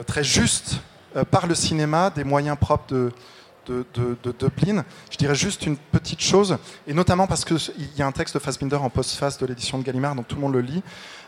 très 0.05 0.25
juste 0.25 0.81
par 1.31 1.47
le 1.47 1.55
cinéma 1.55 2.09
des 2.09 2.25
moyens 2.25 2.57
propres 2.59 2.93
de 2.93 3.13
de, 3.65 4.33
Dublin. 4.39 4.83
Je 5.11 5.17
dirais 5.17 5.35
juste 5.35 5.65
une 5.65 5.77
petite 5.77 6.21
chose, 6.21 6.57
et 6.87 6.93
notamment 6.93 7.27
parce 7.27 7.45
qu'il 7.45 7.57
y 7.97 8.01
a 8.01 8.07
un 8.07 8.11
texte 8.11 8.35
de 8.35 8.39
Fassbinder 8.39 8.77
en 8.77 8.89
post-face 8.89 9.37
de 9.37 9.45
l'édition 9.45 9.77
de 9.77 9.83
Gallimard, 9.83 10.15
donc 10.15 10.27
tout 10.27 10.35
le 10.35 10.41
monde 10.41 10.53
le 10.53 10.61
lit. 10.61 10.83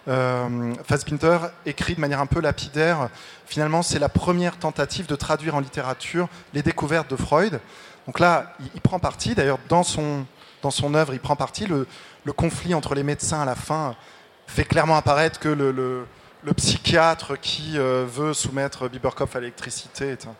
Euh, 0.07 0.73
Fassbinder 0.83 1.39
écrit 1.65 1.95
de 1.95 1.99
manière 1.99 2.21
un 2.21 2.25
peu 2.25 2.39
lapidaire, 2.39 3.09
finalement 3.45 3.81
c'est 3.81 3.99
la 3.99 4.09
première 4.09 4.57
tentative 4.57 5.05
de 5.05 5.15
traduire 5.15 5.55
en 5.55 5.59
littérature 5.59 6.29
les 6.53 6.63
découvertes 6.63 7.09
de 7.09 7.15
Freud. 7.15 7.59
Donc 8.05 8.19
là, 8.19 8.55
il, 8.73 8.81
prend 8.81 8.99
parti, 8.99 9.35
d'ailleurs 9.35 9.59
dans 9.67 9.83
son, 9.83 10.25
dans 10.61 10.71
son 10.71 10.93
œuvre, 10.93 11.13
il 11.13 11.19
prend 11.19 11.35
parti, 11.35 11.65
le, 11.65 11.85
conflit 12.33 12.73
entre 12.73 12.93
les 12.93 13.03
médecins 13.03 13.41
à 13.41 13.45
la 13.45 13.55
fin 13.55 13.95
fait 14.47 14.65
clairement 14.65 14.97
apparaître 14.97 15.39
que 15.39 15.49
le, 15.49 15.71
le, 15.71 16.53
psychiatre 16.55 17.37
qui 17.39 17.77
euh, 17.77 18.05
veut 18.07 18.33
soumettre 18.33 18.89
Biberkopf 18.89 19.35
à 19.35 19.39
l'électricité 19.41 20.09
est 20.11 20.25
un, 20.25 20.35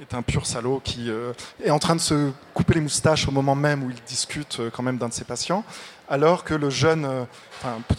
est 0.00 0.14
un 0.14 0.22
pur 0.22 0.46
salaud 0.46 0.80
qui 0.82 1.10
euh, 1.10 1.32
est 1.62 1.70
en 1.70 1.78
train 1.78 1.96
de 1.96 2.00
se 2.00 2.30
couper 2.54 2.74
les 2.74 2.80
moustaches 2.80 3.26
au 3.28 3.30
moment 3.30 3.54
même 3.54 3.82
où 3.82 3.90
il 3.90 3.96
discute 4.06 4.60
euh, 4.60 4.70
quand 4.70 4.82
même 4.82 4.98
d'un 4.98 5.08
de 5.08 5.12
ses 5.12 5.24
patients, 5.24 5.64
alors 6.08 6.44
que 6.44 6.54
le 6.54 6.70
jeune, 6.70 7.04
euh, 7.04 7.24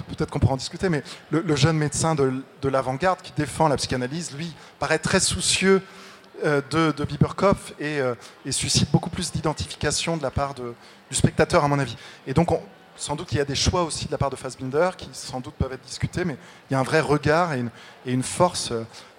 peut-être 0.07 0.31
qu'on 0.31 0.39
pourra 0.39 0.53
en 0.53 0.57
discuter, 0.57 0.89
mais 0.89 1.03
le, 1.29 1.55
jeune 1.55 1.77
médecin 1.77 2.15
de, 2.15 2.69
l'avant-garde 2.69 3.21
qui 3.21 3.33
défend 3.35 3.67
la 3.67 3.75
psychanalyse, 3.75 4.31
lui, 4.35 4.53
paraît 4.79 4.99
très 4.99 5.19
soucieux 5.19 5.81
de, 6.43 6.91
de 6.91 7.03
Biberkopf 7.03 7.73
et, 7.79 7.99
suscite 8.49 8.89
beaucoup 8.91 9.09
plus 9.09 9.31
d'identification 9.31 10.15
de 10.17 10.23
la 10.23 10.31
part 10.31 10.55
du 10.55 11.15
spectateur, 11.15 11.63
à 11.63 11.67
mon 11.67 11.77
avis. 11.77 11.97
Et 12.25 12.33
donc, 12.33 12.49
sans 12.99 13.15
doute 13.15 13.27
qu'il 13.27 13.37
y 13.37 13.41
a 13.41 13.45
des 13.45 13.55
choix 13.55 13.83
aussi 13.83 14.05
de 14.05 14.11
la 14.11 14.17
part 14.17 14.29
de 14.29 14.35
Fassbinder 14.35 14.91
qui 14.97 15.09
sans 15.13 15.39
doute 15.39 15.55
peuvent 15.55 15.73
être 15.73 15.85
discutés, 15.85 16.25
mais 16.25 16.37
il 16.69 16.73
y 16.73 16.75
a 16.75 16.79
un 16.79 16.83
vrai 16.83 16.99
regard 16.99 17.53
et 17.53 17.63
une 18.05 18.23
force 18.23 18.73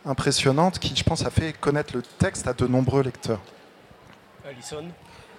impressionnante 0.05 0.78
qui, 0.78 0.94
je 0.94 1.02
pense, 1.02 1.24
a 1.24 1.31
fait 1.31 1.52
connaître 1.52 1.94
le 1.94 2.02
texte 2.02 2.47
à 2.47 2.52
de 2.52 2.66
nombreux 2.66 3.02
lecteurs. 3.02 3.40
Alison? 4.47 4.85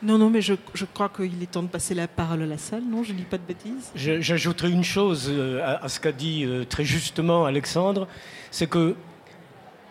Non, 0.03 0.17
non, 0.17 0.31
mais 0.31 0.41
je, 0.41 0.55
je 0.73 0.85
crois 0.85 1.09
qu'il 1.09 1.43
est 1.43 1.51
temps 1.51 1.61
de 1.61 1.67
passer 1.67 1.93
la 1.93 2.07
parole 2.07 2.41
à 2.41 2.45
la 2.47 2.57
salle, 2.57 2.83
non? 2.83 3.03
Je 3.03 3.13
ne 3.13 3.17
dis 3.17 3.23
pas 3.23 3.37
de 3.37 3.43
bêtises 3.43 3.91
J'ajouterai 3.93 4.71
une 4.71 4.83
chose 4.83 5.27
euh, 5.29 5.77
à, 5.79 5.87
ce 5.89 5.99
qu'a 5.99 6.11
dit 6.11 6.43
euh, 6.43 6.65
très 6.65 6.83
justement 6.83 7.45
Alexandre, 7.45 8.07
c'est 8.49 8.67
que 8.67 8.95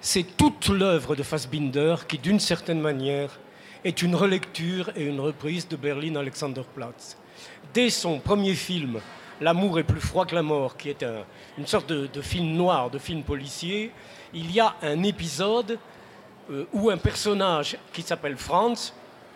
c'est 0.01 0.25
toute 0.37 0.69
l'œuvre 0.69 1.15
de 1.15 1.23
Fassbinder 1.23 1.95
qui, 2.09 2.19
d'une 2.19 2.41
certaine 2.41 2.81
manière, 2.81 3.39
est 3.85 4.03
une 4.03 4.17
relecture 4.17 4.91
et 4.97 5.05
une 5.05 5.21
reprise 5.21 5.69
de 5.69 5.77
Berlin 5.77 6.17
Alexanderplatz. 6.17 7.17
Dès 7.73 7.91
son 7.91 8.19
premier 8.19 8.55
film, 8.55 9.01
L'amour 9.41 9.79
est 9.79 9.85
plus 9.85 10.01
froid 10.01 10.27
que 10.27 10.35
la 10.35 10.43
mort, 10.43 10.77
qui 10.77 10.91
est 10.91 11.05
une 11.57 11.67
sorte 11.67 11.89
de, 11.89 12.21
film 12.21 12.53
noir, 12.53 12.91
de 12.91 12.99
film 12.99 13.23
policier, 13.23 13.91
il 14.35 14.51
y 14.53 14.61
a 14.61 14.75
un 14.83 15.03
épisode 15.03 15.79
euh, 16.51 16.67
où 16.75 16.91
un 16.91 16.99
personnage 16.99 17.79
qui 17.93 18.03
s'appelle 18.03 18.37
Franz 18.37 18.93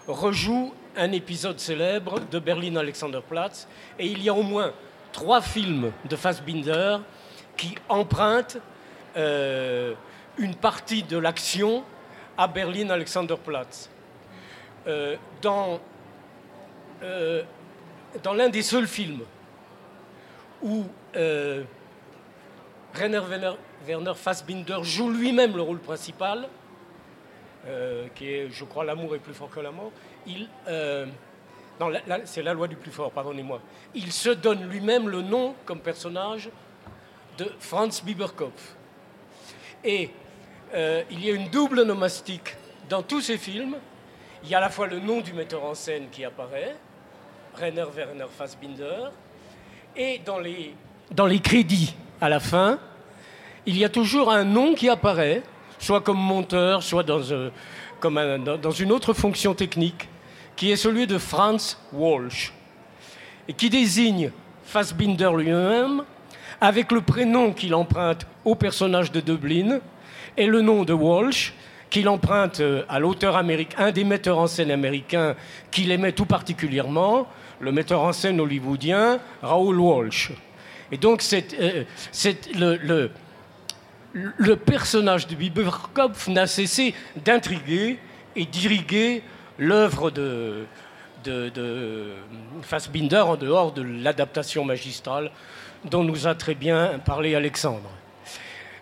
rejoue 0.06 0.74
un 0.94 1.10
épisode 1.12 1.59
célèbre 1.59 2.20
de 2.31 2.39
Berlin 2.39 2.76
Alexanderplatz. 2.76 3.66
Et 3.98 4.06
il 4.06 4.22
y 4.22 4.28
a 4.28 4.35
au 4.35 4.43
moins 4.43 4.72
trois 5.10 5.40
films 5.40 5.90
de 6.05 6.16
Fassbinder 6.16 6.98
qui 7.56 7.74
empruntent 7.89 8.59
euh, 9.16 9.94
une 10.36 10.55
partie 10.55 11.02
de 11.02 11.16
l'action 11.16 11.82
à 12.36 12.47
Berlin 12.47 12.90
Alexanderplatz. 12.90 13.89
Euh, 14.86 15.16
dans 15.40 15.81
dans 18.23 18.35
l'un 18.35 18.49
des 18.49 18.62
seuls 18.62 18.86
films 18.86 19.23
où 20.62 20.85
euh, 21.16 21.62
Rainer 22.95 23.20
Werner, 23.86 24.15
Fassbinder 24.15 24.78
joue 24.82 25.11
lui-même 25.11 25.57
le 25.57 25.62
rôle 25.62 25.78
principal, 25.78 26.49
euh, 27.66 28.07
qui 28.15 28.28
est, 28.28 28.51
je 28.51 28.65
crois, 28.65 28.85
l'amour 28.85 29.15
est 29.15 29.19
plus 29.19 29.35
fort 29.35 29.51
que 29.51 29.61
la 29.61 29.70
mort. 29.70 29.93
Il, 30.27 30.49
euh, 30.69 31.07
c'est 32.24 32.43
la 32.43 32.55
loi 32.55 32.69
du 32.69 32.77
plus 32.77 32.91
fort, 32.91 33.11
pardonnez-moi. 33.11 33.61
Il 33.95 34.12
se 34.12 34.31
donne 34.31 34.69
lui-même 34.69 35.09
le 35.09 35.23
nom 35.23 35.55
comme 35.66 35.81
personnage 35.81 36.51
de 37.36 37.47
Franz 37.59 38.03
Bieberkopf. 38.05 38.77
Et 39.85 40.11
il 41.11 41.24
y 41.24 41.31
a 41.31 41.35
une 41.35 41.51
double 41.51 41.82
nomastique 41.82 42.57
dans 42.89 43.03
tous 43.03 43.20
ces 43.20 43.39
films. 43.39 43.77
Il 44.43 44.49
y 44.49 44.55
a 44.55 44.59
à 44.59 44.61
la 44.61 44.70
fois 44.70 44.86
le 44.86 44.99
nom 44.99 45.20
du 45.20 45.32
metteur 45.32 45.65
en 45.65 45.74
scène 45.74 46.09
qui 46.11 46.24
apparaît, 46.24 46.74
Rainer 47.56 47.85
Werner 47.94 48.26
Fassbinder, 48.36 49.10
et 49.97 50.20
dans 50.24 50.39
les, 50.39 50.74
dans 51.10 51.26
les 51.26 51.39
crédits 51.39 51.94
à 52.20 52.28
la 52.28 52.40
fin, 52.40 52.78
il 53.66 53.78
y 53.78 53.85
a 53.85 53.89
toujours 53.89 54.31
un 54.31 54.44
nom 54.44 54.74
qui 54.74 54.89
apparaît, 54.89 55.43
soit 55.78 56.01
comme 56.01 56.18
monteur, 56.18 56.82
soit 56.82 57.02
dans, 57.02 57.31
euh, 57.31 57.51
comme 58.01 58.20
dans 58.60 58.70
une 58.70 58.93
autre 58.93 59.12
fonction 59.12 59.55
technique, 59.55 60.09
qui 60.56 60.70
est 60.70 60.76
celui 60.76 61.06
de 61.06 61.18
Franz 61.18 61.76
Walsh, 61.93 62.52
et 63.48 63.52
qui 63.52 63.70
désigne 63.70 64.31
Fassbinder 64.64 65.31
lui-même 65.36 66.05
avec 66.60 66.90
le 66.93 67.02
prénom 67.02 67.52
qu'il 67.52 67.74
emprunte 67.74 68.26
au 68.44 68.55
personnage 68.55 69.12
de 69.12 69.20
Dublin 69.20 69.81
et 70.36 70.47
le 70.47 70.60
nom 70.62 70.85
de 70.85 70.93
Walsh 70.93 71.52
qu'il 71.90 72.09
emprunte 72.09 72.59
euh, 72.60 72.82
à 72.89 72.98
l'auteur 72.98 73.36
américain, 73.36 73.76
un 73.78 73.93
des 73.93 74.02
metteurs 74.02 74.39
en 74.39 74.48
scène 74.48 74.72
américains 74.72 75.36
qu'il 75.70 75.93
aimait 75.93 76.12
tout 76.12 76.26
particulièrement, 76.26 77.28
le 77.60 77.72
metteur 77.72 78.02
en 78.02 78.12
scène 78.12 78.40
hollywoodien 78.40 79.18
Raoul 79.43 79.78
Walsh. 79.78 80.32
Et 80.93 80.97
donc, 80.97 81.22
c'est, 81.22 81.55
euh, 81.59 81.85
le, 84.14 84.56
personnage 84.56 85.26
de 85.26 85.35
Bieberkopf 85.35 86.28
n'a 86.28 86.47
cessé 86.47 86.94
d'intriguer 87.16 87.98
et 88.36 88.44
d'irriguer 88.44 89.22
l'œuvre 89.59 90.10
de, 90.10 90.66
de, 91.24 92.12
Fassbinder 92.62 93.20
en 93.26 93.36
dehors 93.36 93.72
de 93.72 93.82
l'adaptation 93.82 94.64
magistrale 94.64 95.31
dont 95.85 96.05
nous 96.05 96.26
a 96.26 96.35
très 96.35 96.55
bien 96.55 96.98
parlé 97.05 97.35
Alexandre. 97.35 97.90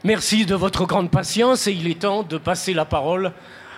Merci 0.05 0.47
de 0.47 0.55
votre 0.55 0.85
grande 0.85 1.11
patience 1.11 1.66
et 1.66 1.73
il 1.73 1.89
est 1.89 2.01
temps 2.01 2.23
de 2.23 2.39
passer 2.39 2.74
la 2.74 2.85
parole 2.85 3.32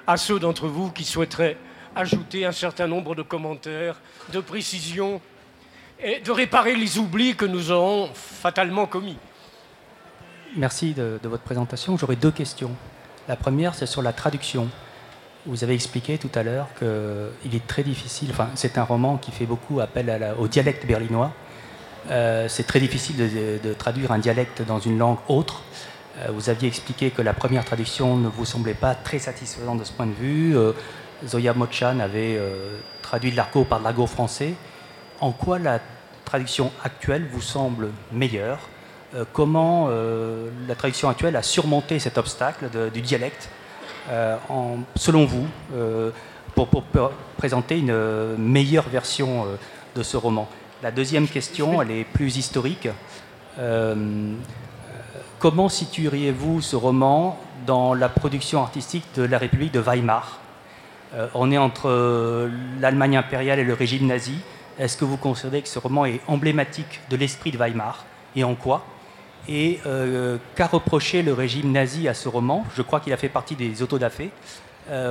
à 0.07 0.17
ceux 0.17 0.39
d'entre 0.39 0.67
vous 0.67 0.91
qui 0.91 1.05
souhaiteraient 1.05 1.57
ajouter 1.95 2.45
un 2.45 2.53
certain 2.53 2.87
nombre 2.87 3.15
de 3.15 3.23
commentaires, 3.23 3.97
de 4.33 4.41
précisions 4.41 5.21
et 6.03 6.21
de 6.21 6.31
réparer 6.31 6.75
les 6.75 6.99
oublis 6.99 7.35
que 7.35 7.45
nous 7.45 7.71
aurons 7.71 8.11
fatalement 8.15 8.87
commis. 8.87 9.17
Merci 10.57 10.93
de, 10.93 11.19
votre 11.25 11.43
présentation. 11.43 11.97
J'aurais 11.97 12.17
deux 12.17 12.31
questions. 12.31 12.71
La 13.29 13.37
première, 13.37 13.75
c'est 13.75 13.87
sur 13.87 14.03
la 14.03 14.13
traduction. 14.13 14.69
Vous 15.47 15.65
avez 15.65 15.75
expliqué 15.75 16.19
tout 16.19 16.31
à 16.35 16.43
l'heure 16.43 16.69
qu'il 16.79 17.55
est 17.55 17.67
très 17.67 17.83
difficile, 17.83 18.29
enfin 18.31 18.49
c'est 18.55 18.79
un 18.79 18.85
roman 18.85 19.19
qui 19.19 19.31
fait 19.31 19.45
beaucoup 19.45 19.81
appel 19.81 20.35
au 20.39 20.49
dialecte 20.49 20.87
berlinois. 20.87 21.33
Euh, 22.11 22.49
c'est 22.49 22.67
très 22.67 22.81
difficile 22.81 23.17
de, 23.17 23.73
traduire 23.75 24.13
un 24.13 24.19
dialecte 24.19 24.63
dans 24.63 24.79
une 24.79 24.99
langue 24.99 25.19
autre. 25.29 25.63
Euh, 26.19 26.29
vous 26.33 26.49
aviez 26.49 26.69
expliqué 26.69 27.11
que 27.11 27.23
la 27.23 27.33
première 27.33 27.65
traduction 27.65 28.17
ne 28.17 28.29
vous 28.29 28.45
semblait 28.45 28.75
pas 28.75 28.95
très 28.95 29.19
satisfaisante 29.19 29.79
de 29.79 29.85
ce 29.85 29.93
point 29.93 30.07
de 30.07 30.13
vue. 30.13 30.57
Euh, 30.57 30.73
Zoya 31.27 31.55
Mochan 31.55 32.01
avait 32.01 32.37
euh, 32.37 32.79
traduit 33.03 33.31
de 33.31 33.37
l'argot 33.37 33.65
par 33.65 33.79
de 33.79 33.85
l'argot 33.85 34.07
français. 34.07 34.55
En 35.21 35.33
quoi 35.33 35.59
la 35.59 35.81
traduction 36.25 36.73
actuelle 36.83 37.27
vous 37.31 37.41
semble 37.41 37.91
meilleure? 38.13 38.59
Euh, 39.15 39.25
Comment 39.33 39.87
euh, 39.89 40.51
la 40.67 40.75
traduction 40.75 41.09
actuelle 41.09 41.37
a 41.37 41.43
surmonté 41.43 41.99
cet 41.99 42.19
obstacle 42.19 42.69
du 42.93 43.01
dialecte, 43.01 43.49
selon 44.97 45.25
vous, 45.25 45.47
pour, 46.55 46.69
présenter 47.39 47.79
une 47.79 48.37
meilleure 48.37 48.89
version 48.89 49.47
de 49.95 50.03
ce 50.03 50.19
roman? 50.19 50.47
La 50.83 50.91
deuxième 50.91 51.27
question, 51.27 51.81
elle 51.81 51.91
est 51.91 52.05
plus 52.05 52.37
historique. 52.37 52.89
comment 55.39 55.69
situeriez-vous 55.71 56.61
ce 56.61 56.77
roman 56.77 57.39
dans 57.67 57.95
la 57.95 58.11
production 58.11 58.61
artistique 58.63 59.07
de 59.15 59.23
la 59.23 59.39
République 59.39 59.73
de 59.73 59.81
Weimar? 59.81 60.44
On 61.35 61.51
est 61.51 61.59
entre 61.59 61.89
euh, 61.89 62.49
l'Allemagne 62.81 63.17
impériale 63.17 63.59
et 63.59 63.65
le 63.65 63.75
régime 63.75 64.07
nazi. 64.07 64.35
Est-ce 64.79 64.97
que 64.97 65.05
vous 65.05 65.17
considérez 65.17 65.63
que 65.63 65.69
ce 65.69 65.79
roman 65.79 66.05
est 66.05 66.21
emblématique 66.27 67.01
de 67.11 67.17
l'esprit 67.17 67.53
de 67.53 67.59
Weimar 67.59 68.05
Et 68.35 68.45
en 68.45 68.55
quoi? 68.55 68.85
Et 69.49 69.79
euh, 69.87 70.39
qu'a 70.57 70.67
reproché 70.67 71.23
le 71.23 71.33
régime 71.33 71.71
nazi 71.71 72.09
à 72.09 72.15
ce 72.15 72.29
roman? 72.29 72.65
Je 72.75 72.83
crois 72.83 73.01
qu'il 73.01 73.13
a 73.13 73.17
fait 73.17 73.29
partie 73.29 73.55
des 73.55 73.83
autodafés. 73.83 74.31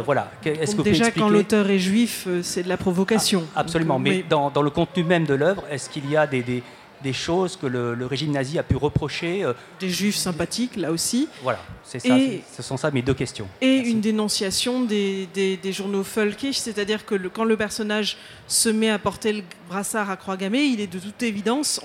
voilà. 0.05 0.31
Est-ce 0.43 0.75
que 0.75 0.81
déjà, 0.81 1.11
quand 1.11 1.29
l'auteur 1.29 1.69
est 1.69 1.79
juif, 1.79 2.27
c'est 2.41 2.63
de 2.63 2.69
la 2.69 2.77
provocation. 2.77 3.43
Ah, 3.55 3.61
absolument. 3.61 3.99
mais, 3.99 4.23
dans, 4.27 4.61
le 4.61 4.69
contenu 4.69 5.03
même 5.03 5.25
de 5.25 5.35
l'œuvre, 5.35 5.63
est-ce 5.69 5.89
qu'il 5.89 6.09
y 6.09 6.17
a 6.17 6.27
des, 6.27 6.41
des 6.41 6.63
choses 7.11 7.57
que 7.57 7.65
le, 7.65 8.05
régime 8.05 8.31
nazi 8.31 8.57
a 8.57 8.63
pu 8.63 8.77
reprocher. 8.77 9.43
Euh, 9.43 9.53
des 9.79 9.89
juifs 9.89 10.15
sympathiques, 10.15 10.77
là 10.77 10.91
aussi. 10.91 11.27
Voilà, 11.41 11.59
c'est 11.83 11.99
ça, 11.99 12.15
ce 12.55 12.63
sont 12.63 12.77
ça 12.77 12.91
mes 12.91 13.01
deux 13.01 13.13
questions. 13.13 13.47
Et 13.59 13.77
une 13.77 13.99
dénonciation 13.99 14.81
des, 14.81 15.27
des, 15.33 15.73
journaux 15.73 16.03
folkish, 16.03 16.57
c'est-à-dire 16.57 17.05
que 17.05 17.15
quand 17.27 17.43
le 17.43 17.57
personnage 17.57 18.17
se 18.47 18.69
met 18.69 18.89
à 18.89 18.99
porter 18.99 19.33
le 19.33 19.43
brassard 19.67 20.09
à 20.09 20.15
croix 20.15 20.37
gammée, 20.37 20.63
il 20.63 20.79
est 20.79 20.87
de 20.87 20.99
toute 20.99 21.21
évidence 21.23 21.81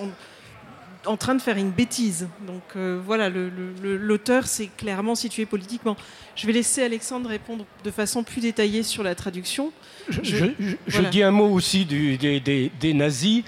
en, 1.06 1.16
train 1.16 1.34
de 1.34 1.40
faire 1.40 1.56
une 1.56 1.70
bêtise. 1.70 2.28
Donc 2.46 2.62
euh, 2.76 3.00
voilà, 3.04 3.30
l'auteur 3.82 4.46
s'est 4.46 4.70
clairement 4.76 5.14
situé 5.14 5.46
politiquement. 5.46 5.96
Je 6.36 6.46
vais 6.46 6.52
laisser 6.52 6.82
Alexandre 6.82 7.28
répondre 7.28 7.64
de 7.82 7.90
façon 7.90 8.22
plus 8.22 8.40
détaillée 8.42 8.82
sur 8.82 9.02
la 9.02 9.14
traduction. 9.14 9.72
Je, 10.10 11.00
dis 11.10 11.22
un 11.22 11.30
mot 11.30 11.48
aussi 11.48 11.84
du, 11.84 12.16
des, 12.18 12.70
des 12.80 12.94
nazis 12.94 13.42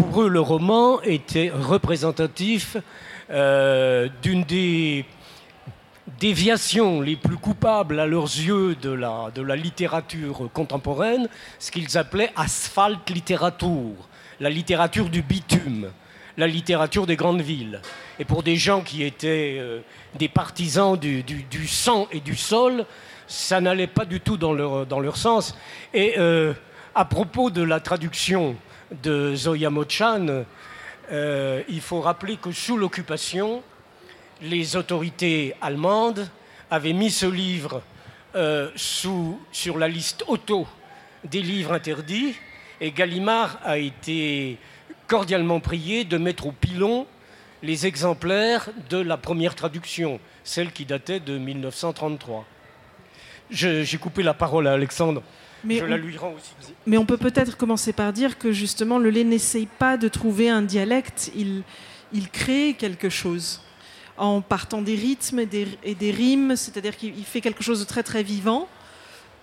pour 0.00 0.22
eux, 0.22 0.28
le 0.30 0.40
roman 0.40 1.02
était 1.02 1.50
représentatif 1.50 2.78
euh, 3.30 4.08
d'une 4.22 4.44
des 4.44 5.04
déviations 6.18 7.02
les 7.02 7.16
plus 7.16 7.36
coupables 7.36 8.00
à 8.00 8.06
leurs 8.06 8.24
yeux 8.24 8.76
de 8.76 8.90
la, 8.90 9.30
de 9.34 9.42
la 9.42 9.56
littérature 9.56 10.48
contemporaine, 10.54 11.28
ce 11.58 11.70
qu'ils 11.70 11.98
appelaient 11.98 12.32
asphalte 12.34 13.10
littérature, 13.10 14.08
la 14.40 14.48
littérature 14.48 15.10
du 15.10 15.20
bitume, 15.20 15.90
la 16.38 16.46
littérature 16.46 17.06
des 17.06 17.16
grandes 17.16 17.42
villes. 17.42 17.82
Et 18.18 18.24
pour 18.24 18.42
des 18.42 18.56
gens 18.56 18.80
qui 18.80 19.02
étaient 19.02 19.58
euh, 19.58 19.80
des 20.14 20.28
partisans 20.28 20.96
du, 20.96 21.22
du, 21.22 21.68
sang 21.68 22.08
et 22.10 22.20
du 22.20 22.36
sol, 22.36 22.86
ça 23.26 23.60
n'allait 23.60 23.86
pas 23.86 24.06
du 24.06 24.20
tout 24.20 24.38
dans 24.38 24.54
leur, 24.54 24.86
dans 24.86 25.00
leur 25.00 25.18
sens. 25.18 25.54
Et 25.92 26.14
euh, 26.16 26.54
à 26.94 27.04
propos 27.04 27.50
de 27.50 27.62
la 27.62 27.80
traduction 27.80 28.56
de 29.02 29.34
Zoya 29.34 29.70
Mochan, 29.70 30.44
euh, 31.12 31.62
il 31.68 31.80
faut 31.80 32.00
rappeler 32.00 32.36
que 32.36 32.52
sous 32.52 32.76
l'occupation, 32.76 33.62
les 34.42 34.76
autorités 34.76 35.54
allemandes 35.60 36.28
avaient 36.70 36.92
mis 36.92 37.10
ce 37.10 37.26
livre 37.26 37.82
euh, 38.34 38.70
sur 38.76 39.78
la 39.78 39.88
liste 39.88 40.24
auto 40.28 40.66
des 41.24 41.42
livres 41.42 41.72
interdits 41.72 42.34
et 42.80 42.92
Gallimard 42.92 43.58
a 43.64 43.78
été 43.78 44.56
cordialement 45.06 45.60
prié 45.60 46.04
de 46.04 46.16
mettre 46.16 46.46
au 46.46 46.52
pilon 46.52 47.06
les 47.62 47.86
exemplaires 47.86 48.70
de 48.88 48.98
la 48.98 49.16
première 49.16 49.54
traduction, 49.54 50.18
celle 50.44 50.72
qui 50.72 50.86
datait 50.86 51.20
de 51.20 51.36
1933. 51.36 52.46
J'ai 53.50 53.98
coupé 53.98 54.22
la 54.22 54.32
parole 54.32 54.66
à 54.66 54.72
Alexandre. 54.72 55.22
Mais 55.64 55.82
Mais 56.86 56.96
on 56.96 57.04
peut 57.04 57.16
peut-être 57.16 57.56
commencer 57.56 57.92
par 57.92 58.12
dire 58.12 58.38
que 58.38 58.52
justement, 58.52 58.98
le 58.98 59.10
lait 59.10 59.24
n'essaye 59.24 59.66
pas 59.66 59.96
de 59.96 60.08
trouver 60.08 60.48
un 60.48 60.62
dialecte, 60.62 61.30
il, 61.36 61.62
il 62.12 62.28
crée 62.28 62.74
quelque 62.78 63.08
chose 63.08 63.60
en 64.16 64.40
partant 64.42 64.82
des 64.82 64.94
rythmes 64.94 65.38
et 65.40 65.46
des, 65.46 65.66
et 65.82 65.94
des 65.94 66.10
rimes, 66.10 66.54
c'est-à-dire 66.56 66.96
qu'il 66.96 67.24
fait 67.24 67.40
quelque 67.40 67.62
chose 67.62 67.80
de 67.80 67.84
très 67.84 68.02
très 68.02 68.22
vivant 68.22 68.68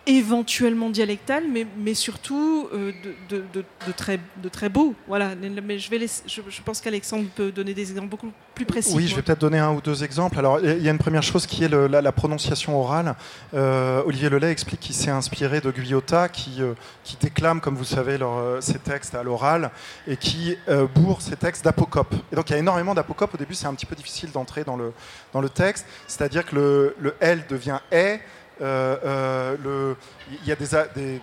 éventuellement 0.08 0.90
dialectal, 0.90 1.44
mais, 1.52 1.68
mais 1.78 1.94
surtout 1.94 2.70
euh, 2.74 2.94
de, 3.30 3.44
de, 3.54 3.66
de, 3.86 3.92
très, 3.92 4.20
de 4.42 4.50
très 4.50 4.70
beau. 4.70 4.96
Voilà. 5.08 5.34
Mais 5.36 5.78
je, 5.78 5.90
vais 5.92 6.00
je, 6.00 6.62
pense 6.64 6.80
qu'Alexandre 6.80 7.28
peut 7.36 7.52
donner 7.52 7.74
des 7.74 7.92
exemples 7.92 8.08
beaucoup 8.08 8.32
plus 8.56 8.66
précis. 8.66 8.94
Oui, 8.96 9.08
je 9.08 9.16
vais 9.16 9.22
peut-être 9.22 9.42
donner 9.42 9.60
un 9.60 9.74
ou 9.74 9.82
deux 9.82 10.06
exemples. 10.06 10.40
Alors, 10.40 10.60
il 10.62 10.82
y 10.82 10.88
a 10.88 10.92
une 10.92 10.98
première 10.98 11.24
chose 11.24 11.46
qui 11.46 11.66
est 11.66 11.68
la, 11.68 12.12
prononciation 12.14 12.80
orale. 12.80 13.16
Euh, 13.54 14.02
Olivier 14.06 14.30
Lelay 14.30 14.50
explique 14.50 14.80
qu'il 14.80 14.96
s'est 14.96 15.12
inspiré 15.12 15.60
de 15.60 15.72
Guyotta, 15.72 16.30
qui, 16.30 16.62
euh, 16.62 16.74
qui 17.04 17.18
déclame, 17.18 17.60
comme 17.60 17.76
vous 17.76 17.84
savez, 17.84 18.18
leur, 18.18 18.64
ses 18.64 18.80
textes 18.80 19.14
à 19.14 19.24
l'oral, 19.24 19.72
et 20.08 20.16
qui 20.16 20.56
bourre 20.96 21.22
ses 21.22 21.36
textes 21.36 21.66
d'apocopes. 21.66 22.16
Et 22.32 22.36
donc, 22.36 22.50
il 22.50 22.54
y 22.54 22.56
a 22.56 22.60
énormément 22.60 22.96
d'apocopes. 22.96 23.34
Au 23.34 23.38
début, 23.38 23.56
c'est 23.56 23.68
un 23.68 23.74
petit 23.74 23.86
peu 23.86 23.96
difficile 23.96 24.32
d'entrer 24.32 24.64
dans 24.64 24.78
le, 24.78 24.94
dans 25.34 25.42
le 25.42 25.50
texte. 25.50 25.86
C'est-à-dire 26.08 26.46
que 26.46 26.56
le, 26.56 26.96
le 27.00 27.16
L 27.20 27.44
devient 27.50 27.80
«est», 27.92 28.22
le, 28.60 29.96
il 30.44 30.48
y 30.48 30.52
a 30.52 30.56
des, 30.56 31.20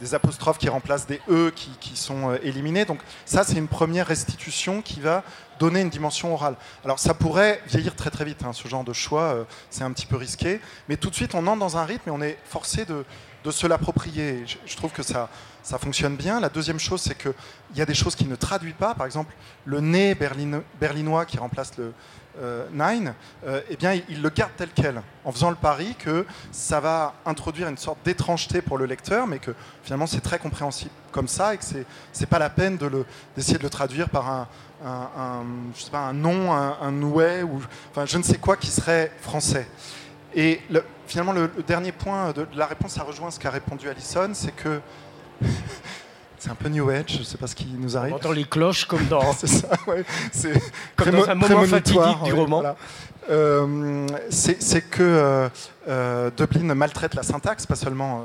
des, 0.00 0.14
apostrophes 0.14 0.58
qui 0.58 0.68
remplacent 0.68 1.06
des 1.06 1.20
E 1.28 1.50
qui, 1.54 1.96
sont 1.96 2.34
éliminés. 2.42 2.84
Donc 2.84 3.00
ça, 3.24 3.44
c'est 3.44 3.56
une 3.56 3.68
première 3.68 4.06
restitution 4.06 4.82
qui 4.82 5.00
va 5.00 5.24
donner 5.58 5.80
une 5.80 5.90
dimension 5.90 6.34
orale. 6.34 6.56
Alors 6.84 6.98
ça 6.98 7.14
pourrait 7.14 7.62
vieillir 7.66 7.94
très 7.96 8.10
très 8.10 8.24
vite, 8.24 8.44
hein, 8.44 8.52
ce 8.52 8.68
genre 8.68 8.84
de 8.84 8.92
choix, 8.92 9.46
c'est 9.70 9.84
un 9.84 9.92
petit 9.92 10.04
peu 10.04 10.16
risqué, 10.16 10.60
mais 10.88 10.98
tout 10.98 11.08
de 11.08 11.14
suite 11.14 11.34
on 11.34 11.46
entre 11.46 11.60
dans 11.60 11.78
un 11.78 11.84
rythme 11.84 12.10
et 12.10 12.12
on 12.12 12.20
est 12.20 12.38
forcé 12.44 12.84
de, 12.84 13.04
se 13.50 13.66
l'approprier. 13.66 14.44
Je, 14.66 14.76
trouve 14.76 14.90
que 14.90 15.04
ça, 15.04 15.28
ça 15.62 15.78
fonctionne 15.78 16.16
bien. 16.16 16.40
La 16.40 16.48
deuxième 16.48 16.80
chose, 16.80 17.00
c'est 17.00 17.16
qu'il 17.16 17.32
y 17.76 17.80
a 17.80 17.86
des 17.86 17.94
choses 17.94 18.16
qui 18.16 18.24
ne 18.26 18.34
traduisent 18.34 18.74
pas. 18.78 18.94
Par 18.94 19.06
exemple, 19.06 19.34
le 19.64 19.80
nez 19.80 20.16
berlinois 20.80 21.24
qui 21.26 21.38
remplace 21.38 21.76
le 21.76 21.84
euh, 21.84 21.90
Nine, 22.72 23.14
euh, 23.46 23.60
eh 23.70 23.76
bien, 23.76 23.94
il, 24.08 24.22
le 24.22 24.28
garde 24.30 24.52
tel 24.56 24.68
quel, 24.74 25.02
en 25.24 25.32
faisant 25.32 25.50
le 25.50 25.56
pari 25.56 25.94
que 25.98 26.26
ça 26.52 26.80
va 26.80 27.14
introduire 27.24 27.68
une 27.68 27.78
sorte 27.78 27.98
d'étrangeté 28.04 28.62
pour 28.62 28.78
le 28.78 28.86
lecteur, 28.86 29.26
mais 29.26 29.38
que 29.38 29.52
finalement 29.82 30.06
c'est 30.06 30.20
très 30.20 30.38
compréhensible 30.38 30.90
comme 31.12 31.28
ça 31.28 31.54
et 31.54 31.58
que 31.58 31.64
c'est 31.64 31.86
n'est 32.20 32.26
pas 32.26 32.38
la 32.38 32.50
peine 32.50 32.78
d'essayer 33.36 33.58
de, 33.58 33.62
le 33.62 33.70
traduire 33.70 34.08
par 34.08 34.28
un, 34.28 34.48
un 34.84 36.12
nom, 36.12 36.52
un, 36.52 36.76
un 36.80 36.90
nouet, 36.90 37.42
ou 37.42 37.60
enfin, 37.90 38.06
je 38.06 38.18
ne 38.18 38.22
sais 38.22 38.38
quoi 38.38 38.56
qui 38.56 38.68
serait 38.68 39.10
français. 39.20 39.66
Et 40.34 40.60
finalement, 41.06 41.32
le, 41.32 41.50
dernier 41.66 41.92
point 41.92 42.32
de, 42.32 42.46
la 42.54 42.66
réponse, 42.66 42.92
ça 42.92 43.02
rejoint 43.02 43.30
ce 43.30 43.40
qu'a 43.40 43.50
répondu 43.50 43.88
Alison, 43.88 44.30
c'est 44.34 44.54
que 44.54 44.80
c'est 46.46 46.52
un 46.52 46.54
peu 46.54 46.68
New 46.68 46.88
Age, 46.90 47.06
je 47.08 47.18
ne 47.18 47.24
sais 47.24 47.38
pas 47.38 47.48
ce 47.48 47.56
qui 47.56 47.66
nous 47.66 47.96
arrive. 47.96 48.12
On 48.12 48.16
entend 48.16 48.30
les 48.30 48.44
cloches 48.44 48.84
comme 48.84 49.04
dans. 49.06 49.32
c'est 49.36 49.48
ça, 49.48 49.68
ouais. 49.88 50.04
C'est 50.30 50.52
comme 50.94 51.10
dans 51.10 51.28
un 51.28 51.34
moment 51.34 51.64
fatidique 51.64 52.22
du 52.24 52.32
roman. 52.32 52.76
Euh, 53.28 54.06
c'est 54.30 54.88
que 54.88 55.02
euh, 55.02 55.48
euh, 55.88 56.30
Dublin 56.36 56.72
maltraite 56.76 57.14
la 57.14 57.24
syntaxe, 57.24 57.66
pas 57.66 57.74
seulement. 57.74 58.24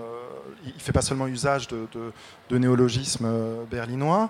il 0.64 0.73
fait 0.77 0.91
pas 0.91 1.02
seulement 1.02 1.26
usage 1.26 1.68
de, 1.68 1.88
de, 2.49 2.57
néologismes 2.60 3.27
berlinois. 3.72 4.30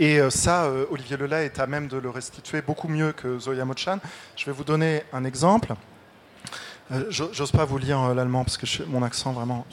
et 0.00 0.18
ça, 0.30 0.68
Olivier 0.90 1.16
Lelay 1.16 1.44
est 1.44 1.60
à 1.60 1.68
même 1.68 1.86
de 1.86 1.98
le 1.98 2.10
restituer 2.10 2.60
beaucoup 2.60 2.88
mieux 2.88 3.12
que 3.12 3.38
Zoya 3.38 3.64
Mochan. 3.64 3.98
Je 4.34 4.46
vais 4.46 4.52
vous 4.52 4.64
donner 4.64 5.04
un 5.12 5.22
exemple. 5.22 5.74
Euh, 6.90 7.04
j'ose 7.10 7.52
pas 7.52 7.64
vous 7.64 7.78
lire 7.78 8.00
euh, 8.00 8.14
l'allemand 8.14 8.42
parce 8.44 8.58
que 8.58 8.66
je, 8.66 8.82
mon 8.82 9.04
accent 9.04 9.32
vraiment. 9.32 9.64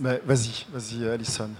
Vas-y, 0.00 0.66
vas-y, 0.72 1.08
Alison. 1.08 1.50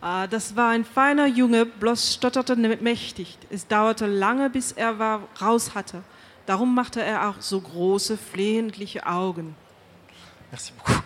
Ah, 0.00 0.26
das 0.26 0.54
war 0.54 0.70
ein 0.70 0.84
feiner 0.84 1.26
Junge, 1.26 1.66
bloß 1.66 2.14
stotterte 2.14 2.54
mächtig. 2.56 3.38
Es 3.50 3.66
dauerte 3.66 4.06
lange, 4.06 4.50
bis 4.50 4.72
er 4.72 4.98
war, 4.98 5.22
raus 5.40 5.74
hatte. 5.74 6.02
Darum 6.44 6.74
machte 6.74 7.02
er 7.02 7.28
auch 7.28 7.40
so 7.40 7.60
große, 7.60 8.16
flehentliche 8.16 9.06
Augen. 9.06 9.56
Merci 10.50 10.72
beaucoup. 10.72 11.02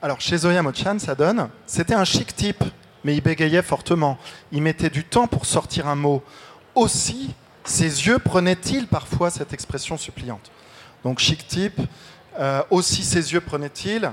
Alors, 0.00 0.20
chez 0.20 0.38
Zoya 0.38 0.62
Mochan, 0.62 0.98
ça 0.98 1.14
donne 1.14 1.48
c'était 1.66 1.94
un 1.94 2.04
chic 2.04 2.34
type, 2.36 2.62
mais 3.04 3.14
il 3.16 3.20
bégayait 3.20 3.62
fortement. 3.62 4.18
Il 4.52 4.62
mettait 4.62 4.90
du 4.90 5.04
temps 5.04 5.26
pour 5.26 5.44
sortir 5.44 5.86
un 5.86 5.96
mot. 5.96 6.22
Aussi, 6.74 7.34
ses 7.64 8.06
yeux 8.06 8.18
prenaient-ils 8.18 8.86
parfois 8.86 9.30
cette 9.30 9.52
expression 9.52 9.96
suppliante. 9.96 10.50
Donc, 11.02 11.18
chic 11.18 11.46
type, 11.46 11.80
euh, 12.38 12.62
aussi 12.70 13.02
ses 13.02 13.32
yeux 13.32 13.40
prenaient-ils 13.40 14.10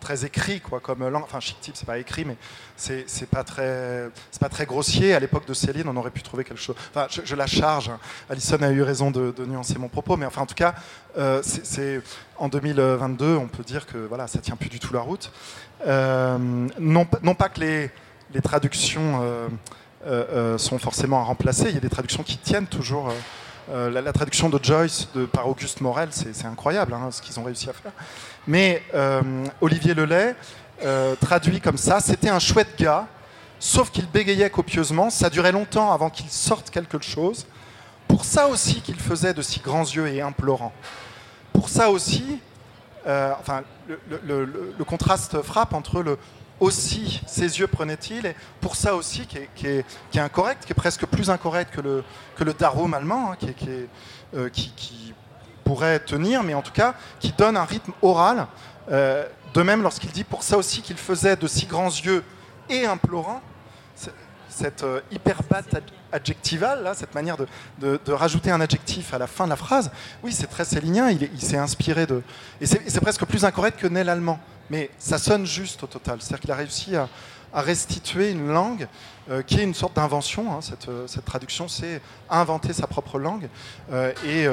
très 0.00 0.24
écrit 0.24 0.60
quoi 0.60 0.80
comme 0.80 1.06
langue. 1.08 1.22
Enfin, 1.22 1.40
chic 1.40 1.60
type, 1.60 1.76
c'est 1.76 1.86
pas 1.86 1.98
écrit, 1.98 2.24
mais 2.24 2.36
c'est 2.76 3.30
pas 3.30 3.44
très 3.44 4.08
c'est 4.30 4.40
pas 4.40 4.48
très 4.48 4.66
grossier. 4.66 5.14
À 5.14 5.20
l'époque 5.20 5.46
de 5.46 5.54
Céline, 5.54 5.88
on 5.88 5.96
aurait 5.96 6.10
pu 6.10 6.22
trouver 6.22 6.44
quelque 6.44 6.60
chose. 6.60 6.76
Enfin, 6.94 7.06
je, 7.08 7.34
la 7.36 7.46
charge. 7.46 7.90
Alison 8.28 8.58
a 8.62 8.70
eu 8.70 8.82
raison 8.82 9.10
de, 9.10 9.34
nuancer 9.46 9.78
mon 9.78 9.88
propos, 9.88 10.16
mais 10.16 10.26
enfin, 10.26 10.42
en 10.42 10.46
tout 10.46 10.54
cas, 10.54 10.74
euh, 11.16 11.40
c'est 11.42 12.02
en 12.36 12.48
2022, 12.48 13.36
on 13.36 13.48
peut 13.48 13.62
dire 13.62 13.86
que 13.86 13.98
voilà, 13.98 14.26
ça 14.26 14.40
tient 14.40 14.56
plus 14.56 14.70
du 14.70 14.80
tout 14.80 14.92
la 14.92 15.00
route. 15.00 15.32
Euh, 15.86 16.38
non, 16.78 17.06
non, 17.22 17.34
pas 17.34 17.48
que 17.48 17.60
les, 17.60 17.90
les 18.32 18.40
traductions 18.40 19.20
sont 20.56 20.78
forcément 20.78 21.20
à 21.20 21.24
remplacer. 21.24 21.68
Il 21.68 21.74
y 21.74 21.78
a 21.78 21.80
des 21.80 21.90
traductions 21.90 22.22
qui 22.22 22.38
tiennent 22.38 22.66
toujours. 22.66 23.12
Euh, 23.72 23.88
la, 23.88 24.12
traduction 24.12 24.48
de 24.48 24.58
Joyce 24.62 25.08
de, 25.14 25.26
par 25.26 25.48
Auguste 25.48 25.80
Morel, 25.80 26.08
c'est 26.10 26.44
incroyable 26.44 26.92
hein, 26.92 27.10
ce 27.10 27.22
qu'ils 27.22 27.38
ont 27.38 27.44
réussi 27.44 27.68
à 27.70 27.72
faire. 27.72 27.92
Mais 28.46 28.82
euh, 28.94 29.20
Olivier 29.60 29.94
Lelay 29.94 30.34
euh, 30.82 31.14
traduit 31.16 31.60
comme 31.60 31.76
ça 31.76 32.00
c'était 32.00 32.30
un 32.30 32.38
chouette 32.38 32.78
gars, 32.78 33.06
sauf 33.58 33.90
qu'il 33.90 34.06
bégayait 34.06 34.50
copieusement. 34.50 35.10
Ça 35.10 35.30
durait 35.30 35.52
longtemps 35.52 35.92
avant 35.92 36.10
qu'il 36.10 36.28
sorte 36.30 36.70
quelque 36.70 37.00
chose. 37.00 37.46
Pour 38.08 38.24
ça 38.24 38.48
aussi 38.48 38.80
qu'il 38.80 38.98
faisait 38.98 39.34
de 39.34 39.42
si 39.42 39.60
grands 39.60 39.84
yeux 39.84 40.08
et 40.08 40.20
implorants. 40.20 40.72
Pour 41.52 41.68
ça 41.68 41.90
aussi, 41.90 42.40
enfin, 43.06 43.62
le, 44.08 44.84
contraste 44.84 45.42
frappe 45.42 45.74
entre 45.74 46.02
le 46.02 46.18
aussi 46.60 47.22
ses 47.26 47.58
yeux 47.58 47.66
prenaient-ils 47.66 48.26
Et 48.26 48.36
pour 48.60 48.76
ça 48.76 48.94
aussi, 48.94 49.26
qui 49.26 49.38
est, 49.38 49.48
qui, 49.54 49.66
est, 49.66 50.18
incorrect, 50.18 50.64
qui 50.64 50.72
est 50.72 50.74
presque 50.74 51.06
plus 51.06 51.30
incorrect 51.30 51.74
que 51.74 51.80
le, 51.80 52.04
que 52.36 52.44
le 52.44 52.52
Darum 52.52 52.94
allemand, 52.94 53.32
hein, 53.32 53.36
euh, 54.34 54.48
qui, 54.50 54.72
qui, 54.76 55.14
pourrait 55.70 56.00
tenir, 56.00 56.42
mais 56.42 56.54
en 56.54 56.62
tout 56.62 56.72
cas 56.72 56.94
qui 57.20 57.30
donne 57.30 57.56
un 57.56 57.64
rythme 57.64 57.92
oral. 58.02 58.48
Euh, 58.90 59.24
de 59.54 59.62
même, 59.62 59.82
lorsqu'il 59.82 60.10
dit 60.10 60.24
pour 60.24 60.42
ça 60.42 60.58
aussi 60.58 60.82
qu'il 60.82 60.96
faisait 60.96 61.36
de 61.36 61.46
si 61.46 61.66
grands 61.66 61.90
yeux 61.90 62.24
et 62.68 62.86
implorants, 62.86 63.40
cette 64.48 64.82
euh, 64.82 65.00
hyperbate 65.12 65.80
adjectivale, 66.10 66.90
cette 66.96 67.14
manière 67.14 67.36
de, 67.78 67.98
rajouter 68.08 68.50
un 68.50 68.60
adjectif 68.60 69.14
à 69.14 69.18
la 69.18 69.28
fin 69.28 69.44
de 69.44 69.50
la 69.50 69.56
phrase, 69.56 69.92
oui, 70.24 70.32
c'est 70.32 70.48
très 70.48 70.64
célinien, 70.64 71.08
il, 71.08 71.30
il 71.32 71.40
s'est 71.40 71.56
inspiré 71.56 72.04
de... 72.04 72.20
Et 72.60 72.66
c'est 72.66 73.00
presque 73.00 73.24
plus 73.24 73.44
incorrect 73.44 73.78
que 73.78 73.86
naît 73.86 74.02
l'allemand 74.02 74.40
mais 74.70 74.88
ça 74.98 75.18
sonne 75.18 75.44
juste 75.44 75.82
au 75.82 75.86
total. 75.86 76.18
C'est-à-dire 76.20 76.40
qu'il 76.40 76.50
a 76.52 76.54
réussi 76.54 76.96
à, 76.96 77.08
restituer 77.52 78.30
une 78.30 78.48
langue 78.48 78.86
euh, 79.30 79.42
qui 79.42 79.60
est 79.60 79.64
une 79.64 79.74
sorte 79.74 79.94
d'invention. 79.96 80.52
Hein, 80.52 80.60
euh, 80.88 81.06
cette, 81.06 81.24
traduction, 81.24 81.68
c'est 81.68 82.00
inventer 82.28 82.72
sa 82.72 82.86
propre 82.86 83.18
langue. 83.18 83.48
Euh, 83.92 84.12
et 84.24 84.44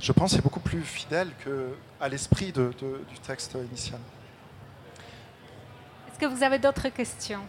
je 0.00 0.12
pense 0.12 0.30
que 0.30 0.36
c'est 0.36 0.42
beaucoup 0.42 0.60
plus 0.60 0.82
fidèle 0.82 1.28
qu'à 1.44 2.08
l'esprit 2.08 2.52
du 2.52 3.18
texte 3.26 3.56
initial. 3.70 4.00
Est-ce 6.08 6.18
que 6.18 6.26
vous 6.26 6.42
avez 6.42 6.58
d'autres 6.58 6.88
questions? 6.88 7.40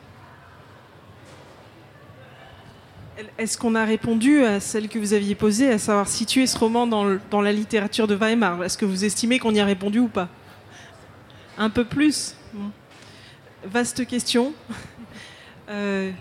Est-ce 3.37 3.59
qu'on 3.59 3.75
a 3.75 3.85
répondu 3.85 4.43
à 4.43 4.59
celle 4.59 4.89
que 4.89 4.97
vous 4.97 5.13
aviez 5.13 5.35
posée, 5.35 5.71
à 5.71 5.77
savoir 5.77 6.07
situer 6.07 6.47
ce 6.47 6.57
roman 6.57 6.87
dans, 6.87 7.19
dans 7.29 7.41
la 7.41 7.51
littérature 7.51 8.07
de 8.07 8.15
Weimar? 8.15 8.63
Est-ce 8.63 8.77
que 8.77 8.85
vous 8.85 9.05
estimez 9.05 9.37
qu'on 9.37 9.53
y 9.53 9.59
a 9.59 9.65
répondu 9.65 9.99
ou 9.99 10.07
pas? 10.07 10.29
Un 11.59 11.69
peu 11.69 11.85
plus? 11.85 12.35
Vaste 13.63 14.07
question. 14.07 14.53
Euh, 15.69 16.11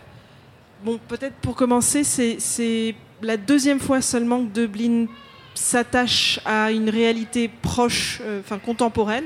bon, 0.85 0.99
peut-être 1.09 1.35
pour 1.37 1.57
commencer, 1.57 2.05
c'est 2.05 2.95
la 3.23 3.37
deuxième 3.37 3.81
fois 3.81 4.01
seulement 4.01 4.45
que 4.45 4.51
Dublin 4.51 5.07
s'attache 5.55 6.41
à 6.45 6.71
une 6.73 6.89
réalité 6.89 7.49
proche, 7.49 8.21
euh, 8.23 8.41
enfin 8.41 8.59
contemporaine. 8.59 9.25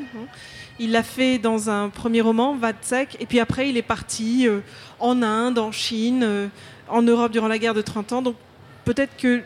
Il 0.78 0.90
l'a 0.93 1.02
fait 1.02 1.38
dans 1.38 1.70
un 1.70 1.88
premier 1.88 2.20
roman, 2.20 2.55
Vatsek, 2.56 3.16
et 3.20 3.26
puis 3.26 3.40
après 3.40 3.70
il 3.70 3.76
est 3.76 3.82
parti 3.82 4.47
euh, 4.47 4.60
en 4.98 5.22
Inde, 5.22 5.59
en 5.59 5.72
Chine, 5.72 6.51
en 6.88 7.02
Europe 7.02 7.32
durant 7.32 7.48
la 7.48 7.59
guerre 7.59 7.74
de 7.74 7.82
30 7.82 8.12
ans. 8.12 8.22
Donc 8.22 8.36
peut-être 8.84 9.16
que 9.16 9.43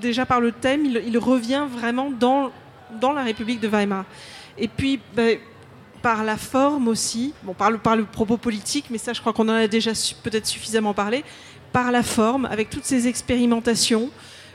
déjà 0.00 0.24
par 0.24 0.40
le 0.40 0.52
thème, 0.52 0.86
il, 0.86 1.18
revient 1.18 1.66
vraiment 1.70 2.10
dans, 2.10 2.50
dans 3.00 3.12
la 3.12 3.22
République 3.22 3.60
de 3.60 3.68
Weimar. 3.68 4.04
Et 4.58 4.68
puis, 4.68 5.00
ben, 5.14 5.38
par 6.02 6.24
la 6.24 6.36
forme 6.36 6.88
aussi, 6.88 7.32
bon, 7.44 7.54
par, 7.54 7.70
le, 7.70 8.04
propos 8.04 8.36
politique, 8.36 8.86
mais 8.90 8.98
ça 8.98 9.12
je 9.12 9.20
crois 9.20 9.32
qu'on 9.32 9.48
en 9.48 9.54
a 9.54 9.68
déjà 9.68 9.92
peut-être 10.22 10.46
suffisamment 10.46 10.94
parlé, 10.94 11.24
par 11.72 11.90
la 11.90 12.02
forme, 12.02 12.44
avec 12.46 12.68
toutes 12.68 12.84
ces 12.84 13.08
expérimentations, 13.08 14.10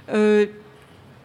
euh, 0.10 0.46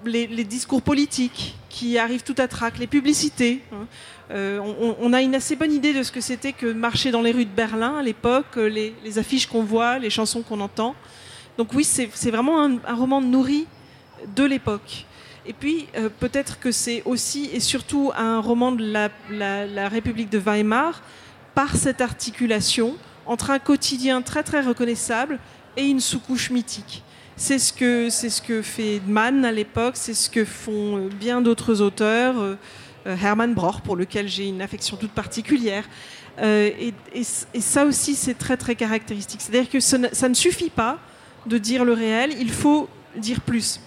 les, 0.04 0.26
discours 0.44 0.80
politiques 0.80 1.56
qui 1.68 1.98
arrivent 1.98 2.22
tout 2.22 2.34
à 2.38 2.48
trac, 2.48 2.78
les 2.78 2.86
publicités. 2.86 3.60
Hein. 3.72 3.86
Euh, 4.30 4.58
on, 5.00 5.12
a 5.12 5.20
une 5.20 5.34
assez 5.34 5.56
bonne 5.56 5.72
idée 5.72 5.92
de 5.92 6.02
ce 6.02 6.10
que 6.10 6.22
c'était 6.22 6.52
que 6.52 6.66
marcher 6.66 7.10
dans 7.10 7.20
les 7.20 7.32
rues 7.32 7.44
de 7.44 7.50
Berlin 7.50 7.98
à 7.98 8.02
l'époque, 8.02 8.56
les, 8.56 9.18
affiches 9.18 9.46
qu'on 9.46 9.62
voit, 9.62 9.98
les 9.98 10.08
chansons 10.08 10.40
qu'on 10.42 10.60
entend. 10.60 10.94
Donc 11.58 11.74
oui, 11.74 11.84
c'est 11.84 12.30
vraiment 12.30 12.64
un 12.64 12.94
roman 12.94 13.20
nourri 13.20 13.66
de 14.34 14.44
l'époque. 14.44 15.04
Et 15.44 15.52
puis, 15.52 15.88
euh, 15.96 16.08
peut-être 16.20 16.60
que 16.60 16.70
c'est 16.70 17.02
aussi 17.04 17.50
et 17.52 17.58
surtout 17.58 18.12
un 18.16 18.40
roman 18.40 18.72
de 18.72 18.84
la, 19.30 19.88
République 19.88 20.30
de 20.30 20.38
Weimar 20.38 21.02
par 21.54 21.76
cette 21.76 22.00
articulation 22.00 22.96
entre 23.26 23.50
un 23.50 23.58
quotidien 23.58 24.22
très 24.22 24.42
très 24.42 24.60
reconnaissable 24.60 25.38
et 25.76 25.84
une 25.84 26.00
sous-couche 26.00 26.50
mythique. 26.50 27.02
C'est 27.36 27.58
ce 27.58 27.72
que 27.72 28.08
ce 28.08 28.40
que 28.40 28.62
fait 28.62 29.00
Mann 29.08 29.44
à 29.44 29.50
l'époque, 29.50 29.96
c'est 29.96 30.14
ce 30.14 30.30
que 30.30 30.44
font 30.44 30.96
euh, 30.96 31.08
bien 31.08 31.40
d'autres 31.40 31.80
auteurs, 31.80 32.36
euh, 32.38 32.56
Hermann 33.04 33.52
Broch 33.52 33.80
pour 33.82 33.96
lequel 33.96 34.28
j'ai 34.28 34.46
une 34.46 34.62
affection 34.62 34.96
toute 34.96 35.10
particulière. 35.10 35.84
et, 36.40 36.94
ça 37.24 37.84
aussi 37.84 38.14
c'est 38.14 38.38
très 38.38 38.56
très 38.56 38.76
caractéristique. 38.76 39.40
C'est-à-dire 39.40 39.68
que 39.68 39.80
ça 39.80 40.28
ne 40.28 40.34
suffit 40.34 40.70
pas 40.70 41.00
de 41.46 41.58
dire 41.58 41.84
le 41.84 41.94
réel, 41.94 42.30
il 42.38 42.52
faut 42.52 42.88
dire 43.16 43.40
plus. 43.40 43.80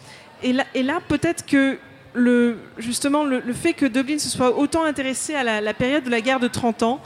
Et 0.43 0.53
là, 0.53 0.99
peut-être 1.07 1.45
que 1.45 1.77
le, 2.13 2.57
justement 2.77 3.23
le, 3.23 3.41
fait 3.53 3.73
que 3.73 3.85
Dublin 3.85 4.19
se 4.19 4.29
soit 4.29 4.57
autant 4.57 4.83
intéressé 4.83 5.35
à 5.35 5.61
la, 5.61 5.73
période 5.73 6.03
de 6.03 6.09
la 6.09 6.21
guerre 6.21 6.39
de 6.39 6.47
30 6.47 6.83
ans. 6.83 7.01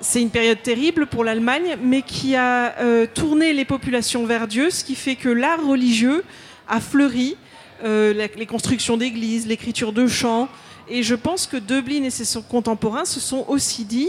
C'est 0.00 0.22
une 0.22 0.30
période 0.30 0.62
terrible 0.62 1.06
pour 1.06 1.24
l'Allemagne, 1.24 1.76
mais 1.82 2.02
qui 2.02 2.34
a 2.34 2.78
euh, 2.80 3.06
tourné 3.12 3.52
les 3.52 3.66
populations 3.66 4.24
vers 4.24 4.48
Dieu, 4.48 4.70
ce 4.70 4.82
qui 4.82 4.94
fait 4.94 5.14
que 5.14 5.28
l'art 5.28 5.64
religieux 5.64 6.24
a 6.68 6.80
fleuri, 6.80 7.36
euh, 7.84 8.28
les 8.36 8.46
constructions 8.46 8.96
d'églises, 8.96 9.46
l'écriture 9.46 9.92
de 9.92 10.06
chants. 10.06 10.48
Et 10.88 11.02
je 11.02 11.14
pense 11.14 11.46
que 11.46 11.56
Dublin 11.56 12.04
et 12.04 12.10
ses 12.10 12.40
contemporains 12.42 13.04
se 13.04 13.20
sont 13.20 13.44
aussi 13.46 13.84
dit, 13.84 14.08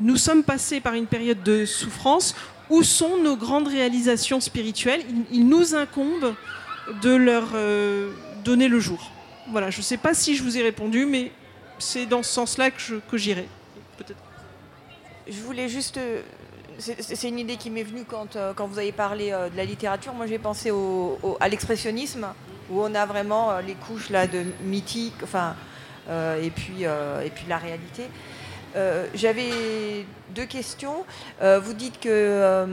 nous 0.00 0.16
sommes 0.16 0.42
passés 0.42 0.80
par 0.80 0.94
une 0.94 1.06
période 1.06 1.42
de 1.42 1.64
souffrance, 1.64 2.34
où 2.68 2.82
sont 2.82 3.16
nos 3.16 3.36
grandes 3.36 3.68
réalisations 3.68 4.40
spirituelles 4.40 5.00
il, 5.32 5.48
nous 5.48 5.74
incombe 5.74 6.34
de 7.02 7.14
leur 7.14 7.50
euh, 7.54 8.12
donner 8.44 8.68
le 8.68 8.80
jour. 8.80 9.10
Voilà, 9.50 9.70
je 9.70 9.78
ne 9.78 9.82
sais 9.82 9.96
pas 9.96 10.14
si 10.14 10.36
je 10.36 10.42
vous 10.42 10.58
ai 10.58 10.62
répondu, 10.62 11.06
mais 11.06 11.32
c'est 11.78 12.06
dans 12.06 12.22
ce 12.22 12.30
sens-là 12.30 12.70
que, 12.70 13.16
j'irai. 13.16 13.48
Je 15.28 15.40
voulais 15.40 15.68
juste. 15.68 15.96
Euh, 15.96 16.22
c'est 16.78 17.28
une 17.28 17.40
idée 17.40 17.56
qui 17.56 17.70
m'est 17.70 17.82
venue 17.82 18.04
quand, 18.04 18.36
euh, 18.36 18.52
quand 18.54 18.68
vous 18.68 18.78
avez 18.78 18.92
parlé 18.92 19.30
de 19.30 19.56
la 19.56 19.64
littérature. 19.64 20.14
Moi, 20.14 20.26
j'ai 20.26 20.38
pensé 20.38 20.70
à 21.40 21.48
l'expressionnisme, 21.48 22.26
où 22.70 22.80
on 22.80 22.94
a 22.94 23.04
vraiment 23.04 23.58
les 23.58 23.74
couches 23.74 24.10
là, 24.10 24.26
de 24.26 24.44
mythique, 24.62 25.14
enfin, 25.22 25.56
et, 26.08 26.50
puis, 26.50 26.84
et 26.84 27.30
puis 27.30 27.44
la 27.48 27.58
réalité. 27.58 28.04
Euh, 28.76 29.06
j'avais 29.14 30.04
deux 30.34 30.44
questions. 30.44 31.04
Euh, 31.42 31.58
vous 31.60 31.72
dites 31.72 32.00
que, 32.00 32.08
euh, 32.08 32.66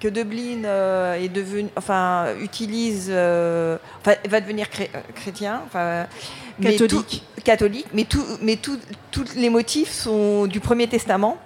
que 0.00 0.08
Dublin 0.08 0.64
est 1.14 1.28
devenu, 1.28 1.68
enfin, 1.76 2.34
utilise, 2.40 3.10
enfin, 3.10 4.16
va 4.28 4.40
devenir 4.40 4.68
chrétien, 5.14 5.62
enfin, 5.66 6.06
catholique. 6.60 7.24
Mais 7.36 7.42
catholique, 7.42 7.86
mais, 7.92 8.04
tout, 8.04 8.24
mais 8.40 8.56
tous 8.56 9.34
les 9.36 9.50
motifs 9.50 9.90
sont 9.90 10.46
du 10.46 10.60
Premier 10.60 10.88
Testament. 10.88 11.38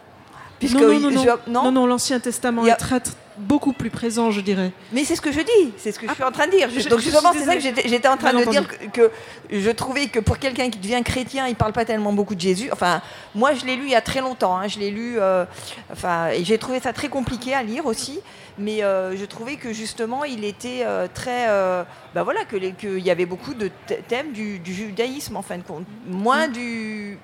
Puisque 0.58 0.76
non, 0.76 0.98
non, 0.98 1.10
non, 1.10 1.38
non, 1.46 1.72
non, 1.72 1.86
l'Ancien 1.86 2.18
Testament 2.18 2.64
est 2.66 2.76
très, 2.76 3.00
beaucoup 3.38 3.72
plus 3.72 3.90
présent, 3.90 4.30
je 4.30 4.40
dirais. 4.40 4.72
Mais 4.92 5.04
c'est 5.04 5.16
ce 5.16 5.20
que 5.20 5.32
je 5.32 5.40
dis, 5.40 5.72
c'est 5.76 5.92
ce 5.92 5.98
que 5.98 6.08
je 6.08 6.14
suis 6.14 6.22
en 6.22 6.32
train 6.32 6.46
de 6.46 6.52
dire. 6.52 6.68
donc 6.88 7.00
justement, 7.00 7.32
c'est 7.32 7.44
ça 7.44 7.56
que 7.56 7.60
j'étais 7.60 8.08
en 8.08 8.16
train 8.16 8.32
de 8.32 8.44
dire 8.50 8.66
que, 8.92 9.10
je 9.50 9.70
trouvais 9.70 10.06
que 10.06 10.18
pour 10.18 10.38
quelqu'un 10.38 10.70
qui 10.70 10.78
devient 10.78 11.02
chrétien, 11.04 11.46
il 11.46 11.54
parle 11.54 11.72
pas 11.72 11.84
tellement 11.84 12.12
beaucoup 12.12 12.34
de 12.34 12.40
Jésus. 12.40 12.70
Enfin, 12.72 13.02
moi, 13.34 13.54
je 13.54 13.64
l'ai 13.64 13.76
lu 13.76 13.84
il 13.84 13.90
y 13.90 13.96
a 13.96 14.00
très 14.00 14.20
longtemps. 14.20 14.56
Hein. 14.56 14.68
je 14.68 14.78
l'ai 14.78 14.90
lu, 14.90 15.16
euh, 15.18 15.44
enfin, 15.92 16.28
et 16.28 16.44
j'ai 16.44 16.58
trouvé 16.58 16.80
ça 16.80 16.92
très 16.92 17.08
compliqué 17.08 17.54
à 17.54 17.62
lire 17.62 17.86
aussi. 17.86 18.20
Mais 18.58 18.82
euh, 18.82 19.16
je 19.16 19.24
trouvais 19.26 19.56
que 19.56 19.72
justement, 19.72 20.24
il 20.24 20.44
était 20.44 20.82
euh, 20.84 21.06
très, 21.12 21.46
ben 22.14 22.22
voilà, 22.22 22.44
que 22.44 22.56
qu'il 22.56 23.04
y 23.04 23.10
avait 23.10 23.26
beaucoup 23.26 23.54
de 23.54 23.70
thèmes 24.08 24.32
du, 24.32 24.60
judaïsme 24.64 25.36
en 25.36 25.42
fin 25.42 25.58
de 25.58 25.62
compte, 25.62 25.84
moins 26.06 26.48
mm. 26.48 26.52
du. 26.52 27.18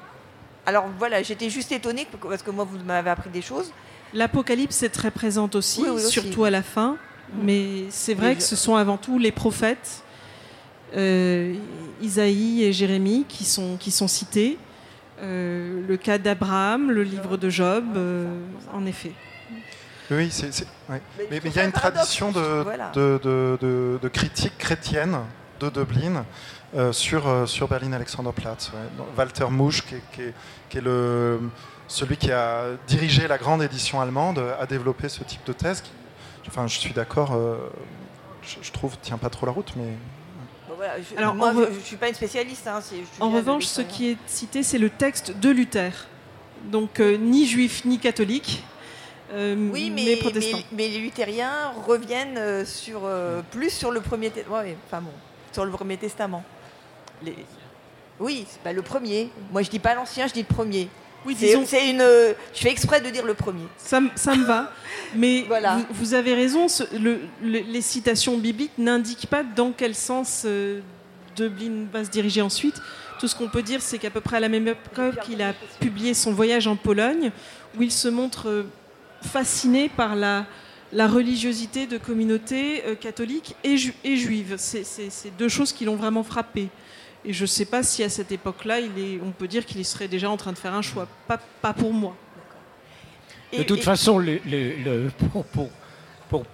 Alors 0.67 0.87
voilà, 0.99 1.23
j'étais 1.23 1.51
juste 1.51 1.73
étonnée 1.73 2.07
parce 2.23 2.43
que 2.43 2.51
moi, 2.51 2.65
vous 2.65 2.79
m'avez 2.85 3.11
appris 3.11 3.31
des 3.31 3.43
choses. 3.43 3.73
L'Apocalypse 4.15 4.83
est 4.83 4.91
très 4.91 5.11
présente 5.11 5.55
aussi, 5.55 5.85
surtout 6.09 6.45
à 6.45 6.51
la 6.51 6.63
fin. 6.63 6.93
Mm. 7.33 7.45
Mais 7.45 7.85
c'est 7.91 8.15
vrai 8.15 8.37
que 8.37 8.43
ce 8.43 8.57
sont 8.57 8.77
avant 8.77 8.97
tout 8.97 9.19
les 9.19 9.33
prophètes, 9.33 10.03
euh, 10.97 11.55
Isaïe 12.01 12.65
et 12.65 12.73
Jérémie, 12.73 13.25
qui 13.29 13.45
sont, 13.45 13.77
qui 13.79 13.91
sont 13.91 14.09
cités. 14.09 14.59
Euh, 15.23 15.81
le 15.87 15.97
cas 15.97 16.19
d'Abraham, 16.19 16.91
le 16.91 17.03
livre 17.03 17.37
de 17.37 17.49
Job, 17.49 17.85
euh, 17.97 18.27
en 18.73 18.85
effet. 18.87 19.13
Oui, 20.11 20.29
c'est, 20.31 20.67
mais, 20.89 21.41
il 21.45 21.55
y 21.55 21.59
a 21.59 21.65
une 21.65 21.73
tradition 21.73 22.33
de, 22.33 22.65
de, 22.93 23.99
de, 24.03 24.09
critique 24.09 24.59
chrétienne 24.59 25.17
de 25.61 25.71
Dublin 25.71 26.25
sur, 26.93 27.49
sur 27.49 27.69
Berlin-Alexanderplatz. 27.69 28.73
Walter 29.17 29.47
Mouche, 29.51 29.85
qui 29.85 29.97
qui 30.71 30.79
est 30.79 30.81
le 30.81 31.39
celui 31.93 32.17
qui 32.17 32.33
a 32.33 32.71
dirigé 32.87 33.29
la 33.29 33.37
grande 33.37 33.63
édition 33.63 34.01
allemande 34.01 34.43
a 34.59 34.67
développé 34.67 35.09
ce 35.09 35.23
type 35.25 35.45
de 35.45 35.53
thèse. 35.53 35.83
enfin, 36.47 36.67
je 36.67 36.79
suis 36.79 36.95
d'accord, 36.95 37.35
euh, 37.35 37.57
je, 38.43 38.71
trouve, 38.73 38.97
tient 39.03 39.19
pas 39.19 39.29
trop 39.29 39.45
la 39.45 39.53
route, 39.53 39.73
mais. 39.77 39.93
je, 40.71 41.19
Alors, 41.19 41.35
moi, 41.35 41.53
je, 41.55 41.75
ne 41.75 41.81
suis 41.81 41.97
pas 41.97 42.09
une 42.09 42.15
spécialiste. 42.15 42.67
Hein, 42.67 42.81
en 43.21 43.31
revanche, 43.31 43.67
ce 43.67 43.83
qui 43.83 44.11
est 44.11 44.17
cité, 44.27 44.63
c'est 44.63 44.79
le 44.79 44.89
texte 44.89 45.39
de 45.39 45.51
Luther. 45.51 45.93
Donc, 46.65 47.01
euh, 47.01 47.19
ni 47.19 47.47
juif 47.47 47.85
ni 47.85 47.99
catholique. 47.99 48.65
Euh, 49.35 49.55
oui, 49.73 49.91
mais, 49.91 50.19
mais, 50.73 50.89
les 50.89 50.99
luthériens 50.99 51.73
reviennent 51.87 52.65
sur, 52.67 53.03
plus 53.51 53.71
sur 53.71 53.91
le 53.91 54.01
premier, 54.01 54.31
ouais, 54.51 54.77
enfin 54.87 55.01
bon, 55.01 55.13
sur 55.53 55.65
le 55.65 55.71
premier 55.71 55.97
testament. 55.97 56.45
Les... 57.25 57.37
Oui, 58.21 58.47
bah, 58.65 58.73
le 58.73 58.83
premier. 58.83 59.31
Moi, 59.51 59.63
je 59.63 59.71
dis 59.71 59.79
pas 59.79 59.95
l'ancien, 59.95 60.27
je 60.27 60.33
dis 60.33 60.45
le 60.49 60.55
premier. 60.55 60.89
Oui, 61.25 61.37
c'est 61.39 61.91
une. 61.91 62.01
Je 62.01 62.59
fais 62.61 62.71
exprès 62.71 63.01
de 63.01 63.09
dire 63.11 63.25
le 63.25 63.35
premier. 63.35 63.65
Ça, 63.77 64.01
ça 64.17 64.35
me 64.35 64.45
va. 64.45 64.73
Mais 65.15 65.45
vous, 65.91 66.15
avez 66.15 66.35
raison, 66.35 66.67
les 67.43 67.81
citations 67.81 68.39
bibliques 68.39 68.77
n'indiquent 68.79 69.29
pas 69.29 69.43
dans 69.43 69.73
quel 69.73 69.95
sens 69.95 70.43
euh, 70.45 70.81
Dublin 71.37 71.87
va 71.93 72.05
se 72.05 72.11
diriger 72.11 72.43
ensuite. 72.43 72.81
Tout 73.21 73.29
ce 73.29 73.37
qu'on 73.37 73.49
peut 73.49 73.63
dire, 73.63 73.81
c'est 73.83 73.99
qu'à 73.99 74.11
peu 74.11 74.21
près 74.21 74.39
à 74.39 74.41
la 74.41 74.49
même 74.49 74.67
époque, 74.67 75.15
il 75.31 75.43
a 75.43 75.53
publié 75.81 76.15
son 76.15 76.33
voyage 76.33 76.67
en 76.67 76.77
Pologne, 76.77 77.31
où 77.79 77.83
il 77.83 77.93
se 77.93 78.09
montre 78.09 78.49
euh, 78.49 78.63
fasciné 79.21 79.89
par 79.89 80.17
la, 80.17 80.47
la 80.93 81.07
religiosité 81.07 81.87
de 81.87 81.99
communautés 81.99 82.83
euh, 82.87 82.95
catholiques 82.97 83.55
et, 83.63 83.77
et 84.03 84.17
juives. 84.17 84.57
C'est 84.57 85.37
deux 85.39 85.49
choses 85.49 85.73
qui 85.73 85.85
l'ont 85.85 85.97
vraiment 85.97 86.25
frappé. 86.25 86.69
Et 87.25 87.33
je 87.33 87.43
ne 87.43 87.47
sais 87.47 87.65
pas 87.65 87.83
si 87.83 88.03
à 88.03 88.09
cette 88.09 88.33
époque-là, 88.33 88.79
on 89.23 89.31
peut 89.31 89.47
dire 89.49 89.65
qu'il 89.65 89.85
serait 89.85 90.09
déjà 90.09 90.29
en 90.29 90.37
train 90.37 90.53
de 90.53 90.59
faire 90.59 90.75
un 90.75 90.83
choix. 90.83 91.07
Pas, 91.29 91.39
pas 91.39 91.73
pour 91.73 91.93
moi. 91.93 92.17
De 93.57 93.63
toute 93.63 93.83
façon, 93.83 94.25
pour, 95.53 95.71
pour, 96.29 96.45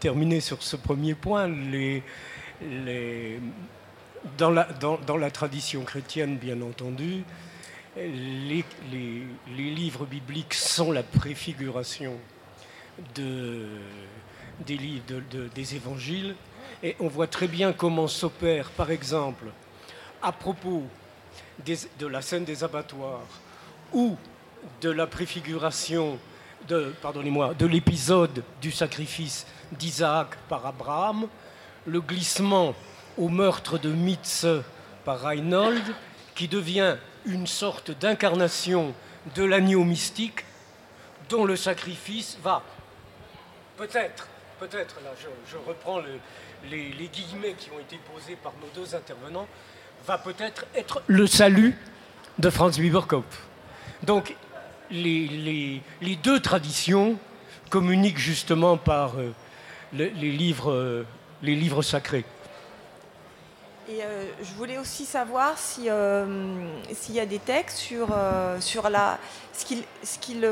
terminer 0.00 0.40
sur 0.40 0.62
ce 0.62 0.76
premier 0.76 1.14
point, 1.14 1.48
dans, 4.38 4.50
la, 4.50 4.64
dans, 4.80 5.16
la, 5.18 5.30
tradition 5.30 5.82
chrétienne, 5.82 6.38
bien 6.38 6.62
entendu, 6.62 7.22
les, 7.96 8.64
livres 9.48 10.06
bibliques 10.06 10.54
sont 10.54 10.90
la 10.90 11.02
préfiguration 11.02 12.14
de, 13.14 13.66
des 14.66 14.78
livres 14.78 15.04
des 15.54 15.74
évangiles. 15.74 16.34
Et 16.82 16.96
on 17.00 17.08
voit 17.08 17.26
très 17.26 17.48
bien 17.48 17.74
comment 17.74 18.08
s'opère, 18.08 18.70
par 18.70 18.90
exemple, 18.90 19.44
à 20.22 20.32
propos 20.32 20.84
de 21.64 22.06
la 22.06 22.22
scène 22.22 22.44
des 22.44 22.64
abattoirs 22.64 23.26
ou 23.92 24.16
de 24.80 24.90
la 24.90 25.06
préfiguration 25.06 26.18
de, 26.68 26.92
pardonnez-moi, 27.00 27.54
de 27.54 27.66
l'épisode 27.66 28.42
du 28.60 28.70
sacrifice 28.70 29.46
d'Isaac 29.72 30.36
par 30.48 30.66
Abraham, 30.66 31.26
le 31.86 32.00
glissement 32.00 32.74
au 33.16 33.28
meurtre 33.28 33.78
de 33.78 33.90
Mitz 33.90 34.46
par 35.04 35.20
Reinhold, 35.20 35.94
qui 36.34 36.48
devient 36.48 36.96
une 37.26 37.46
sorte 37.46 37.90
d'incarnation 37.90 38.94
de 39.34 39.44
l'agneau 39.44 39.84
mystique 39.84 40.44
dont 41.28 41.44
le 41.44 41.56
sacrifice 41.56 42.38
va 42.42 42.62
peut-être, 43.76 44.28
peut-être, 44.58 44.96
là 45.02 45.10
je, 45.46 45.56
reprends 45.56 46.00
les, 46.70 46.90
les 46.92 47.08
guillemets 47.08 47.54
qui 47.54 47.70
ont 47.70 47.78
été 47.78 47.98
posés 48.12 48.36
par 48.36 48.52
nos 48.60 48.68
deux 48.74 48.94
intervenants, 48.94 49.46
va 50.06 50.18
peut-être 50.18 50.66
être 50.74 51.02
le 51.06 51.26
salut 51.26 51.76
de 52.38 52.50
Franz 52.50 52.80
Wieberkopf. 52.80 53.46
Donc 54.02 54.34
les, 54.90 55.82
deux 56.22 56.40
traditions 56.40 57.16
communiquent 57.68 58.18
justement 58.18 58.76
par 58.76 59.14
euh, 59.18 59.32
les, 59.92 60.10
livres, 60.10 60.72
euh, 60.72 61.06
les 61.42 61.54
livres 61.54 61.82
sacrés. 61.82 62.24
Et 63.88 64.02
euh, 64.02 64.24
je 64.42 64.52
voulais 64.54 64.78
aussi 64.78 65.04
savoir 65.04 65.58
s'il 65.58 65.84
y 65.84 67.20
a 67.20 67.26
des 67.26 67.38
textes 67.38 67.78
sur, 67.78 68.08
sur 68.60 68.88
la, 68.88 69.18
ce 69.52 69.64
qu'il 69.64 69.82
qu'il 70.20 70.48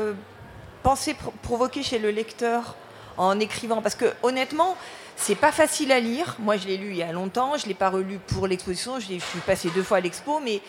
pensait 0.83 1.15
provoquer 1.41 1.83
chez 1.83 1.99
le 1.99 2.11
lecteur 2.11 2.75
en 3.17 3.39
écrivant. 3.39 3.81
Parce 3.81 3.95
que 3.95 4.13
honnêtement, 4.23 4.77
c'est 5.19 5.35
pas 5.35 5.51
facile 5.51 5.91
à 5.91 5.99
lire. 5.99 6.35
Moi, 6.39 6.57
je 6.57 6.65
l'ai 6.67 6.77
lu 6.77 6.91
il 6.91 6.95
y 6.95 7.03
a 7.03 7.11
longtemps. 7.11 7.57
Je 7.57 7.67
l'ai 7.67 7.73
pas 7.73 7.89
relu 7.89 8.19
pour 8.19 8.47
l'exposition. 8.47 8.99
Je, 8.99 9.05
suis 9.19 9.39
passé 9.45 9.69
deux 9.75 9.83
fois 9.83 9.97
à 9.97 9.99
l'expo, 9.99 10.39
mais 10.43 10.61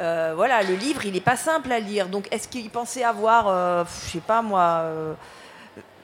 euh, 0.00 0.32
voilà, 0.34 0.62
le 0.62 0.74
livre, 0.74 1.06
il 1.06 1.12
n'est 1.12 1.20
pas 1.20 1.36
simple 1.36 1.70
à 1.70 1.78
lire. 1.78 2.08
Donc, 2.08 2.26
est-ce 2.32 2.48
qu'il 2.48 2.68
pensait 2.70 3.04
avoir, 3.04 3.46
euh, 3.48 3.84
je 4.06 4.10
sais 4.12 4.20
pas 4.20 4.42
moi, 4.42 4.82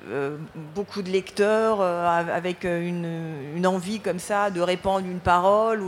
euh, 0.09 0.37
beaucoup 0.75 1.03
de 1.03 1.11
lecteurs 1.11 1.83
avec 1.83 2.65
une, 2.65 3.67
envie 3.67 4.01
comme 4.01 4.21
ça 4.21 4.51
de 4.51 4.61
répandre 4.61 5.07
une 5.07 5.21
parole 5.21 5.83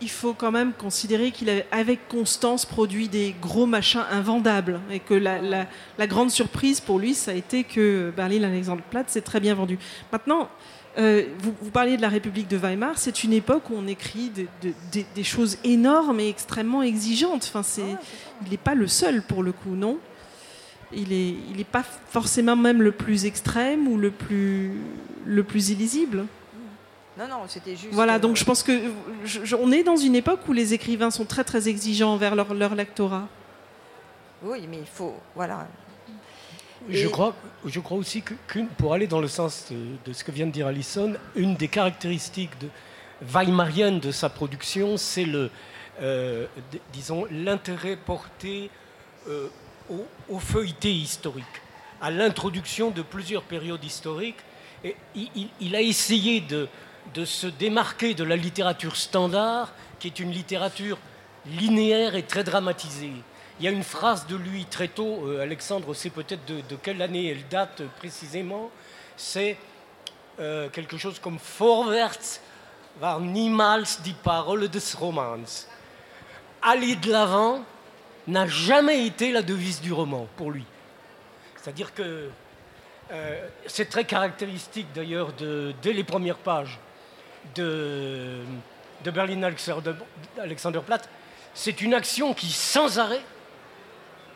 il 0.00 0.10
faut 0.10 0.34
quand 0.34 0.50
même 0.50 0.72
considérer 0.72 1.30
qu'il 1.30 1.48
avait 1.48 1.64
avec 1.70 2.08
constance 2.08 2.66
produit 2.66 3.08
des 3.08 3.32
gros 3.40 3.64
machins 3.64 4.02
invendables 4.10 4.80
et 4.90 4.98
que 4.98 5.14
la, 5.14 5.38
la 5.40 6.06
grande 6.08 6.32
surprise 6.32 6.80
pour 6.80 6.98
lui, 6.98 7.14
ça 7.14 7.30
a 7.30 7.34
été 7.34 7.62
que 7.62 8.12
Berlin 8.16 8.42
Alexandre 8.42 8.82
Platt 8.90 9.08
s'est 9.08 9.20
très 9.20 9.38
bien 9.38 9.54
vendu. 9.54 9.78
Maintenant, 10.10 10.48
Euh, 10.98 11.26
vous, 11.38 11.70
parliez 11.70 11.96
de 11.96 12.02
la 12.02 12.08
République 12.08 12.48
de 12.48 12.56
Weimar, 12.56 12.98
c'est 12.98 13.22
une 13.22 13.32
époque 13.32 13.70
où 13.70 13.74
on 13.76 13.86
écrit 13.86 14.32
des 15.14 15.24
choses 15.24 15.58
énormes 15.62 16.18
et 16.18 16.28
extrêmement 16.28 16.82
exigeantes. 16.82 17.44
Enfin, 17.48 17.62
c'est, 17.62 17.82
ah 17.82 18.00
il 18.44 18.50
n'est 18.50 18.56
pas 18.56 18.74
le 18.74 18.88
seul 18.88 19.22
pour 19.22 19.44
le 19.44 19.52
coup, 19.52 19.76
non? 19.76 19.98
Il 20.92 21.10
n'est 21.10 21.34
il 21.50 21.60
est 21.60 21.64
pas 21.64 21.82
forcément 21.82 22.56
même 22.56 22.82
le 22.82 22.92
plus 22.92 23.26
extrême 23.26 23.86
ou 23.86 23.96
le 23.96 24.10
plus, 24.10 24.72
le 25.24 25.44
plus 25.44 25.70
illisible. 25.70 26.24
Non, 27.16 27.28
non, 27.28 27.36
c'était 27.46 27.76
juste. 27.76 27.92
Voilà, 27.92 28.18
donc 28.18 28.36
je 28.36 28.44
pense 28.44 28.64
que 28.64 28.72
on 29.56 29.70
est 29.70 29.84
dans 29.84 29.96
une 29.96 30.16
époque 30.16 30.40
où 30.48 30.52
les 30.52 30.74
écrivains 30.74 31.10
sont 31.10 31.24
très 31.24 31.44
très 31.44 31.68
exigeants 31.68 32.14
envers 32.14 32.34
leur, 32.34 32.54
leur 32.54 32.74
lectorat. 32.74 33.28
Oui, 34.42 34.66
mais 34.68 34.78
il 34.78 34.86
faut, 34.86 35.14
voilà, 35.34 35.66
je, 36.88 37.08
crois, 37.08 37.34
je 37.64 37.80
crois 37.80 37.98
aussi 37.98 38.22
que, 38.22 38.34
pour 38.76 38.94
aller 38.94 39.06
dans 39.06 39.20
le 39.20 39.28
sens 39.28 39.66
de, 39.70 40.12
ce 40.12 40.24
que 40.24 40.32
vient 40.32 40.46
de 40.46 40.52
dire 40.52 40.66
Alison, 40.66 41.14
une 41.36 41.54
des 41.54 41.68
caractéristiques 41.68 42.58
de, 42.60 42.68
weimarienne 43.22 44.00
de 44.00 44.10
sa 44.10 44.28
production, 44.28 44.96
c'est 44.96 45.24
le, 45.24 45.50
euh, 46.00 46.46
disons, 46.92 47.26
l'intérêt 47.30 47.96
porté 47.96 48.70
euh, 49.28 49.48
au, 50.28 50.38
feuilleté 50.38 50.92
historique, 50.92 51.44
à 52.00 52.10
l'introduction 52.10 52.90
de 52.90 53.02
plusieurs 53.02 53.42
périodes 53.42 53.84
historiques. 53.84 54.38
Et 54.84 54.94
il, 55.60 55.74
a 55.74 55.80
essayé 55.80 56.40
de, 56.40 56.68
de 57.14 57.24
se 57.24 57.48
démarquer 57.48 58.14
de 58.14 58.22
la 58.22 58.36
littérature 58.36 58.96
standard, 58.96 59.72
qui 59.98 60.06
est 60.06 60.20
une 60.20 60.30
littérature 60.30 60.98
linéaire 61.46 62.14
et 62.14 62.22
très 62.22 62.44
dramatisée. 62.44 63.12
Il 63.58 63.64
y 63.64 63.68
a 63.68 63.72
une 63.72 63.82
phrase 63.82 64.26
de 64.28 64.36
lui 64.36 64.66
très 64.66 64.86
tôt, 64.86 65.26
euh, 65.26 65.42
Alexandre 65.42 65.92
sait 65.92 66.10
peut-être 66.10 66.44
de, 66.46 66.76
quelle 66.76 67.02
année 67.02 67.28
elle 67.28 67.46
date 67.48 67.82
précisément, 67.98 68.70
c'est 69.16 69.56
euh, 70.38 70.68
quelque 70.68 70.96
chose 70.96 71.18
comme 71.18 71.38
Vorwärts 71.58 72.40
war 73.00 73.18
niemals 73.20 74.00
die 74.04 74.14
Parole 74.22 74.68
des 74.68 74.94
Romans. 74.96 75.66
Aller 76.62 76.94
de 76.94 77.10
l'avant 77.10 77.64
n'a 78.28 78.46
jamais 78.46 79.04
été 79.06 79.32
la 79.32 79.42
devise 79.42 79.80
du 79.80 79.92
roman 79.92 80.28
pour 80.36 80.52
lui. 80.52 80.64
C'est-à-dire 81.56 81.92
que 81.94 82.30
euh, 83.10 83.48
c'est 83.66 83.88
très 83.88 84.04
caractéristique 84.04 84.86
d'ailleurs 84.94 85.32
dès 85.82 85.92
les 85.92 86.04
premières 86.04 86.38
pages 86.38 86.78
de, 87.56 88.40
de 89.02 89.10
Berlin 89.10 89.42
Alexanderplatz. 90.38 91.08
C'est 91.54 91.80
une 91.80 91.94
action 91.94 92.34
qui, 92.34 92.48
sans 92.48 92.98
arrêt, 92.98 93.22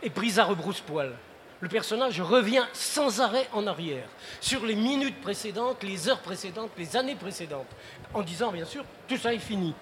est 0.02 0.10
prise 0.10 0.38
à 0.38 0.44
rebrousse-poil. 0.44 1.12
Le 1.60 1.68
personnage 1.68 2.20
revient 2.20 2.64
sans 2.72 3.20
arrêt 3.20 3.46
en 3.52 3.66
arrière, 3.68 4.08
sur 4.40 4.66
les 4.66 4.74
minutes 4.74 5.20
précédentes, 5.20 5.82
les 5.84 6.08
heures 6.08 6.20
précédentes, 6.20 6.70
les 6.76 6.96
années 6.96 7.14
précédentes, 7.14 7.68
en 8.12 8.22
disant 8.22 8.50
bien 8.50 8.64
sûr, 8.64 8.84
tout 9.06 9.16
ça 9.16 9.32
est 9.32 9.38
fini. 9.38 9.72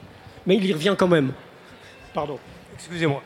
Mais 0.46 0.56
il 0.56 0.66
y 0.66 0.72
revient 0.72 0.94
quand 0.98 1.08
même. 1.08 1.32
Pardon, 2.12 2.38
excusez-moi. 2.74 3.22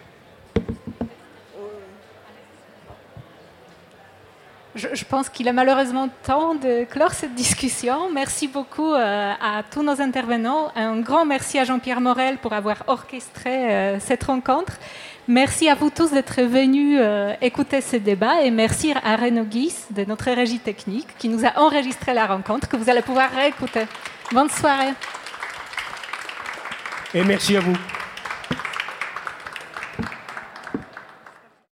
Je, 4.76 5.04
pense 5.04 5.28
qu'il 5.28 5.46
est 5.46 5.52
malheureusement 5.52 6.08
temps 6.24 6.56
de 6.56 6.82
clore 6.82 7.12
cette 7.12 7.36
discussion. 7.36 8.10
Merci 8.12 8.48
beaucoup 8.48 8.92
euh, 8.92 9.32
à 9.40 9.62
tous 9.70 9.84
nos 9.84 10.00
intervenants. 10.00 10.72
Un 10.74 10.98
grand 10.98 11.24
merci 11.24 11.60
à 11.60 11.64
Jean-Pierre 11.64 12.00
Morel 12.00 12.38
pour 12.38 12.52
avoir 12.54 12.82
orchestré 12.88 13.72
euh, 13.72 14.00
cette 14.00 14.24
rencontre. 14.24 14.72
Merci 15.26 15.70
à 15.70 15.74
vous 15.74 15.88
tous 15.88 16.10
d'être 16.10 16.42
venus 16.42 16.98
euh, 17.00 17.32
écouter 17.40 17.80
ce 17.80 17.96
débat 17.96 18.42
et 18.42 18.50
merci 18.50 18.92
à 18.92 19.16
Renaud 19.16 19.44
Guis 19.44 19.74
de 19.90 20.04
notre 20.04 20.30
régie 20.30 20.58
technique 20.58 21.08
qui 21.18 21.30
nous 21.30 21.46
a 21.46 21.58
enregistré 21.58 22.12
la 22.12 22.26
rencontre 22.26 22.68
que 22.68 22.76
vous 22.76 22.90
allez 22.90 23.00
pouvoir 23.00 23.30
réécouter. 23.30 23.86
Bonne 24.32 24.50
soirée. 24.50 24.92
Et 27.14 27.24
merci 27.24 27.56
à 27.56 27.60
vous. 27.60 27.76